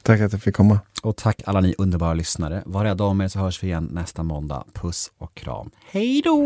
Tack 0.02 0.20
att 0.20 0.32
jag 0.32 0.42
fick 0.42 0.54
komma. 0.54 0.80
Och 1.02 1.16
tack 1.16 1.42
alla 1.46 1.60
ni 1.60 1.74
underbara 1.78 2.14
lyssnare. 2.14 2.62
Var 2.66 2.84
rädda 2.84 3.04
om 3.04 3.20
er 3.20 3.28
så 3.28 3.38
hörs 3.38 3.62
vi 3.62 3.66
igen 3.66 3.88
nästa 3.92 4.22
måndag. 4.22 4.64
Puss 4.74 5.10
och 5.18 5.34
kram. 5.34 5.70
Hej 5.90 6.22
då! 6.24 6.40